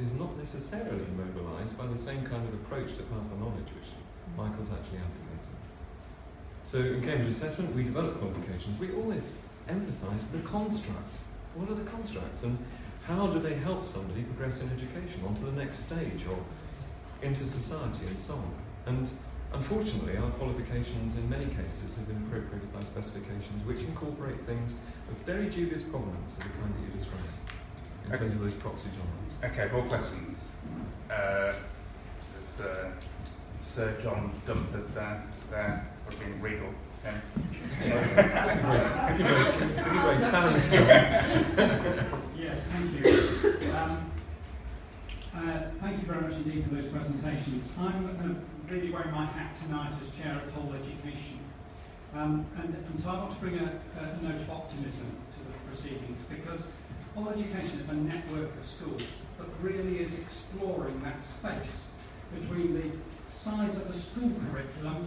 is 0.00 0.12
not 0.14 0.36
necessarily 0.36 1.04
mobilised 1.16 1.76
by 1.78 1.86
the 1.86 1.98
same 1.98 2.24
kind 2.24 2.46
of 2.46 2.54
approach 2.54 2.96
to 2.96 3.02
powerful 3.04 3.38
knowledge 3.38 3.68
which 3.76 3.88
mm. 3.88 4.36
Michael's 4.36 4.70
actually 4.70 4.98
advocating. 4.98 5.56
So 6.62 6.78
in 6.78 7.02
Cambridge 7.02 7.28
Assessment, 7.28 7.74
we 7.74 7.84
develop 7.84 8.18
qualifications. 8.18 8.78
We 8.78 8.92
always 8.92 9.30
emphasise 9.68 10.24
the 10.24 10.40
constructs. 10.40 11.24
What 11.54 11.70
are 11.70 11.74
the 11.74 11.88
constructs? 11.90 12.42
And 12.42 12.58
how 13.06 13.26
do 13.26 13.38
they 13.38 13.54
help 13.54 13.84
somebody 13.84 14.22
progress 14.22 14.60
in 14.62 14.70
education 14.70 15.22
onto 15.26 15.44
the 15.44 15.52
next 15.52 15.80
stage 15.80 16.24
or 16.30 16.38
into 17.26 17.46
society 17.46 18.06
and 18.06 18.20
so 18.20 18.34
on? 18.34 18.54
And 18.86 19.10
Unfortunately, 19.54 20.16
our 20.16 20.30
qualifications 20.30 21.16
in 21.16 21.28
many 21.28 21.44
cases 21.44 21.94
have 21.96 22.06
been 22.08 22.16
appropriated 22.26 22.72
by 22.72 22.82
specifications 22.82 23.64
which 23.66 23.80
incorporate 23.80 24.40
things 24.40 24.76
of 25.10 25.16
very 25.26 25.48
dubious 25.50 25.82
provenance 25.82 26.32
of 26.32 26.38
the 26.38 26.48
kind 26.48 26.74
that 26.74 26.80
you 26.80 26.92
described 26.98 27.24
in 28.06 28.12
okay. 28.12 28.18
terms 28.20 28.34
of 28.36 28.40
those 28.40 28.54
proxy 28.54 28.88
genres. 28.90 29.52
Okay, 29.52 29.70
more 29.72 29.84
questions. 29.86 30.48
Uh, 31.10 31.52
there's 32.32 32.60
uh, 32.60 32.90
Sir 33.60 33.94
John 34.02 34.32
Dunford 34.46 34.92
there, 34.94 35.22
there 35.50 35.86
looking 36.10 36.40
regal. 36.40 36.68
Yeah. 37.04 37.20
yeah. 37.84 39.16
talented. 40.30 40.72
yes, 42.38 42.66
thank 42.68 42.92
you. 42.94 43.06
Um, 43.72 44.10
uh, 45.34 45.60
thank 45.80 46.00
you 46.00 46.06
very 46.06 46.20
much 46.20 46.32
indeed 46.32 46.64
for 46.64 46.74
those 46.74 46.86
presentations. 46.86 47.72
I'm 47.78 48.06
uh, 48.06 48.51
really 48.72 48.90
wearing 48.90 49.10
my 49.10 49.26
hat 49.26 49.54
tonight 49.56 49.92
as 50.00 50.08
chair 50.16 50.40
of 50.40 50.50
whole 50.54 50.72
education. 50.72 51.38
Um, 52.14 52.46
and, 52.56 52.74
and, 52.74 53.00
so 53.00 53.10
I 53.10 53.14
want 53.18 53.34
to 53.34 53.40
bring 53.40 53.56
a, 53.58 53.68
a, 54.00 54.22
note 54.22 54.40
of 54.40 54.50
optimism 54.50 55.08
to 55.32 55.38
the 55.44 55.52
proceedings 55.68 56.24
because 56.28 56.66
whole 57.14 57.28
education 57.28 57.80
is 57.80 57.90
a 57.90 57.94
network 57.94 58.50
of 58.58 58.66
schools 58.66 59.02
that 59.38 59.46
really 59.60 59.98
is 59.98 60.18
exploring 60.18 61.02
that 61.02 61.22
space 61.22 61.90
between 62.34 62.74
the 62.74 62.90
size 63.30 63.76
of 63.76 63.88
the 63.88 63.94
school 63.94 64.32
curriculum 64.50 65.06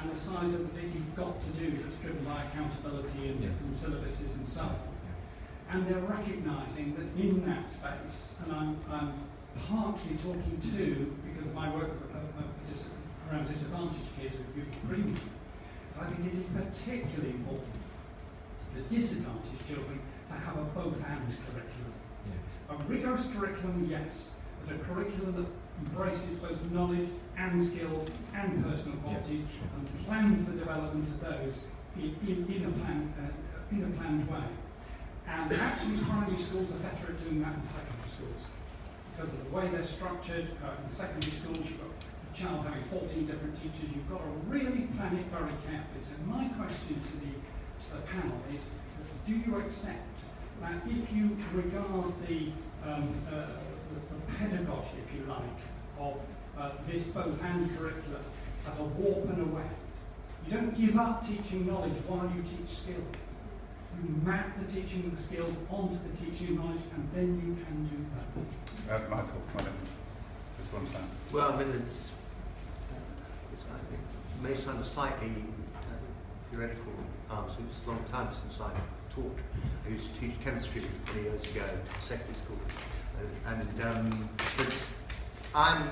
and 0.00 0.10
the 0.10 0.16
size 0.16 0.54
of 0.54 0.60
the 0.60 0.80
bit 0.80 0.92
you've 0.92 1.14
got 1.14 1.40
to 1.40 1.50
do 1.50 1.70
that's 1.82 1.96
driven 1.96 2.24
by 2.24 2.42
accountability 2.42 3.28
and, 3.28 3.42
yes. 3.42 3.52
and 3.62 3.74
syllabuses 3.74 4.34
and 4.34 4.46
so 4.46 4.62
on. 4.62 4.78
And 5.70 5.86
they're 5.86 6.02
recognising 6.02 6.94
that 6.94 7.20
in 7.20 7.44
that 7.46 7.70
space, 7.70 8.34
and 8.44 8.52
I'm, 8.52 8.76
I'm 8.90 9.14
partly 9.68 10.16
talking 10.16 10.58
to, 10.76 11.16
because 11.24 11.46
of 11.46 11.54
my 11.54 11.74
work 11.74 11.90
around 13.30 13.48
disadvantaged 13.48 14.10
kids 14.20 14.36
with 14.36 14.56
youth 14.56 14.68
agreement, 14.84 15.20
I 16.00 16.06
think 16.06 16.32
it 16.32 16.38
is 16.38 16.46
particularly 16.46 17.30
important 17.30 17.74
for 18.74 18.80
disadvantaged 18.94 19.66
children 19.68 20.00
to 20.28 20.34
have 20.34 20.56
a 20.56 20.64
both 20.74 20.96
and 21.06 21.28
curriculum. 21.46 21.94
Yes. 22.26 22.50
A 22.70 22.82
rigorous 22.84 23.28
curriculum, 23.28 23.86
yes, 23.88 24.32
but 24.64 24.74
a 24.74 24.78
curriculum 24.78 25.36
that 25.36 25.86
embraces 25.86 26.36
both 26.38 26.58
knowledge 26.70 27.08
and 27.36 27.62
skills 27.62 28.08
and 28.34 28.64
personal 28.64 28.96
qualities 28.98 29.44
yes, 29.46 29.54
sure. 29.54 29.68
and 29.76 30.06
plans 30.06 30.46
the 30.46 30.52
development 30.52 31.08
of 31.08 31.20
those 31.20 31.64
in, 31.96 32.16
in, 32.26 32.52
in 32.52 32.64
a, 32.64 32.72
plan, 32.78 33.12
uh, 33.20 33.74
in 33.74 33.84
a 33.84 33.96
planned 33.98 34.28
way. 34.28 34.44
And 35.26 35.52
actually, 35.52 35.98
primary 35.98 36.38
schools 36.38 36.70
are 36.72 36.78
better 36.78 37.12
at 37.12 37.24
doing 37.24 37.40
that 37.42 37.54
than 37.54 37.66
secondary 37.66 38.10
schools 38.10 38.42
because 39.16 39.32
of 39.32 39.44
the 39.44 39.50
way 39.56 39.68
they're 39.68 39.86
structured. 39.86 40.48
Uh, 40.62 40.82
in 40.82 40.90
secondary 40.90 41.32
schools, 41.32 41.58
you've 41.58 41.80
got 41.80 41.93
child 42.34 42.66
having 42.66 42.82
14 42.84 43.26
different 43.26 43.56
teachers. 43.56 43.90
You've 43.94 44.08
got 44.10 44.18
to 44.18 44.30
really 44.48 44.88
plan 44.96 45.16
it 45.16 45.26
very 45.26 45.54
carefully. 45.66 46.02
So 46.02 46.14
my 46.26 46.48
question 46.58 47.00
to 47.00 47.12
the, 47.22 47.32
to 47.32 47.88
the 47.94 48.02
panel 48.10 48.38
is, 48.52 48.70
do 49.26 49.36
you 49.36 49.56
accept 49.58 49.98
that 50.60 50.82
if 50.86 51.12
you 51.12 51.36
regard 51.52 52.12
the, 52.26 52.50
um, 52.84 53.14
uh, 53.28 53.46
the, 53.90 53.98
the 54.10 54.32
pedagogy, 54.38 54.98
if 55.06 55.14
you 55.14 55.26
like, 55.26 55.42
of 55.98 56.16
uh, 56.58 56.70
this 56.86 57.04
both 57.04 57.40
and 57.42 57.76
curriculum 57.76 58.22
as 58.68 58.78
a 58.78 58.84
warp 58.84 59.28
and 59.30 59.42
a 59.42 59.54
weft, 59.54 59.68
you 60.46 60.52
don't 60.52 60.76
give 60.76 60.98
up 60.98 61.26
teaching 61.26 61.66
knowledge 61.66 61.96
while 62.06 62.30
you 62.34 62.42
teach 62.42 62.76
skills 62.76 63.16
you 64.02 64.14
map 64.24 64.58
the 64.58 64.72
teaching 64.72 65.04
of 65.06 65.16
the 65.16 65.22
skills 65.22 65.54
onto 65.70 65.98
the 66.10 66.16
teaching 66.16 66.48
of 66.48 66.64
knowledge, 66.64 66.82
and 66.94 67.08
then 67.14 67.28
you 67.38 67.64
can 67.64 67.86
do 67.86 67.96
that. 68.14 68.26
Uh, 68.90 69.08
Michael, 69.08 69.42
why 69.52 69.64
just 70.58 70.72
one 70.72 70.86
time. 70.92 71.08
Well, 71.32 71.52
I 71.52 71.56
mean, 71.58 71.70
it's, 71.82 71.92
it's 71.94 71.98
I 71.98 71.98
think, 71.98 72.04
it 72.04 72.13
may 74.44 74.54
sound 74.56 74.78
a 74.78 74.84
slightly 74.84 75.32
uh, 75.74 75.78
theoretical 76.50 76.92
answer. 77.30 77.56
It's 77.70 77.86
a 77.86 77.90
long 77.90 78.04
time 78.12 78.28
since 78.42 78.60
I 78.60 78.70
taught. 79.14 79.38
I 79.86 79.88
used 79.88 80.12
to 80.12 80.20
teach 80.20 80.38
chemistry 80.44 80.82
many 81.06 81.22
years 81.22 81.50
ago, 81.50 81.64
secondary 82.06 82.34
school, 82.34 82.58
and, 83.46 83.62
and 83.62 83.82
um, 83.82 84.28
I'm 85.54 85.88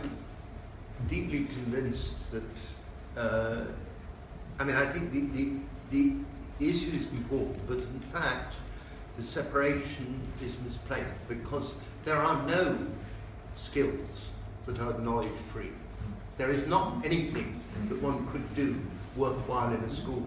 deeply 1.09 1.47
convinced 1.47 2.13
that. 2.33 2.43
Uh, 3.19 3.65
I 4.59 4.65
mean, 4.65 4.77
I 4.77 4.85
think 4.85 5.13
the, 5.13 5.21
the 5.33 5.57
the 5.91 6.17
issue 6.61 6.91
is 6.91 7.07
important, 7.07 7.67
but 7.67 7.79
in 7.79 8.01
fact, 8.13 8.55
the 9.17 9.25
separation 9.25 10.21
is 10.43 10.55
misplaced 10.63 11.07
because 11.27 11.73
there 12.05 12.17
are 12.17 12.47
no 12.47 12.77
skills 13.57 14.11
that 14.67 14.79
are 14.79 14.99
knowledge 14.99 15.39
free. 15.53 15.71
There 16.37 16.51
is 16.51 16.67
not 16.67 17.03
anything 17.05 17.62
that 17.89 18.03
one 18.03 18.27
could 18.29 18.55
do 18.55 18.77
worthwhile 19.17 19.73
in 19.73 19.81
a 19.85 19.95
school 19.95 20.27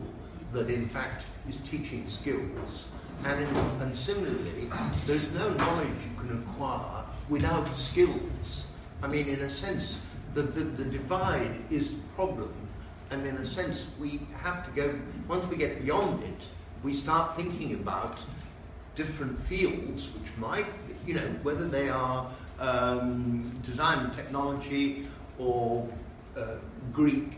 that 0.54 0.70
in 0.70 0.90
fact 0.90 1.26
is 1.50 1.58
teaching 1.70 2.08
skills. 2.10 2.86
And, 3.24 3.42
in, 3.42 3.56
and 3.82 3.98
similarly, 3.98 4.70
there's 5.06 5.32
no 5.34 5.50
knowledge 5.50 5.88
you 5.88 6.28
can 6.28 6.44
acquire 6.44 7.04
without 7.30 7.68
skills. 7.70 8.64
I 9.02 9.08
mean, 9.08 9.28
in 9.28 9.40
a 9.42 9.50
sense, 9.50 10.00
the, 10.34 10.44
the, 10.44 10.62
the 10.64 10.86
divide 10.86 11.56
is 11.72 11.92
the 11.92 12.02
problem 12.16 12.54
and 13.12 13.26
in 13.26 13.36
a 13.38 13.48
sense, 13.48 13.86
we 14.00 14.22
have 14.42 14.66
to 14.66 14.72
go, 14.72 14.94
once 15.28 15.46
we 15.46 15.58
get 15.58 15.84
beyond 15.84 16.24
it, 16.24 16.48
we 16.84 16.94
start 16.94 17.36
thinking 17.36 17.74
about 17.74 18.18
different 18.96 19.40
fields 19.44 20.10
which 20.14 20.36
might, 20.38 20.66
you 21.06 21.14
know, 21.14 21.28
whether 21.44 21.68
they 21.68 21.90
are 21.90 22.30
um, 22.60 23.60
design 23.64 24.00
and 24.00 24.16
technology 24.16 25.08
or 25.38 25.88
uh, 26.38 26.56
Greek, 26.91 27.38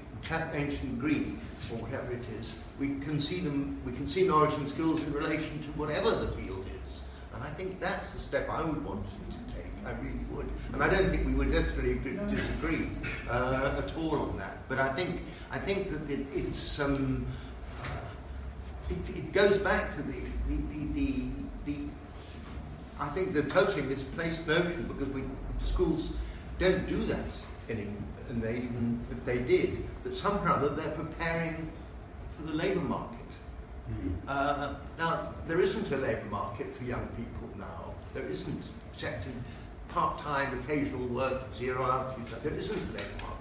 ancient 0.53 0.99
Greek, 0.99 1.38
or 1.72 1.78
whatever 1.78 2.11
it 2.11 2.26
is, 2.40 2.53
we 2.80 2.99
can 2.99 3.22
see 3.22 3.40
them, 3.40 3.82
we 3.86 3.91
can 3.91 4.07
see 4.07 4.28
knowledge 4.28 4.53
and 4.56 4.68
skills 4.68 5.02
in 5.03 5.14
relation 5.14 5.61
to 5.64 5.69
whatever 5.80 6.11
the 6.11 6.28
field 6.34 6.65
is. 6.65 6.99
And 7.34 7.44
I 7.44 7.49
think 7.49 7.80
that's 7.80 8.11
the 8.11 8.19
step 8.19 8.49
I 8.49 8.64
would 8.64 8.84
want 8.84 9.06
you 9.06 9.34
to 9.34 9.56
take. 9.56 9.72
I 9.86 9.91
really 10.02 10.26
would. 10.32 10.49
And 10.74 10.84
I 10.84 10.90
don't 10.90 11.10
think 11.10 11.26
we 11.26 11.34
would 11.34 11.49
necessarily 11.49 11.95
disagree 11.95 12.90
uh, 13.30 13.82
at 13.84 13.95
all 13.95 14.15
on 14.15 14.38
that. 14.38 14.68
But 14.68 14.80
I 14.80 14.91
think 14.94 15.22
I 15.52 15.60
think 15.60 15.90
that 15.90 16.10
it, 16.10 16.26
it's 16.34 16.80
um, 16.80 17.26
it, 18.90 19.10
it, 19.10 19.34
goes 19.34 19.57
back 19.57 19.95
to 19.95 20.02
the 20.02 20.19
the, 20.48 20.56
the, 20.72 20.94
the, 20.94 21.30
the 21.65 21.78
I 22.99 23.07
think 23.10 23.34
the 23.34 23.44
totally 23.44 23.84
misplaced 23.84 24.48
notion 24.48 24.84
because 24.88 25.07
we 25.14 25.24
schools 25.64 26.10
don't 26.60 26.88
do 26.88 27.03
that 27.06 27.26
anymore, 27.69 28.07
and 28.30 28.41
they 28.41 28.58
even 28.58 29.06
if 29.12 29.24
they 29.26 29.40
did, 29.40 29.84
that 30.04 30.16
somehow 30.16 30.60
that 30.60 30.78
they're 30.78 30.95
preparing 30.95 31.72
for 32.36 32.52
the 32.52 32.54
labour 32.54 32.82
market. 32.82 33.18
Mm. 33.90 34.16
Uh, 34.28 34.74
now 34.98 35.34
there 35.48 35.62
isn't 35.62 35.91
a 35.91 35.98
labour 35.98 36.26
market 36.30 36.76
for 36.76 36.84
young 36.84 37.08
people 37.16 37.49
now. 37.58 37.94
There 38.14 38.28
isn't, 38.28 38.64
except 38.94 39.26
in 39.26 39.44
part-time, 39.90 40.60
occasional 40.60 41.08
work, 41.08 41.44
zero 41.58 41.84
hours. 41.84 42.16
There 42.44 42.54
isn't 42.54 42.76
a 42.76 42.91
labour 42.91 43.18
market. 43.22 43.38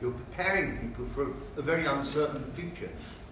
You're 0.00 0.12
preparing 0.12 0.78
people 0.78 1.06
for 1.06 1.30
a, 1.30 1.32
a 1.58 1.62
very 1.62 1.86
uncertain 1.86 2.44
future. 2.54 2.90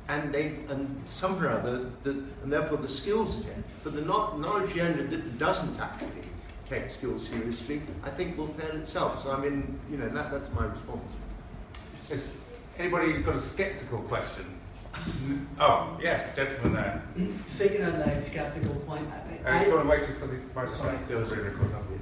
And 0.09 0.33
they, 0.33 0.55
and 0.69 1.03
somehow 1.11 1.61
the, 1.61 1.91
the, 2.03 2.11
and 2.43 2.53
therefore 2.53 2.79
the 2.79 2.89
skills 2.89 3.39
agenda, 3.39 3.63
but 3.85 3.95
the 3.95 4.03
knowledge 4.03 4.71
agenda 4.71 5.05
that 5.05 5.39
doesn't 5.39 5.79
actually 5.79 6.28
take 6.69 6.91
skills 6.91 7.27
seriously, 7.27 7.83
I 8.05 8.11
think 8.11 8.37
will 8.37 8.49
fail 8.49 8.77
itself. 8.77 9.23
So 9.23 9.33
I 9.33 9.41
mean, 9.41 9.79
you 9.91 9.97
know, 9.97 10.09
that, 10.09 10.31
that's 10.31 10.53
my 10.53 10.67
response. 10.67 11.03
Has 12.11 12.27
anybody 12.79 13.13
got 13.23 13.37
a 13.37 13.41
sceptical 13.41 14.01
question? 14.01 14.45
Oh, 15.61 15.99
yes, 16.01 16.35
gentleman 16.37 16.73
there. 16.75 17.03
Second 17.49 17.85
on 17.85 17.99
that 17.99 18.25
skeptical 18.25 18.75
point, 18.83 19.07
I, 19.45 19.67
I, 19.67 19.71
uh, 19.71 19.85
wait 19.85 20.07
just 20.07 20.19
for 20.19 20.27
the 20.27 20.39
Sorry. 20.69 20.97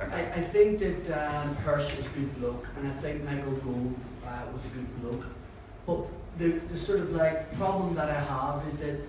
I, 0.01 0.21
I 0.21 0.41
think 0.41 0.79
that 0.81 1.11
um, 1.19 1.57
Hirsch 1.57 1.97
was 1.97 2.07
a 2.07 2.11
good 2.11 2.39
bloke, 2.39 2.67
and 2.77 2.89
I 2.89 2.91
think 2.93 3.25
Michael 3.25 3.53
Gove 3.53 3.95
uh, 4.27 4.53
was 4.53 4.65
a 4.67 4.69
good 4.69 5.03
bloke. 5.03 5.27
But 5.87 6.07
the, 6.39 6.59
the 6.69 6.77
sort 6.77 7.01
of 7.01 7.13
like 7.13 7.55
problem 7.57 7.95
that 7.95 8.11
I 8.11 8.21
have 8.21 8.67
is 8.69 8.79
that 8.81 9.01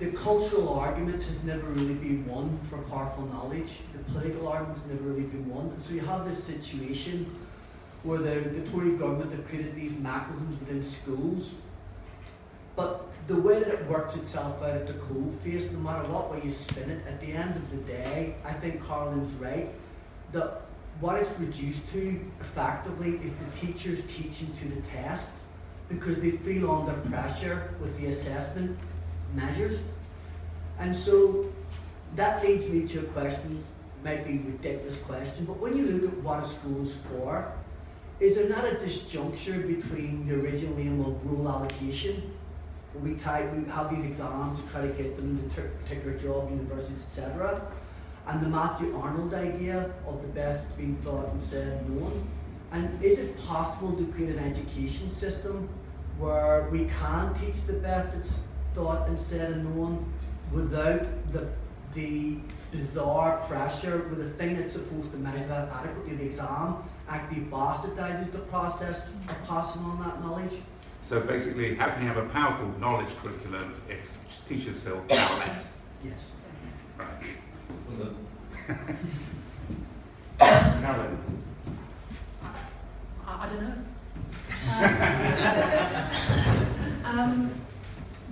the 0.00 0.10
cultural 0.12 0.78
argument 0.78 1.22
has 1.24 1.44
never 1.44 1.66
really 1.68 1.94
been 1.94 2.26
won 2.26 2.58
for 2.68 2.78
powerful 2.78 3.26
knowledge. 3.26 3.80
The 4.04 4.12
political 4.12 4.48
argument's 4.48 4.84
never 4.86 5.02
really 5.02 5.22
been 5.22 5.48
won. 5.48 5.66
And 5.70 5.82
so 5.82 5.94
you 5.94 6.00
have 6.00 6.28
this 6.28 6.42
situation 6.42 7.34
where 8.02 8.18
the, 8.18 8.48
the 8.48 8.70
Tory 8.70 8.96
government 8.96 9.32
have 9.32 9.46
created 9.46 9.74
these 9.74 9.96
mechanisms 9.98 10.58
within 10.60 10.82
schools 10.82 11.54
but 12.80 13.06
the 13.26 13.36
way 13.36 13.58
that 13.60 13.68
it 13.68 13.86
works 13.86 14.16
itself 14.16 14.62
out 14.62 14.70
at 14.70 14.86
the 14.86 14.94
cold 14.94 15.38
face, 15.44 15.70
no 15.70 15.78
matter 15.80 16.08
what 16.08 16.30
way 16.30 16.40
you 16.42 16.50
spin 16.50 16.88
it, 16.88 17.06
at 17.06 17.20
the 17.20 17.32
end 17.32 17.54
of 17.54 17.70
the 17.70 17.76
day, 17.78 18.36
I 18.44 18.54
think 18.54 18.86
Carolyn's 18.86 19.32
right 19.34 19.68
that 20.32 20.62
what 21.00 21.16
it's 21.16 21.38
reduced 21.38 21.90
to 21.92 22.20
effectively 22.40 23.20
is 23.22 23.36
the 23.36 23.66
teachers 23.66 24.02
teaching 24.06 24.50
to 24.60 24.68
the 24.68 24.80
test 24.92 25.28
because 25.88 26.20
they 26.20 26.30
feel 26.30 26.70
under 26.70 26.92
pressure 27.10 27.74
with 27.80 27.98
the 27.98 28.06
assessment 28.06 28.78
measures. 29.34 29.80
And 30.78 30.96
so 30.96 31.52
that 32.16 32.42
leads 32.42 32.70
me 32.70 32.86
to 32.88 33.00
a 33.00 33.04
question, 33.04 33.62
might 34.04 34.26
be 34.26 34.34
a 34.34 34.52
ridiculous 34.52 34.98
question, 35.00 35.44
but 35.44 35.58
when 35.58 35.76
you 35.76 35.86
look 35.86 36.12
at 36.12 36.18
what 36.18 36.44
a 36.44 36.48
school's 36.48 36.96
for, 36.96 37.52
is 38.18 38.36
there 38.36 38.48
not 38.48 38.64
a 38.64 38.76
disjuncture 38.76 39.66
between 39.66 40.28
the 40.28 40.34
original 40.34 40.78
aim 40.78 41.00
of 41.00 41.24
rule 41.26 41.48
allocation 41.48 42.34
where 42.92 43.12
we 43.12 43.18
try, 43.18 43.46
we 43.46 43.68
have 43.70 43.94
these 43.94 44.04
exams 44.04 44.60
to 44.60 44.68
try 44.68 44.82
to 44.82 44.92
get 44.92 45.16
them 45.16 45.38
into 45.42 45.62
particular 45.62 46.18
job, 46.18 46.50
universities, 46.50 47.06
etc. 47.08 47.62
And 48.26 48.42
the 48.42 48.48
Matthew 48.48 48.96
Arnold 48.96 49.32
idea 49.32 49.90
of 50.06 50.20
the 50.22 50.28
best 50.28 50.76
being 50.76 50.96
thought 50.96 51.30
instead 51.32 51.66
of 51.68 51.88
known. 51.88 52.26
And 52.72 53.02
is 53.02 53.18
it 53.18 53.38
possible 53.38 53.96
to 53.96 54.06
create 54.12 54.36
an 54.36 54.38
education 54.38 55.10
system 55.10 55.68
where 56.18 56.68
we 56.70 56.84
can 57.00 57.34
teach 57.40 57.62
the 57.62 57.74
best 57.74 58.14
that's 58.14 58.48
thought 58.74 59.08
instead 59.08 59.50
of 59.50 59.56
known 59.64 60.12
without 60.52 61.06
the, 61.32 61.48
the 61.94 62.36
bizarre 62.70 63.38
pressure 63.48 64.06
with 64.08 64.18
the 64.18 64.30
thing 64.30 64.56
that's 64.56 64.74
supposed 64.74 65.10
to 65.12 65.18
measure 65.18 65.46
that 65.48 65.68
adequately, 65.72 66.16
the 66.16 66.24
exam, 66.26 66.76
actually 67.08 67.42
bastardizes 67.42 68.30
the 68.32 68.38
process 68.38 69.12
of 69.12 69.46
passing 69.46 69.82
on 69.82 69.98
that 70.02 70.20
knowledge. 70.22 70.52
So 71.02 71.20
basically, 71.20 71.74
how 71.74 71.90
can 71.90 72.02
you 72.02 72.08
have 72.08 72.18
a 72.18 72.28
powerful 72.28 72.68
knowledge 72.78 73.08
curriculum 73.22 73.72
if 73.88 73.98
teachers 74.46 74.80
feel 74.80 75.00
powerless? 75.08 75.78
Yes. 76.04 76.20
Right. 76.98 77.08
Well, 77.88 78.14
Now 80.80 80.96
then, 80.96 81.18
I, 83.26 83.44
I 83.44 83.48
don't 83.48 83.62
know. 83.62 83.74
Um, 87.04 87.18
um, 87.18 87.50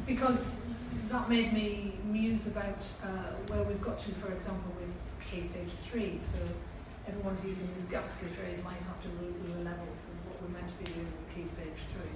because 0.06 0.67
that 1.08 1.28
made 1.28 1.52
me 1.52 1.94
muse 2.04 2.48
about 2.48 2.84
uh, 3.02 3.32
where 3.48 3.62
we've 3.62 3.80
got 3.80 3.98
to, 4.00 4.10
for 4.12 4.32
example, 4.32 4.72
with 4.76 4.92
Key 5.30 5.42
stage 5.42 5.72
three. 5.72 6.18
So 6.18 6.38
everyone's 7.06 7.44
using 7.44 7.68
this 7.74 7.84
ghastly 7.84 8.28
phrase, 8.28 8.64
life 8.64 8.80
after 8.88 9.08
the 9.08 9.64
levels, 9.64 10.10
of 10.12 10.16
what 10.28 10.42
we're 10.42 10.52
meant 10.52 10.68
to 10.68 10.76
be 10.84 10.90
doing 10.92 11.06
with 11.06 11.34
Key 11.34 11.46
stage 11.46 11.80
three. 11.88 12.12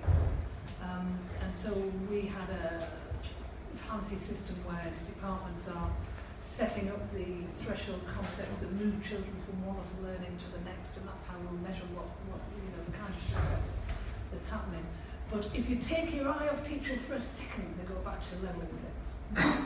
Um, 0.82 1.19
and 1.43 1.55
so 1.55 1.73
we 2.10 2.23
had 2.23 2.48
a 2.51 2.89
fancy 3.73 4.16
system 4.16 4.56
where 4.64 4.93
departments 5.06 5.69
are 5.69 5.90
setting 6.40 6.89
up 6.90 7.01
the 7.14 7.47
threshold 7.48 8.01
concepts 8.16 8.60
that 8.60 8.73
move 8.73 9.01
children 9.01 9.32
from 9.40 9.64
one 9.64 9.77
level 9.77 10.12
learning 10.12 10.36
to 10.36 10.48
the 10.59 10.64
next, 10.69 10.97
and 10.97 11.09
that's 11.09 11.24
how 11.24 11.36
we'll 11.44 11.60
measure 11.60 11.86
what, 11.94 12.09
what 12.28 12.40
you 12.56 12.69
know, 12.73 12.82
the 12.85 12.97
kind 12.98 13.14
of 13.14 13.23
success 13.23 13.73
that's 14.32 14.48
happening. 14.48 14.85
But 15.33 15.49
if 15.55 15.71
you 15.71 15.77
take 15.77 16.15
your 16.15 16.29
eye 16.29 16.49
off 16.49 16.63
teachers 16.63 17.01
for 17.01 17.15
a 17.15 17.21
second, 17.21 17.75
they 17.79 17.85
go 17.85 17.99
back 18.01 18.21
to 18.21 18.45
levelling 18.45 18.69
things. 18.69 19.63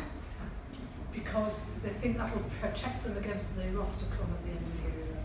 because 1.12 1.72
they 1.82 1.88
think 1.88 2.18
that 2.18 2.32
will 2.32 2.44
protect 2.60 3.02
them 3.02 3.16
against 3.16 3.56
the 3.56 3.64
wrath 3.70 3.98
to 3.98 4.04
come 4.16 4.30
at 4.30 4.44
the 4.44 4.50
end 4.50 4.62
of 4.62 4.76
the 4.76 4.82
year. 4.96 5.16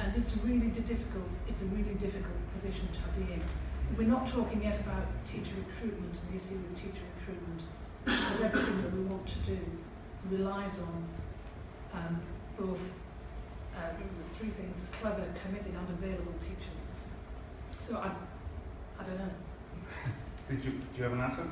And 0.00 0.16
it's 0.16 0.36
really 0.38 0.66
difficult, 0.66 1.28
it's 1.46 1.62
a 1.62 1.66
really 1.66 1.94
difficult 1.94 2.34
position 2.52 2.88
to 2.90 3.20
be 3.20 3.34
in. 3.34 3.42
We're 3.96 4.08
not 4.08 4.26
talking 4.26 4.62
yet 4.62 4.80
about 4.80 5.06
teacher 5.24 5.54
recruitment 5.64 6.16
and 6.16 6.32
the 6.32 6.36
issue 6.36 6.56
with 6.56 6.74
teacher 6.74 7.04
recruitment, 7.20 7.62
because 8.04 8.40
everything 8.40 8.82
that 8.82 8.92
we 8.92 9.04
want 9.04 9.26
to 9.28 9.38
do 9.46 9.58
relies 10.28 10.80
on 10.80 11.04
um, 11.92 12.20
both 12.58 12.94
uh, 13.76 13.90
the 13.96 14.34
three 14.34 14.48
things 14.48 14.88
clever, 15.00 15.24
committed, 15.44 15.74
and 15.74 15.88
available 15.90 16.34
teachers. 16.40 16.88
So 17.78 17.98
I, 17.98 18.10
I 18.98 19.02
don't 19.04 19.18
know. 19.18 19.30
did 20.48 20.64
you, 20.64 20.72
do 20.72 20.96
you 20.96 21.02
have 21.04 21.12
an 21.12 21.20
answer? 21.20 21.42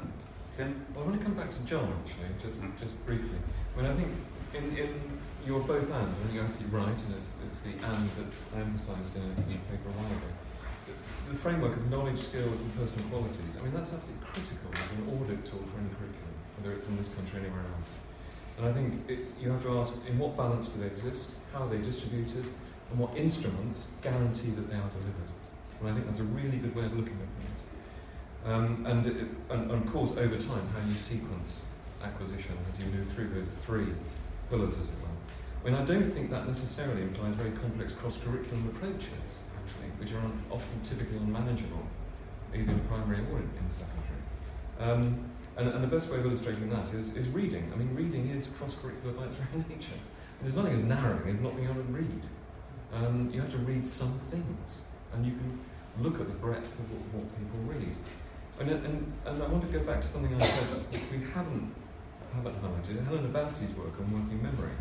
Tim? 0.57 0.85
Well, 0.95 1.05
I 1.05 1.09
want 1.09 1.19
to 1.19 1.25
come 1.25 1.35
back 1.35 1.51
to 1.51 1.61
John 1.65 1.93
actually, 2.05 2.29
just 2.43 2.61
Mm. 2.61 2.73
just 2.81 2.95
briefly. 3.07 3.39
I 3.77 3.81
mean, 3.83 3.91
I 3.91 3.95
think 3.95 4.09
in, 4.55 4.77
in 4.77 4.91
you're 5.47 5.61
both 5.61 5.91
and, 5.91 6.09
and 6.23 6.35
you're 6.35 6.45
absolutely 6.45 6.79
right, 6.79 6.99
and 7.05 7.15
it's, 7.17 7.37
it's 7.49 7.61
the 7.63 7.71
and 7.73 8.09
that 8.21 8.31
I 8.55 8.61
emphasised 8.61 9.17
in 9.17 9.23
a 9.23 9.35
paper 9.73 9.89
a 9.89 9.97
while 9.99 10.13
ago. 10.13 10.31
The, 10.87 11.33
the 11.33 11.39
framework 11.39 11.77
of 11.77 11.91
knowledge, 11.91 12.19
skills, 12.19 12.61
and 12.61 12.71
personal 12.79 13.09
qualities. 13.09 13.57
I 13.59 13.63
mean, 13.65 13.73
that's 13.75 13.93
absolutely 13.93 14.27
critical 14.29 14.71
as 14.77 14.91
an 14.93 15.03
audit 15.09 15.43
tool 15.47 15.65
for 15.73 15.79
any 15.81 15.91
curriculum, 15.99 16.35
whether 16.61 16.77
it's 16.77 16.87
in 16.87 16.97
this 16.97 17.09
country 17.11 17.41
or 17.41 17.43
anywhere 17.43 17.65
else. 17.81 17.95
And 18.59 18.67
I 18.69 18.73
think 18.73 19.09
it, 19.11 19.19
you 19.41 19.51
have 19.51 19.63
to 19.65 19.79
ask 19.81 19.95
in 20.07 20.19
what 20.19 20.37
balance 20.37 20.69
do 20.69 20.79
they 20.81 20.87
exist, 20.93 21.31
how 21.53 21.65
are 21.65 21.71
they 21.73 21.79
distributed, 21.81 22.45
and 22.91 22.99
what 23.01 23.17
instruments 23.17 23.89
guarantee 24.03 24.51
that 24.53 24.69
they 24.69 24.77
are 24.77 24.91
delivered. 24.95 25.31
And 25.83 25.91
I 25.91 25.95
think 25.95 26.07
that's 26.07 26.21
a 26.21 26.25
really 26.25 26.59
good 26.59 26.75
way 26.77 26.85
of 26.85 26.97
looking 26.97 27.19
at 27.19 27.43
things. 27.43 27.61
Um, 28.45 28.87
and, 28.87 29.07
it, 29.07 29.17
and, 29.51 29.71
and 29.71 29.85
of 29.85 29.93
course, 29.93 30.13
over 30.13 30.37
time, 30.37 30.69
how 30.75 30.89
you 30.89 30.95
sequence 30.95 31.67
acquisition 32.03 32.57
as 32.73 32.85
you 32.85 32.91
move 32.93 33.09
through 33.09 33.29
those 33.31 33.51
three 33.51 33.89
pillars, 34.49 34.75
as 34.79 34.89
it 34.89 34.95
were. 35.03 35.09
I 35.63 35.71
mean, 35.71 35.75
I 35.81 35.85
don't 35.85 36.09
think 36.09 36.31
that 36.31 36.47
necessarily 36.47 37.03
implies 37.03 37.35
very 37.35 37.51
complex 37.53 37.95
cross-curriculum 37.95 38.69
approaches, 38.69 39.43
actually, 39.59 39.89
which 39.99 40.13
are 40.13 40.23
often 40.51 40.81
typically 40.83 41.17
unmanageable, 41.17 41.85
either 42.55 42.73
in 42.73 42.81
primary 42.81 43.21
or 43.33 43.39
in, 43.39 43.51
in 43.59 43.71
secondary. 43.71 44.23
Um, 44.81 45.31
and, 45.57 45.69
and 45.69 45.83
the 45.83 45.89
best 45.89 46.11
way 46.11 46.19
of 46.19 46.27
illustrating 46.27 46.71
that 46.71 46.93
is, 46.95 47.17
is 47.17 47.29
reading. 47.29 47.71
I 47.73 47.77
mean, 47.77 47.95
reading 47.95 48.31
is 48.31 48.49
cross-curricular 48.49 49.17
by 49.17 49.25
its 49.27 49.37
very 49.53 49.65
nature. 49.69 49.93
And 49.93 50.43
there's 50.43 50.57
nothing 50.57 50.75
as 50.75 50.83
narrowing 50.83 51.29
as 51.29 51.41
not 51.41 51.57
being 51.57 51.69
able 51.69 51.83
to 51.83 51.93
read. 51.93 52.23
Um, 52.93 53.31
you 53.33 53.41
have 53.41 53.51
to 53.51 53.59
read 53.59 53.87
some 53.87 54.13
things, 54.31 54.83
and 55.13 55.25
you 55.25 55.33
can 55.33 55.61
look 56.01 56.21
at 56.21 56.27
the 56.27 56.35
breadth 56.35 56.79
of 56.79 56.91
what, 56.91 57.23
what 57.23 57.39
people 57.39 57.59
read. 57.67 57.97
And, 58.61 58.71
and, 58.71 59.13
and 59.27 59.43
I 59.43 59.47
want 59.47 59.71
to 59.71 59.79
go 59.79 59.85
back 59.85 60.01
to 60.01 60.07
something 60.07 60.35
I 60.35 60.41
said 60.41 60.85
which 60.93 61.03
we 61.11 61.27
haven't, 61.33 61.75
haven't 62.35 62.63
highlighted, 62.63 63.05
Helen 63.05 63.33
Abadzi's 63.33 63.75
work 63.77 63.99
on 63.99 64.13
working 64.13 64.43
memory. 64.43 64.73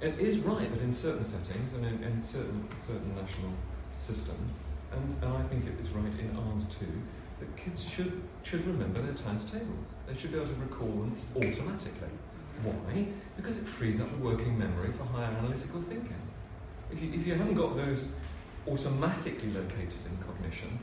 It 0.00 0.18
is 0.18 0.38
right 0.38 0.70
that 0.70 0.80
in 0.82 0.92
certain 0.92 1.24
settings 1.24 1.72
and 1.72 1.84
in, 1.84 2.02
in 2.04 2.22
certain, 2.22 2.66
certain 2.80 3.14
national 3.14 3.52
systems, 3.98 4.60
and, 4.92 5.16
and 5.22 5.32
I 5.36 5.42
think 5.44 5.66
it 5.66 5.78
is 5.80 5.90
right 5.90 6.12
in 6.18 6.36
ours 6.36 6.64
too, 6.64 7.02
that 7.38 7.56
kids 7.56 7.88
should, 7.88 8.22
should 8.42 8.66
remember 8.66 9.02
their 9.02 9.14
times 9.14 9.44
tables. 9.44 9.88
They 10.06 10.16
should 10.16 10.32
be 10.32 10.38
able 10.38 10.48
to 10.48 10.54
recall 10.54 10.88
them 10.88 11.16
automatically. 11.36 12.08
Why? 12.62 13.06
Because 13.36 13.56
it 13.56 13.66
frees 13.66 14.00
up 14.00 14.10
the 14.10 14.18
working 14.18 14.58
memory 14.58 14.92
for 14.92 15.04
higher 15.04 15.34
analytical 15.38 15.80
thinking. 15.80 16.20
If 16.92 17.02
you, 17.02 17.12
if 17.14 17.26
you 17.26 17.34
haven't 17.34 17.54
got 17.54 17.76
those 17.76 18.14
automatically 18.68 19.50
located 19.52 20.02
in 20.06 20.16
cognition, 20.26 20.78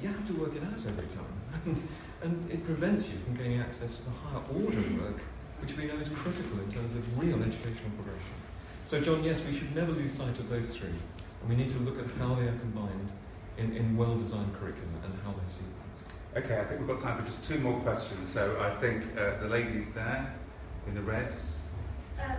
you 0.00 0.08
have 0.08 0.26
to 0.26 0.32
work 0.34 0.54
it 0.56 0.62
out 0.62 0.84
every 0.86 1.06
time. 1.06 1.36
And, 1.64 1.88
and 2.22 2.50
it 2.50 2.64
prevents 2.64 3.10
you 3.10 3.18
from 3.18 3.36
gaining 3.36 3.60
access 3.60 3.94
to 3.94 4.04
the 4.04 4.10
higher 4.10 4.42
order 4.54 4.80
work, 5.02 5.18
which 5.60 5.76
we 5.76 5.86
know 5.86 5.94
is 5.94 6.08
critical 6.08 6.58
in 6.60 6.68
terms 6.70 6.94
of 6.94 7.02
real 7.20 7.42
educational 7.42 7.90
progression. 7.96 8.36
So, 8.84 9.00
John, 9.00 9.22
yes, 9.22 9.42
we 9.46 9.56
should 9.56 9.74
never 9.74 9.92
lose 9.92 10.12
sight 10.12 10.38
of 10.38 10.48
those 10.48 10.76
three. 10.76 10.88
And 10.88 11.48
we 11.48 11.56
need 11.56 11.70
to 11.70 11.78
look 11.80 11.98
at 11.98 12.10
how 12.18 12.34
they 12.34 12.46
are 12.46 12.58
combined 12.58 13.10
in, 13.58 13.76
in 13.76 13.96
well 13.96 14.16
designed 14.16 14.54
curricula 14.54 14.98
and 15.04 15.14
how 15.24 15.32
they 15.32 15.48
sequence. 15.48 15.98
Okay, 16.34 16.60
I 16.60 16.64
think 16.64 16.80
we've 16.80 16.88
got 16.88 17.00
time 17.00 17.18
for 17.18 17.26
just 17.26 17.46
two 17.46 17.58
more 17.58 17.78
questions. 17.80 18.30
So 18.30 18.58
I 18.60 18.70
think 18.80 19.04
uh, 19.18 19.38
the 19.40 19.48
lady 19.48 19.86
there 19.94 20.34
in 20.86 20.94
the 20.94 21.02
red. 21.02 21.32
Um, 22.18 22.30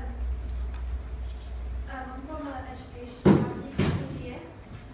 um, 1.91 2.05
I'm 2.15 2.21
from 2.25 2.47
an 2.47 2.65
education 2.73 3.21
capacity 3.21 3.85
this 4.01 4.13
year, 4.25 4.39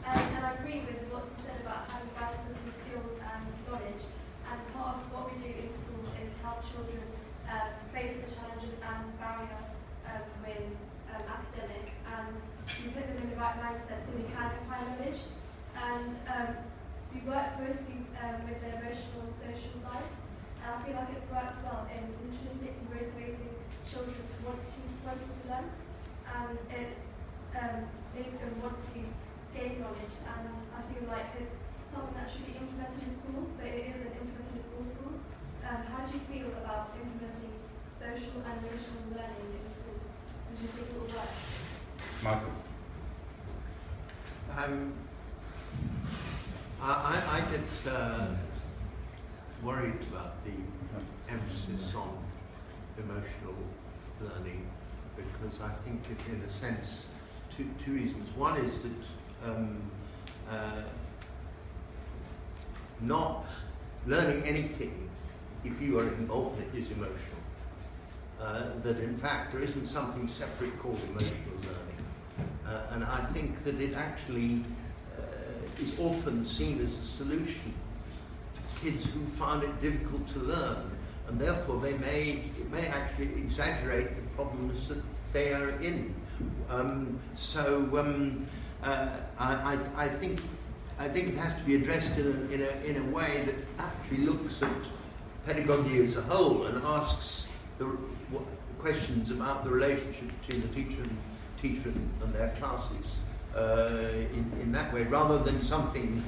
um, 0.06 0.20
and 0.36 0.46
I 0.46 0.52
agree 0.60 0.84
with 0.84 1.00
what's 1.16 1.32
been 1.32 1.40
said 1.40 1.62
about 1.64 1.88
having 1.88 2.12
balanced 2.12 2.60
with 2.60 2.76
skills 2.84 3.16
and 3.24 3.44
knowledge. 3.72 4.04
And 4.52 4.60
part 4.76 5.00
of 5.00 5.08
what 5.16 5.32
we 5.32 5.40
do 5.40 5.48
in 5.48 5.72
schools 5.72 6.12
is 6.20 6.32
help 6.44 6.60
children 6.68 7.00
um, 7.48 7.72
face 7.96 8.20
the 8.20 8.30
challenges 8.36 8.76
and 8.84 9.04
barrier 9.16 9.64
um, 10.12 10.28
with 10.44 10.76
um, 11.16 11.24
academic, 11.24 11.96
and 12.04 12.36
we 12.84 12.92
put 12.92 13.08
them 13.08 13.18
in 13.24 13.30
the 13.32 13.40
right 13.40 13.56
mindset 13.64 14.04
so 14.04 14.12
we 14.12 14.28
can 14.28 14.52
apply 14.60 14.84
knowledge. 14.92 15.24
And 15.80 16.12
um, 16.28 16.52
we 17.16 17.24
work 17.24 17.56
mostly 17.64 18.04
um, 18.20 18.44
with 18.44 18.60
the 18.60 18.76
emotional 18.76 19.24
and 19.24 19.36
social 19.40 19.74
side, 19.80 20.10
and 20.66 20.70
I 20.76 20.79
feel 20.90 20.98
like 20.98 21.14
it's 21.14 21.30
worked 21.30 21.62
well 21.62 21.86
in 21.94 22.02
intrinsically 22.26 22.82
motivating 22.90 23.54
children 23.86 24.18
to 24.26 24.38
want 24.42 24.58
to 24.66 24.82
wanting 25.06 25.30
to 25.30 25.44
learn, 25.46 25.70
and 26.26 26.58
it's 26.66 26.98
um, 27.54 27.86
made 28.18 28.34
them 28.42 28.58
want 28.58 28.82
to 28.82 28.98
gain 29.54 29.86
knowledge. 29.86 30.18
And 30.26 30.50
I 30.50 30.82
feel 30.90 31.06
like 31.06 31.30
it's 31.38 31.62
something 31.94 32.18
that 32.18 32.26
should 32.26 32.50
be 32.50 32.58
implemented 32.58 33.06
in 33.06 33.14
schools, 33.14 33.54
but 33.54 33.70
it 33.70 33.94
isn't 33.94 34.18
implemented 34.18 34.58
in 34.58 34.66
all 34.74 34.82
schools. 34.82 35.22
Um, 35.62 35.86
how 35.94 36.02
do 36.02 36.18
you 36.18 36.24
feel 36.26 36.50
about 36.58 36.98
implementing 36.98 37.54
social 37.94 38.42
and 38.42 38.56
emotional 38.58 39.14
learning 39.14 39.62
in 39.62 39.66
schools? 39.70 40.10
And 40.26 40.58
do 40.58 40.62
you 40.66 40.74
think 40.74 40.90
it 40.90 40.96
will 40.98 41.12
work? 41.14 41.34
Michael. 42.26 42.58
Um, 44.58 44.94
I, 46.82 46.90
I, 46.90 47.16
I 47.38 47.40
get 47.54 47.94
uh, 47.94 48.34
worried 49.62 50.02
about 50.10 50.44
the 50.44 50.52
emphasis 51.32 51.96
on 51.96 52.18
emotional 52.98 53.56
learning 54.22 54.68
because 55.16 55.62
I 55.62 55.70
think 55.70 56.02
it, 56.10 56.20
in 56.32 56.42
a 56.42 56.60
sense, 56.60 56.88
two, 57.56 57.70
two 57.84 57.94
reasons. 57.94 58.36
One 58.36 58.58
is 58.60 58.82
that 58.84 59.50
um, 59.50 59.82
uh, 60.50 60.82
not 63.02 63.46
learning 64.06 64.44
anything, 64.44 65.10
if 65.64 65.82
you 65.82 66.00
are 66.00 66.08
involved 66.08 66.60
in 66.60 66.82
it, 66.82 66.84
is 66.84 66.92
emotional. 66.92 67.40
Uh, 68.42 68.64
that 68.84 68.98
in 69.00 69.18
fact 69.18 69.52
there 69.52 69.62
isn't 69.62 69.88
something 69.88 70.30
separate 70.30 70.78
called 70.80 71.00
emotional 71.10 71.58
learning. 71.64 72.00
Uh, 72.66 72.94
and 72.94 73.04
I 73.04 73.26
think 73.34 73.64
that 73.64 73.80
it 73.82 73.94
actually 73.94 74.64
uh, 75.18 75.82
is 75.82 76.00
often 76.00 76.46
seen 76.46 76.80
as 76.86 76.98
a 76.98 77.04
solution 77.04 77.74
to 78.56 78.82
kids 78.82 79.06
who 79.06 79.26
find 79.26 79.64
it 79.64 79.82
difficult 79.82 80.28
to 80.34 80.40
learn, 80.40 80.92
and 81.30 81.40
therefore 81.40 81.80
they 81.80 81.94
may 82.00 82.44
it 82.60 82.72
may 82.72 82.88
actually 82.88 83.32
exaggerate 83.38 84.10
the 84.16 84.22
problems 84.36 84.88
that 84.88 85.02
they 85.32 85.54
are 85.54 85.70
in. 85.82 86.14
Um, 86.70 87.20
so 87.36 87.90
um, 87.98 88.48
uh, 88.84 89.10
I, 89.38 89.78
I, 89.98 90.06
I 90.06 90.10
think 90.10 90.42
I 90.98 91.08
think 91.08 91.30
it 91.30 91.38
has 91.38 91.56
to 91.56 91.64
be 91.64 91.76
addressed 91.76 92.18
in 92.18 92.28
a, 92.28 92.54
in 92.54 92.62
a, 92.62 92.90
in 92.90 92.96
a 92.98 93.16
way 93.16 93.44
that 93.46 93.56
actually 93.78 94.26
looks 94.26 94.62
at 94.62 94.72
pedagogy 95.46 96.04
as 96.04 96.18
a 96.18 96.22
whole 96.24 96.66
and 96.66 96.84
asks 96.84 97.48
the 97.78 97.86
what, 97.86 98.44
questions 98.80 99.30
about 99.30 99.64
the 99.64 99.70
relationship 99.70 100.30
between 100.42 100.62
the 100.62 100.68
teacher 100.70 101.02
and 101.02 101.18
teacher 101.62 101.90
and 101.90 102.34
their 102.34 102.50
classes. 102.60 103.12
uh, 103.56 104.00
in, 104.34 104.52
in 104.62 104.72
that 104.72 104.94
way, 104.94 105.04
rather 105.04 105.40
than 105.40 105.62
something 105.64 106.24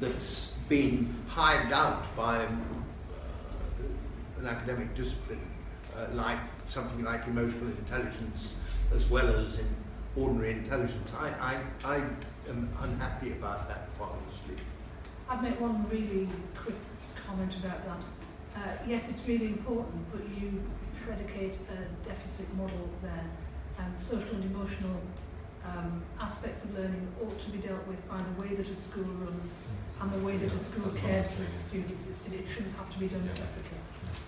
that's 0.00 0.52
been 0.68 1.14
hived 1.28 1.72
out 1.72 2.04
by 2.16 2.46
an 4.44 4.54
academic 4.54 4.94
discipline, 4.94 5.40
uh, 5.96 6.06
like 6.14 6.38
something 6.68 7.02
like 7.02 7.26
emotional 7.26 7.68
intelligence, 7.68 8.54
as 8.94 9.08
well 9.08 9.26
as 9.26 9.58
in 9.58 9.68
ordinary 10.16 10.52
intelligence. 10.52 11.08
I, 11.18 11.28
I, 11.40 11.60
I 11.84 11.96
am 12.48 12.68
unhappy 12.80 13.32
about 13.32 13.68
that, 13.68 13.88
quite 13.98 14.10
honestly. 14.10 14.62
I'd 15.28 15.42
make 15.42 15.60
one 15.60 15.88
really 15.88 16.28
quick 16.54 16.76
comment 17.26 17.56
about 17.56 17.84
that. 17.86 18.02
Uh, 18.56 18.60
yes, 18.86 19.08
it's 19.08 19.26
really 19.26 19.46
important, 19.46 20.12
but 20.12 20.22
you 20.40 20.62
predicate 21.04 21.58
a 21.70 22.06
deficit 22.08 22.54
model 22.54 22.88
there. 23.02 23.24
Um, 23.78 23.96
social 23.96 24.36
and 24.36 24.44
emotional 24.44 25.00
um, 25.64 26.02
aspects 26.20 26.62
of 26.64 26.74
learning 26.78 27.08
ought 27.20 27.40
to 27.40 27.50
be 27.50 27.58
dealt 27.58 27.84
with 27.88 28.06
by 28.08 28.18
the 28.18 28.40
way 28.40 28.54
that 28.54 28.68
a 28.68 28.74
school 28.74 29.04
runs 29.04 29.68
and 30.00 30.12
the 30.12 30.24
way 30.24 30.36
that 30.36 30.52
a 30.52 30.58
school 30.58 30.92
cares 30.94 31.34
for 31.34 31.42
its 31.42 31.58
students. 31.58 32.06
It, 32.06 32.34
it 32.34 32.48
shouldn't 32.48 32.76
have 32.76 32.92
to 32.92 32.98
be 32.98 33.08
done 33.08 33.26
separately. 33.26 33.78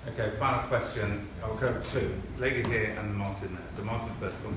Okay, 0.08 0.30
final 0.38 0.64
question. 0.68 1.26
I'll 1.42 1.56
go 1.56 1.80
to 1.80 2.22
lady 2.38 2.68
here 2.70 2.94
and 2.98 3.14
Martin 3.14 3.52
there. 3.54 3.68
So 3.68 3.82
Martin 3.82 4.08
first. 4.20 4.36
One. 4.38 4.56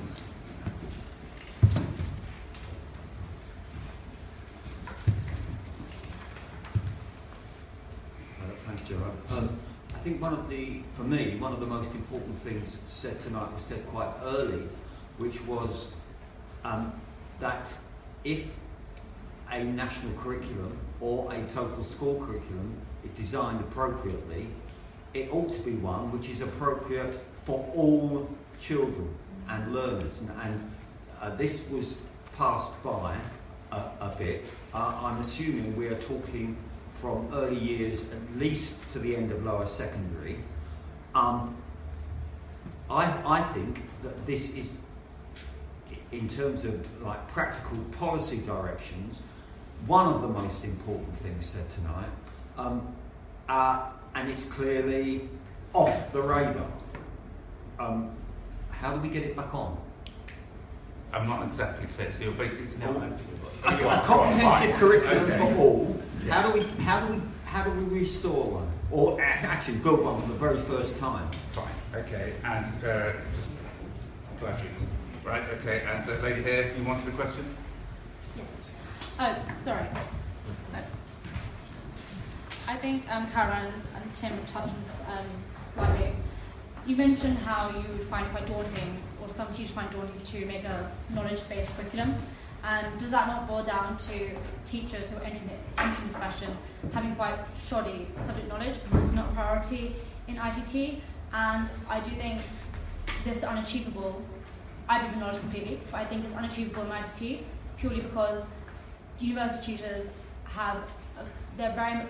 Thank 8.68 8.90
you, 8.90 8.96
Gerard. 8.96 9.12
Um, 9.32 9.60
I 9.96 9.98
think 10.00 10.22
one 10.22 10.34
of 10.34 10.48
the, 10.50 10.82
for 10.96 11.04
me, 11.04 11.36
one 11.38 11.52
of 11.52 11.60
the 11.60 11.66
most 11.66 11.94
important 11.96 12.38
things 12.38 12.80
said 12.88 13.20
tonight 13.20 13.52
was 13.52 13.64
said 13.64 13.86
quite 13.88 14.12
early, 14.24 14.62
which 15.18 15.42
was 15.46 15.88
um, 16.64 16.94
that 17.40 17.68
if 18.24 18.48
a 19.52 19.64
national 19.64 20.14
curriculum 20.14 20.78
or 21.02 21.34
a 21.34 21.42
total 21.48 21.84
school 21.84 22.24
curriculum 22.24 22.78
is 23.04 23.12
designed 23.12 23.60
appropriately, 23.62 24.48
it 25.14 25.34
ought 25.34 25.52
to 25.54 25.62
be 25.62 25.72
one 25.72 26.12
which 26.12 26.30
is 26.30 26.42
appropriate 26.42 27.20
for 27.46 27.66
all 27.76 28.30
children 28.62 29.10
and 29.50 29.74
learners. 29.74 30.20
And, 30.20 30.32
and 30.42 30.72
uh, 31.22 31.36
this 31.36 31.70
was 31.70 32.02
passed 32.38 32.82
by 32.84 33.18
a, 33.72 33.76
a 33.76 34.16
bit. 34.18 34.46
Uh, 34.74 35.00
I'm 35.04 35.20
assuming 35.20 35.76
we 35.76 35.88
are 35.88 35.98
talking 35.98 36.56
from 37.02 37.30
early 37.34 37.58
years 37.58 38.06
at 38.12 38.38
least 38.38 38.80
to 38.94 39.00
the 39.00 39.16
end 39.16 39.32
of 39.32 39.44
lower 39.44 39.68
secondary. 39.68 40.38
Um, 41.16 41.56
I, 42.90 43.06
I 43.26 43.42
think 43.42 43.82
that 44.04 44.26
this 44.26 44.56
is, 44.56 44.78
in 46.12 46.28
terms 46.28 46.66
of 46.66 47.04
like 47.04 47.26
practical 47.30 47.78
policy 47.98 48.42
directions, 48.46 49.20
one 49.88 50.08
of 50.08 50.22
the 50.22 50.28
most 50.28 50.64
important 50.64 51.16
things 51.18 51.46
said 51.46 51.66
tonight, 51.76 52.10
um, 52.58 52.94
uh, 53.48 53.90
and 54.16 54.30
it's 54.30 54.46
clearly 54.46 55.30
off 55.74 56.12
the 56.12 56.22
radar. 56.22 56.68
Um, 57.80 58.12
how 58.72 58.96
do 58.96 59.02
we 59.02 59.10
get 59.10 59.24
it 59.24 59.36
back 59.36 59.54
on? 59.54 59.78
I'm 61.12 61.28
not 61.28 61.46
exactly 61.46 61.88
clear. 61.96 62.12
So 62.12 62.26
you're 62.26 62.34
basically 62.34 62.68
saying 62.68 63.18
a, 63.64 63.70
a 63.70 64.02
comprehensive 64.06 64.76
curriculum 64.76 65.24
okay. 65.26 65.38
for 65.38 65.56
all 65.56 66.00
how 66.28 66.42
do 66.42 66.54
we 66.54 66.66
how 66.84 67.06
do 67.06 67.14
we 67.14 67.22
how 67.46 67.64
do 67.64 67.72
we 67.72 68.00
restore 68.00 68.46
one 68.46 68.72
or 68.92 69.22
actually 69.22 69.78
build 69.78 70.04
one 70.04 70.22
for 70.22 70.28
the 70.28 70.34
very 70.34 70.60
first 70.62 70.98
time? 70.98 71.30
Fine. 71.52 71.68
Okay. 71.96 72.34
And 72.44 72.66
uh, 72.66 73.14
just 73.36 73.50
glad 74.40 74.60
you. 74.60 74.70
Right. 75.24 75.44
Okay. 75.60 75.84
And 75.88 76.10
uh, 76.10 76.24
lady 76.24 76.42
here, 76.42 76.74
you 76.78 76.84
wanted 76.84 77.08
a 77.08 77.12
question? 77.12 77.46
Yes. 78.36 78.46
Oh, 79.20 79.36
sorry. 79.60 79.86
I 82.70 82.76
think 82.76 83.10
um, 83.10 83.26
Karen 83.32 83.74
and 83.96 84.14
Tim 84.14 84.32
touched 84.46 84.56
on 84.56 85.18
um, 85.18 85.26
slightly. 85.74 86.14
You 86.86 86.96
mentioned 86.98 87.40
how 87.40 87.68
you 87.70 87.84
would 87.94 88.04
find 88.04 88.28
it 88.28 88.30
quite 88.30 88.46
daunting, 88.46 89.02
or 89.20 89.28
some 89.28 89.52
teachers 89.52 89.72
find 89.72 89.90
daunting 89.90 90.22
to 90.22 90.46
make 90.46 90.66
a 90.66 90.92
knowledge-based 91.10 91.76
curriculum. 91.76 92.14
And 92.64 93.00
does 93.00 93.10
that 93.10 93.28
not 93.28 93.48
boil 93.48 93.64
down 93.64 93.98
to 93.98 94.30
teachers 94.66 95.10
who 95.10 95.18
are 95.18 95.24
entering 95.24 95.48
the, 95.48 95.82
entering 95.82 96.10
the 96.10 96.14
profession 96.14 96.56
having 96.94 97.16
quite 97.16 97.40
shoddy 97.60 98.08
subject 98.28 98.48
knowledge 98.48 98.76
because 98.84 99.08
it's 99.08 99.16
not 99.16 99.30
a 99.30 99.34
priority 99.34 99.96
in 100.28 100.36
ITT? 100.38 101.02
And 101.34 101.68
I 101.90 102.00
do 102.02 102.12
think 102.12 102.40
this 103.24 103.38
is 103.38 103.44
unachievable. 103.46 104.22
I 104.88 105.00
believe 105.00 105.14
in 105.14 105.20
knowledge 105.22 105.40
completely, 105.40 105.80
but 105.90 106.02
I 106.02 106.06
think 106.06 106.24
it's 106.24 106.36
unachievable 106.36 106.84
in 106.84 106.92
ITT 106.92 107.46
purely 107.78 108.02
because 108.02 108.44
university 109.20 109.78
tutors 109.78 110.12
have 110.44 110.78
a, 111.18 111.24
they're 111.58 111.74
very 111.74 112.04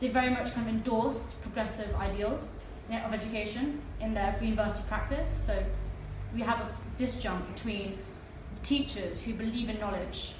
they 0.00 0.08
very 0.08 0.30
much 0.30 0.54
kind 0.54 0.68
of 0.68 0.74
endorsed 0.74 1.40
progressive 1.42 1.94
ideals 1.96 2.48
of 2.90 3.12
education 3.12 3.80
in 4.00 4.14
their 4.14 4.36
university 4.42 4.82
practice. 4.88 5.30
So 5.46 5.62
we 6.34 6.40
have 6.40 6.60
a 6.60 6.68
disjunct 6.98 7.54
between 7.54 7.98
teachers 8.62 9.22
who 9.22 9.34
believe 9.34 9.68
in 9.68 9.78
knowledge 9.78 10.34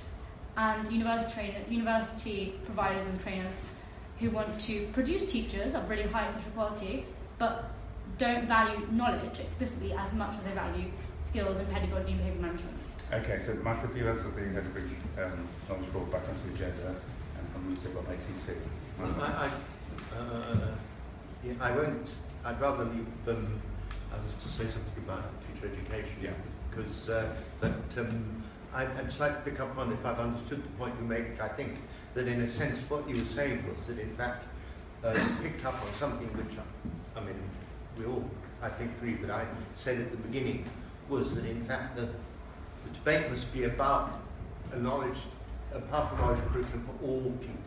and 0.57 0.91
university, 0.93 1.33
trainer, 1.33 1.59
university 1.69 2.55
providers 2.65 3.07
and 3.07 3.21
trainers 3.21 3.53
who 4.19 4.31
want 4.31 4.59
to 4.61 4.87
produce 4.89 5.31
teachers 5.31 5.75
of 5.75 5.89
really 5.89 6.03
high 6.03 6.31
social 6.33 6.51
quality 6.53 7.07
but 7.39 7.71
don't 8.19 8.47
value 8.47 8.87
knowledge 8.91 9.41
explicitly 9.41 9.93
as 9.93 10.13
much 10.13 10.37
as 10.37 10.45
they 10.45 10.53
value 10.53 10.91
skills 11.25 11.57
and 11.57 11.71
pedagogy 11.71 12.13
and 12.13 12.21
behaviour 12.21 12.43
management. 12.43 12.77
Okay, 13.13 13.39
so 13.39 13.55
Michael, 13.55 13.91
if 13.91 13.97
you 13.97 14.09
answer 14.09 14.31
the 14.31 14.43
had 14.43 14.63
to 14.63 14.69
bring 14.71 14.91
um, 15.19 15.49
knowledge 15.69 15.85
fraud 15.87 16.13
back 16.13 16.23
onto 16.29 16.49
the 16.49 16.55
agenda 16.55 16.95
and 17.39 17.49
from 17.53 17.71
Lucy 17.71 17.87
about 17.91 18.13
ACT. 18.13 18.57
Well, 19.01 19.15
I, 19.21 19.49
I, 19.49 20.19
uh, 20.19 20.75
yeah, 21.45 21.53
I 21.61 21.71
won't, 21.73 22.09
I'd 22.45 22.61
rather 22.61 22.85
leave 22.85 23.07
them, 23.25 23.61
I 24.13 24.17
was 24.17 24.35
to 24.45 24.49
say 24.49 24.71
something 24.71 25.05
about 25.05 25.25
teacher 25.47 25.73
education. 25.73 26.17
Yeah 26.23 26.33
because 26.71 27.09
uh, 27.09 27.29
but 27.61 27.73
um, 27.99 28.43
I, 28.73 28.85
would 28.85 29.07
just 29.07 29.21
like 29.21 29.45
to 29.45 29.51
pick 29.51 29.61
up 29.61 29.77
on 29.77 29.93
if 29.93 30.05
I've 30.05 30.19
understood 30.19 30.63
the 30.63 30.69
point 30.79 30.95
you 31.01 31.07
make. 31.07 31.41
I 31.41 31.49
think 31.49 31.79
that 32.15 32.29
in 32.29 32.41
a 32.41 32.51
sense 32.51 32.79
what 32.89 33.09
you 33.09 33.17
were 33.17 33.29
saying 33.29 33.65
was 33.67 33.87
that 33.87 33.99
in 33.99 34.15
fact 34.17 34.47
uh, 35.05 35.13
you 35.13 35.49
picked 35.49 35.65
up 35.65 35.75
on 35.75 35.93
something 35.95 36.29
which 36.37 36.57
I, 36.59 37.21
I 37.21 37.25
mean 37.25 37.37
we 37.99 38.07
all 38.07 38.25
I 38.63 38.69
think 38.69 38.93
agree 38.99 39.15
that 39.15 39.31
I 39.31 39.47
said 39.77 39.99
at 40.01 40.11
the 40.11 40.17
beginning 40.19 40.65
was 41.09 41.35
that 41.35 41.45
in 41.45 41.65
fact 41.65 41.97
the, 41.97 42.03
the 42.03 42.91
debate 42.95 43.31
must 43.31 43.53
be 43.53 43.65
about 43.65 44.21
a 44.73 44.77
knowledge 44.77 45.19
a 45.73 45.81
powerful 45.81 46.19
knowledge 46.19 46.41
curriculum 46.53 46.87
for 46.87 47.07
all 47.07 47.23
pupils 47.41 47.60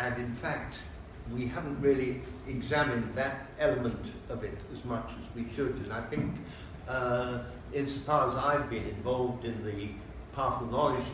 and 0.00 0.16
in 0.16 0.34
fact 0.36 0.76
we 1.32 1.46
haven't 1.46 1.80
really 1.80 2.20
examined 2.48 3.14
that 3.14 3.46
element 3.58 4.06
of 4.28 4.42
it 4.42 4.58
as 4.74 4.84
much 4.84 5.08
as 5.20 5.34
we 5.34 5.46
should 5.54 5.74
and 5.84 5.92
I 5.92 6.00
think 6.02 6.34
uh, 6.88 7.38
insofar 7.72 8.28
as 8.28 8.34
I've 8.34 8.68
been 8.68 8.86
involved 8.86 9.44
in 9.44 9.64
the 9.64 9.88
of 10.36 10.70
knowledge 10.70 11.04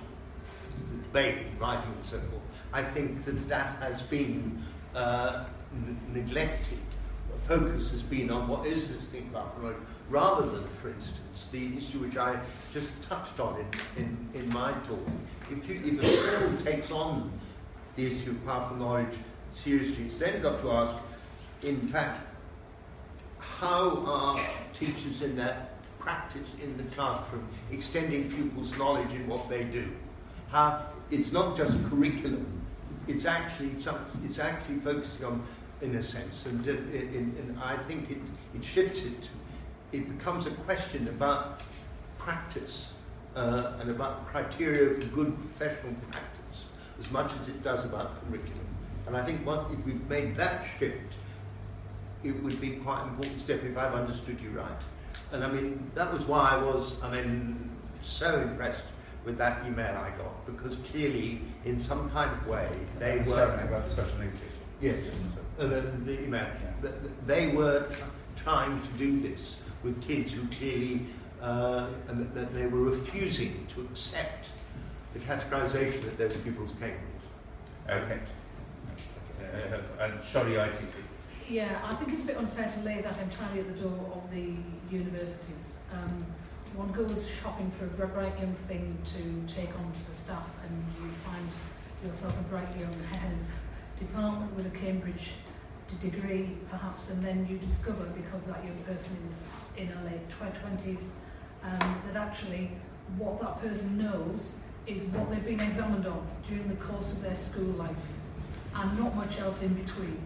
debate, 1.16 1.38
writing 1.58 1.92
and 1.96 2.04
so 2.04 2.20
forth, 2.30 2.42
I 2.72 2.82
think 2.82 3.24
that 3.24 3.48
that 3.48 3.76
has 3.80 4.02
been 4.02 4.62
uh, 4.94 5.44
n- 5.72 5.98
neglected. 6.12 6.78
The 7.32 7.48
focus 7.48 7.90
has 7.90 8.02
been 8.02 8.30
on 8.30 8.48
what 8.48 8.66
is 8.66 8.96
this 8.96 9.04
thing 9.06 9.28
about 9.30 9.60
knowledge, 9.60 9.76
rather 10.08 10.46
than, 10.46 10.68
for 10.80 10.90
instance, 10.90 11.48
the 11.52 11.78
issue 11.78 11.98
which 11.98 12.16
I 12.16 12.38
just 12.72 12.90
touched 13.08 13.40
on 13.40 13.64
in, 13.96 14.02
in, 14.02 14.42
in 14.42 14.48
my 14.52 14.72
talk. 14.72 15.06
If, 15.50 15.68
you, 15.68 15.80
if 15.84 16.02
a 16.02 16.16
school 16.16 16.64
takes 16.64 16.90
on 16.90 17.32
the 17.96 18.06
issue 18.06 18.30
of 18.30 18.46
powerful 18.46 18.76
knowledge 18.76 19.18
seriously, 19.54 20.06
it's 20.06 20.18
then 20.18 20.40
got 20.42 20.60
to 20.60 20.70
ask, 20.70 20.96
in 21.62 21.80
fact, 21.88 22.26
how 23.38 24.04
are 24.06 24.40
teachers 24.72 25.22
in 25.22 25.34
that 25.36 25.76
practice 25.98 26.48
in 26.62 26.76
the 26.76 26.84
classroom, 26.94 27.48
extending 27.72 28.30
pupils' 28.30 28.76
knowledge 28.78 29.12
in 29.12 29.26
what 29.26 29.48
they 29.48 29.64
do. 29.64 29.90
How 30.52 30.86
it's 31.10 31.32
not 31.32 31.56
just 31.56 31.72
curriculum; 31.90 32.46
it's 33.08 33.24
actually 33.24 33.72
it's 34.24 34.38
actually 34.38 34.76
focusing 34.76 35.24
on, 35.24 35.42
in 35.80 35.96
a 35.96 36.04
sense, 36.04 36.46
and, 36.46 36.64
in, 36.66 37.34
in, 37.38 37.58
I 37.62 37.76
think 37.88 38.10
it, 38.10 38.18
it 38.54 38.64
shifts 38.64 39.00
it. 39.00 39.28
It 39.92 40.16
becomes 40.16 40.46
a 40.46 40.50
question 40.50 41.08
about 41.08 41.62
practice 42.18 42.90
uh, 43.34 43.72
and 43.80 43.90
about 43.90 44.26
criteria 44.28 45.00
for 45.00 45.06
good 45.08 45.36
professional 45.38 45.94
practice, 46.10 46.35
as 46.98 47.10
much 47.10 47.32
as 47.40 47.48
it 47.48 47.62
does 47.62 47.84
about 47.84 48.20
curriculum. 48.26 48.66
And 49.06 49.16
I 49.16 49.22
think 49.22 49.46
what, 49.46 49.66
if 49.72 49.84
we've 49.84 50.08
made 50.08 50.36
that 50.36 50.66
shift, 50.78 51.14
it 52.24 52.42
would 52.42 52.60
be 52.60 52.70
quite 52.76 53.02
an 53.02 53.10
important 53.10 53.40
step 53.40 53.62
if 53.62 53.76
I've 53.76 53.94
understood 53.94 54.40
you 54.40 54.50
right. 54.50 54.80
And 55.32 55.44
I 55.44 55.50
mean, 55.50 55.90
that 55.94 56.12
was 56.12 56.22
why 56.26 56.50
I 56.50 56.56
was, 56.56 56.94
I 57.02 57.10
mean, 57.10 57.70
so 58.02 58.40
impressed 58.40 58.84
with 59.24 59.38
that 59.38 59.66
email 59.66 59.96
I 59.96 60.10
got, 60.16 60.46
because 60.46 60.76
clearly, 60.90 61.42
in 61.64 61.80
some 61.82 62.10
kind 62.10 62.30
of 62.30 62.46
way, 62.46 62.68
they 62.98 63.18
were... 63.18 63.24
Sorry, 63.24 63.64
about 63.64 63.84
the 63.84 63.90
special 63.90 64.18
needs 64.18 64.38
Yes, 64.80 65.18
uh, 65.58 65.66
the, 65.66 65.80
the 66.04 66.24
email. 66.24 66.46
Yeah. 66.82 66.90
They 67.26 67.48
were 67.48 67.88
trying 68.36 68.80
to 68.80 68.88
do 68.98 69.18
this 69.20 69.56
with 69.82 70.00
kids 70.02 70.32
who 70.32 70.46
clearly 70.48 71.06
uh, 71.40 71.86
and 72.08 72.32
that 72.34 72.54
they 72.54 72.66
were 72.66 72.80
refusing 72.80 73.66
to 73.74 73.82
accept 73.82 74.48
the 75.12 75.18
categorization 75.20 76.02
that 76.02 76.18
those 76.18 76.36
pupils 76.38 76.72
came 76.80 76.94
with. 77.88 78.02
Okay. 78.02 78.20
Uh, 79.40 80.04
and 80.04 80.24
shoddy 80.24 80.56
ITT. 80.56 80.94
Yeah, 81.48 81.80
I 81.84 81.94
think 81.94 82.12
it's 82.12 82.24
a 82.24 82.26
bit 82.26 82.36
unfair 82.36 82.70
to 82.70 82.80
lay 82.80 83.00
that 83.02 83.18
entirely 83.20 83.60
at 83.60 83.76
the 83.76 83.82
door 83.82 84.12
of 84.14 84.30
the 84.32 84.54
universities. 84.90 85.76
Um, 85.92 86.26
one 86.74 86.92
goes 86.92 87.28
shopping 87.30 87.70
for 87.70 87.86
a 87.86 88.08
bright 88.08 88.38
young 88.38 88.54
thing 88.54 88.98
to 89.04 89.54
take 89.54 89.70
on 89.78 89.92
to 89.92 90.06
the 90.06 90.14
staff 90.14 90.50
and 90.64 90.84
you 91.00 91.10
find 91.10 91.48
yourself 92.04 92.38
a 92.38 92.42
bright 92.44 92.76
young 92.76 92.92
head 93.04 93.32
of 93.32 94.00
department 94.00 94.54
with 94.54 94.66
a 94.66 94.78
Cambridge 94.78 95.30
degree 96.00 96.50
perhaps 96.68 97.10
and 97.10 97.24
then 97.24 97.46
you 97.48 97.56
discover 97.58 98.04
because 98.06 98.44
that 98.44 98.62
young 98.64 98.76
person 98.78 99.16
is 99.26 99.54
in 99.76 99.86
her 99.86 100.04
late 100.04 100.20
20s 100.28 101.10
um, 101.62 102.02
that 102.06 102.16
actually 102.16 102.70
what 103.16 103.40
that 103.40 103.60
person 103.62 103.96
knows 103.96 104.56
is 104.86 105.02
what 105.04 105.30
they've 105.30 105.44
been 105.44 105.60
examined 105.60 106.06
on 106.06 106.26
during 106.48 106.68
the 106.68 106.76
course 106.76 107.12
of 107.12 107.22
their 107.22 107.34
school 107.34 107.72
life 107.74 107.90
and 108.74 108.98
not 108.98 109.14
much 109.14 109.38
else 109.38 109.62
in 109.62 109.74
between. 109.74 110.20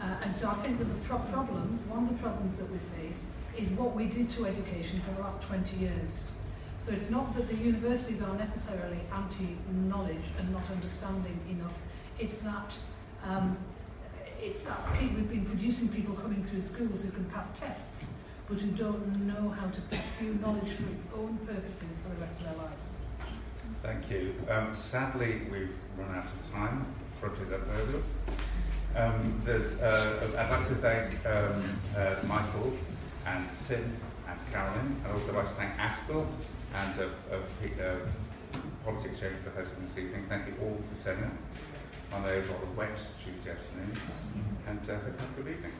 Uh, 0.00 0.16
and 0.22 0.34
so 0.34 0.48
I 0.48 0.54
think 0.54 0.78
that 0.78 0.84
the 0.84 1.06
pro- 1.06 1.18
problem, 1.18 1.78
one 1.88 2.04
of 2.04 2.16
the 2.16 2.22
problems 2.22 2.56
that 2.56 2.70
we 2.70 2.78
face, 2.78 3.24
is 3.56 3.70
what 3.70 3.94
we 3.94 4.06
did 4.06 4.30
to 4.30 4.46
education 4.46 5.00
for 5.00 5.12
the 5.14 5.20
last 5.20 5.42
20 5.42 5.76
years. 5.76 6.24
So 6.78 6.92
it's 6.92 7.10
not 7.10 7.34
that 7.34 7.48
the 7.48 7.56
universities 7.56 8.22
are 8.22 8.34
necessarily 8.36 9.00
anti-knowledge 9.12 10.24
and 10.38 10.52
not 10.52 10.62
understanding 10.70 11.38
enough. 11.50 11.74
It's 12.18 12.38
that 12.38 12.76
um, 13.24 13.56
it's 14.40 14.62
that 14.62 14.78
we've 15.00 15.28
been 15.28 15.44
producing 15.44 15.88
people 15.88 16.14
coming 16.14 16.42
through 16.44 16.60
schools 16.60 17.02
who 17.02 17.10
can 17.10 17.24
pass 17.26 17.50
tests, 17.58 18.14
but 18.48 18.60
who 18.60 18.70
don't 18.70 19.26
know 19.26 19.48
how 19.50 19.66
to 19.68 19.80
pursue 19.82 20.34
knowledge 20.34 20.70
for 20.72 20.88
its 20.90 21.08
own 21.16 21.36
purposes 21.38 21.98
for 21.98 22.10
the 22.10 22.20
rest 22.20 22.38
of 22.38 22.44
their 22.44 22.64
lives. 22.64 22.88
Thank 23.82 24.10
you. 24.10 24.34
Um, 24.48 24.72
sadly, 24.72 25.42
we've 25.50 25.74
run 25.96 26.14
out 26.16 26.24
of 26.24 26.52
time. 26.52 26.86
Front 27.20 27.38
is 27.38 27.52
up 27.52 27.60
over. 27.80 28.02
Um, 28.96 29.40
there's, 29.44 29.80
uh, 29.80 30.28
I'd 30.36 30.50
like 30.50 30.68
to 30.68 30.74
thank 30.76 31.26
um, 31.26 31.62
uh, 31.96 32.16
Michael 32.26 32.72
and 33.26 33.46
Tim 33.66 33.96
and 34.28 34.52
Carolyn. 34.52 35.00
I'd 35.04 35.12
also 35.12 35.32
like 35.32 35.48
to 35.48 35.54
thank 35.54 35.76
Aspel 35.76 36.26
and 36.74 37.00
uh, 37.00 37.34
uh, 37.34 37.82
uh, 37.82 37.96
Policy 38.84 39.10
Exchange 39.10 39.36
for 39.44 39.50
hosting 39.50 39.82
this 39.82 39.96
evening. 39.96 40.26
Thank 40.28 40.48
you 40.48 40.54
all 40.62 40.76
for 40.76 41.04
turning 41.04 41.24
up 41.24 41.32
on 42.14 42.24
a 42.24 42.40
rather 42.40 42.66
wet 42.76 43.00
Tuesday 43.22 43.50
afternoon. 43.50 43.92
And 44.66 44.80
uh, 44.80 44.94
hope 44.94 45.04
you 45.06 45.12
have 45.12 45.38
a 45.38 45.42
good 45.42 45.52
evening. 45.52 45.72